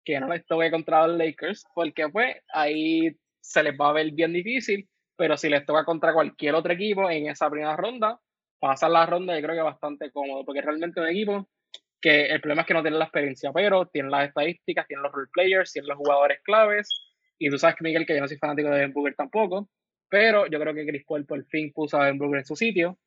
que 0.03 0.19
no 0.19 0.27
les 0.27 0.45
toque 0.45 0.71
contra 0.71 1.07
los 1.07 1.17
Lakers, 1.17 1.65
porque 1.73 2.09
pues 2.09 2.35
ahí 2.53 3.15
se 3.41 3.63
les 3.63 3.73
va 3.79 3.89
a 3.89 3.93
ver 3.93 4.11
bien 4.11 4.33
difícil, 4.33 4.87
pero 5.15 5.37
si 5.37 5.49
les 5.49 5.65
toca 5.65 5.85
contra 5.85 6.13
cualquier 6.13 6.55
otro 6.55 6.73
equipo 6.73 7.09
en 7.09 7.27
esa 7.27 7.49
primera 7.49 7.75
ronda, 7.75 8.19
pasar 8.59 8.91
la 8.91 9.05
ronda 9.05 9.35
yo 9.35 9.41
creo 9.43 9.55
que 9.55 9.61
bastante 9.61 10.11
cómodo, 10.11 10.45
porque 10.45 10.61
realmente 10.61 10.99
un 10.99 11.07
equipo 11.07 11.49
que 12.01 12.27
el 12.27 12.41
problema 12.41 12.61
es 12.61 12.67
que 12.67 12.73
no 12.73 12.81
tienen 12.81 12.99
la 12.99 13.05
experiencia, 13.05 13.51
pero 13.53 13.85
tienen 13.87 14.11
las 14.11 14.29
estadísticas, 14.29 14.87
tienen 14.87 15.03
los 15.03 15.11
role 15.11 15.29
players, 15.33 15.73
tienen 15.73 15.89
los 15.89 15.97
jugadores 15.97 16.39
claves, 16.43 16.89
y 17.37 17.49
tú 17.49 17.57
sabes 17.57 17.75
que 17.75 17.83
Miguel, 17.83 18.05
que 18.05 18.15
yo 18.15 18.21
no 18.21 18.27
soy 18.27 18.37
fanático 18.37 18.69
de 18.69 18.87
Booker 18.87 19.15
tampoco, 19.15 19.69
pero 20.09 20.47
yo 20.47 20.59
creo 20.59 20.73
que 20.73 20.85
Chris 20.85 21.05
Paul 21.07 21.25
por 21.25 21.43
fin 21.45 21.71
puso 21.71 21.97
a 21.99 22.05
Devin 22.05 22.19
Booker 22.19 22.39
en 22.39 22.45
su 22.45 22.55
sitio, 22.55 22.97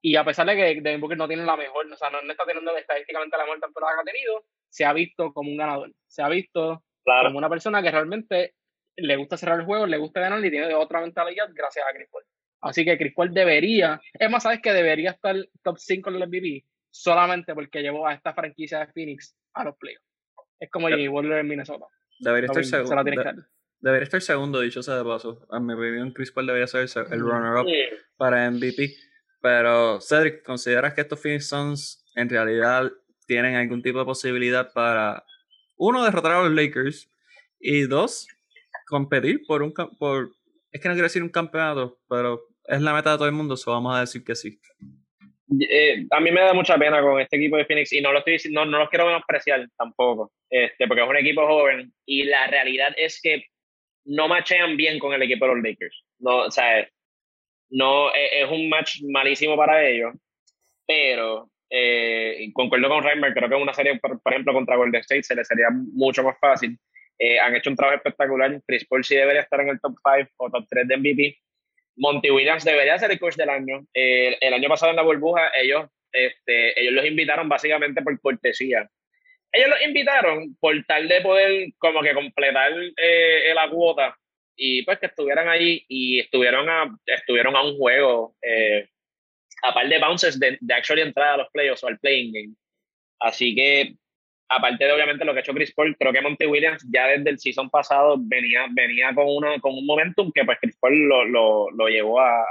y 0.00 0.16
a 0.16 0.24
pesar 0.24 0.46
de 0.46 0.54
que 0.54 0.80
Devin 0.80 1.00
Booker 1.00 1.18
no 1.18 1.28
tiene 1.28 1.44
la 1.44 1.56
mejor, 1.56 1.90
o 1.90 1.96
sea, 1.96 2.10
no, 2.10 2.22
no 2.22 2.30
está 2.30 2.44
teniendo 2.44 2.76
estadísticamente 2.76 3.36
la 3.36 3.44
mejor 3.44 3.60
temporada 3.60 3.94
que 3.96 4.00
ha 4.10 4.12
tenido, 4.12 4.44
se 4.68 4.84
ha 4.84 4.92
visto 4.92 5.32
como 5.32 5.50
un 5.50 5.56
ganador, 5.56 5.92
se 6.06 6.22
ha 6.22 6.28
visto 6.28 6.82
Claro. 7.04 7.28
como 7.28 7.38
una 7.38 7.50
persona 7.50 7.82
que 7.82 7.90
realmente 7.90 8.54
le 8.96 9.16
gusta 9.16 9.36
cerrar 9.36 9.60
el 9.60 9.66
juego, 9.66 9.86
le 9.86 9.98
gusta 9.98 10.20
ganar 10.20 10.44
y 10.44 10.50
tiene 10.50 10.72
otra 10.74 11.00
mentalidad 11.00 11.48
gracias 11.52 11.84
a 11.86 11.94
Chris 11.94 12.08
Paul. 12.10 12.24
Así 12.62 12.84
que 12.84 12.96
Chris 12.96 13.12
Paul 13.14 13.34
debería, 13.34 14.00
es 14.14 14.30
más, 14.30 14.42
sabes 14.42 14.62
que 14.62 14.72
debería 14.72 15.10
estar 15.10 15.36
top 15.62 15.76
5 15.78 16.08
en 16.10 16.16
el 16.16 16.28
MVP 16.28 16.64
solamente 16.90 17.54
porque 17.54 17.82
llevó 17.82 18.06
a 18.06 18.14
esta 18.14 18.32
franquicia 18.32 18.78
de 18.80 18.86
Phoenix 18.92 19.36
a 19.52 19.64
los 19.64 19.76
playoffs. 19.76 20.06
Es 20.58 20.70
como 20.70 20.88
Jimmy 20.88 21.08
Butler 21.08 21.38
en 21.40 21.48
Minnesota. 21.48 21.86
Debería 22.20 22.46
estar 22.46 22.62
mismo, 22.62 22.86
se 22.86 22.94
la 22.94 23.02
segundo. 23.04 23.44
Debería 23.84 24.04
estar 24.04 24.22
segundo, 24.22 24.60
dicho 24.60 24.82
sea 24.82 24.96
de 24.96 25.04
paso. 25.04 25.46
A 25.50 25.60
mi 25.60 25.74
opinión, 25.74 26.10
Chris 26.12 26.32
Paul 26.32 26.46
debería 26.46 26.66
ser 26.66 26.88
el, 27.10 27.20
runner-up 27.20 27.66
Sí. 27.66 27.82
para 28.16 28.50
MVP. 28.50 28.94
Pero, 29.42 30.00
Cedric, 30.00 30.42
¿consideras 30.42 30.94
que 30.94 31.02
estos 31.02 31.20
Phoenix 31.20 31.48
Suns 31.48 32.02
en 32.14 32.30
realidad 32.30 32.90
tienen 33.26 33.56
algún 33.56 33.82
tipo 33.82 33.98
de 33.98 34.06
posibilidad 34.06 34.72
para, 34.72 35.22
uno, 35.76 36.02
derrotar 36.02 36.32
a 36.32 36.44
los 36.44 36.52
Lakers 36.52 37.10
y 37.60 37.82
dos, 37.82 38.26
competir 38.86 39.42
por 39.46 39.62
un 39.62 39.74
por 39.98 40.30
es 40.72 40.80
que 40.80 40.88
no 40.88 40.94
quiero 40.94 41.04
decir 41.04 41.22
un 41.22 41.28
campeonato, 41.28 41.98
pero 42.08 42.40
es 42.66 42.80
la 42.80 42.94
meta 42.94 43.10
de 43.12 43.16
todo 43.18 43.28
el 43.28 43.34
mundo, 43.34 43.54
so 43.54 43.70
vamos 43.72 43.94
a 43.94 44.00
decir 44.00 44.24
que 44.24 44.34
sí. 44.34 44.58
Eh, 45.60 46.06
a 46.10 46.20
mí 46.20 46.30
me 46.32 46.40
da 46.40 46.54
mucha 46.54 46.78
pena 46.78 47.02
con 47.02 47.20
este 47.20 47.36
equipo 47.36 47.58
de 47.58 47.66
Phoenix 47.66 47.92
y 47.92 48.00
no 48.00 48.12
lo 48.12 48.20
estoy 48.20 48.38
no, 48.50 48.64
no 48.64 48.78
los 48.78 48.88
quiero 48.88 49.04
menospreciar 49.04 49.68
tampoco, 49.76 50.32
este, 50.48 50.86
porque 50.86 51.02
es 51.02 51.08
un 51.08 51.16
equipo 51.18 51.46
joven 51.46 51.92
y 52.06 52.22
la 52.24 52.46
realidad 52.46 52.94
es 52.96 53.20
que 53.22 53.44
no 54.04 54.28
machean 54.28 54.76
bien 54.76 54.98
con 54.98 55.12
el 55.12 55.22
equipo 55.22 55.46
de 55.46 55.54
los 55.54 55.62
Lakers. 55.62 56.04
No, 56.18 56.36
o 56.38 56.50
sea, 56.50 56.88
no 57.70 58.14
eh, 58.14 58.42
es 58.42 58.50
un 58.50 58.68
match 58.68 59.00
malísimo 59.02 59.56
para 59.56 59.86
ellos, 59.86 60.14
pero 60.86 61.50
eh, 61.70 62.50
concuerdo 62.52 62.88
con 62.88 63.02
Reimer, 63.02 63.34
creo 63.34 63.48
que 63.48 63.54
una 63.56 63.74
serie, 63.74 63.98
por, 63.98 64.20
ejemplo, 64.26 64.52
contra 64.52 64.76
Golden 64.76 65.00
State 65.00 65.24
se 65.24 65.34
le 65.34 65.44
sería 65.44 65.68
mucho 65.70 66.22
más 66.22 66.38
fácil. 66.38 66.78
Eh, 67.18 67.38
han 67.38 67.54
hecho 67.54 67.70
un 67.70 67.76
trabajo 67.76 67.96
espectacular. 67.96 68.60
Chris 68.66 68.86
Paul 68.86 69.04
sí 69.04 69.14
debería 69.16 69.42
estar 69.42 69.60
en 69.60 69.68
el 69.70 69.80
top 69.80 69.94
5 70.04 70.30
o 70.36 70.50
top 70.50 70.66
3 70.68 70.88
de 70.88 70.96
MVP. 70.96 71.38
Monty 71.96 72.30
Williams 72.30 72.64
debería 72.64 72.98
ser 72.98 73.10
el 73.10 73.18
coach 73.18 73.36
del 73.36 73.50
año. 73.50 73.86
Eh, 73.94 74.36
el 74.40 74.54
año 74.54 74.68
pasado 74.68 74.90
en 74.90 74.96
la 74.96 75.02
burbuja, 75.02 75.50
ellos, 75.60 75.86
este, 76.12 76.80
ellos 76.80 76.92
los 76.92 77.06
invitaron 77.06 77.48
básicamente 77.48 78.02
por 78.02 78.20
cortesía. 78.20 78.88
Ellos 79.56 79.70
los 79.70 79.82
invitaron 79.82 80.56
por 80.60 80.74
tal 80.84 81.06
de 81.06 81.20
poder 81.20 81.72
como 81.78 82.02
que 82.02 82.12
completar 82.12 82.72
eh, 82.96 83.52
la 83.54 83.70
cuota 83.70 84.16
y 84.56 84.82
pues 84.84 84.98
que 84.98 85.06
estuvieran 85.06 85.48
allí 85.48 85.84
y 85.88 86.20
estuvieron 86.20 86.68
a, 86.68 86.92
estuvieron 87.06 87.54
a 87.54 87.62
un 87.62 87.76
juego, 87.76 88.34
eh, 88.42 88.88
a 89.62 89.72
par 89.72 89.88
de 89.88 89.98
bounces 89.98 90.38
de, 90.40 90.58
de 90.60 90.74
actually 90.74 91.02
entrar 91.02 91.28
a 91.28 91.36
los 91.36 91.48
playoffs 91.52 91.84
o 91.84 91.88
al 91.88 91.98
playing 92.00 92.32
game. 92.32 92.54
Así 93.20 93.54
que, 93.54 93.94
aparte 94.48 94.84
de 94.84 94.92
obviamente 94.92 95.24
lo 95.24 95.32
que 95.32 95.38
ha 95.38 95.42
hecho 95.42 95.54
Chris 95.54 95.72
Paul, 95.72 95.96
creo 95.98 96.12
que 96.12 96.20
Monty 96.20 96.46
Williams 96.46 96.84
ya 96.92 97.06
desde 97.06 97.30
el 97.30 97.38
season 97.38 97.70
pasado 97.70 98.16
venía, 98.18 98.66
venía 98.70 99.14
con, 99.14 99.26
una, 99.28 99.58
con 99.60 99.72
un 99.74 99.86
momentum 99.86 100.32
que 100.32 100.44
pues 100.44 100.58
Chris 100.60 100.76
Paul 100.80 100.98
lo, 101.08 101.24
lo, 101.24 101.70
lo 101.70 101.88
llevó 101.88 102.20
a, 102.20 102.42
a. 102.42 102.46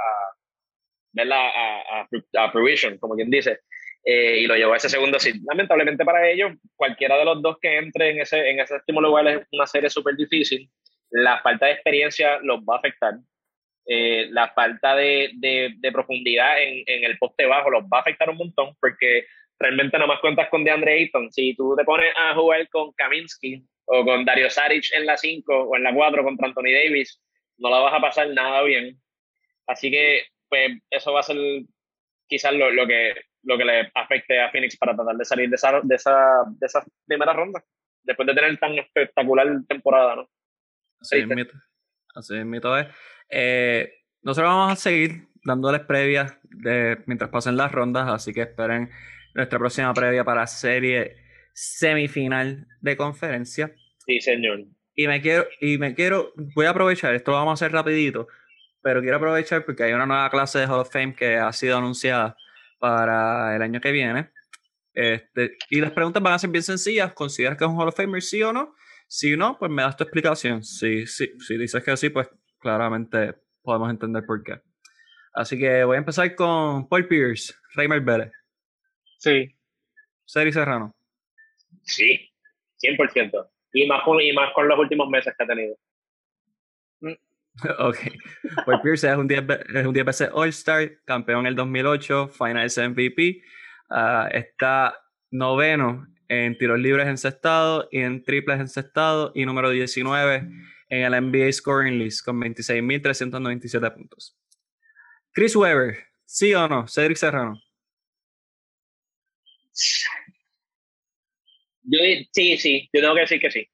A, 1.16 2.00
a, 2.00 2.44
a 2.44 2.50
fruition, 2.50 2.98
como 2.98 3.14
quien 3.14 3.30
dice. 3.30 3.60
Eh, 4.04 4.40
y 4.40 4.46
lo 4.46 4.54
llevó 4.54 4.74
a 4.74 4.76
ese 4.76 4.90
segundo 4.90 5.18
seed. 5.18 5.36
Lamentablemente 5.46 6.04
para 6.04 6.28
ellos, 6.28 6.52
cualquiera 6.76 7.16
de 7.16 7.24
los 7.24 7.40
dos 7.40 7.56
que 7.60 7.78
entre 7.78 8.10
en 8.10 8.20
ese, 8.20 8.50
en 8.50 8.60
ese 8.60 8.74
último 8.74 9.00
lugar 9.00 9.26
es 9.28 9.46
una 9.52 9.66
serie 9.66 9.88
súper 9.88 10.14
difícil. 10.14 10.68
La 11.10 11.40
falta 11.40 11.66
de 11.66 11.72
experiencia 11.72 12.38
los 12.42 12.60
va 12.60 12.76
a 12.76 12.78
afectar. 12.78 13.14
Eh, 13.86 14.28
la 14.30 14.52
falta 14.52 14.94
de, 14.96 15.30
de, 15.36 15.92
profundidad 15.92 16.62
en, 16.62 16.84
en, 16.86 17.04
el 17.04 17.18
poste 17.18 17.44
bajo 17.44 17.70
los 17.70 17.84
va 17.84 17.98
a 17.98 18.00
afectar 18.00 18.30
un 18.30 18.38
montón 18.38 18.74
porque 18.80 19.26
realmente 19.58 19.98
nada 19.98 20.06
más 20.06 20.20
cuentas 20.20 20.48
con 20.48 20.64
DeAndre 20.64 20.94
Ayton. 20.94 21.32
Si 21.32 21.54
tú 21.54 21.74
te 21.76 21.84
pones 21.84 22.12
a 22.16 22.34
jugar 22.34 22.68
con 22.68 22.92
Kaminsky 22.92 23.62
o 23.86 24.04
con 24.04 24.24
Dario 24.24 24.50
Saric 24.50 24.84
en 24.94 25.06
la 25.06 25.16
5 25.16 25.54
o 25.54 25.76
en 25.76 25.82
la 25.82 25.94
4 25.94 26.24
contra 26.24 26.48
Anthony 26.48 26.72
Davis, 26.72 27.20
no 27.58 27.70
la 27.70 27.78
vas 27.78 27.94
a 27.94 28.00
pasar 28.00 28.28
nada 28.30 28.62
bien. 28.62 28.98
Así 29.66 29.90
que, 29.90 30.24
pues, 30.48 30.72
eso 30.90 31.12
va 31.12 31.20
a 31.20 31.22
ser 31.22 31.36
quizás 32.26 32.52
lo, 32.54 32.70
lo 32.70 32.86
que, 32.86 33.14
lo 33.44 33.58
que 33.58 33.64
le 33.64 33.90
afecte 33.94 34.40
a 34.40 34.50
Phoenix 34.50 34.76
para 34.76 34.94
tratar 34.94 35.16
de 35.16 35.24
salir 35.24 35.48
de 35.48 35.56
esa, 35.56 35.80
de 35.82 35.94
esa, 35.94 36.44
de 36.48 36.66
esa 36.66 36.84
primera 37.06 37.32
ronda, 37.32 37.62
después 38.02 38.26
de 38.26 38.34
tener 38.34 38.58
tan 38.58 38.72
espectacular 38.78 39.46
temporada, 39.68 40.16
¿no? 40.16 40.28
Así 41.00 41.18
es, 41.18 41.26
mito. 41.26 41.52
Así 42.14 42.36
es, 42.36 42.44
mito 42.46 42.76
es. 42.76 42.86
Eh, 43.28 43.92
nosotros 44.22 44.50
vamos 44.50 44.72
a 44.72 44.76
seguir 44.76 45.28
dándoles 45.44 45.82
previas 45.82 46.38
de, 46.42 46.98
mientras 47.06 47.30
pasen 47.30 47.56
las 47.56 47.72
rondas, 47.72 48.08
así 48.08 48.32
que 48.32 48.42
esperen 48.42 48.90
nuestra 49.34 49.58
próxima 49.58 49.92
previa 49.92 50.24
para 50.24 50.46
serie 50.46 51.16
semifinal 51.52 52.66
de 52.80 52.96
conferencia. 52.96 53.74
Sí, 54.06 54.20
señor. 54.20 54.64
Y 54.94 55.08
me 55.08 55.20
quiero, 55.20 55.46
y 55.60 55.76
me 55.78 55.94
quiero, 55.94 56.32
voy 56.54 56.66
a 56.66 56.70
aprovechar, 56.70 57.14
esto 57.14 57.32
lo 57.32 57.38
vamos 57.38 57.60
a 57.60 57.64
hacer 57.64 57.72
rapidito, 57.72 58.28
pero 58.82 59.00
quiero 59.00 59.16
aprovechar 59.16 59.64
porque 59.64 59.82
hay 59.82 59.92
una 59.92 60.06
nueva 60.06 60.30
clase 60.30 60.60
de 60.60 60.66
Hall 60.66 60.80
of 60.80 60.92
Fame 60.92 61.14
que 61.14 61.36
ha 61.36 61.52
sido 61.52 61.76
anunciada 61.76 62.36
para 62.78 63.54
el 63.56 63.62
año 63.62 63.80
que 63.80 63.92
viene. 63.92 64.30
Este, 64.92 65.56
y 65.70 65.80
las 65.80 65.92
preguntas 65.92 66.22
van 66.22 66.34
a 66.34 66.38
ser 66.38 66.50
bien 66.50 66.62
sencillas. 66.62 67.12
¿Consideras 67.14 67.58
que 67.58 67.64
es 67.64 67.70
un 67.70 67.78
Hall 67.78 67.88
of 67.88 67.96
Famer, 67.96 68.22
sí 68.22 68.42
o 68.42 68.52
no? 68.52 68.74
Si 69.08 69.36
no, 69.36 69.58
pues 69.58 69.70
me 69.70 69.82
das 69.82 69.96
tu 69.96 70.04
explicación. 70.04 70.62
Si, 70.62 71.06
si, 71.06 71.38
si 71.38 71.58
dices 71.58 71.82
que 71.82 71.96
sí, 71.96 72.10
pues 72.10 72.28
claramente 72.58 73.34
podemos 73.62 73.90
entender 73.90 74.24
por 74.24 74.42
qué. 74.42 74.60
Así 75.34 75.58
que 75.58 75.82
voy 75.84 75.96
a 75.96 75.98
empezar 75.98 76.34
con 76.34 76.88
Paul 76.88 77.08
Pierce, 77.08 77.54
Reimer 77.74 78.00
Vélez. 78.00 78.30
Sí. 79.18 79.56
Seri 80.24 80.52
Serrano. 80.52 80.94
Sí, 81.82 82.32
100%. 82.82 83.50
Y 83.72 83.86
más, 83.88 84.04
con, 84.04 84.20
y 84.20 84.32
más 84.32 84.52
con 84.54 84.68
los 84.68 84.78
últimos 84.78 85.08
meses 85.08 85.34
que 85.36 85.44
ha 85.44 85.46
tenido. 85.46 85.76
ok. 87.78 87.96
Paul 88.66 88.80
Pierce 88.82 89.08
es 89.08 89.16
un 89.16 89.28
10, 89.28 89.44
es 89.74 89.86
un 89.86 89.92
10 89.92 90.06
veces 90.06 90.30
All-Star, 90.32 90.90
campeón 91.04 91.40
en 91.40 91.46
el 91.46 91.54
2008, 91.54 92.28
Finals 92.28 92.78
MVP. 92.78 93.42
Uh, 93.90 94.26
está 94.32 94.98
noveno 95.30 96.06
en 96.28 96.56
tiros 96.56 96.78
libres 96.78 97.06
encestados 97.06 97.86
y 97.90 98.00
en 98.00 98.24
triples 98.24 98.60
encestados 98.60 99.32
y 99.34 99.44
número 99.44 99.70
19 99.70 100.48
en 100.88 101.02
el 101.02 101.30
NBA 101.30 101.52
Scoring 101.52 101.98
List 101.98 102.24
con 102.24 102.40
26.397 102.40 103.94
puntos. 103.94 104.36
Chris 105.32 105.54
Webber, 105.56 105.98
¿sí 106.24 106.54
o 106.54 106.68
no? 106.68 106.86
Cedric 106.88 107.16
Serrano. 107.16 107.60
Yo, 111.82 111.98
sí, 112.32 112.56
sí, 112.56 112.88
yo 112.92 113.00
tengo 113.00 113.14
que 113.14 113.20
decir 113.20 113.40
que 113.40 113.50
sí. 113.50 113.68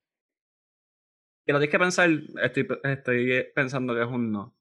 Que 1.50 1.54
lo 1.54 1.58
tienes 1.58 1.72
que 1.72 1.78
pensar, 1.80 2.10
estoy, 2.44 2.68
estoy 2.84 3.46
pensando 3.52 3.92
que 3.92 4.02
es 4.02 4.06
un 4.06 4.30
no. 4.30 4.54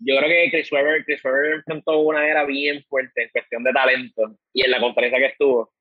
Yo 0.00 0.18
creo 0.18 0.28
que 0.28 0.50
Chris 0.50 0.70
Webber, 0.70 1.02
Chris 1.06 1.24
Webber 1.24 1.54
enfrentó 1.54 1.98
una 2.00 2.28
era 2.28 2.44
bien 2.44 2.84
fuerte 2.90 3.22
en 3.22 3.30
cuestión 3.30 3.64
de 3.64 3.72
talento 3.72 4.36
y 4.52 4.64
en 4.64 4.70
la 4.70 4.80
conferencia 4.80 5.18
que 5.18 5.28
estuvo. 5.28 5.72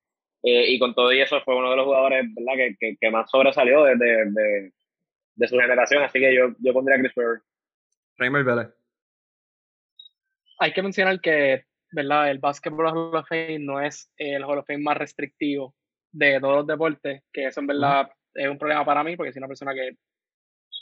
Eh, 0.43 0.71
y 0.71 0.79
con 0.79 0.95
todo 0.95 1.11
eso 1.11 1.41
fue 1.41 1.57
uno 1.57 1.71
de 1.71 1.75
los 1.75 1.83
jugadores 1.83 2.25
¿verdad? 2.33 2.53
Que, 2.55 2.77
que, 2.79 2.97
que 3.01 3.11
más 3.11 3.29
sobresalió 3.29 3.83
de, 3.83 3.97
de, 3.97 4.71
de, 5.35 5.47
su 5.49 5.57
generación. 5.57 6.03
Así 6.03 6.21
que 6.21 6.33
yo, 6.33 6.55
yo 6.59 6.71
pondría 6.71 6.95
a 6.95 7.01
Chris 7.01 7.17
Webber. 7.17 7.41
Reimer 8.15 8.45
Vélez. 8.45 8.67
Hay 10.59 10.71
que 10.71 10.83
mencionar 10.83 11.19
que 11.19 11.65
¿verdad? 11.91 12.31
el 12.31 12.39
Basketball 12.39 12.87
Hall 12.87 13.17
of 13.17 13.27
Fame 13.27 13.59
no 13.59 13.81
es 13.81 14.09
el 14.15 14.45
Hall 14.45 14.59
of 14.59 14.67
Fame 14.67 14.83
más 14.83 14.95
restrictivo 14.95 15.75
de 16.13 16.39
todos 16.39 16.55
los 16.59 16.67
deportes, 16.67 17.23
que 17.33 17.47
eso 17.47 17.59
en 17.59 17.67
verdad 17.67 18.09
es 18.33 18.47
un 18.47 18.57
problema 18.57 18.85
para 18.85 19.03
mí, 19.03 19.15
porque 19.15 19.31
soy 19.31 19.39
una 19.39 19.47
persona 19.47 19.73
que 19.73 19.97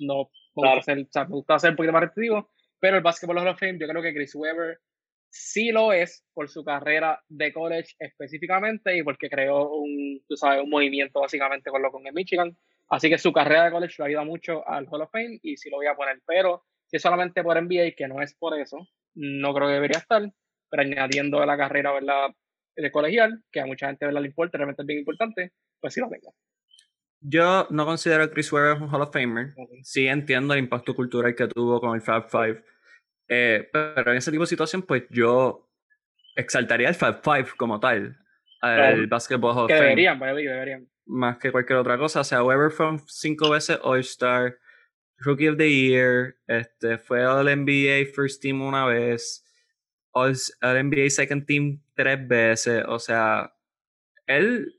no 0.01 0.29
me 0.55 0.69
gusta, 0.69 0.79
hacer, 0.79 0.99
o 0.99 1.07
sea, 1.09 1.25
me 1.25 1.35
gusta 1.35 1.55
hacer 1.55 1.69
un 1.71 1.75
poquito 1.75 1.93
más 1.93 2.03
restrictivo, 2.03 2.49
pero 2.79 2.97
el 2.97 3.03
Basketball 3.03 3.37
Hall 3.39 3.47
of 3.49 3.59
Fame 3.59 3.77
yo 3.79 3.87
creo 3.87 4.01
que 4.01 4.13
Chris 4.13 4.35
Webber 4.35 4.79
sí 5.29 5.71
lo 5.71 5.93
es 5.93 6.25
por 6.33 6.49
su 6.49 6.63
carrera 6.63 7.21
de 7.27 7.53
college 7.53 7.95
específicamente 7.99 8.97
y 8.97 9.03
porque 9.03 9.29
creó 9.29 9.69
un, 9.73 10.21
tú 10.27 10.35
sabes, 10.35 10.63
un 10.63 10.69
movimiento 10.69 11.19
básicamente 11.19 11.69
con 11.69 11.81
lo 11.81 11.91
con 11.91 12.05
el 12.07 12.13
Michigan. 12.13 12.57
Así 12.89 13.09
que 13.09 13.19
su 13.19 13.31
carrera 13.31 13.65
de 13.65 13.71
college 13.71 13.95
lo 13.99 14.05
ayuda 14.05 14.23
mucho 14.23 14.67
al 14.67 14.87
Hall 14.89 15.03
of 15.03 15.11
Fame 15.11 15.39
y 15.43 15.57
sí 15.57 15.69
lo 15.69 15.77
voy 15.77 15.87
a 15.87 15.95
poner, 15.95 16.21
pero 16.25 16.63
si 16.87 16.95
es 16.95 17.01
solamente 17.01 17.43
por 17.43 17.61
NBA, 17.61 17.91
que 17.95 18.07
no 18.07 18.21
es 18.21 18.33
por 18.33 18.59
eso, 18.59 18.87
no 19.13 19.53
creo 19.53 19.67
que 19.67 19.73
debería 19.73 19.99
estar, 19.99 20.23
pero 20.69 20.81
añadiendo 20.81 21.45
la 21.45 21.57
carrera, 21.57 21.91
¿verdad? 21.91 22.29
de 22.81 22.91
colegial, 22.91 23.43
que 23.51 23.59
a 23.59 23.65
mucha 23.65 23.87
gente 23.87 24.05
¿verdad? 24.05 24.21
le 24.21 24.27
importa, 24.27 24.57
realmente 24.57 24.81
es 24.81 24.85
bien 24.85 24.99
importante, 24.99 25.51
pues 25.79 25.93
sí 25.93 25.99
lo 25.99 26.09
tengo. 26.09 26.33
Yo 27.21 27.67
no 27.69 27.85
considero 27.85 28.23
a 28.23 28.31
Chris 28.31 28.51
Webber 28.51 28.81
un 28.81 28.93
Hall 28.93 29.01
of 29.01 29.11
Famer. 29.11 29.53
Sí 29.83 30.07
entiendo 30.07 30.53
el 30.53 30.59
impacto 30.59 30.95
cultural 30.95 31.35
que 31.35 31.47
tuvo 31.47 31.81
con 31.81 31.95
el 31.95 32.01
Fab 32.01 32.29
Five. 32.29 32.63
Eh, 33.27 33.69
pero 33.71 34.11
en 34.11 34.17
ese 34.17 34.31
tipo 34.31 34.43
de 34.43 34.47
situación, 34.47 34.81
pues 34.83 35.03
yo 35.09 35.69
exaltaría 36.35 36.89
el 36.89 36.95
Fab 36.95 37.21
Five 37.23 37.49
como 37.57 37.79
tal. 37.79 38.17
El 38.61 39.07
Basketball 39.07 39.55
Hall 39.55 39.65
of 39.65 39.69
Fame. 39.69 39.81
Deberían, 39.81 40.19
deberían. 40.19 40.89
Más 41.05 41.37
que 41.37 41.51
cualquier 41.51 41.79
otra 41.79 41.97
cosa. 41.97 42.21
O 42.21 42.23
sea, 42.23 42.43
Webber 42.43 42.71
fue 42.71 42.97
cinco 43.07 43.49
veces 43.49 43.79
All-Star, 43.83 44.57
Rookie 45.17 45.49
of 45.49 45.57
the 45.57 45.69
Year, 45.69 46.35
este, 46.47 46.97
fue 46.97 47.25
All 47.25 47.45
NBA 47.45 48.13
First 48.13 48.41
Team 48.41 48.61
una 48.61 48.85
vez, 48.85 49.45
All, 50.11 50.35
All 50.61 50.83
NBA 50.89 51.09
Second 51.09 51.45
Team 51.45 51.81
tres 51.95 52.27
veces. 52.27 52.83
O 52.87 52.99
sea, 52.99 53.53
él 54.25 54.78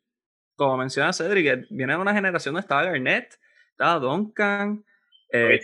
como 0.61 0.77
menciona 0.77 1.11
Cedric, 1.15 1.67
viene 1.71 1.95
de 1.95 1.99
una 1.99 2.13
generación 2.13 2.53
donde 2.53 2.67
estaba 2.67 2.85
Garnett, 2.85 3.41
estaba 3.71 3.99
Duncan, 3.99 4.85
eh, 5.33 5.59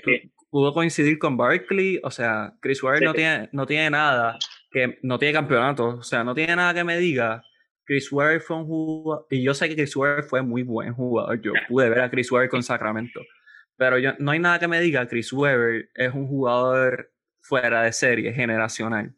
pudo 0.48 0.72
coincidir 0.72 1.18
con 1.18 1.36
Barkley, 1.36 2.00
o 2.02 2.10
sea, 2.10 2.54
Chris 2.62 2.82
Ware 2.82 3.04
no, 3.04 3.12
tiene, 3.12 3.50
no 3.52 3.66
tiene 3.66 3.90
nada, 3.90 4.38
que 4.70 4.98
no 5.02 5.18
tiene 5.18 5.34
campeonato, 5.34 5.98
o 5.98 6.02
sea, 6.02 6.24
no 6.24 6.34
tiene 6.34 6.56
nada 6.56 6.72
que 6.72 6.82
me 6.82 6.96
diga. 6.96 7.42
Chris 7.84 8.10
Ware 8.10 8.40
fue 8.40 8.56
un 8.56 8.64
jugador, 8.64 9.26
y 9.28 9.42
yo 9.42 9.52
sé 9.52 9.68
que 9.68 9.76
Chris 9.76 9.94
Ware 9.94 10.22
fue 10.22 10.40
muy 10.40 10.62
buen 10.62 10.94
jugador, 10.94 11.42
yo 11.42 11.52
pude 11.68 11.90
ver 11.90 12.00
a 12.00 12.10
Chris 12.10 12.32
Ware 12.32 12.48
con 12.48 12.62
Sacramento, 12.62 13.20
pero 13.76 13.98
yo, 13.98 14.12
no 14.18 14.30
hay 14.30 14.38
nada 14.38 14.58
que 14.58 14.66
me 14.66 14.80
diga, 14.80 15.06
Chris 15.06 15.30
Webber 15.30 15.90
es 15.94 16.14
un 16.14 16.26
jugador 16.26 17.12
fuera 17.40 17.82
de 17.82 17.92
serie, 17.92 18.32
generacional. 18.32 19.14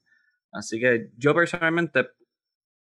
Así 0.50 0.80
que 0.80 1.10
yo 1.16 1.36
personalmente 1.36 2.08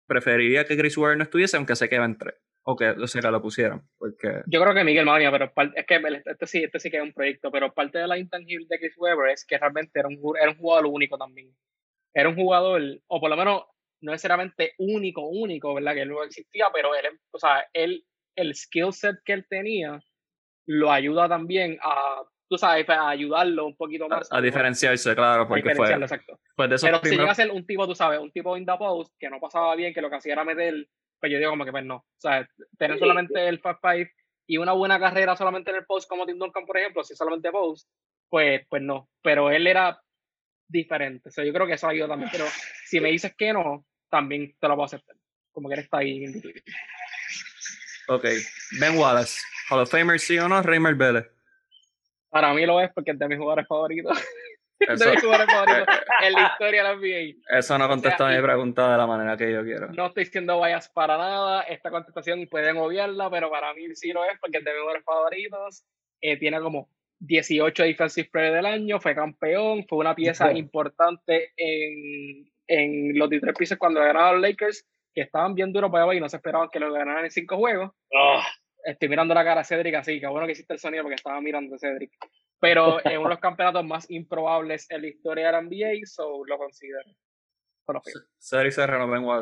preferiría 0.08 0.64
que 0.64 0.78
Chris 0.78 0.98
Webber 0.98 1.18
no 1.18 1.24
estuviese, 1.24 1.58
aunque 1.58 1.76
sé 1.76 1.90
que 1.90 1.98
va 1.98 2.06
a 2.06 2.08
entrar 2.08 2.36
o 2.68 2.76
que, 2.76 2.90
o 2.90 3.08
sea, 3.08 3.22
que 3.22 3.32
lo 3.32 3.42
pusieron. 3.42 3.88
Porque... 3.98 4.42
Yo 4.48 4.60
creo 4.62 4.74
que 4.74 4.84
Miguel 4.84 5.06
Magna, 5.06 5.32
pero 5.32 5.52
es 5.76 5.86
que 5.86 6.02
este 6.26 6.48
sí, 6.48 6.64
este 6.64 6.80
sí 6.80 6.90
que 6.90 6.98
es 6.98 7.04
un 7.04 7.14
proyecto, 7.14 7.52
pero 7.52 7.74
parte 7.74 8.00
de 8.00 8.08
la 8.08 8.18
intangible 8.18 8.66
de 8.68 8.80
Chris 8.80 8.98
Webber 8.98 9.30
es 9.30 9.46
que 9.46 9.58
realmente 9.58 10.00
era 10.00 10.08
un, 10.08 10.20
era 10.40 10.50
un 10.50 10.58
jugador 10.58 10.88
único 10.88 11.18
también. 11.18 11.56
Era 12.14 12.28
un 12.28 12.36
jugador, 12.36 12.82
o 13.08 13.20
por 13.20 13.30
lo 13.30 13.38
menos 13.38 13.66
no 14.02 14.12
necesariamente 14.12 14.74
único, 14.80 15.28
único, 15.28 15.76
¿verdad? 15.76 15.94
Que 15.94 16.06
luego 16.06 16.24
existía, 16.24 16.66
pero 16.74 16.96
él, 16.96 17.20
o 17.32 17.38
sea, 17.38 17.66
él, 17.72 18.04
el 18.36 18.56
skill 18.56 18.94
set 18.94 19.18
que 19.24 19.34
él 19.34 19.46
tenía 19.48 20.00
lo 20.66 20.92
ayuda 20.92 21.30
también 21.30 21.78
a, 21.84 22.24
tú 22.50 22.58
sabes, 22.58 22.90
a 22.90 23.10
ayudarlo 23.10 23.68
un 23.68 23.76
poquito 23.76 24.10
más. 24.10 24.28
A, 24.32 24.42
diferenciarse, 24.42 25.14
claro, 25.14 25.48
porque 25.48 25.76
fue. 25.76 25.94
Exacto. 25.94 26.40
Pues 26.56 26.70
de 26.70 26.78
pero 26.82 27.00
si 27.04 27.12
llega 27.12 27.32
a 27.32 27.36
ser 27.36 27.52
un 27.52 27.66
tipo, 27.66 27.88
tú 27.88 27.94
sabes, 27.94 28.20
un 28.20 28.32
tipo 28.32 28.58
in 28.58 28.66
the 28.66 28.74
post 28.78 29.14
que 29.20 29.30
no 29.30 29.40
pasaba 29.40 29.76
bien, 29.76 29.94
que 29.94 30.02
lo 30.02 30.10
que 30.10 30.16
hacía 30.16 30.34
era 30.34 30.44
meter 30.44 30.88
pues 31.20 31.32
yo 31.32 31.38
digo 31.38 31.52
como 31.52 31.66
que 31.66 31.72
pues 31.72 31.86
no. 31.86 31.98
O 31.98 32.20
sea, 32.20 32.48
tener 32.78 33.00
solamente 33.00 33.48
el 33.48 33.60
Fast 33.60 33.82
Five 33.82 34.12
y 34.48 34.58
una 34.58 34.74
buena 34.74 35.00
carrera 35.00 35.36
solamente 35.36 35.72
en 35.72 35.78
el 35.78 35.86
post 35.86 36.08
como 36.08 36.26
Tim 36.26 36.38
Duncan, 36.38 36.66
por 36.66 36.78
ejemplo, 36.78 37.04
si 37.04 37.16
solamente 37.16 37.52
post, 37.52 37.90
pues, 38.30 38.62
pues 38.70 38.82
no. 38.82 39.10
Pero 39.22 39.50
él 39.50 39.68
era 39.68 40.00
diferente. 40.68 41.30
O 41.30 41.32
sea, 41.32 41.44
yo 41.44 41.54
creo 41.54 41.68
que 41.68 41.74
eso 41.74 41.88
ayuda 41.88 42.10
también. 42.10 42.30
Pero 42.32 42.46
si 42.86 43.00
me 43.00 43.10
dices 43.12 43.34
que 43.36 43.54
no, 43.54 43.86
también 44.10 44.56
te 44.60 44.68
lo 44.68 44.76
puedo 44.76 44.86
aceptar. 44.86 45.16
Como 45.52 45.70
que 45.70 45.76
él 45.76 45.82
está 45.82 45.98
ahí 46.00 46.26
en 46.26 46.42
Ok. 48.08 48.26
Ben 48.80 48.98
Wallace. 48.98 49.40
Hall 49.70 49.80
of 49.80 49.90
Famer, 49.90 50.20
sí 50.20 50.38
o 50.38 50.48
no, 50.48 50.62
Reimer 50.62 50.96
Vélez. 50.96 51.26
Para 52.30 52.54
mí 52.54 52.66
lo 52.66 52.80
es 52.82 52.92
porque 52.94 53.12
es 53.12 53.20
de 53.20 53.28
mis 53.28 53.38
jugadores 53.38 53.68
favoritos. 53.68 54.18
Eso, 54.94 55.10
de 55.10 55.86
en 56.22 56.34
la 56.34 56.48
historia 56.52 56.84
de 56.84 56.90
la 56.90 56.96
NBA. 56.96 57.58
Eso 57.58 57.78
no 57.78 57.88
contesta 57.88 58.28
mi 58.28 58.42
pregunta 58.42 58.92
de 58.92 58.98
la 58.98 59.08
manera 59.08 59.38
que 59.38 59.52
yo 59.52 59.64
quiero. 59.64 59.88
No 59.94 60.08
estoy 60.08 60.26
diciendo 60.26 60.60
vayas 60.60 60.90
para 60.90 61.18
nada. 61.18 61.62
Esta 61.64 61.90
contestación 61.90 62.48
pueden 62.48 62.78
obviarla, 62.78 63.30
pero 63.30 63.50
para 63.50 63.74
mí 63.74 63.84
sí 63.96 64.12
lo 64.12 64.24
es 64.26 64.40
porque 64.40 64.58
es 64.60 64.64
de 64.64 64.72
mis 64.72 64.80
jugadores 64.82 65.04
favoritos. 65.06 65.86
Eh, 66.22 66.38
tiene 66.38 66.60
como 66.60 66.90
18 67.20 67.84
Defensive 67.84 68.30
Player 68.32 68.54
del 68.54 68.66
año, 68.66 69.00
fue 69.00 69.16
campeón, 69.16 69.86
fue 69.88 70.00
una 70.00 70.16
pieza 70.16 70.52
importante 70.54 71.52
en, 71.56 72.52
en 72.68 73.18
los 73.18 73.30
Detroit 73.30 73.58
Pieces 73.58 73.78
cuando 73.78 74.02
ganaron 74.02 74.42
los 74.42 74.50
Lakers, 74.50 74.86
que 75.14 75.22
estaban 75.22 75.56
bien 75.56 75.72
duros 75.72 75.92
para 75.92 76.14
y 76.14 76.20
no 76.20 76.30
se 76.30 76.38
esperaban 76.38 76.70
que 76.72 76.80
lo 76.80 76.92
ganaran 76.92 77.26
en 77.26 77.32
cinco 77.32 77.58
juegos. 77.58 77.92
Oh. 78.12 78.42
Estoy 78.84 79.10
mirando 79.10 79.34
la 79.34 79.44
cara 79.44 79.62
a 79.62 79.64
Cedric 79.64 79.96
así, 79.96 80.20
que 80.20 80.28
bueno 80.28 80.46
que 80.46 80.52
hiciste 80.52 80.74
el 80.74 80.80
sonido 80.80 81.04
porque 81.04 81.16
estaba 81.16 81.42
mirando 81.42 81.76
a 81.76 81.80
Cedric 81.80 82.12
pero 82.66 83.00
es 83.06 83.18
uno 83.18 83.30
de 83.30 83.36
los 83.36 83.40
campeonatos 83.40 83.86
más 83.86 84.10
improbables 84.10 84.90
en 84.90 85.02
la 85.02 85.08
historia 85.08 85.46
de 85.48 85.52
la 85.52 85.62
NBA, 85.62 86.06
so 86.06 86.44
lo 86.46 86.58
considero. 86.58 87.10
Cedric 88.40 88.72
Serrano, 88.72 89.08
vengo 89.08 89.32
a 89.32 89.42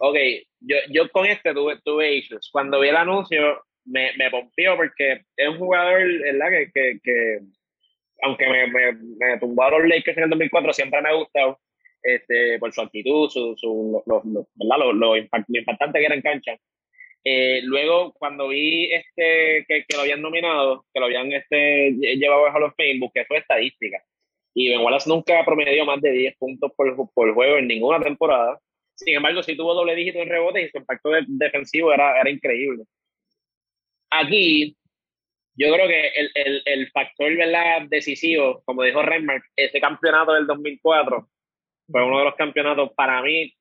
Ok, 0.00 0.16
yo, 0.60 0.76
yo 0.90 1.10
con 1.10 1.26
este 1.26 1.52
tuve, 1.52 1.80
tuve 1.84 2.14
issues. 2.14 2.50
Cuando 2.52 2.78
vi 2.78 2.88
el 2.88 2.96
anuncio, 2.96 3.64
me, 3.84 4.12
me 4.16 4.30
pompió 4.30 4.76
porque 4.76 5.24
es 5.36 5.48
un 5.48 5.58
jugador, 5.58 6.00
¿verdad? 6.22 6.50
Que, 6.50 6.70
que, 6.72 7.00
que 7.02 7.40
aunque 8.22 8.48
me, 8.48 8.66
me, 8.68 8.92
me 8.92 9.38
tumbaron 9.38 9.82
los 9.82 9.90
Lakers 9.90 10.18
en 10.18 10.24
el 10.24 10.30
2004, 10.30 10.72
siempre 10.72 11.02
me 11.02 11.08
ha 11.08 11.14
gustado 11.14 11.58
este, 12.02 12.58
por 12.60 12.72
su 12.72 12.80
actitud, 12.80 13.28
su, 13.28 13.56
su, 13.56 14.02
lo, 14.06 14.22
lo, 14.24 14.48
¿verdad? 14.54 14.78
Lo, 14.78 14.92
lo, 14.92 15.16
impactante 15.16 15.98
que 15.98 16.06
era 16.06 16.14
en 16.14 16.22
cancha. 16.22 16.56
Eh, 17.30 17.60
luego, 17.64 18.14
cuando 18.14 18.48
vi 18.48 18.90
este, 18.90 19.66
que, 19.68 19.84
que, 19.86 19.96
lo 19.96 20.00
habían 20.00 20.22
nominado, 20.22 20.86
que 20.94 20.98
lo 20.98 21.06
habían 21.06 21.30
este, 21.30 21.90
llevado 22.16 22.46
a 22.46 22.52
Hall 22.54 22.62
of 22.62 22.74
Fame, 22.74 23.00
busqué 23.00 23.26
su 23.26 23.34
estadística. 23.34 24.02
Y 24.54 24.70
Ben 24.70 24.80
Wallace 24.80 25.10
nunca 25.10 25.44
promedió 25.44 25.84
más 25.84 26.00
de 26.00 26.10
10 26.10 26.36
puntos 26.38 26.72
por, 26.74 26.96
por 27.12 27.34
juego 27.34 27.58
en 27.58 27.68
ninguna 27.68 28.00
temporada. 28.00 28.58
Sin 28.94 29.14
embargo, 29.14 29.42
sí 29.42 29.54
tuvo 29.56 29.74
doble 29.74 29.94
dígito 29.94 30.20
en 30.20 30.30
rebotes 30.30 30.68
y 30.68 30.70
su 30.70 30.78
impacto 30.78 31.10
de, 31.10 31.24
defensivo 31.28 31.92
era, 31.92 32.18
era 32.18 32.30
increíble. 32.30 32.84
Aquí, 34.10 34.74
yo 35.54 35.70
creo 35.74 35.86
que 35.86 36.08
el, 36.08 36.30
el, 36.34 36.62
el 36.64 36.90
factor 36.92 37.36
¿verdad? 37.36 37.82
decisivo, 37.90 38.62
como 38.64 38.84
dijo 38.84 39.02
Reinmark, 39.02 39.44
ese 39.54 39.80
campeonato 39.82 40.32
del 40.32 40.46
2004 40.46 41.28
fue 41.90 42.04
uno 42.04 42.20
de 42.20 42.24
los 42.24 42.36
campeonatos 42.36 42.90
para 42.94 43.20
mí, 43.20 43.52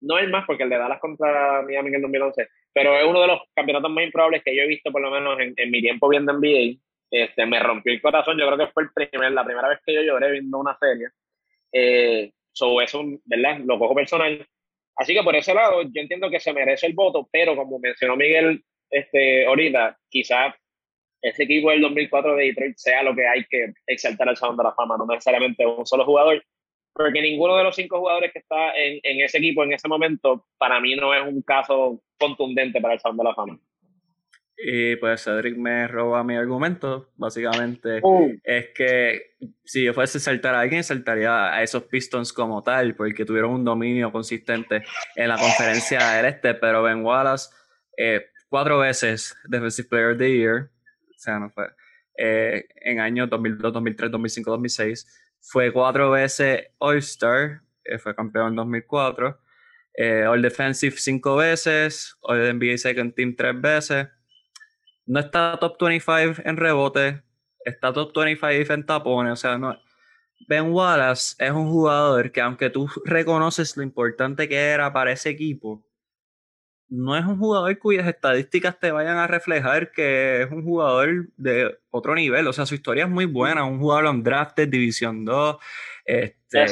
no 0.00 0.18
el 0.18 0.28
más 0.28 0.44
porque 0.44 0.64
el 0.64 0.70
de 0.70 0.78
Dallas 0.78 0.98
contra 0.98 1.62
Miami 1.62 1.90
en 1.90 1.94
el 1.94 2.02
2011, 2.02 2.48
pero 2.72 2.96
es 2.96 3.04
uno 3.04 3.20
de 3.20 3.26
los 3.26 3.40
campeonatos 3.54 3.90
más 3.90 4.04
improbables 4.04 4.42
que 4.44 4.54
yo 4.54 4.62
he 4.62 4.66
visto 4.66 4.92
por 4.92 5.00
lo 5.00 5.10
menos 5.10 5.38
en, 5.40 5.70
mi 5.70 5.80
tiempo 5.80 6.08
viendo 6.08 6.32
NBA. 6.32 6.80
Este, 7.10 7.44
me 7.44 7.58
rompió 7.58 7.92
el 7.92 8.00
corazón, 8.00 8.38
yo 8.38 8.46
creo 8.46 8.58
que 8.58 8.72
fue 8.72 8.84
el 8.84 8.90
primer, 8.92 9.32
la 9.32 9.44
primera 9.44 9.68
vez 9.68 9.80
que 9.84 9.94
yo 9.94 10.02
lloré 10.02 10.30
viendo 10.32 10.58
una 10.58 10.76
serie. 10.78 11.08
Eh, 11.72 12.30
so 12.52 12.80
eso, 12.80 13.02
¿verdad? 13.24 13.58
Lo 13.64 13.78
cojo 13.78 13.94
personal. 13.94 14.46
Así 14.96 15.14
que 15.14 15.22
por 15.22 15.34
ese 15.34 15.54
lado, 15.54 15.82
yo 15.82 16.00
entiendo 16.00 16.30
que 16.30 16.38
se 16.38 16.52
merece 16.52 16.86
el 16.86 16.92
voto, 16.92 17.28
pero 17.32 17.56
como 17.56 17.78
mencionó 17.78 18.16
Miguel 18.16 18.62
este, 18.90 19.46
ahorita, 19.46 19.96
quizás 20.08 20.54
ese 21.22 21.44
equipo 21.44 21.70
del 21.70 21.82
2004 21.82 22.36
de 22.36 22.44
Detroit 22.46 22.76
sea 22.76 23.02
lo 23.02 23.14
que 23.14 23.26
hay 23.26 23.44
que 23.48 23.72
exaltar 23.86 24.28
al 24.28 24.36
Salón 24.36 24.56
de 24.56 24.64
la 24.64 24.74
Fama, 24.74 24.96
no 24.96 25.06
necesariamente 25.06 25.66
un 25.66 25.86
solo 25.86 26.04
jugador, 26.04 26.42
porque 26.92 27.22
ninguno 27.22 27.56
de 27.56 27.64
los 27.64 27.74
cinco 27.74 27.98
jugadores 27.98 28.32
que 28.32 28.40
está 28.40 28.76
en, 28.76 29.00
en, 29.02 29.24
ese 29.24 29.38
equipo 29.38 29.64
en 29.64 29.72
ese 29.72 29.88
momento, 29.88 30.46
para 30.58 30.80
mí 30.80 30.96
no 30.96 31.14
es 31.14 31.26
un 31.26 31.42
caso 31.42 32.02
contundente 32.18 32.80
para 32.80 32.94
el 32.94 33.00
Salón 33.00 33.18
de 33.18 33.24
la 33.24 33.34
Fama. 33.34 33.58
Y 34.62 34.96
pues 34.96 35.24
Cedric 35.24 35.56
me 35.56 35.88
roba 35.88 36.22
mi 36.22 36.36
argumento. 36.36 37.08
Básicamente 37.16 38.00
uh. 38.02 38.30
es 38.44 38.68
que 38.74 39.36
si 39.64 39.84
yo 39.84 39.94
fuese 39.94 40.18
a 40.18 40.20
saltar 40.20 40.54
a 40.54 40.60
alguien, 40.60 40.84
saltaría 40.84 41.54
a 41.54 41.62
esos 41.62 41.84
Pistons 41.84 42.32
como 42.32 42.62
tal, 42.62 42.94
porque 42.94 43.24
tuvieron 43.24 43.52
un 43.52 43.64
dominio 43.64 44.12
consistente 44.12 44.82
en 45.16 45.28
la 45.28 45.38
conferencia 45.38 46.10
del 46.10 46.26
este. 46.26 46.54
Pero 46.54 46.82
Ben 46.82 47.02
Wallace, 47.02 47.48
eh, 47.96 48.26
cuatro 48.50 48.78
veces 48.78 49.34
Defensive 49.48 49.88
Player 49.88 50.12
of 50.12 50.18
the 50.18 50.30
Year, 50.30 50.70
o 51.08 51.18
sea, 51.18 51.38
no 51.38 51.50
fue, 51.50 51.64
eh, 52.18 52.66
en 52.82 53.00
años 53.00 53.30
2002, 53.30 53.72
2003, 53.72 54.10
2005, 54.10 54.50
2006 54.50 55.29
fue 55.40 55.72
cuatro 55.72 56.10
veces 56.10 56.68
All-Star, 56.78 57.62
eh, 57.84 57.98
fue 57.98 58.14
campeón 58.14 58.48
en 58.48 58.56
2004. 58.56 59.40
Eh, 59.94 60.24
All 60.24 60.42
Defensive 60.42 60.96
cinco 60.96 61.36
veces, 61.36 62.16
All 62.22 62.58
NBA 62.58 62.78
Second 62.78 63.14
Team 63.14 63.34
tres 63.36 63.60
veces. 63.60 64.08
No 65.06 65.20
está 65.20 65.58
top 65.58 65.76
25 65.80 66.42
en 66.44 66.56
rebote, 66.56 67.22
está 67.64 67.92
top 67.92 68.12
25 68.14 68.72
en 68.72 68.86
tapones, 68.86 69.32
o 69.32 69.36
sea, 69.36 69.58
no. 69.58 69.76
Ben 70.48 70.72
Wallace 70.72 71.34
es 71.38 71.50
un 71.50 71.68
jugador 71.68 72.32
que 72.32 72.40
aunque 72.40 72.70
tú 72.70 72.88
reconoces 73.04 73.76
lo 73.76 73.82
importante 73.82 74.48
que 74.48 74.56
era 74.56 74.92
para 74.92 75.12
ese 75.12 75.30
equipo, 75.30 75.84
no 76.90 77.16
es 77.16 77.24
un 77.24 77.38
jugador 77.38 77.78
cuyas 77.78 78.06
estadísticas 78.08 78.78
te 78.78 78.90
vayan 78.90 79.16
a 79.16 79.28
reflejar 79.28 79.92
que 79.92 80.42
es 80.42 80.50
un 80.50 80.64
jugador 80.64 81.28
de 81.36 81.78
otro 81.90 82.16
nivel. 82.16 82.48
O 82.48 82.52
sea, 82.52 82.66
su 82.66 82.74
historia 82.74 83.04
es 83.04 83.10
muy 83.10 83.26
buena. 83.26 83.64
Un 83.64 83.78
jugador 83.78 84.06
en 84.06 84.24
drafted, 84.24 84.68
División 84.68 85.24
2. 85.24 85.56
Este, 86.04 86.66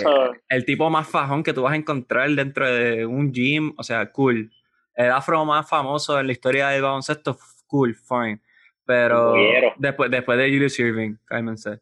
el 0.49 0.65
tipo 0.65 0.91
más 0.91 1.09
fajón 1.09 1.45
que 1.45 1.53
tú 1.53 1.63
vas 1.63 1.73
a 1.73 1.77
encontrar 1.77 2.29
dentro 2.31 2.69
de 2.69 3.07
un 3.07 3.33
gym. 3.33 3.73
O 3.79 3.85
sea, 3.85 4.11
cool. 4.11 4.51
El 4.95 5.13
afro 5.13 5.45
más 5.45 5.69
famoso 5.69 6.19
en 6.19 6.27
la 6.27 6.33
historia 6.33 6.69
del 6.71 6.83
baloncesto, 6.83 7.39
cool, 7.69 7.95
fine. 7.95 8.41
Pero 8.85 9.35
después, 9.77 10.11
después 10.11 10.37
de 10.37 10.49
Julius 10.49 10.81
Irving, 10.81 11.15
cálmense. 11.27 11.79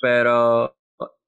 Pero 0.00 0.76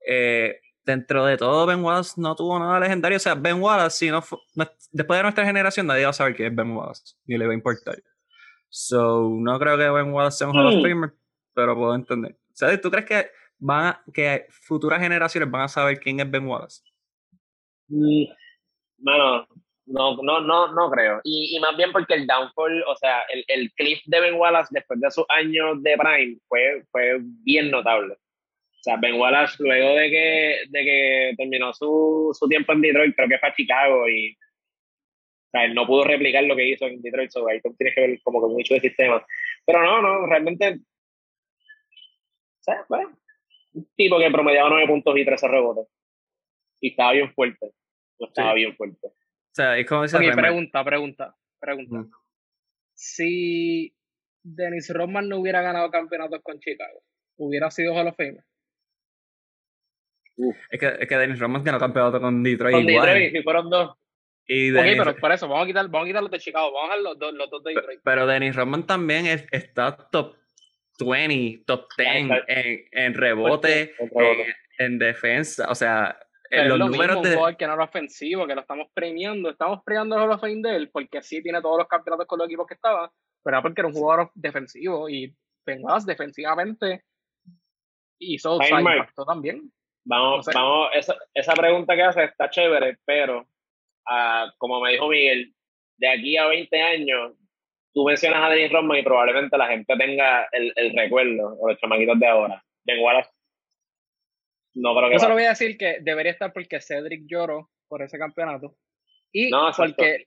eh, 0.04 0.58
dentro 0.88 1.26
de 1.26 1.36
todo, 1.36 1.66
Ben 1.66 1.84
Wallace 1.84 2.18
no 2.18 2.34
tuvo 2.34 2.58
nada 2.58 2.80
legendario. 2.80 3.16
O 3.16 3.20
sea, 3.20 3.34
Ben 3.34 3.60
Wallace, 3.60 3.96
si 3.98 4.10
no, 4.10 4.24
después 4.90 5.18
de 5.18 5.22
nuestra 5.22 5.44
generación, 5.44 5.86
nadie 5.86 6.04
va 6.04 6.10
a 6.10 6.14
saber 6.14 6.34
quién 6.34 6.48
es 6.48 6.56
Ben 6.56 6.70
Wallace, 6.74 7.14
ni 7.26 7.36
le 7.36 7.46
va 7.46 7.52
a 7.52 7.54
importar. 7.54 8.02
So, 8.70 9.28
no 9.38 9.58
creo 9.58 9.76
que 9.76 9.88
Ben 9.88 10.12
Wallace 10.12 10.38
sea 10.38 10.48
un 10.48 10.56
Hall 10.56 10.66
of. 10.66 10.82
Famer, 10.82 11.12
pero 11.54 11.76
puedo 11.76 11.94
entender. 11.94 12.32
O 12.32 12.56
sea, 12.56 12.80
¿tú 12.80 12.90
crees 12.90 13.04
que 13.04 13.30
van 13.58 13.86
a, 13.86 14.02
que 14.12 14.46
futuras 14.50 15.00
generaciones 15.00 15.50
van 15.50 15.62
a 15.62 15.68
saber 15.68 16.00
quién 16.00 16.20
es 16.20 16.30
Ben 16.30 16.46
Wallace? 16.46 16.82
Bueno, 17.88 19.46
no, 19.84 20.16
no, 20.22 20.40
no, 20.40 20.72
no 20.72 20.90
creo. 20.90 21.20
Y, 21.22 21.54
y, 21.54 21.60
más 21.60 21.76
bien 21.76 21.92
porque 21.92 22.14
el 22.14 22.26
downfall, 22.26 22.82
o 22.88 22.96
sea, 22.96 23.22
el, 23.28 23.44
el 23.48 23.70
cliff 23.72 24.00
de 24.06 24.20
Ben 24.20 24.34
Wallace 24.34 24.68
después 24.70 24.98
de 25.00 25.10
sus 25.10 25.24
años 25.28 25.82
de 25.82 25.96
Prime 25.98 26.38
fue, 26.48 26.82
fue 26.90 27.18
bien 27.20 27.70
notable. 27.70 28.16
O 28.78 28.82
sea, 28.82 28.96
Ben 28.96 29.14
Wallace, 29.14 29.56
luego 29.62 29.94
de 29.94 30.10
que, 30.10 30.56
de 30.68 30.84
que 30.84 31.34
terminó 31.36 31.72
su, 31.72 32.30
su 32.38 32.48
tiempo 32.48 32.72
en 32.72 32.80
Detroit, 32.80 33.14
creo 33.14 33.28
que 33.28 33.38
fue 33.38 33.48
a 33.48 33.54
Chicago 33.54 34.08
y 34.08 34.36
o 35.48 35.50
sea, 35.50 35.64
él 35.64 35.74
no 35.74 35.86
pudo 35.86 36.04
replicar 36.04 36.44
lo 36.44 36.54
que 36.54 36.68
hizo 36.68 36.86
en 36.86 37.00
Detroit, 37.00 37.30
so 37.30 37.48
ahí 37.48 37.58
tienes 37.60 37.94
que 37.94 38.00
ver 38.02 38.20
como 38.22 38.40
que 38.40 38.52
mucho 38.52 38.74
de 38.74 38.80
sistema. 38.80 39.24
Pero 39.64 39.82
no, 39.82 40.02
no, 40.02 40.26
realmente, 40.26 40.74
o 40.74 42.62
sea, 42.62 42.84
bueno, 42.86 43.18
un 43.72 43.88
tipo 43.96 44.18
que 44.18 44.30
promediaba 44.30 44.68
9 44.68 44.86
puntos 44.86 45.16
y 45.16 45.24
13 45.24 45.48
rebotes. 45.48 45.86
Y 46.80 46.90
estaba 46.90 47.12
bien 47.12 47.32
fuerte. 47.32 47.72
Estaba 48.18 48.52
bien 48.52 48.76
fuerte. 48.76 49.06
O 49.06 49.54
sea, 49.54 49.78
es 49.78 49.86
como 49.86 50.02
okay, 50.02 50.32
pregunta, 50.32 50.84
pregunta, 50.84 51.36
pregunta. 51.58 51.96
Mm. 51.96 52.10
Si 52.92 53.94
Dennis 54.42 54.92
Rodman 54.92 55.28
no 55.28 55.38
hubiera 55.38 55.62
ganado 55.62 55.90
campeonatos 55.90 56.42
con 56.42 56.60
Chicago, 56.60 57.00
¿hubiera 57.36 57.70
sido 57.70 57.94
Hall 57.94 58.08
of 58.08 58.16
Fame? 58.16 58.42
Es 60.70 60.80
que, 60.80 60.86
es 61.00 61.08
que 61.08 61.16
Dennis 61.16 61.38
Rodman 61.38 61.64
ganó 61.64 61.78
campeonato 61.78 62.20
con 62.20 62.42
Detroit. 62.42 62.74
Con 62.74 62.88
igual. 62.88 63.06
Detroit, 63.06 63.32
si 63.32 63.42
fueron 63.42 63.70
dos. 63.70 63.94
Y 64.46 64.70
Dennis, 64.70 64.98
ok, 64.98 65.04
pero 65.04 65.16
por 65.18 65.32
eso, 65.32 65.48
vamos 65.48 65.64
a 65.64 65.66
quitar, 65.66 65.88
vamos 65.88 66.06
a 66.06 66.08
quitar 66.08 66.22
los 66.22 66.30
de 66.30 66.38
Chicago, 66.38 66.72
vamos 66.72 66.90
a 66.90 66.96
dejar 66.96 67.18
los, 67.18 67.34
los 67.34 67.50
dos 67.50 67.64
de 67.64 67.74
Detroit. 67.74 68.00
Pero 68.02 68.26
Dennis 68.26 68.56
Rodman 68.56 68.86
también 68.86 69.26
es, 69.26 69.46
está 69.50 69.94
top 70.10 70.36
20, 70.98 71.64
top 71.66 71.86
10 71.96 72.08
en, 72.46 72.84
en 72.92 73.14
rebote, 73.14 73.94
en, 73.98 74.54
en, 74.78 74.98
defensa, 74.98 75.68
o 75.68 75.74
sea, 75.74 76.18
pero 76.50 76.76
los 76.76 76.90
números 76.90 77.20
mismo, 77.20 77.46
de... 77.46 77.50
Un 77.50 77.56
que 77.56 77.66
no 77.66 77.74
era 77.74 77.84
ofensivo, 77.84 78.46
que 78.46 78.54
lo 78.54 78.62
estamos 78.62 78.88
premiando, 78.94 79.50
estamos 79.50 79.82
premiando 79.84 80.16
el 80.16 80.38
Hall 80.40 80.62
de 80.62 80.76
él, 80.76 80.90
porque 80.90 81.22
sí 81.22 81.42
tiene 81.42 81.60
todos 81.60 81.78
los 81.78 81.88
campeonatos 81.88 82.26
con 82.26 82.38
los 82.38 82.48
equipos 82.48 82.66
que 82.66 82.74
estaba, 82.74 83.12
pero 83.42 83.56
era 83.56 83.62
porque 83.62 83.80
era 83.80 83.88
un 83.88 83.94
jugador 83.94 84.30
defensivo 84.34 85.08
y 85.08 85.34
Bengals 85.66 86.06
defensivamente 86.06 87.04
hizo 88.18 88.58
impacto 88.62 89.24
también. 89.24 89.70
Vamos, 90.08 90.46
vamos, 90.54 90.88
esa, 90.94 91.14
esa 91.34 91.52
pregunta 91.52 91.94
que 91.94 92.02
hace 92.02 92.24
está 92.24 92.48
chévere, 92.48 92.96
pero 93.04 93.40
uh, 93.40 94.50
como 94.56 94.80
me 94.80 94.92
dijo 94.92 95.06
Miguel, 95.06 95.52
de 95.98 96.08
aquí 96.08 96.36
a 96.38 96.46
20 96.46 96.80
años, 96.80 97.32
tú 97.92 98.06
mencionas 98.06 98.42
a 98.42 98.48
Dennis 98.48 98.72
Rodman 98.72 98.98
y 98.98 99.02
probablemente 99.02 99.58
la 99.58 99.66
gente 99.66 99.94
tenga 99.98 100.48
el, 100.52 100.72
el 100.76 100.96
recuerdo, 100.96 101.58
o 101.60 101.68
los 101.68 101.78
chamaquitos 101.78 102.18
de 102.18 102.26
ahora. 102.26 102.64
Ben 102.84 103.02
Wallace, 103.02 103.30
no 104.76 104.96
creo 104.96 105.08
que. 105.10 105.14
Yo 105.16 105.18
solo 105.18 105.34
voy 105.34 105.44
a 105.44 105.50
decir 105.50 105.76
que 105.76 105.98
debería 106.00 106.32
estar 106.32 106.54
porque 106.54 106.80
Cedric 106.80 107.24
lloró 107.26 107.68
por 107.86 108.00
ese 108.00 108.18
campeonato. 108.18 108.76
Y 109.30 109.50
no, 109.50 109.70
porque 109.76 110.26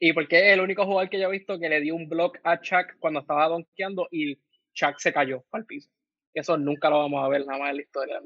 y 0.00 0.12
porque 0.12 0.38
es 0.38 0.54
el 0.54 0.60
único 0.60 0.86
jugador 0.86 1.08
que 1.08 1.20
yo 1.20 1.28
he 1.28 1.38
visto 1.38 1.60
que 1.60 1.68
le 1.68 1.80
dio 1.80 1.94
un 1.94 2.08
block 2.08 2.38
a 2.42 2.60
Chuck 2.60 2.98
cuando 2.98 3.20
estaba 3.20 3.46
donkeando 3.46 4.08
y 4.10 4.40
Chuck 4.74 4.98
se 4.98 5.12
cayó 5.12 5.44
al 5.52 5.66
piso. 5.66 5.88
Eso 6.34 6.56
nunca 6.56 6.90
lo 6.90 6.98
vamos 6.98 7.24
a 7.24 7.28
ver 7.28 7.46
nada 7.46 7.60
más 7.60 7.70
en 7.70 7.76
la 7.76 7.82
historia 7.82 8.20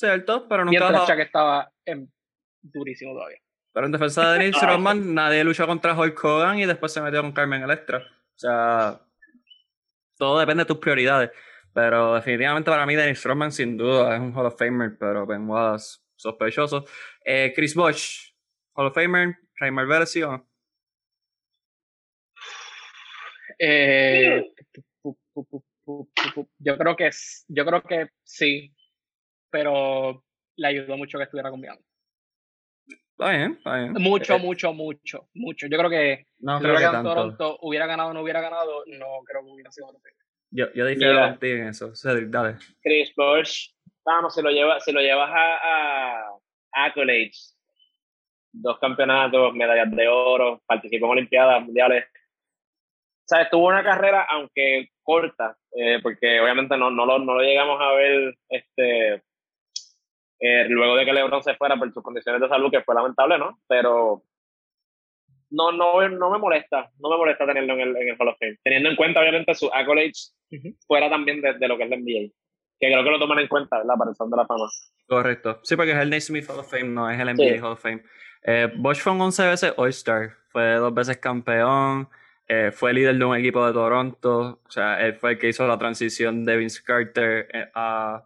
también. 0.00 0.24
Cierto, 0.24 0.48
pero 0.48 0.64
nunca. 0.64 0.78
Mientras 0.78 1.08
Chuck 1.08 1.18
estaba 1.18 1.72
en, 1.84 2.12
durísimo 2.62 3.14
todavía. 3.14 3.38
Pero 3.72 3.86
en 3.86 3.92
defensa 3.92 4.32
de 4.32 4.38
Dennis 4.38 4.60
Rodman, 4.60 5.14
nadie 5.14 5.44
luchó 5.44 5.66
contra 5.66 5.98
Hulk 5.98 6.22
Hogan 6.22 6.58
y 6.58 6.66
después 6.66 6.92
se 6.92 7.00
metió 7.00 7.22
con 7.22 7.32
Carmen 7.32 7.62
Electra. 7.62 7.98
O 7.98 8.38
sea, 8.38 9.00
todo 10.18 10.38
depende 10.38 10.64
de 10.64 10.68
tus 10.68 10.78
prioridades. 10.78 11.30
Pero 11.72 12.14
definitivamente 12.14 12.70
para 12.70 12.84
mí 12.84 12.94
Dennis 12.94 13.24
Rodman 13.24 13.50
sin 13.50 13.78
duda 13.78 14.14
es 14.14 14.20
un 14.20 14.36
Hall 14.36 14.46
of 14.46 14.58
Famer, 14.58 14.96
pero 14.98 15.26
Ben 15.26 15.48
Wallace 15.48 16.00
sospechoso. 16.16 16.84
Eh, 17.24 17.52
Chris 17.56 17.74
Bosch, 17.74 18.34
Hall 18.74 18.86
of 18.86 18.94
Famer, 18.94 19.38
Raymar 19.58 19.86
Vélez, 19.86 20.16
o 20.16 20.32
no? 20.32 20.48
Eh, 23.58 24.52
yo 26.58 26.78
creo 26.78 26.96
que 26.96 27.10
yo 27.48 27.64
creo 27.64 27.82
que 27.82 28.08
sí, 28.22 28.74
pero 29.52 30.24
le 30.56 30.66
ayudó 30.66 30.96
mucho 30.96 31.18
que 31.18 31.24
estuviera 31.24 31.50
con 31.50 31.62
Está 31.62 33.30
bien, 33.30 33.52
está 33.52 33.76
bien. 33.76 33.92
Mucho, 33.92 34.34
Eh, 34.34 34.38
mucho, 34.38 34.72
mucho, 34.72 35.28
mucho. 35.34 35.66
Yo 35.68 35.78
creo 35.78 35.90
que 35.90 36.26
No 36.38 36.56
si 36.58 36.64
creo 36.64 36.74
que 36.74 36.78
hubiera 36.78 36.92
ganado 36.92 37.14
tanto. 37.14 37.36
Toronto, 37.36 37.58
hubiera 37.62 37.86
ganado 37.86 38.10
o 38.10 38.14
no 38.14 38.22
hubiera 38.22 38.40
ganado, 38.40 38.82
no 38.86 39.06
creo 39.24 39.44
que 39.44 39.50
hubiera 39.50 39.70
sido 39.70 39.88
Fame. 39.88 40.00
Yo, 40.50 40.72
yo 40.74 40.86
difiero 40.86 41.20
contigo 41.20 41.56
en 41.58 41.68
eso. 41.68 41.94
Cedric, 41.94 42.28
dale. 42.30 42.56
Chris 42.82 43.12
Bosh, 43.14 43.68
vamos, 44.04 44.34
si 44.34 44.42
lo, 44.42 44.50
lleva, 44.50 44.78
lo 44.86 45.00
llevas 45.00 45.30
a, 45.30 46.18
a 46.72 46.84
accolades, 46.84 47.56
dos 48.52 48.78
campeonatos, 48.78 49.54
medallas 49.54 49.90
de 49.94 50.08
oro, 50.08 50.62
participó 50.66 51.06
en 51.06 51.12
Olimpiadas 51.12 51.62
Mundiales. 51.64 52.04
O 52.04 53.24
sea, 53.34 53.48
tuvo 53.48 53.68
una 53.68 53.84
carrera, 53.84 54.26
aunque 54.28 54.88
corta, 55.02 55.56
eh, 55.76 56.00
porque 56.02 56.40
obviamente 56.40 56.76
no, 56.76 56.90
no, 56.90 57.06
lo, 57.06 57.18
no 57.18 57.34
lo 57.34 57.40
llegamos 57.42 57.80
a 57.80 57.92
ver 57.92 58.34
este, 58.48 59.22
eh, 60.44 60.66
luego 60.68 60.96
de 60.96 61.04
que 61.04 61.12
LeBron 61.12 61.42
se 61.42 61.54
fuera 61.54 61.76
por 61.76 61.92
sus 61.92 62.02
condiciones 62.02 62.40
de 62.40 62.48
salud, 62.48 62.68
que 62.70 62.82
fue 62.82 62.96
lamentable, 62.96 63.38
¿no? 63.38 63.60
Pero 63.68 64.24
no, 65.50 65.70
no, 65.70 66.08
no 66.08 66.30
me 66.30 66.38
molesta, 66.38 66.90
no 66.98 67.10
me 67.10 67.16
molesta 67.16 67.46
tenerlo 67.46 67.74
en 67.74 67.80
el, 67.80 67.96
en 67.96 68.08
el 68.08 68.16
Hall 68.18 68.28
of 68.28 68.38
Fame, 68.40 68.58
teniendo 68.64 68.88
en 68.90 68.96
cuenta 68.96 69.20
obviamente 69.20 69.54
sus 69.54 69.70
accolades 69.72 70.34
fuera 70.86 71.08
también 71.08 71.40
de, 71.40 71.54
de 71.54 71.68
lo 71.68 71.76
que 71.76 71.84
es 71.84 71.90
la 71.90 71.96
NBA, 71.96 72.32
que 72.80 72.88
creo 72.88 73.04
que 73.04 73.10
lo 73.10 73.18
toman 73.20 73.38
en 73.38 73.48
cuenta, 73.48 73.78
¿verdad? 73.78 73.94
Para 73.96 74.10
el 74.10 74.16
Salón 74.16 74.30
de 74.32 74.36
la 74.38 74.46
Fama. 74.46 74.66
Correcto. 75.06 75.60
Sí, 75.62 75.76
porque 75.76 75.92
es 75.92 75.98
el 75.98 76.10
Naismith 76.10 76.48
Hall 76.50 76.58
of 76.58 76.70
Fame, 76.70 76.88
no 76.88 77.08
es 77.08 77.20
el 77.20 77.28
NBA 77.28 77.36
Sí. 77.36 77.58
Hall 77.58 77.72
of 77.72 77.80
Fame. 77.80 78.02
Eh, 78.44 78.68
Bosch 78.74 78.98
fue 79.00 79.12
un 79.12 79.20
11 79.20 79.46
veces 79.46 79.74
All-Star, 79.76 80.30
fue 80.48 80.74
dos 80.74 80.92
veces 80.92 81.18
campeón, 81.18 82.08
eh, 82.48 82.70
fue 82.72 82.92
líder 82.92 83.16
de 83.16 83.24
un 83.24 83.36
equipo 83.36 83.64
de 83.64 83.72
Toronto, 83.72 84.60
o 84.66 84.70
sea, 84.70 85.00
él 85.06 85.14
fue 85.14 85.32
el 85.32 85.38
que 85.38 85.48
hizo 85.48 85.66
la 85.68 85.78
transición 85.78 86.44
de 86.44 86.56
Vince 86.56 86.82
Carter 86.84 87.48
eh, 87.52 87.70
a, 87.74 88.24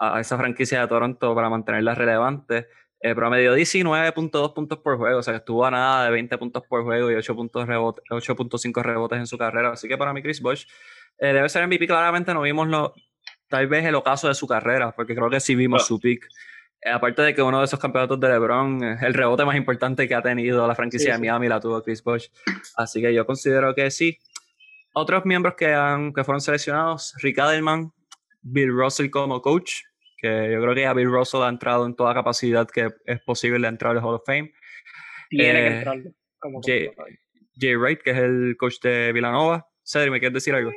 a 0.00 0.18
esa 0.20 0.36
franquicia 0.38 0.80
de 0.80 0.88
Toronto 0.88 1.34
para 1.34 1.48
mantenerla 1.50 1.94
relevante. 1.94 2.66
Eh, 3.02 3.14
promedió 3.14 3.54
19.2 3.54 4.52
puntos 4.54 4.78
por 4.78 4.96
juego, 4.98 5.18
o 5.20 5.22
sea, 5.22 5.32
que 5.34 5.38
estuvo 5.38 5.64
a 5.64 5.70
nada 5.70 6.04
de 6.04 6.10
20 6.10 6.36
puntos 6.38 6.62
por 6.68 6.82
juego 6.84 7.10
y 7.10 7.14
8 7.14 7.34
puntos 7.36 7.66
rebote- 7.66 8.02
8.5 8.10 8.82
rebotes 8.82 9.18
en 9.18 9.26
su 9.26 9.38
carrera. 9.38 9.72
Así 9.72 9.88
que 9.88 9.96
para 9.96 10.12
mí, 10.12 10.22
Chris 10.22 10.40
Bosch 10.42 10.66
eh, 11.18 11.32
debe 11.32 11.48
ser 11.48 11.66
MVP. 11.66 11.86
Claramente 11.86 12.34
no 12.34 12.42
vimos 12.42 12.68
lo, 12.68 12.94
tal 13.48 13.68
vez 13.68 13.84
el 13.86 13.94
ocaso 13.94 14.28
de 14.28 14.34
su 14.34 14.46
carrera, 14.46 14.92
porque 14.92 15.14
creo 15.14 15.30
que 15.30 15.40
sí 15.40 15.54
vimos 15.54 15.86
su 15.86 15.98
pick. 16.00 16.26
Eh, 16.82 16.90
aparte 16.90 17.20
de 17.22 17.34
que 17.34 17.42
uno 17.42 17.58
de 17.58 17.64
esos 17.66 17.78
campeonatos 17.78 18.18
de 18.20 18.28
LeBron, 18.28 18.82
eh, 18.84 18.96
el 19.02 19.12
rebote 19.14 19.44
más 19.44 19.56
importante 19.56 20.06
que 20.08 20.14
ha 20.14 20.22
tenido 20.22 20.66
la 20.66 20.74
franquicia 20.74 21.06
Sí, 21.06 21.10
de 21.12 21.16
sí. 21.16 21.20
Miami 21.20 21.48
la 21.48 21.60
tuvo 21.60 21.82
Chris 21.82 22.02
Bosh. 22.02 22.28
Así 22.76 23.00
que 23.02 23.12
yo 23.14 23.26
considero 23.26 23.74
que 23.74 23.90
sí. 23.90 24.18
Otros 24.92 25.24
miembros 25.24 25.54
que, 25.56 25.72
han, 25.74 26.12
que 26.12 26.24
fueron 26.24 26.40
seleccionados, 26.40 27.14
Rick 27.22 27.38
Adelman, 27.38 27.92
Bill 28.42 28.70
Russell 28.72 29.08
como 29.10 29.40
coach, 29.40 29.82
que 30.20 30.50
yo 30.52 30.60
creo 30.62 30.74
que 30.74 30.94
Bill 30.94 31.10
Russell 31.10 31.42
ha 31.42 31.48
entrado 31.48 31.86
en 31.86 31.94
toda 31.96 32.14
capacidad 32.14 32.68
que 32.68 32.88
es 33.06 33.20
posible 33.22 33.66
entrar 33.66 33.96
al 33.96 34.02
Hall 34.04 34.14
of 34.16 34.22
Fame. 34.26 34.52
Tiene 35.28 35.60
Eh, 35.60 35.62
que 35.70 35.76
entrar. 35.78 35.98
Como 36.38 36.60
Jay- 36.62 36.90
Jay 37.58 37.76
Wright, 37.76 38.00
que 38.02 38.10
es 38.10 38.16
el 38.18 38.56
coach 38.58 38.80
de 38.82 39.12
Villanova. 39.12 39.66
Cedric, 39.84 40.12
¿me 40.12 40.20
quieres 40.20 40.34
decir 40.34 40.54
algo? 40.54 40.70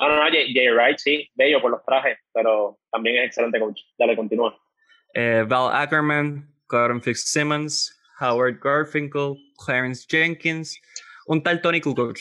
No, 0.00 0.08
no, 0.08 0.16
no, 0.24 0.30
Jay, 0.30 0.52
Jay 0.54 0.68
Wright, 0.68 0.98
sí, 0.98 1.30
bello 1.34 1.60
por 1.60 1.70
los 1.70 1.84
trajes, 1.84 2.18
pero 2.32 2.78
también 2.90 3.16
es 3.18 3.26
excelente 3.28 3.58
coach. 3.60 3.80
Dale, 3.98 4.16
continúa. 4.16 4.58
Eh, 5.14 5.44
Val 5.48 5.74
Ackerman, 5.74 6.48
Gordon 6.68 7.00
Fitzsimmons, 7.02 7.98
Howard 8.20 8.60
Garfinkel, 8.62 9.34
Clarence 9.64 10.06
Jenkins, 10.08 10.80
un 11.26 11.42
tal 11.42 11.60
Tony 11.62 11.80
Kukoc. 11.80 12.18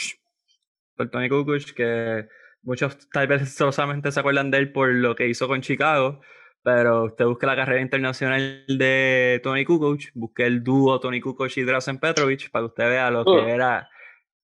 El 0.98 1.10
Tony 1.10 1.30
Kukoc, 1.30 1.74
que 1.76 2.28
muchos 2.64 3.10
tal 3.12 3.28
vez 3.28 3.54
solamente 3.56 4.12
se 4.12 4.20
acuerdan 4.20 4.52
de 4.52 4.58
él 4.60 4.72
por 4.72 4.90
lo 4.90 5.16
que 5.16 5.28
hizo 5.28 5.48
con 5.48 5.62
Chicago, 5.62 6.22
pero 6.64 7.06
usted 7.06 7.26
busque 7.26 7.46
la 7.46 7.56
carrera 7.56 7.82
internacional 7.82 8.66
de 8.68 9.40
Tony 9.44 9.66
Kukoc, 9.66 10.02
busque 10.14 10.46
el 10.46 10.64
dúo 10.64 11.00
Tony 11.00 11.22
Kukoc 11.22 11.56
y 11.58 11.64
Drazen 11.64 12.00
Petrovic 12.00 12.52
para 12.52 12.64
que 12.64 12.68
usted 12.68 12.90
vea 12.90 13.12
lo 13.12 13.26
que 13.26 13.50
era 13.50 13.90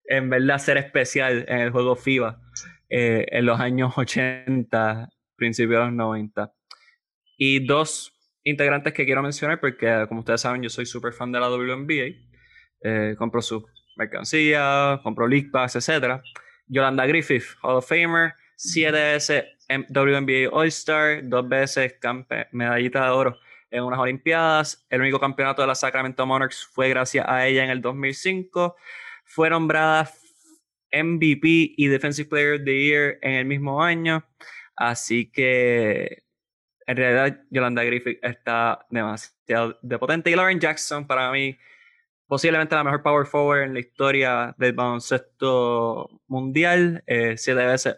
en 0.06 0.30
verdad 0.30 0.58
ser 0.58 0.76
especial 0.76 1.44
en 1.48 1.58
el 1.58 1.70
juego 1.70 1.96
FIBA 1.96 2.40
eh, 2.90 3.26
en 3.30 3.46
los 3.46 3.58
años 3.58 3.92
80, 3.96 5.08
principios 5.36 5.80
de 5.80 5.86
los 5.86 5.94
90. 5.94 6.52
Y 7.36 7.66
dos 7.66 8.12
integrantes 8.44 8.92
que 8.92 9.04
quiero 9.04 9.22
mencionar 9.22 9.60
porque, 9.60 10.04
como 10.08 10.20
ustedes 10.20 10.42
saben, 10.42 10.62
yo 10.62 10.68
soy 10.68 10.86
súper 10.86 11.12
fan 11.12 11.32
de 11.32 11.40
la 11.40 11.48
WNBA. 11.48 12.14
Eh, 12.82 13.14
compro 13.18 13.40
su 13.42 13.66
mercancía, 13.96 15.00
compro 15.02 15.26
League 15.26 15.48
Pass, 15.50 15.76
etc. 15.76 16.20
Yolanda 16.66 17.06
Griffith, 17.06 17.44
Hall 17.62 17.76
of 17.76 17.88
Famer, 17.88 18.34
siete 18.56 18.98
veces 18.98 19.44
en 19.63 19.63
WNBA 19.88 20.48
All-Star, 20.52 21.20
dos 21.22 21.48
veces 21.48 21.94
medallita 22.52 23.04
de 23.04 23.10
oro 23.10 23.38
en 23.70 23.82
unas 23.82 23.98
Olimpiadas. 23.98 24.86
El 24.88 25.00
único 25.00 25.18
campeonato 25.18 25.62
de 25.62 25.68
la 25.68 25.74
Sacramento 25.74 26.24
Monarchs 26.24 26.68
fue 26.72 26.88
gracias 26.88 27.26
a 27.28 27.46
ella 27.46 27.64
en 27.64 27.70
el 27.70 27.80
2005. 27.80 28.76
Fue 29.24 29.50
nombrada 29.50 30.10
MVP 30.92 31.74
y 31.76 31.88
Defensive 31.88 32.28
Player 32.28 32.54
of 32.54 32.64
the 32.64 32.84
Year 32.84 33.18
en 33.20 33.32
el 33.32 33.44
mismo 33.46 33.82
año. 33.82 34.24
Así 34.76 35.30
que 35.30 36.22
en 36.86 36.96
realidad 36.96 37.40
Yolanda 37.50 37.82
Griffith 37.82 38.18
está 38.22 38.86
demasiado 38.90 39.78
de 39.82 39.98
potente. 39.98 40.30
Y 40.30 40.36
Lauren 40.36 40.60
Jackson, 40.60 41.06
para 41.06 41.32
mí, 41.32 41.58
posiblemente 42.26 42.74
la 42.74 42.84
mejor 42.84 43.02
power 43.02 43.26
forward 43.26 43.62
en 43.64 43.74
la 43.74 43.80
historia 43.80 44.54
del 44.58 44.72
baloncesto 44.72 46.20
mundial. 46.28 47.02
Eh, 47.06 47.36
siete 47.36 47.66
veces 47.66 47.96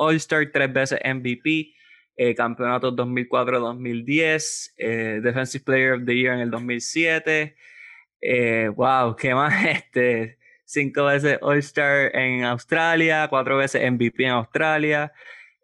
All-Star, 0.00 0.50
tres 0.52 0.72
veces 0.72 1.00
MVP. 1.04 1.74
Eh, 2.16 2.34
campeonatos 2.34 2.94
2004-2010. 2.96 4.72
eh, 4.76 5.20
Defensive 5.22 5.64
Player 5.64 5.92
of 5.94 6.04
the 6.06 6.14
Year 6.14 6.34
en 6.34 6.40
el 6.40 6.50
2007. 6.50 7.56
Eh, 8.20 8.68
wow, 8.74 9.16
¿qué 9.16 9.34
más? 9.34 9.52
Este, 9.66 10.38
cinco 10.64 11.04
veces 11.06 11.38
All-Star 11.42 12.14
en 12.14 12.44
Australia, 12.44 13.26
cuatro 13.28 13.56
veces 13.56 13.82
MVP 13.90 14.24
en 14.24 14.30
Australia. 14.32 15.12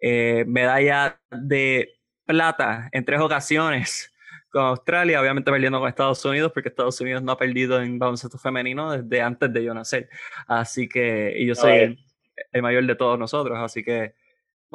eh, 0.01 0.45
medalla 0.47 1.19
de 1.31 1.95
plata 2.27 2.89
en 2.93 3.05
tres 3.05 3.21
ocasiones 3.21 4.13
con 4.51 4.63
Australia, 4.65 5.21
obviamente 5.21 5.51
perdiendo 5.51 5.79
con 5.81 5.89
Estados 5.89 6.25
Unidos, 6.25 6.53
porque 6.53 6.69
Estados 6.71 7.01
Unidos 7.01 7.23
no 7.23 7.33
ha 7.33 7.39
perdido 7.39 7.81
en 7.83 7.99
baloncesto 7.99 8.39
femenino 8.39 8.93
desde 8.93 9.23
antes 9.23 9.53
de 9.53 9.65
yo 9.65 9.75
nacer. 9.75 10.09
Así 10.47 10.89
que, 10.89 11.35
y 11.37 11.47
yo 11.47 11.55
soy 11.55 11.73
Ay. 11.73 11.83
el, 11.83 11.99
el 12.53 12.63
mayor 12.63 12.85
de 12.87 12.95
todos 12.97 13.19
nosotros, 13.19 13.59
así 13.59 13.83
que, 13.85 14.15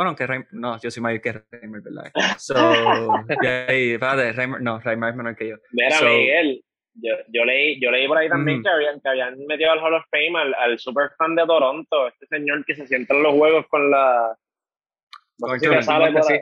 bueno, 0.01 0.09
aunque 0.09 0.27
Reimer, 0.27 0.47
no, 0.51 0.79
yo 0.81 0.91
soy 0.91 1.01
mayor 1.03 1.21
que 1.21 1.41
Reimer, 1.51 1.81
¿verdad? 1.81 2.11
So, 2.39 2.55
y 3.41 3.47
ahí, 3.47 3.91
espérate, 3.91 4.31
Reimer, 4.33 4.61
no, 4.61 4.79
Reimer 4.79 5.09
es 5.11 5.15
menor 5.15 5.35
que 5.35 5.49
yo. 5.49 5.55
Mira, 5.71 5.91
So- 5.91 6.05
Miguel, 6.05 6.63
yo, 6.95 7.15
yo, 7.29 7.45
leí, 7.45 7.79
yo 7.81 7.89
leí 7.91 8.07
por 8.07 8.17
ahí 8.17 8.27
también 8.29 8.59
Mm. 8.59 8.63
que, 8.63 8.69
habían, 8.69 8.99
que 9.01 9.09
habían 9.09 9.45
metido 9.47 9.71
al 9.71 9.79
Hall 9.79 9.93
of 9.93 10.03
Fame 10.11 10.37
al, 10.39 10.53
al 10.55 10.79
super 10.79 11.11
fan 11.17 11.35
de 11.35 11.45
Toronto, 11.45 12.07
este 12.07 12.25
señor 12.27 12.65
que 12.65 12.75
se 12.75 12.85
sienta 12.87 13.13
en 13.15 13.23
los 13.23 13.33
juegos 13.33 13.65
con 13.69 13.89
la... 13.89 14.35
No 15.39 15.47
Con 15.47 15.59
si 15.59 15.81
sale 15.83 16.11
por 16.11 16.23
sí. 16.23 16.39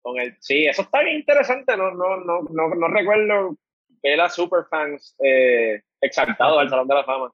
Con 0.00 0.20
el, 0.20 0.36
sí, 0.40 0.64
eso 0.66 0.82
está 0.82 1.02
bien 1.02 1.16
interesante. 1.18 1.76
No, 1.76 1.90
no, 1.90 2.16
no, 2.18 2.42
no, 2.50 2.68
no 2.74 2.88
recuerdo 2.88 3.56
ver 4.02 4.20
a 4.20 4.28
superfans 4.28 5.16
eh, 5.22 5.82
exaltados 6.00 6.58
al 6.60 6.70
Salón 6.70 6.88
de 6.88 6.94
la 6.94 7.04
Fama. 7.04 7.30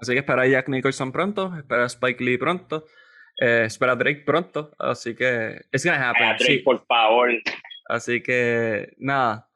Así 0.00 0.14
que 0.14 0.18
espera 0.20 0.42
a 0.42 0.46
Jack 0.48 0.68
Nicholson 0.68 1.12
pronto, 1.12 1.54
espera 1.56 1.84
a 1.84 1.86
Spike 1.86 2.24
Lee 2.24 2.38
pronto, 2.38 2.86
eh, 3.38 3.64
espera 3.66 3.92
a 3.92 3.96
Drake 3.96 4.22
pronto, 4.24 4.72
así 4.78 5.14
que 5.14 5.60
it's 5.72 5.84
gonna 5.84 6.10
happen. 6.10 6.24
Ah, 6.24 6.36
Drake, 6.38 6.54
sí. 6.54 6.58
por 6.58 6.84
favor. 6.86 7.30
Así 7.86 8.22
que 8.22 8.94
nada. 8.98 9.48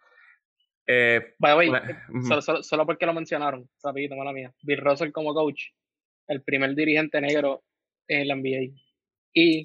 Eh, 0.86 1.34
By 1.38 1.52
the 1.52 1.56
way, 1.56 1.68
bueno, 1.68 1.86
ujú. 2.10 2.26
solo, 2.26 2.42
solo, 2.42 2.62
solo 2.62 2.86
porque 2.86 3.06
lo 3.06 3.12
mencionaron, 3.12 3.68
rapidito, 3.82 4.14
mala 4.16 4.32
mía. 4.32 4.54
Bill 4.62 4.80
Russell 4.80 5.10
como 5.10 5.34
coach, 5.34 5.64
el 6.28 6.42
primer 6.42 6.74
dirigente 6.74 7.20
negro 7.20 7.64
en 8.08 8.28
la 8.28 8.36
NBA. 8.36 8.72
Y 9.32 9.64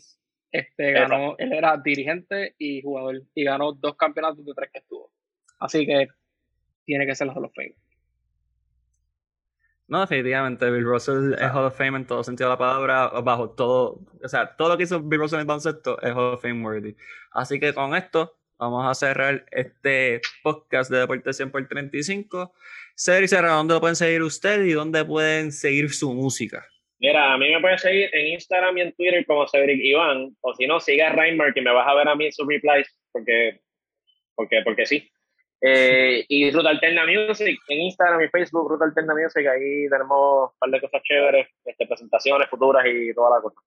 este 0.51 0.91
ganó, 0.91 1.35
él 1.37 1.53
era 1.53 1.77
dirigente 1.77 2.55
y 2.57 2.81
jugador, 2.81 3.21
y 3.33 3.43
ganó 3.43 3.71
dos 3.73 3.95
campeonatos 3.95 4.45
de 4.45 4.53
tres 4.53 4.69
que 4.71 4.79
estuvo. 4.79 5.13
Así 5.59 5.85
que 5.85 6.07
tiene 6.85 7.05
que 7.05 7.15
ser 7.15 7.27
los 7.27 7.35
Hall 7.35 7.45
of 7.45 7.53
Fame. 7.55 7.75
No, 9.91 9.99
definitivamente, 9.99 10.71
Bill 10.71 10.85
Russell 10.85 11.33
es 11.33 11.51
Hall 11.53 11.65
of 11.65 11.77
Fame 11.77 11.97
en 11.97 12.07
todo 12.07 12.23
sentido 12.23 12.47
de 12.47 12.53
la 12.53 12.57
palabra, 12.57 13.07
bajo 13.09 13.49
todo, 13.49 13.99
o 14.23 14.27
sea, 14.29 14.55
todo 14.55 14.69
lo 14.69 14.77
que 14.77 14.83
hizo 14.83 15.01
Bill 15.01 15.19
Russell 15.19 15.35
en 15.35 15.41
el 15.41 15.47
baloncesto 15.47 16.01
es 16.01 16.11
Hall 16.11 16.35
of 16.35 16.41
Fame 16.41 16.63
worthy. 16.63 16.95
Así 17.33 17.59
que 17.59 17.73
con 17.73 17.93
esto 17.93 18.37
vamos 18.57 18.89
a 18.89 18.95
cerrar 18.95 19.45
este 19.51 20.21
podcast 20.43 20.89
de 20.89 20.99
Deporte 20.99 21.33
100 21.33 21.51
por 21.51 21.67
35. 21.67 22.53
Cedric 22.95 23.27
Serra, 23.27 23.51
¿dónde 23.51 23.73
lo 23.73 23.81
pueden 23.81 23.97
seguir 23.97 24.21
usted 24.21 24.63
y 24.63 24.71
dónde 24.71 25.03
pueden 25.03 25.51
seguir 25.51 25.89
su 25.89 26.13
música? 26.13 26.65
Mira, 26.99 27.33
a 27.33 27.37
mí 27.37 27.51
me 27.51 27.59
puedes 27.59 27.81
seguir 27.81 28.09
en 28.13 28.27
Instagram 28.27 28.77
y 28.77 28.81
en 28.83 28.93
Twitter 28.93 29.25
como 29.25 29.45
Cedric 29.45 29.83
Iván, 29.83 30.37
o 30.39 30.53
si 30.53 30.67
no, 30.67 30.79
siga 30.79 31.09
a 31.09 31.11
Reimer, 31.11 31.53
que 31.53 31.61
me 31.61 31.73
vas 31.73 31.85
a 31.85 31.95
ver 31.95 32.07
a 32.07 32.15
mí 32.15 32.27
en 32.27 32.31
sus 32.31 32.47
replies, 32.47 32.87
porque, 33.11 33.59
porque, 34.35 34.61
porque 34.63 34.85
sí. 34.85 35.11
Eh, 35.61 36.25
y 36.27 36.49
Ruta 36.51 36.69
Alterna 36.69 37.03
Music, 37.05 37.59
en 37.67 37.81
Instagram 37.81 38.21
y 38.23 38.29
Facebook, 38.29 38.67
Ruta 38.69 38.85
Alterna 38.85 39.13
Music, 39.13 39.45
ahí 39.47 39.87
tenemos 39.89 40.51
un 40.51 40.57
par 40.59 40.69
de 40.71 40.81
cosas 40.81 41.01
chéveres, 41.03 41.47
este, 41.65 41.85
presentaciones 41.85 42.49
futuras 42.49 42.83
y 42.87 43.13
toda 43.13 43.37
la 43.37 43.41
cosa. 43.41 43.59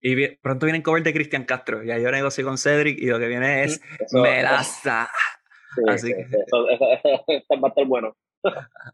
Y 0.00 0.14
vi- 0.14 0.36
pronto 0.42 0.66
viene 0.66 0.78
el 0.78 0.82
cover 0.82 1.02
de 1.02 1.12
Cristian 1.14 1.44
Castro, 1.44 1.82
ya 1.84 1.96
yo 1.98 2.10
negocio 2.10 2.44
con 2.44 2.58
Cedric 2.58 2.98
y 2.98 3.06
lo 3.06 3.18
que 3.18 3.28
viene 3.28 3.64
es 3.64 3.80
Eso- 4.00 4.18
Melaza. 4.20 5.08
Así 5.88 6.12
que, 6.12 6.20
eso, 6.46 6.66
va 6.66 7.68
a 7.68 7.68
estar 7.68 7.86
bueno. 7.86 8.14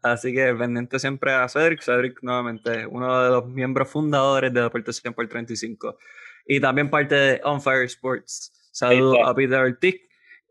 Así 0.03 0.31
que 0.33 0.53
pendiente 0.53 0.97
siempre 0.99 1.33
a 1.33 1.49
Cedric. 1.49 1.81
Cedric, 1.81 2.19
nuevamente, 2.21 2.85
uno 2.85 3.21
de 3.23 3.29
los 3.31 3.47
miembros 3.47 3.89
fundadores 3.89 4.53
de 4.53 4.61
Deportes 4.61 4.97
100 4.97 5.13
por 5.13 5.27
35 5.27 5.97
y 6.45 6.61
también 6.61 6.89
parte 6.89 7.15
de 7.15 7.41
On 7.43 7.59
Fire 7.61 7.83
Sports. 7.85 8.53
Saludos 8.71 9.17
a 9.25 9.33
Peter 9.35 9.59
Ortiz. 9.59 9.95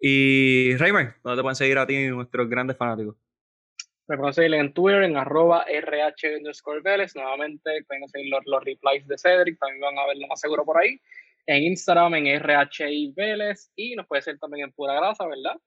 Y 0.00 0.76
Raymer, 0.76 1.14
¿dónde 1.22 1.38
te 1.38 1.42
pueden 1.42 1.56
seguir 1.56 1.78
a 1.78 1.86
ti 1.86 2.08
nuestros 2.08 2.48
grandes 2.48 2.76
fanáticos? 2.76 3.16
Me 4.06 4.16
pueden 4.16 4.32
seguir 4.32 4.54
en 4.54 4.72
Twitter 4.72 5.02
en 5.02 5.16
arroba 5.16 5.64
RH 5.64 6.38
underscore 6.38 6.80
Nuevamente 7.14 7.84
pueden 7.86 8.08
seguir 8.08 8.30
los, 8.30 8.42
los, 8.46 8.64
replies 8.64 9.06
de 9.06 9.18
Cedric, 9.18 9.58
también 9.58 9.80
van 9.80 9.98
a 9.98 10.06
verlo 10.06 10.26
más 10.28 10.40
seguro 10.40 10.64
por 10.64 10.80
ahí. 10.80 11.00
En 11.46 11.62
Instagram 11.64 12.14
en 12.14 12.40
RHI 12.40 13.12
Vélez 13.16 13.70
y 13.74 13.96
nos 13.96 14.06
puede 14.06 14.22
seguir 14.22 14.38
también 14.38 14.66
en 14.66 14.72
Pura 14.72 14.94
Grasa, 14.94 15.26
¿verdad? 15.26 15.58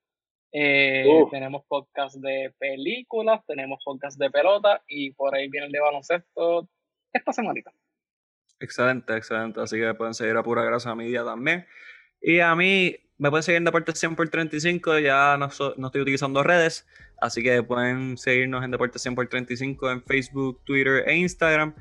Eh, 0.53 1.05
tenemos 1.31 1.63
podcast 1.67 2.17
de 2.17 2.53
películas, 2.59 3.41
tenemos 3.47 3.81
podcast 3.83 4.19
de 4.19 4.29
pelota 4.29 4.83
y 4.87 5.11
por 5.11 5.33
ahí 5.33 5.47
viene 5.47 5.67
el 5.67 5.71
de 5.71 5.79
baloncesto 5.79 6.67
esta 7.13 7.31
semanita. 7.31 7.71
Excelente, 8.59 9.15
excelente. 9.15 9.61
Así 9.61 9.77
que 9.77 9.93
pueden 9.93 10.13
seguir 10.13 10.35
a 10.37 10.43
Pura 10.43 10.63
Grasa 10.63 10.93
Media 10.93 11.23
también. 11.23 11.65
Y 12.21 12.39
a 12.39 12.55
mí 12.55 12.95
me 13.17 13.29
pueden 13.29 13.43
seguir 13.43 13.57
en 13.57 13.65
Deportes 13.65 13.99
100 13.99 14.15
por 14.15 14.29
35, 14.29 14.99
ya 14.99 15.37
no, 15.37 15.49
no, 15.77 15.87
estoy 15.87 16.01
utilizando 16.01 16.43
redes, 16.43 16.87
así 17.19 17.43
que 17.43 17.61
pueden 17.63 18.17
seguirnos 18.17 18.63
en 18.63 18.71
Deportes 18.71 19.01
100 19.01 19.15
por 19.15 19.27
35 19.27 19.91
en 19.91 20.03
Facebook, 20.03 20.59
Twitter 20.65 21.03
e 21.07 21.15
Instagram. 21.15 21.75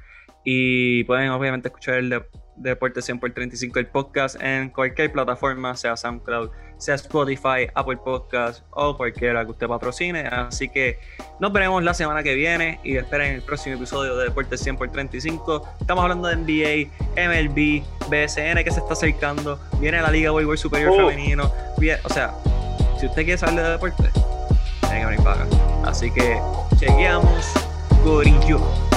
Y 0.45 1.05
pueden 1.05 1.31
obviamente 1.31 1.69
escuchar 1.69 1.97
el 1.97 2.11
de 2.11 2.25
Deportes 2.57 3.07
100 3.07 3.21
por 3.21 3.33
35 3.33 3.79
el 3.79 3.87
podcast 3.87 4.41
en 4.41 4.69
cualquier 4.69 5.11
plataforma, 5.11 5.75
sea 5.77 5.97
SoundCloud, 5.97 6.51
sea 6.77 6.95
Spotify, 6.95 7.69
Apple 7.75 7.97
Podcast 8.05 8.65
o 8.71 8.97
cualquiera 8.97 9.45
que 9.45 9.53
usted 9.53 9.67
patrocine. 9.67 10.27
Así 10.27 10.69
que 10.69 10.99
nos 11.41 11.53
veremos 11.53 11.83
la 11.83 11.95
semana 11.95 12.23
que 12.23 12.35
viene 12.35 12.79
y 12.85 12.97
esperen 12.97 13.35
el 13.35 13.43
próximo 13.43 13.77
episodio 13.77 14.17
de 14.17 14.25
Deportes 14.25 14.61
100 14.61 14.77
por 14.77 14.91
35. 14.91 15.69
Estamos 15.81 16.03
hablando 16.03 16.29
de 16.29 16.37
NBA, 16.37 16.91
MLB, 17.17 17.83
BSN 18.11 18.63
que 18.63 18.71
se 18.71 18.81
está 18.81 18.93
acercando, 18.93 19.59
viene 19.81 20.01
la 20.03 20.11
Liga 20.11 20.31
Voleibol 20.31 20.59
Superior 20.59 20.93
oh. 20.93 21.09
Femenino. 21.09 21.51
O 22.05 22.09
sea, 22.11 22.35
si 22.99 23.07
usted 23.07 23.25
quiere 23.25 23.39
saber 23.39 23.63
de 23.63 23.71
deporte, 23.71 24.11
que 24.83 25.07
venir 25.07 25.23
para 25.23 25.47
Así 25.85 26.11
que 26.11 26.39
chequeamos, 26.79 27.55
Gorillo. 28.05 28.90